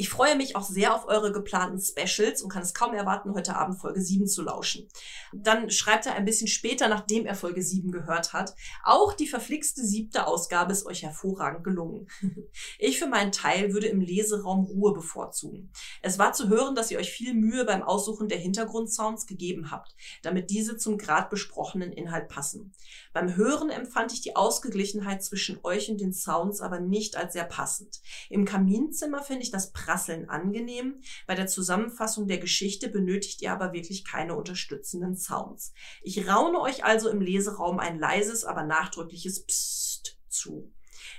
Ich 0.00 0.08
freue 0.08 0.34
mich 0.34 0.56
auch 0.56 0.62
sehr 0.62 0.94
auf 0.94 1.08
eure 1.08 1.30
geplanten 1.30 1.78
Specials 1.78 2.40
und 2.40 2.48
kann 2.48 2.62
es 2.62 2.72
kaum 2.72 2.94
erwarten, 2.94 3.34
heute 3.34 3.54
Abend 3.56 3.78
Folge 3.78 4.00
7 4.00 4.26
zu 4.26 4.40
lauschen. 4.40 4.88
Dann 5.30 5.68
schreibt 5.68 6.06
er 6.06 6.14
ein 6.14 6.24
bisschen 6.24 6.46
später, 6.46 6.88
nachdem 6.88 7.26
er 7.26 7.34
Folge 7.34 7.62
7 7.62 7.90
gehört 7.90 8.32
hat, 8.32 8.54
auch 8.82 9.12
die 9.12 9.26
verflixte 9.26 9.84
siebte 9.84 10.26
Ausgabe 10.26 10.72
ist 10.72 10.86
euch 10.86 11.02
hervorragend 11.02 11.64
gelungen. 11.64 12.08
Ich 12.78 12.98
für 12.98 13.06
meinen 13.06 13.30
Teil 13.30 13.74
würde 13.74 13.88
im 13.88 14.00
Leseraum 14.00 14.64
Ruhe 14.64 14.94
bevorzugen. 14.94 15.70
Es 16.00 16.18
war 16.18 16.32
zu 16.32 16.48
hören, 16.48 16.74
dass 16.74 16.90
ihr 16.90 16.98
euch 16.98 17.10
viel 17.10 17.34
Mühe 17.34 17.66
beim 17.66 17.82
Aussuchen 17.82 18.28
der 18.28 18.38
Hintergrundsounds 18.38 19.26
gegeben 19.26 19.70
habt, 19.70 19.94
damit 20.22 20.48
diese 20.48 20.78
zum 20.78 20.96
grad 20.96 21.28
besprochenen 21.28 21.92
Inhalt 21.92 22.28
passen. 22.28 22.72
Beim 23.12 23.36
Hören 23.36 23.70
empfand 23.70 24.12
ich 24.12 24.20
die 24.20 24.36
Ausgeglichenheit 24.36 25.22
zwischen 25.22 25.58
euch 25.62 25.90
und 25.90 26.00
den 26.00 26.12
Sounds 26.12 26.60
aber 26.60 26.80
nicht 26.80 27.16
als 27.16 27.32
sehr 27.32 27.44
passend. 27.44 28.00
Im 28.28 28.44
Kaminzimmer 28.44 29.22
finde 29.22 29.42
ich 29.42 29.50
das 29.50 29.72
Prasseln 29.72 30.28
angenehm. 30.28 31.00
Bei 31.26 31.34
der 31.34 31.46
Zusammenfassung 31.46 32.28
der 32.28 32.38
Geschichte 32.38 32.88
benötigt 32.88 33.42
ihr 33.42 33.52
aber 33.52 33.72
wirklich 33.72 34.04
keine 34.04 34.36
unterstützenden 34.36 35.16
Sounds. 35.16 35.72
Ich 36.02 36.28
raune 36.28 36.60
euch 36.60 36.84
also 36.84 37.08
im 37.08 37.20
Leseraum 37.20 37.80
ein 37.80 37.98
leises, 37.98 38.44
aber 38.44 38.64
nachdrückliches 38.64 39.44
Psst 39.44 40.18
zu. 40.28 40.72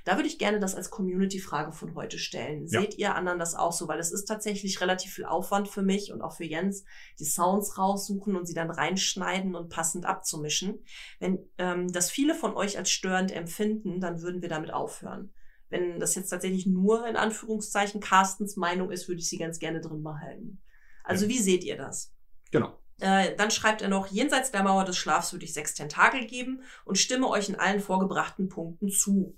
Da 0.05 0.15
würde 0.15 0.27
ich 0.27 0.39
gerne 0.39 0.59
das 0.59 0.75
als 0.75 0.89
Community-Frage 0.89 1.71
von 1.71 1.95
heute 1.95 2.17
stellen. 2.17 2.67
Ja. 2.67 2.81
Seht 2.81 2.97
ihr 2.97 3.15
anderen 3.15 3.39
das 3.39 3.55
auch 3.55 3.71
so? 3.71 3.87
Weil 3.87 3.99
es 3.99 4.11
ist 4.11 4.25
tatsächlich 4.25 4.81
relativ 4.81 5.13
viel 5.13 5.25
Aufwand 5.25 5.67
für 5.67 5.81
mich 5.83 6.11
und 6.11 6.21
auch 6.21 6.33
für 6.33 6.45
Jens, 6.45 6.83
die 7.19 7.25
Sounds 7.25 7.77
raussuchen 7.77 8.35
und 8.35 8.47
sie 8.47 8.53
dann 8.53 8.71
reinschneiden 8.71 9.55
und 9.55 9.69
passend 9.69 10.05
abzumischen. 10.05 10.83
Wenn 11.19 11.39
ähm, 11.57 11.91
das 11.91 12.09
viele 12.09 12.35
von 12.35 12.55
euch 12.55 12.77
als 12.77 12.89
störend 12.89 13.31
empfinden, 13.31 13.99
dann 14.01 14.21
würden 14.21 14.41
wir 14.41 14.49
damit 14.49 14.73
aufhören. 14.73 15.33
Wenn 15.69 15.99
das 15.99 16.15
jetzt 16.15 16.29
tatsächlich 16.29 16.65
nur 16.65 17.07
in 17.07 17.15
Anführungszeichen 17.15 18.01
Carstens 18.01 18.57
Meinung 18.57 18.91
ist, 18.91 19.07
würde 19.07 19.21
ich 19.21 19.29
sie 19.29 19.37
ganz 19.37 19.57
gerne 19.57 19.79
drin 19.79 20.03
behalten. 20.03 20.61
Also 21.03 21.25
Ja. 21.25 21.31
wie 21.31 21.39
seht 21.39 21.63
ihr 21.63 21.77
das? 21.77 22.13
Genau. 22.51 22.77
Äh, 22.99 23.35
dann 23.35 23.49
schreibt 23.49 23.81
er 23.81 23.89
noch, 23.89 24.07
jenseits 24.07 24.51
der 24.51 24.63
Mauer 24.63 24.85
des 24.85 24.95
Schlafs 24.95 25.31
würde 25.33 25.45
ich 25.45 25.53
sechs 25.53 25.73
Tentakel 25.73 26.27
geben 26.27 26.61
und 26.85 26.99
stimme 26.99 27.27
euch 27.29 27.49
in 27.49 27.55
allen 27.55 27.79
vorgebrachten 27.79 28.47
Punkten 28.47 28.89
zu. 28.89 29.35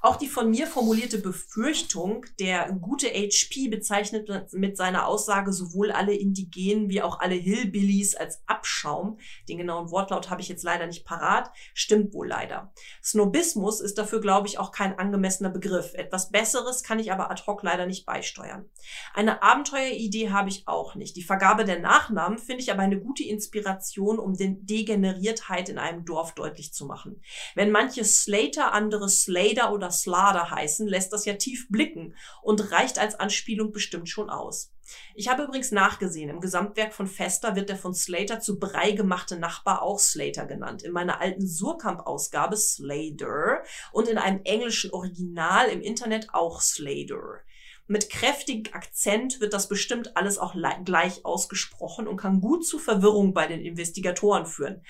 Auch 0.00 0.16
die 0.16 0.28
von 0.28 0.50
mir 0.50 0.66
formulierte 0.66 1.18
Befürchtung, 1.18 2.26
der 2.38 2.70
gute 2.72 3.08
HP 3.08 3.68
bezeichnet 3.68 4.28
mit 4.52 4.76
seiner 4.76 5.06
Aussage 5.06 5.52
sowohl 5.52 5.90
alle 5.90 6.14
Indigenen 6.14 6.88
wie 6.88 7.02
auch 7.02 7.20
alle 7.20 7.34
Hillbillies 7.34 8.14
als 8.14 8.42
Abschaum, 8.46 9.18
den 9.48 9.58
genauen 9.58 9.90
Wortlaut 9.90 10.30
habe 10.30 10.42
ich 10.42 10.48
jetzt 10.48 10.64
leider 10.64 10.86
nicht 10.86 11.04
parat, 11.04 11.50
stimmt 11.72 12.12
wohl 12.12 12.28
leider. 12.28 12.72
Snobismus 13.02 13.80
ist 13.80 13.98
dafür, 13.98 14.20
glaube 14.20 14.48
ich, 14.48 14.58
auch 14.58 14.72
kein 14.72 14.98
angemessener 14.98 15.50
Begriff. 15.50 15.94
Etwas 15.94 16.30
Besseres 16.30 16.82
kann 16.82 16.98
ich 16.98 17.12
aber 17.12 17.30
ad 17.30 17.42
hoc 17.46 17.62
leider 17.62 17.86
nicht 17.86 18.06
beisteuern. 18.06 18.68
Eine 19.14 19.42
Abenteueridee 19.42 20.30
habe 20.30 20.48
ich 20.48 20.66
auch 20.66 20.94
nicht. 20.94 21.16
Die 21.16 21.22
Vergabe 21.22 21.64
der 21.64 21.80
Nachnamen 21.80 22.38
finde 22.38 22.62
ich 22.62 22.70
aber 22.70 22.82
eine 22.82 23.00
gute 23.00 23.24
Inspiration, 23.24 24.18
um 24.18 24.36
den 24.36 24.66
Degeneriertheit 24.66 25.68
in 25.68 25.78
einem 25.78 26.04
Dorf 26.04 26.34
deutlich 26.34 26.72
zu 26.72 26.86
machen. 26.86 27.22
Wenn 27.54 27.70
manche 27.70 28.04
Slater 28.04 28.72
andere 28.72 29.08
Slater 29.54 29.72
oder 29.72 29.90
Slader 29.90 30.50
heißen, 30.50 30.86
lässt 30.88 31.12
das 31.12 31.24
ja 31.24 31.34
tief 31.34 31.68
blicken 31.68 32.14
und 32.42 32.72
reicht 32.72 32.98
als 32.98 33.14
Anspielung 33.14 33.72
bestimmt 33.72 34.08
schon 34.08 34.30
aus. 34.30 34.72
Ich 35.14 35.28
habe 35.28 35.44
übrigens 35.44 35.70
nachgesehen, 35.70 36.28
im 36.28 36.40
Gesamtwerk 36.40 36.92
von 36.92 37.06
Fester 37.06 37.56
wird 37.56 37.68
der 37.68 37.76
von 37.76 37.94
Slater 37.94 38.40
zu 38.40 38.58
Brei 38.58 38.92
gemachte 38.92 39.38
Nachbar 39.38 39.82
auch 39.82 39.98
Slater 39.98 40.44
genannt. 40.44 40.82
In 40.82 40.92
meiner 40.92 41.20
alten 41.20 41.46
Surkamp-Ausgabe 41.46 42.56
Slater 42.56 43.62
und 43.92 44.08
in 44.08 44.18
einem 44.18 44.40
englischen 44.44 44.92
Original 44.92 45.68
im 45.68 45.80
Internet 45.80 46.28
auch 46.32 46.60
Slater. 46.60 47.40
Mit 47.86 48.08
kräftigem 48.08 48.72
Akzent 48.72 49.40
wird 49.40 49.52
das 49.52 49.68
bestimmt 49.68 50.16
alles 50.16 50.38
auch 50.38 50.54
le- 50.54 50.80
gleich 50.84 51.24
ausgesprochen 51.24 52.08
und 52.08 52.16
kann 52.16 52.40
gut 52.40 52.66
zu 52.66 52.78
Verwirrung 52.78 53.34
bei 53.34 53.46
den 53.46 53.60
Investigatoren 53.60 54.46
führen. 54.46 54.82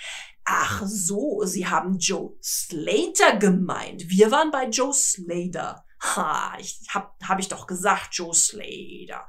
Ach 0.45 0.83
so, 0.87 1.43
Sie 1.45 1.67
haben 1.67 1.99
Joe 1.99 2.37
Slater 2.43 3.37
gemeint. 3.39 4.09
Wir 4.09 4.31
waren 4.31 4.51
bei 4.51 4.69
Joe 4.69 4.93
Slater. 4.95 5.85
Ha, 6.03 6.57
ich 6.61 6.81
hab, 6.91 7.17
hab 7.27 7.41
ich 7.41 7.49
doch 7.49 7.67
gesagt, 7.67 8.15
Joe 8.15 8.35
Slater. 8.35 9.27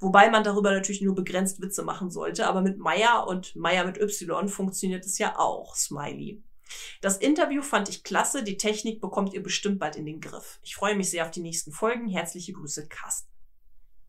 Wobei 0.00 0.28
man 0.28 0.44
darüber 0.44 0.72
natürlich 0.72 1.00
nur 1.00 1.14
begrenzt 1.14 1.62
Witze 1.62 1.82
machen 1.82 2.10
sollte, 2.10 2.46
aber 2.46 2.60
mit 2.60 2.78
Meier 2.78 3.26
und 3.26 3.56
Meier 3.56 3.84
mit 3.86 3.96
Y 3.96 4.48
funktioniert 4.48 5.06
es 5.06 5.18
ja 5.18 5.38
auch, 5.38 5.74
Smiley. 5.74 6.42
Das 7.00 7.18
Interview 7.18 7.62
fand 7.62 7.88
ich 7.88 8.02
klasse, 8.02 8.42
die 8.42 8.56
Technik 8.56 9.00
bekommt 9.00 9.34
ihr 9.34 9.42
bestimmt 9.42 9.78
bald 9.78 9.96
in 9.96 10.06
den 10.06 10.20
Griff. 10.20 10.58
Ich 10.62 10.74
freue 10.74 10.96
mich 10.96 11.10
sehr 11.10 11.24
auf 11.24 11.30
die 11.30 11.40
nächsten 11.40 11.72
Folgen. 11.72 12.08
Herzliche 12.08 12.52
Grüße, 12.52 12.88
Carsten. 12.88 13.30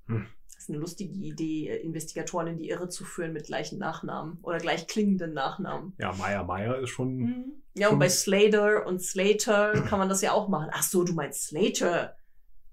Hm. 0.08 0.28
Das 0.48 0.64
ist 0.64 0.70
eine 0.70 0.80
lustige 0.80 1.14
Idee, 1.14 1.78
Investigatoren 1.78 2.48
in 2.48 2.58
die 2.58 2.70
Irre 2.70 2.90
zu 2.90 3.06
führen 3.06 3.34
mit 3.34 3.46
gleichen 3.46 3.78
Nachnamen 3.78 4.40
oder 4.42 4.58
gleich 4.58 4.88
klingenden 4.88 5.34
Nachnamen. 5.34 5.94
Ja, 6.00 6.14
Meier 6.14 6.44
Meier 6.44 6.80
ist 6.80 6.90
schon. 6.90 7.18
Mhm. 7.18 7.46
Ja, 7.76 7.90
und 7.90 8.00
bei 8.00 8.10
Slater 8.10 8.86
und 8.88 9.02
Slater 9.02 9.74
kann 9.88 10.00
man 10.00 10.10
das 10.10 10.22
ja 10.22 10.32
auch 10.32 10.48
machen. 10.48 10.70
Ach 10.72 10.84
so, 10.84 11.04
du 11.04 11.14
meinst 11.14 11.48
Slater. 11.48 12.18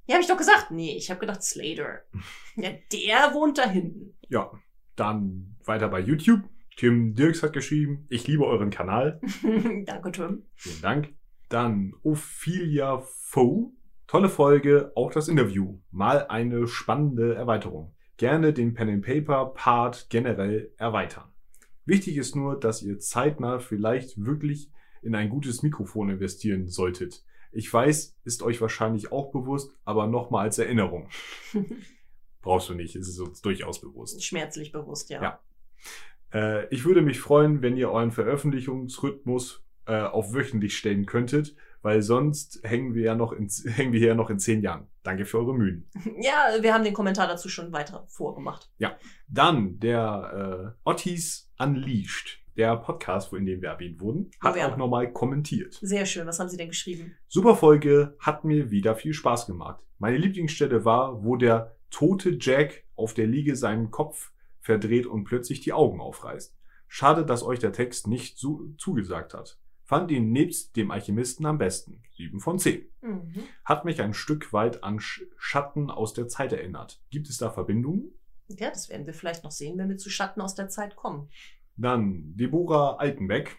Ja, 0.07 0.15
habe 0.15 0.23
ich 0.23 0.29
doch 0.29 0.37
gesagt. 0.37 0.71
Nee, 0.71 0.97
ich 0.97 1.11
habe 1.11 1.21
gedacht 1.21 1.43
Slater. 1.43 2.03
Ja, 2.57 2.71
der 2.93 3.35
wohnt 3.35 3.59
da 3.59 3.69
hinten. 3.69 4.17
Ja. 4.29 4.53
Dann 4.95 5.57
weiter 5.65 5.89
bei 5.89 5.99
YouTube. 5.99 6.45
Tim 6.77 7.15
Dirks 7.15 7.43
hat 7.43 7.53
geschrieben, 7.53 8.07
ich 8.09 8.27
liebe 8.27 8.45
euren 8.45 8.71
Kanal. 8.71 9.21
Danke, 9.87 10.13
Tim. 10.13 10.43
Vielen 10.55 10.83
Dank. 10.83 11.15
Dann 11.49 11.95
Ophelia 12.03 13.01
Foe. 13.01 13.73
Tolle 14.07 14.29
Folge, 14.29 14.93
auch 14.97 15.13
das 15.13 15.29
Interview. 15.29 15.79
Mal 15.91 16.27
eine 16.27 16.67
spannende 16.67 17.35
Erweiterung. 17.35 17.95
Gerne 18.17 18.53
den 18.53 18.75
Pen 18.75 18.89
and 18.89 19.05
Paper 19.05 19.47
Part 19.55 20.09
generell 20.11 20.73
erweitern. 20.77 21.33
Wichtig 21.85 22.17
ist 22.17 22.35
nur, 22.35 22.59
dass 22.59 22.83
ihr 22.83 22.99
zeitnah 22.99 23.61
vielleicht 23.61 24.25
wirklich 24.25 24.71
in 25.03 25.15
ein 25.15 25.29
gutes 25.29 25.63
Mikrofon 25.63 26.11
investieren 26.11 26.67
solltet. 26.69 27.25
Ich 27.53 27.73
weiß, 27.73 28.17
ist 28.25 28.43
euch 28.43 28.61
wahrscheinlich 28.61 29.13
auch 29.13 29.31
bewusst, 29.31 29.77
aber 29.85 30.07
nochmal 30.07 30.47
als 30.47 30.59
Erinnerung. 30.59 31.09
Brauchst 32.43 32.69
du 32.69 32.75
nicht, 32.75 32.97
ist 32.97 33.09
es 33.09 33.19
uns 33.21 33.43
durchaus 33.43 33.81
bewusst. 33.81 34.23
Schmerzlich 34.25 34.73
bewusst, 34.73 35.09
ja. 35.11 35.23
Ja. 35.23 35.41
Äh, 36.35 36.67
ich 36.69 36.85
würde 36.85 37.01
mich 37.01 37.21
freuen, 37.21 37.63
wenn 37.63 37.77
ihr 37.77 37.91
euren 37.91 38.11
Veröffentlichungsrhythmus 38.11 39.65
äh, 39.87 40.01
auf 40.01 40.35
wöchentlich 40.35 40.77
stellen 40.77 41.07
könntet, 41.07 41.55
weil 41.83 42.03
sonst 42.03 42.61
hängen 42.65 42.95
wir 42.95 43.05
ja 43.05 43.15
noch 43.15 43.33
in, 43.33 43.49
hängen 43.67 43.93
wir 43.93 44.01
hier 44.01 44.09
ja 44.09 44.15
noch 44.15 44.31
in 44.31 44.39
zehn 44.39 44.63
Jahren. 44.63 44.89
Danke 45.03 45.25
für 45.25 45.39
eure 45.39 45.55
Mühen. 45.55 45.89
Ja, 46.21 46.49
wir 46.61 46.73
haben 46.73 46.85
den 46.85 46.95
Kommentar 46.95 47.29
dazu 47.29 47.49
schon 47.49 47.73
weiter 47.73 48.07
vorgemacht. 48.09 48.71
Dann 49.29 49.79
der 49.79 50.75
äh, 50.85 50.89
Ottis 50.89 51.53
Unleashed, 51.59 52.41
der 52.57 52.77
Podcast, 52.77 53.33
in 53.33 53.47
dem 53.47 53.61
wir 53.61 53.71
erwähnt 53.71 54.01
wurden, 54.01 54.31
hat 54.41 54.57
ja. 54.57 54.71
auch 54.71 54.77
nochmal 54.77 55.13
kommentiert. 55.13 55.79
Sehr 55.83 56.07
schön. 56.07 56.27
Was 56.27 56.39
haben 56.41 56.49
Sie 56.49 56.57
denn 56.57 56.69
geschrieben? 56.69 57.15
Super 57.29 57.57
Folge, 57.57 58.17
hat 58.19 58.45
mir 58.45 58.71
wieder 58.71 58.97
viel 58.97 59.13
Spaß 59.13 59.47
gemacht. 59.47 59.85
Meine 59.99 60.17
Lieblingsstelle 60.17 60.85
war, 60.85 61.25
wo 61.25 61.37
der 61.37 61.77
tote 61.91 62.39
Jack 62.41 62.85
auf 62.97 63.13
der 63.13 63.27
Liege 63.27 63.57
seinen 63.57 63.91
Kopf 63.91 64.33
verdreht 64.65 65.07
und 65.07 65.25
plötzlich 65.25 65.61
die 65.61 65.75
Augen 65.75 66.01
aufreißt. 66.01 66.57
Schade, 66.89 67.27
dass 67.27 67.43
euch 67.43 67.59
der 67.59 67.73
Text 67.73 68.07
nicht 68.07 68.39
so 68.39 68.69
zugesagt 68.79 69.35
hat. 69.35 69.59
Fand 69.85 70.11
ihn 70.11 70.33
nebst 70.33 70.75
dem 70.77 70.91
Alchemisten 70.91 71.45
am 71.45 71.59
besten. 71.59 72.03
7 72.17 72.41
von 72.41 72.59
10. 72.59 72.87
Mhm. 73.03 73.43
Hat 73.65 73.85
mich 73.85 74.01
ein 74.01 74.15
Stück 74.15 74.53
weit 74.55 74.83
an 74.83 75.01
Sch 75.01 75.25
Schatten 75.37 75.91
aus 75.91 76.15
der 76.15 76.29
Zeit 76.29 76.53
erinnert. 76.55 77.03
Gibt 77.11 77.29
es 77.29 77.37
da 77.37 77.51
Verbindungen? 77.51 78.13
Ja, 78.49 78.71
das 78.71 78.89
werden 78.89 79.07
wir 79.07 79.13
vielleicht 79.13 79.45
noch 79.45 79.51
sehen, 79.51 79.77
wenn 79.77 79.91
wir 79.91 79.99
zu 79.99 80.09
Schatten 80.09 80.41
aus 80.41 80.55
der 80.55 80.69
Zeit 80.69 80.97
kommen. 80.97 81.29
Dann 81.77 82.35
Deborah 82.37 82.97
Altenbeck. 82.97 83.59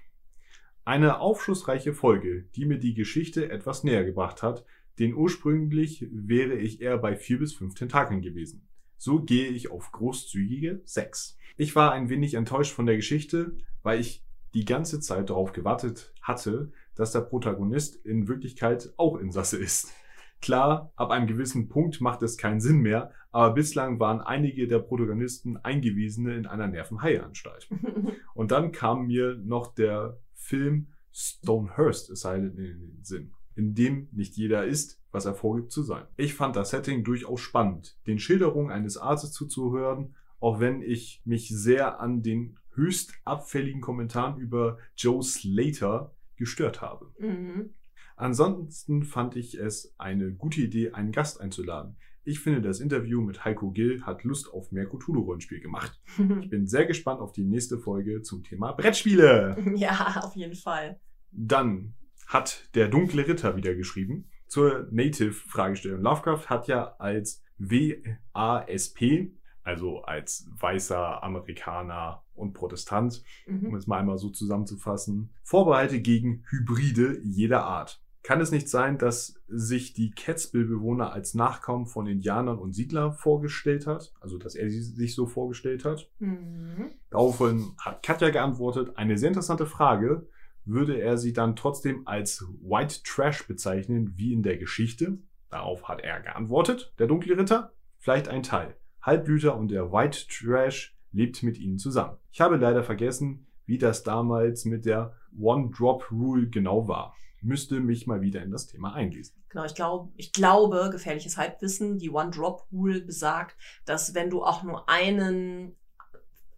Eine 0.83 1.19
aufschlussreiche 1.19 1.93
Folge, 1.93 2.45
die 2.55 2.65
mir 2.65 2.79
die 2.79 2.95
Geschichte 2.95 3.51
etwas 3.51 3.83
näher 3.83 4.05
gebracht 4.05 4.41
hat, 4.41 4.65
denn 4.97 5.13
ursprünglich 5.13 6.07
wäre 6.11 6.55
ich 6.55 6.81
eher 6.81 6.97
bei 6.97 7.15
vier 7.15 7.39
bis 7.39 7.53
fünf 7.53 7.75
Tentakeln 7.75 8.21
gewesen. 8.21 8.67
So 8.97 9.21
gehe 9.21 9.47
ich 9.49 9.71
auf 9.71 9.91
großzügige 9.91 10.81
sechs. 10.85 11.37
Ich 11.57 11.75
war 11.75 11.91
ein 11.91 12.09
wenig 12.09 12.33
enttäuscht 12.33 12.73
von 12.73 12.85
der 12.85 12.95
Geschichte, 12.95 13.57
weil 13.83 13.99
ich 13.99 14.23
die 14.53 14.65
ganze 14.65 14.99
Zeit 14.99 15.29
darauf 15.29 15.51
gewartet 15.51 16.13
hatte, 16.21 16.71
dass 16.95 17.11
der 17.11 17.21
Protagonist 17.21 17.95
in 18.05 18.27
Wirklichkeit 18.27 18.93
auch 18.97 19.17
Insasse 19.17 19.57
ist. 19.57 19.93
Klar, 20.41 20.91
ab 20.95 21.11
einem 21.11 21.27
gewissen 21.27 21.69
Punkt 21.69 22.01
macht 22.01 22.21
es 22.23 22.37
keinen 22.37 22.61
Sinn 22.61 22.79
mehr, 22.79 23.11
aber 23.31 23.53
bislang 23.53 23.99
waren 23.99 24.21
einige 24.21 24.67
der 24.67 24.79
Protagonisten 24.79 25.57
Eingewiesene 25.57 26.35
in 26.35 26.45
einer 26.45 26.67
Nervenheilanstalt. 26.67 27.67
Und 28.33 28.51
dann 28.51 28.71
kam 28.71 29.07
mir 29.07 29.35
noch 29.35 29.73
der 29.73 30.17
Film 30.33 30.87
Stonehurst 31.11 32.11
Asylum 32.11 32.57
in 32.57 32.79
den 32.79 32.99
Sinn, 33.03 33.33
in 33.55 33.73
dem 33.73 34.07
nicht 34.11 34.35
jeder 34.35 34.65
ist, 34.65 34.99
was 35.11 35.25
er 35.25 35.35
vorgibt 35.35 35.71
zu 35.71 35.83
sein. 35.83 36.05
Ich 36.17 36.33
fand 36.33 36.55
das 36.55 36.71
Setting 36.71 37.03
durchaus 37.03 37.41
spannend, 37.41 37.97
den 38.07 38.19
Schilderungen 38.19 38.71
eines 38.71 38.97
Arztes 38.97 39.31
zuzuhören, 39.31 40.15
auch 40.39 40.59
wenn 40.59 40.81
ich 40.81 41.21
mich 41.25 41.49
sehr 41.49 41.99
an 41.99 42.21
den 42.21 42.57
höchst 42.73 43.13
abfälligen 43.23 43.81
Kommentaren 43.81 44.37
über 44.37 44.77
Joe 44.97 45.23
Slater 45.23 46.13
gestört 46.35 46.81
habe. 46.81 47.11
Mhm. 47.19 47.69
Ansonsten 48.17 49.03
fand 49.03 49.35
ich 49.35 49.55
es 49.59 49.93
eine 49.97 50.33
gute 50.33 50.61
Idee, 50.61 50.91
einen 50.91 51.11
Gast 51.11 51.41
einzuladen. 51.41 51.97
Ich 52.23 52.39
finde, 52.39 52.61
das 52.61 52.79
Interview 52.79 53.21
mit 53.21 53.45
Heiko 53.45 53.71
Gill 53.71 54.01
hat 54.01 54.23
Lust 54.23 54.51
auf 54.51 54.71
mehr 54.71 54.87
Cthulhu-Rollenspiel 54.87 55.59
gemacht. 55.59 55.99
Ich 56.41 56.49
bin 56.49 56.67
sehr 56.67 56.85
gespannt 56.85 57.21
auf 57.21 57.31
die 57.31 57.43
nächste 57.43 57.77
Folge 57.77 58.21
zum 58.21 58.43
Thema 58.43 58.71
Brettspiele. 58.71 59.57
ja, 59.75 60.21
auf 60.23 60.35
jeden 60.35 60.55
Fall. 60.55 60.99
Dann 61.31 61.93
hat 62.25 62.69
der 62.75 62.87
dunkle 62.87 63.27
Ritter 63.27 63.55
wieder 63.55 63.75
geschrieben 63.75 64.29
zur 64.47 64.87
Native-Fragestellung. 64.91 66.01
Lovecraft 66.01 66.49
hat 66.49 66.67
ja 66.67 66.95
als 66.99 67.43
WASP, 67.57 69.31
also 69.63 70.01
als 70.03 70.47
weißer 70.59 71.23
Amerikaner 71.23 72.23
und 72.35 72.53
Protestant, 72.53 73.23
um 73.47 73.61
Mhm. 73.69 73.75
es 73.75 73.87
mal 73.87 73.99
einmal 73.99 74.17
so 74.17 74.29
zusammenzufassen, 74.29 75.31
Vorbehalte 75.43 75.99
gegen 76.01 76.43
Hybride 76.49 77.19
jeder 77.23 77.63
Art. 77.65 78.01
Kann 78.23 78.41
es 78.41 78.51
nicht 78.51 78.69
sein, 78.69 78.97
dass 78.97 79.39
sich 79.47 79.93
die 79.93 80.09
Catskill-Bewohner 80.09 81.13
als 81.13 81.35
Nachkommen 81.35 81.85
von 81.85 82.07
Indianern 82.07 82.57
und 82.57 82.73
Siedler 82.73 83.13
vorgestellt 83.13 83.85
hat? 83.85 84.13
Also, 84.19 84.39
dass 84.39 84.55
er 84.55 84.67
sie 84.69 84.81
sich 84.81 85.13
so 85.13 85.27
vorgestellt 85.27 85.85
hat? 85.85 86.09
Mhm. 86.17 86.89
Daraufhin 87.11 87.73
hat 87.79 88.01
Katja 88.01 88.31
geantwortet, 88.31 88.97
eine 88.97 89.17
sehr 89.19 89.27
interessante 89.29 89.67
Frage. 89.67 90.27
Würde 90.65 90.99
er 90.99 91.17
sie 91.17 91.31
dann 91.31 91.55
trotzdem 91.55 92.07
als 92.07 92.43
White 92.61 93.03
Trash 93.03 93.47
bezeichnen, 93.47 94.13
wie 94.17 94.33
in 94.33 94.41
der 94.41 94.57
Geschichte? 94.57 95.19
Darauf 95.49 95.87
hat 95.87 96.01
er 96.01 96.19
geantwortet, 96.21 96.93
der 96.97 97.07
dunkle 97.07 97.37
Ritter. 97.37 97.71
Vielleicht 97.99 98.27
ein 98.27 98.43
Teil. 98.43 98.75
Halbblüter 99.01 99.55
und 99.55 99.69
der 99.69 99.91
White 99.91 100.25
Trash 100.27 100.97
lebt 101.11 101.43
mit 101.43 101.59
ihnen 101.59 101.77
zusammen. 101.77 102.17
Ich 102.31 102.41
habe 102.41 102.57
leider 102.57 102.83
vergessen, 102.83 103.45
wie 103.65 103.77
das 103.77 104.03
damals 104.03 104.65
mit 104.65 104.85
der 104.85 105.13
One-Drop-Rule 105.39 106.49
genau 106.49 106.87
war. 106.87 107.15
Müsste 107.41 107.79
mich 107.79 108.07
mal 108.07 108.21
wieder 108.21 108.41
in 108.41 108.49
das 108.49 108.65
Thema 108.65 108.93
einlesen. 108.93 109.35
Genau, 109.49 109.65
ich 109.65 109.75
glaube, 109.75 110.11
ich 110.17 110.33
glaube, 110.33 110.89
gefährliches 110.91 111.37
Halbwissen, 111.37 111.99
die 111.99 112.09
One-Drop-Rule 112.09 113.01
besagt, 113.01 113.55
dass 113.85 114.15
wenn 114.15 114.31
du 114.31 114.43
auch 114.43 114.63
nur 114.63 114.89
einen 114.89 115.75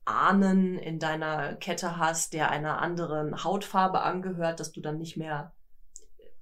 Ahnen 0.07 0.77
in 0.77 0.99
deiner 0.99 1.55
Kette 1.55 1.97
hast, 1.97 2.34
der 2.34 2.49
einer 2.49 2.81
anderen 2.81 3.43
Hautfarbe 3.43 4.01
angehört, 4.01 4.59
dass 4.59 4.71
du 4.71 4.81
dann 4.81 4.97
nicht 4.97 5.17
mehr 5.17 5.53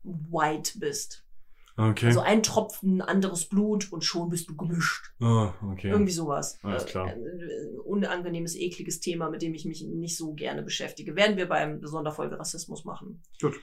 white 0.04 0.80
bist. 0.80 1.26
Okay. 1.78 2.06
Also 2.08 2.22
ein 2.22 2.42
Tropfen 2.42 3.02
anderes 3.02 3.50
Blut 3.50 3.92
und 3.92 4.04
schon 4.04 4.30
bist 4.30 4.50
du 4.50 4.56
gemischt. 4.56 5.12
Ah, 5.20 5.54
okay. 5.72 5.90
Irgendwie 5.90 6.14
sowas. 6.14 6.58
Alles 6.64 6.86
klar. 6.86 7.12
Äh, 7.12 7.20
äh, 7.20 7.78
unangenehmes, 7.84 8.56
ekliges 8.56 9.02
Thema, 9.02 9.30
mit 9.30 9.42
dem 9.42 9.54
ich 9.54 9.66
mich 9.66 9.84
nicht 9.84 10.16
so 10.16 10.34
gerne 10.34 10.64
beschäftige. 10.64 11.18
Werden 11.18 11.36
wir 11.36 11.50
beim 11.50 11.86
Sonderfolge 11.86 12.40
Rassismus 12.40 12.86
machen. 12.86 13.22
Gut. 13.42 13.56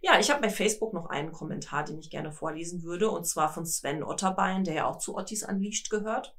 Ja, 0.00 0.20
ich 0.20 0.30
habe 0.30 0.40
bei 0.40 0.50
Facebook 0.50 0.94
noch 0.94 1.06
einen 1.06 1.32
Kommentar, 1.32 1.84
den 1.84 1.98
ich 1.98 2.10
gerne 2.10 2.30
vorlesen 2.30 2.84
würde, 2.84 3.10
und 3.10 3.26
zwar 3.26 3.52
von 3.52 3.66
Sven 3.66 4.04
Otterbein, 4.04 4.62
der 4.62 4.74
ja 4.74 4.86
auch 4.86 4.98
zu 4.98 5.16
Ottis 5.16 5.42
Unleashed 5.42 5.90
gehört. 5.90 6.36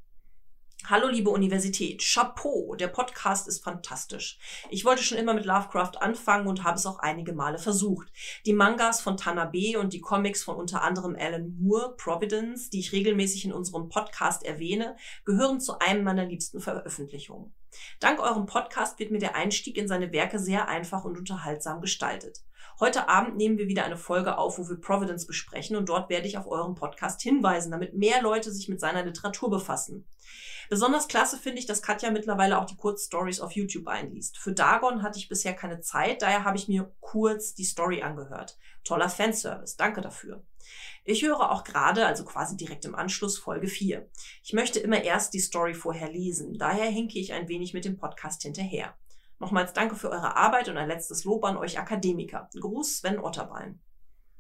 Hallo 0.86 1.08
liebe 1.08 1.30
Universität, 1.30 2.02
Chapeau, 2.02 2.74
der 2.74 2.88
Podcast 2.88 3.48
ist 3.48 3.64
fantastisch. 3.64 4.40
Ich 4.72 4.86
wollte 4.86 5.04
schon 5.04 5.18
immer 5.18 5.34
mit 5.34 5.46
Lovecraft 5.46 6.02
anfangen 6.02 6.48
und 6.48 6.64
habe 6.64 6.78
es 6.78 6.86
auch 6.86 7.00
einige 7.00 7.34
Male 7.34 7.60
versucht. 7.60 8.08
Die 8.46 8.54
Mangas 8.54 9.02
von 9.02 9.18
Tanabe 9.18 9.78
und 9.78 9.94
die 9.94 10.00
Comics 10.00 10.44
von 10.44 10.56
unter 10.56 10.82
anderem 10.82 11.16
Alan 11.20 11.56
Moore, 11.60 11.96
Providence, 11.98 12.70
die 12.70 12.80
ich 12.80 12.94
regelmäßig 12.94 13.46
in 13.46 13.54
unserem 13.54 13.90
Podcast 13.90 14.44
erwähne, 14.44 14.96
gehören 15.26 15.60
zu 15.60 15.78
einem 15.80 16.04
meiner 16.04 16.26
liebsten 16.26 16.62
Veröffentlichungen. 16.62 17.54
Dank 18.00 18.20
eurem 18.20 18.48
Podcast 18.48 18.98
wird 19.00 19.12
mir 19.12 19.20
der 19.20 19.36
Einstieg 19.36 19.78
in 19.78 19.88
seine 19.88 20.12
Werke 20.12 20.40
sehr 20.40 20.70
einfach 20.70 21.04
und 21.04 21.18
unterhaltsam 21.18 21.82
gestaltet. 21.82 22.40
Heute 22.80 23.10
Abend 23.10 23.36
nehmen 23.36 23.58
wir 23.58 23.68
wieder 23.68 23.84
eine 23.84 23.98
Folge 23.98 24.38
auf, 24.38 24.58
wo 24.58 24.70
wir 24.70 24.80
Providence 24.80 25.28
besprechen 25.28 25.76
und 25.76 25.90
dort 25.90 26.10
werde 26.10 26.28
ich 26.28 26.38
auf 26.38 26.48
euren 26.48 26.76
Podcast 26.76 27.22
hinweisen, 27.22 27.72
damit 27.72 27.94
mehr 27.94 28.22
Leute 28.22 28.52
sich 28.52 28.70
mit 28.70 28.80
seiner 28.80 29.04
Literatur 29.04 29.50
befassen. 29.50 30.08
Besonders 30.70 31.08
klasse 31.08 31.38
finde 31.40 31.60
ich, 31.60 31.66
dass 31.66 31.82
Katja 31.82 32.12
mittlerweile 32.12 32.60
auch 32.60 32.66
die 32.66 32.78
Kurzstories 32.78 33.40
auf 33.40 33.54
YouTube 33.54 33.88
einliest. 33.88 34.38
Für 34.38 34.54
Dagon 34.54 35.02
hatte 35.02 35.18
ich 35.18 35.28
bisher 35.28 35.54
keine 35.54 35.82
Zeit, 35.82 36.22
daher 36.22 36.44
habe 36.44 36.58
ich 36.58 36.68
mir 36.68 36.94
kurz 37.00 37.56
die 37.56 37.64
Story 37.64 38.04
angehört. 38.04 38.58
Toller 38.84 39.10
Fanservice, 39.10 39.78
danke 39.78 40.02
dafür. 40.02 40.44
Ich 41.04 41.24
höre 41.24 41.52
auch 41.52 41.64
gerade, 41.64 42.06
also 42.06 42.24
quasi 42.24 42.56
direkt 42.56 42.86
im 42.86 42.94
Anschluss, 42.94 43.40
Folge 43.40 43.68
4. 43.68 44.08
Ich 44.44 44.54
möchte 44.54 44.80
immer 44.80 45.04
erst 45.04 45.34
die 45.34 45.40
Story 45.40 45.74
vorher 45.74 46.12
lesen, 46.12 46.60
daher 46.60 46.86
hinke 46.86 47.18
ich 47.18 47.34
ein 47.34 47.48
wenig 47.48 47.74
mit 47.74 47.86
dem 47.86 47.98
Podcast 47.98 48.44
hinterher. 48.44 48.96
Nochmals 49.40 49.74
danke 49.74 49.96
für 49.96 50.12
eure 50.12 50.36
Arbeit 50.36 50.70
und 50.70 50.78
ein 50.78 50.90
letztes 50.90 51.24
Lob 51.24 51.46
an 51.46 51.58
euch 51.58 51.80
Akademiker. 51.80 52.50
Gruß 52.60 53.00
Sven 53.00 53.20
Otterbein. 53.20 53.82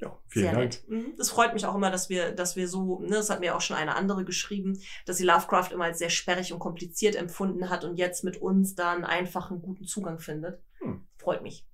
Ja, 0.01 0.17
vielen 0.27 0.45
Sehr 0.45 0.53
Dank. 0.53 0.63
nett. 0.63 0.83
Mhm. 0.87 1.13
Das 1.17 1.29
freut 1.29 1.53
mich 1.53 1.65
auch 1.65 1.75
immer, 1.75 1.91
dass 1.91 2.09
wir, 2.09 2.31
dass 2.31 2.55
wir 2.55 2.67
so, 2.67 2.99
ne, 2.99 3.15
das 3.15 3.29
hat 3.29 3.41
mir 3.41 3.55
auch 3.55 3.61
schon 3.61 3.75
eine 3.75 3.95
andere 3.95 4.23
geschrieben, 4.23 4.79
dass 5.05 5.17
sie 5.17 5.25
Lovecraft 5.25 5.71
immer 5.71 5.85
als 5.85 5.99
sehr 5.99 6.09
sperrig 6.09 6.53
und 6.53 6.59
kompliziert 6.59 7.15
empfunden 7.15 7.69
hat 7.69 7.83
und 7.83 7.97
jetzt 7.97 8.23
mit 8.23 8.37
uns 8.37 8.75
da 8.75 8.93
einen 8.93 9.03
einfachen, 9.03 9.61
guten 9.61 9.85
Zugang 9.85 10.19
findet. 10.19 10.61
Hm. 10.79 11.05
Freut 11.17 11.43
mich. 11.43 11.65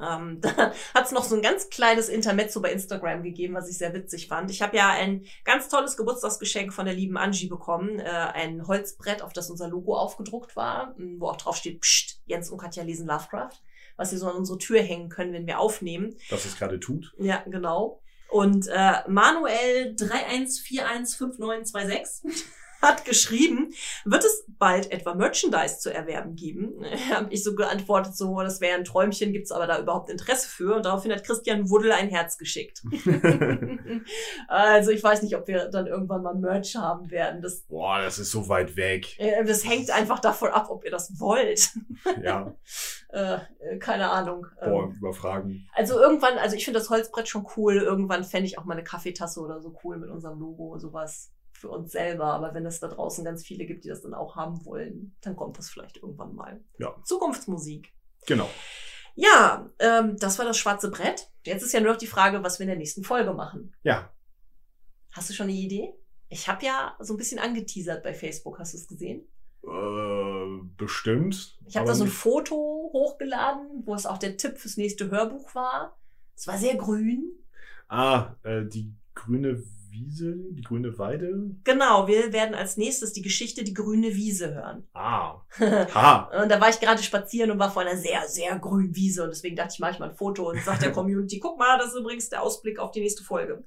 Ähm, 0.00 0.40
da 0.42 0.72
hat 0.94 1.06
es 1.06 1.12
noch 1.12 1.24
so 1.24 1.34
ein 1.34 1.42
ganz 1.42 1.70
kleines 1.70 2.08
Intermezzo 2.08 2.60
bei 2.60 2.72
Instagram 2.72 3.22
gegeben, 3.22 3.54
was 3.54 3.70
ich 3.70 3.78
sehr 3.78 3.94
witzig 3.94 4.28
fand. 4.28 4.50
Ich 4.50 4.62
habe 4.62 4.76
ja 4.76 4.90
ein 4.90 5.24
ganz 5.44 5.68
tolles 5.68 5.96
Geburtstagsgeschenk 5.96 6.72
von 6.72 6.84
der 6.84 6.94
lieben 6.94 7.16
Angie 7.16 7.48
bekommen. 7.48 7.98
Äh, 7.98 8.10
ein 8.10 8.66
Holzbrett, 8.66 9.22
auf 9.22 9.32
das 9.32 9.50
unser 9.50 9.68
Logo 9.68 9.96
aufgedruckt 9.96 10.56
war, 10.56 10.94
wo 11.18 11.28
auch 11.28 11.36
drauf 11.36 11.56
steht, 11.56 11.80
Psst, 11.80 12.20
Jens 12.26 12.50
und 12.50 12.58
Katja 12.58 12.82
lesen 12.82 13.06
Lovecraft, 13.06 13.62
was 13.96 14.10
sie 14.10 14.18
so 14.18 14.28
an 14.28 14.36
unsere 14.36 14.58
Tür 14.58 14.82
hängen 14.82 15.08
können, 15.08 15.32
wenn 15.32 15.46
wir 15.46 15.58
aufnehmen. 15.58 16.16
Was 16.30 16.44
es 16.44 16.56
gerade 16.56 16.78
tut. 16.80 17.14
Ja, 17.18 17.42
genau. 17.46 18.02
Und 18.28 18.66
äh, 18.68 19.08
Manuel 19.08 19.94
31415926 19.96 22.44
hat 22.82 23.04
geschrieben, 23.04 23.72
wird 24.04 24.24
es 24.24 24.44
bald 24.58 24.90
etwa 24.90 25.14
Merchandise 25.14 25.78
zu 25.78 25.92
erwerben 25.92 26.34
geben? 26.36 26.84
Habe 27.10 27.32
ich 27.32 27.42
so 27.42 27.54
geantwortet, 27.54 28.16
so, 28.16 28.40
das 28.40 28.60
wäre 28.60 28.76
ein 28.76 28.84
Träumchen, 28.84 29.32
gibt's 29.32 29.52
aber 29.52 29.66
da 29.66 29.78
überhaupt 29.80 30.10
Interesse 30.10 30.48
für? 30.48 30.76
Und 30.76 30.84
daraufhin 30.84 31.12
hat 31.12 31.24
Christian 31.24 31.70
Wuddel 31.70 31.92
ein 31.92 32.08
Herz 32.08 32.38
geschickt. 32.38 32.82
also 34.48 34.90
ich 34.90 35.02
weiß 35.02 35.22
nicht, 35.22 35.36
ob 35.36 35.46
wir 35.48 35.68
dann 35.68 35.86
irgendwann 35.86 36.22
mal 36.22 36.34
Merch 36.34 36.76
haben 36.76 37.10
werden. 37.10 37.42
Das, 37.42 37.62
Boah, 37.62 38.00
das 38.00 38.18
ist 38.18 38.30
so 38.30 38.48
weit 38.48 38.76
weg. 38.76 39.18
äh, 39.18 39.44
das 39.44 39.66
hängt 39.66 39.90
einfach 39.90 40.20
davon 40.20 40.50
ab, 40.50 40.66
ob 40.70 40.84
ihr 40.84 40.90
das 40.90 41.18
wollt. 41.20 41.70
Ja, 42.22 42.54
äh, 43.12 43.38
äh, 43.60 43.78
keine 43.78 44.10
Ahnung. 44.10 44.46
Ähm, 44.60 44.70
boah, 44.70 44.92
überfragen. 44.96 45.68
Also 45.74 45.98
irgendwann, 45.98 46.38
also 46.38 46.56
ich 46.56 46.64
finde 46.64 46.78
das 46.78 46.88
Holzbrett 46.88 47.28
schon 47.28 47.46
cool. 47.56 47.76
Irgendwann 47.76 48.24
fände 48.24 48.46
ich 48.46 48.58
auch 48.58 48.64
mal 48.64 48.74
eine 48.74 48.84
Kaffeetasse 48.84 49.40
oder 49.40 49.60
so 49.60 49.76
cool 49.84 49.98
mit 49.98 50.10
unserem 50.10 50.38
Logo 50.38 50.72
und 50.72 50.80
sowas 50.80 51.32
für 51.56 51.68
uns 51.68 51.92
selber. 51.92 52.26
Aber 52.26 52.54
wenn 52.54 52.66
es 52.66 52.80
da 52.80 52.88
draußen 52.88 53.24
ganz 53.24 53.44
viele 53.44 53.66
gibt, 53.66 53.84
die 53.84 53.88
das 53.88 54.02
dann 54.02 54.14
auch 54.14 54.36
haben 54.36 54.64
wollen, 54.64 55.16
dann 55.22 55.36
kommt 55.36 55.58
das 55.58 55.68
vielleicht 55.70 55.96
irgendwann 55.98 56.34
mal. 56.34 56.64
Ja. 56.78 56.94
Zukunftsmusik. 57.04 57.92
Genau. 58.26 58.48
Ja, 59.14 59.70
ähm, 59.78 60.16
das 60.18 60.38
war 60.38 60.44
das 60.44 60.58
schwarze 60.58 60.90
Brett. 60.90 61.30
Jetzt 61.44 61.62
ist 61.62 61.72
ja 61.72 61.80
nur 61.80 61.92
noch 61.92 61.98
die 61.98 62.06
Frage, 62.06 62.42
was 62.42 62.58
wir 62.58 62.64
in 62.64 62.68
der 62.68 62.76
nächsten 62.76 63.02
Folge 63.02 63.32
machen. 63.32 63.74
Ja, 63.82 64.12
Hast 65.16 65.30
du 65.30 65.34
schon 65.34 65.48
eine 65.48 65.56
Idee? 65.56 65.94
Ich 66.28 66.46
habe 66.46 66.66
ja 66.66 66.94
so 67.00 67.14
ein 67.14 67.16
bisschen 67.16 67.38
angeteasert 67.38 68.02
bei 68.02 68.12
Facebook. 68.12 68.58
Hast 68.58 68.74
du 68.74 68.78
es 68.78 68.86
gesehen? 68.86 69.26
äh, 69.64 70.60
bestimmt. 70.76 71.58
Ich 71.66 71.76
habe 71.76 71.86
da 71.86 71.94
so 71.94 72.04
ein 72.04 72.10
Foto 72.10 72.54
hochgeladen, 72.92 73.82
wo 73.86 73.94
es 73.94 74.04
auch 74.06 74.18
der 74.18 74.36
Tipp 74.36 74.58
fürs 74.58 74.76
nächste 74.76 75.10
Hörbuch 75.10 75.54
war. 75.54 75.98
Es 76.36 76.46
war 76.46 76.58
sehr 76.58 76.76
grün. 76.76 77.32
Ah, 77.88 78.34
äh, 78.42 78.64
die 78.66 78.94
grüne 79.14 79.62
Wiese, 79.96 80.36
die 80.50 80.62
grüne 80.62 80.98
Weide. 80.98 81.56
Genau, 81.64 82.06
wir 82.06 82.32
werden 82.32 82.54
als 82.54 82.76
nächstes 82.76 83.12
die 83.12 83.22
Geschichte 83.22 83.64
Die 83.64 83.74
grüne 83.74 84.14
Wiese 84.14 84.54
hören. 84.54 84.86
Ah, 84.92 85.40
ha. 85.58 86.30
Und 86.42 86.50
da 86.50 86.60
war 86.60 86.68
ich 86.68 86.80
gerade 86.80 87.02
spazieren 87.02 87.50
und 87.50 87.58
war 87.58 87.70
vor 87.70 87.82
einer 87.82 87.96
sehr, 87.96 88.28
sehr 88.28 88.58
grünen 88.58 88.94
Wiese. 88.94 89.24
Und 89.24 89.30
deswegen 89.30 89.56
dachte 89.56 89.72
ich, 89.72 89.78
mache 89.78 89.92
ich 89.92 89.98
mal 89.98 90.10
ein 90.10 90.16
Foto 90.16 90.50
und 90.50 90.60
sag 90.62 90.80
der 90.80 90.92
Community, 90.96 91.38
guck 91.38 91.58
mal, 91.58 91.78
das 91.78 91.88
ist 91.88 91.96
übrigens 91.96 92.28
der 92.28 92.42
Ausblick 92.42 92.78
auf 92.78 92.90
die 92.90 93.00
nächste 93.00 93.24
Folge. 93.24 93.64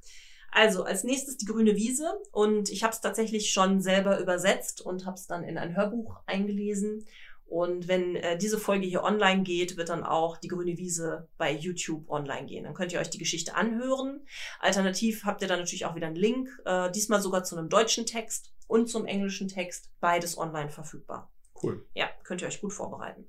Also, 0.52 0.84
als 0.84 1.04
nächstes 1.04 1.38
die 1.38 1.46
grüne 1.46 1.76
Wiese. 1.76 2.12
Und 2.32 2.70
ich 2.70 2.84
habe 2.84 2.94
es 2.94 3.02
tatsächlich 3.02 3.52
schon 3.52 3.82
selber 3.82 4.20
übersetzt 4.20 4.82
und 4.82 5.06
habe 5.06 5.16
es 5.16 5.28
dann 5.28 5.44
in 5.44 5.58
ein 5.58 5.76
Hörbuch 5.76 6.18
eingelesen. 6.26 7.06
Und 7.50 7.88
wenn 7.88 8.16
äh, 8.16 8.38
diese 8.38 8.60
Folge 8.60 8.86
hier 8.86 9.04
online 9.04 9.42
geht, 9.42 9.76
wird 9.76 9.90
dann 9.90 10.04
auch 10.04 10.38
die 10.38 10.48
grüne 10.50 10.78
Wiese 10.78 11.28
bei 11.40 11.52
YouTube 11.52 12.08
online 12.08 12.46
gehen. 12.46 12.64
Dann 12.64 12.76
könnt 12.76 12.94
ihr 12.94 13.00
euch 13.00 13.10
die 13.10 13.18
Geschichte 13.18 13.56
anhören. 13.56 14.24
Alternativ 14.60 15.26
habt 15.26 15.42
ihr 15.42 15.48
dann 15.48 15.58
natürlich 15.60 15.86
auch 15.88 15.96
wieder 15.96 16.06
einen 16.08 16.16
Link, 16.16 16.48
äh, 16.66 16.92
diesmal 16.92 17.22
sogar 17.22 17.44
zu 17.44 17.58
einem 17.58 17.68
deutschen 17.68 18.06
Text 18.06 18.54
und 18.68 18.88
zum 18.88 19.08
englischen 19.08 19.48
Text. 19.48 19.90
Beides 20.00 20.38
online 20.38 20.70
verfügbar. 20.70 21.32
Cool. 21.62 21.88
Ja, 21.96 22.08
könnt 22.24 22.42
ihr 22.44 22.48
euch 22.48 22.62
gut 22.62 22.72
vorbereiten. 22.72 23.28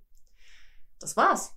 Das 0.98 1.16
war's. 1.16 1.56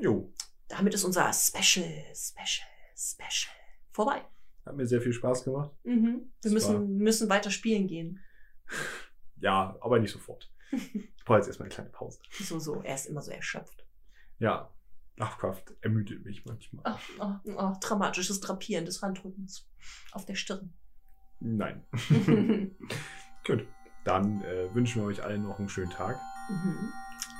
Jo, 0.00 0.32
Damit 0.68 0.94
ist 0.94 1.04
unser 1.04 1.30
Special, 1.34 1.84
Special, 2.14 2.66
Special 2.96 3.54
vorbei. 3.92 4.22
hat 4.64 4.74
mir 4.74 4.86
sehr 4.86 5.02
viel 5.02 5.12
Spaß 5.12 5.44
gemacht. 5.44 5.70
Mhm. 5.84 6.04
Wir 6.14 6.30
Das 6.40 6.52
müssen, 6.52 6.96
müssen 6.96 7.28
weiter 7.28 7.50
spielen 7.50 7.86
gehen. 7.88 8.20
Ja, 9.38 9.76
aber 9.80 9.98
nicht 9.98 10.12
sofort. 10.12 10.50
Ich 10.72 11.24
brauche 11.24 11.38
jetzt 11.38 11.48
erstmal 11.48 11.66
eine 11.66 11.74
kleine 11.74 11.90
Pause. 11.90 12.20
So, 12.32 12.58
so, 12.58 12.82
er 12.82 12.94
ist 12.94 13.06
immer 13.06 13.22
so 13.22 13.30
erschöpft. 13.30 13.86
Ja, 14.38 14.72
Lovecraft 15.16 15.64
ermüdet 15.82 16.24
mich 16.24 16.44
manchmal. 16.44 16.82
Ach, 16.86 17.00
ach, 17.18 17.40
ach, 17.56 17.76
dramatisches 17.78 18.40
Drapieren 18.40 18.84
des 18.84 19.02
Handrückens 19.02 19.68
auf 20.12 20.24
der 20.24 20.34
Stirn. 20.34 20.72
Nein. 21.40 21.84
mhm. 22.08 22.76
Gut, 23.46 23.66
dann 24.04 24.42
äh, 24.42 24.74
wünschen 24.74 25.02
wir 25.02 25.08
euch 25.08 25.22
allen 25.22 25.42
noch 25.42 25.58
einen 25.58 25.68
schönen 25.68 25.90
Tag 25.90 26.18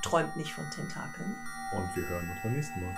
Träumt 0.02 0.36
nicht 0.36 0.52
von 0.52 0.64
Tentakeln. 0.70 1.34
und 1.72 1.96
wir 1.96 2.08
hören 2.08 2.30
uns 2.30 2.42
beim 2.42 2.52
nächsten 2.52 2.80
Mal. 2.80 2.94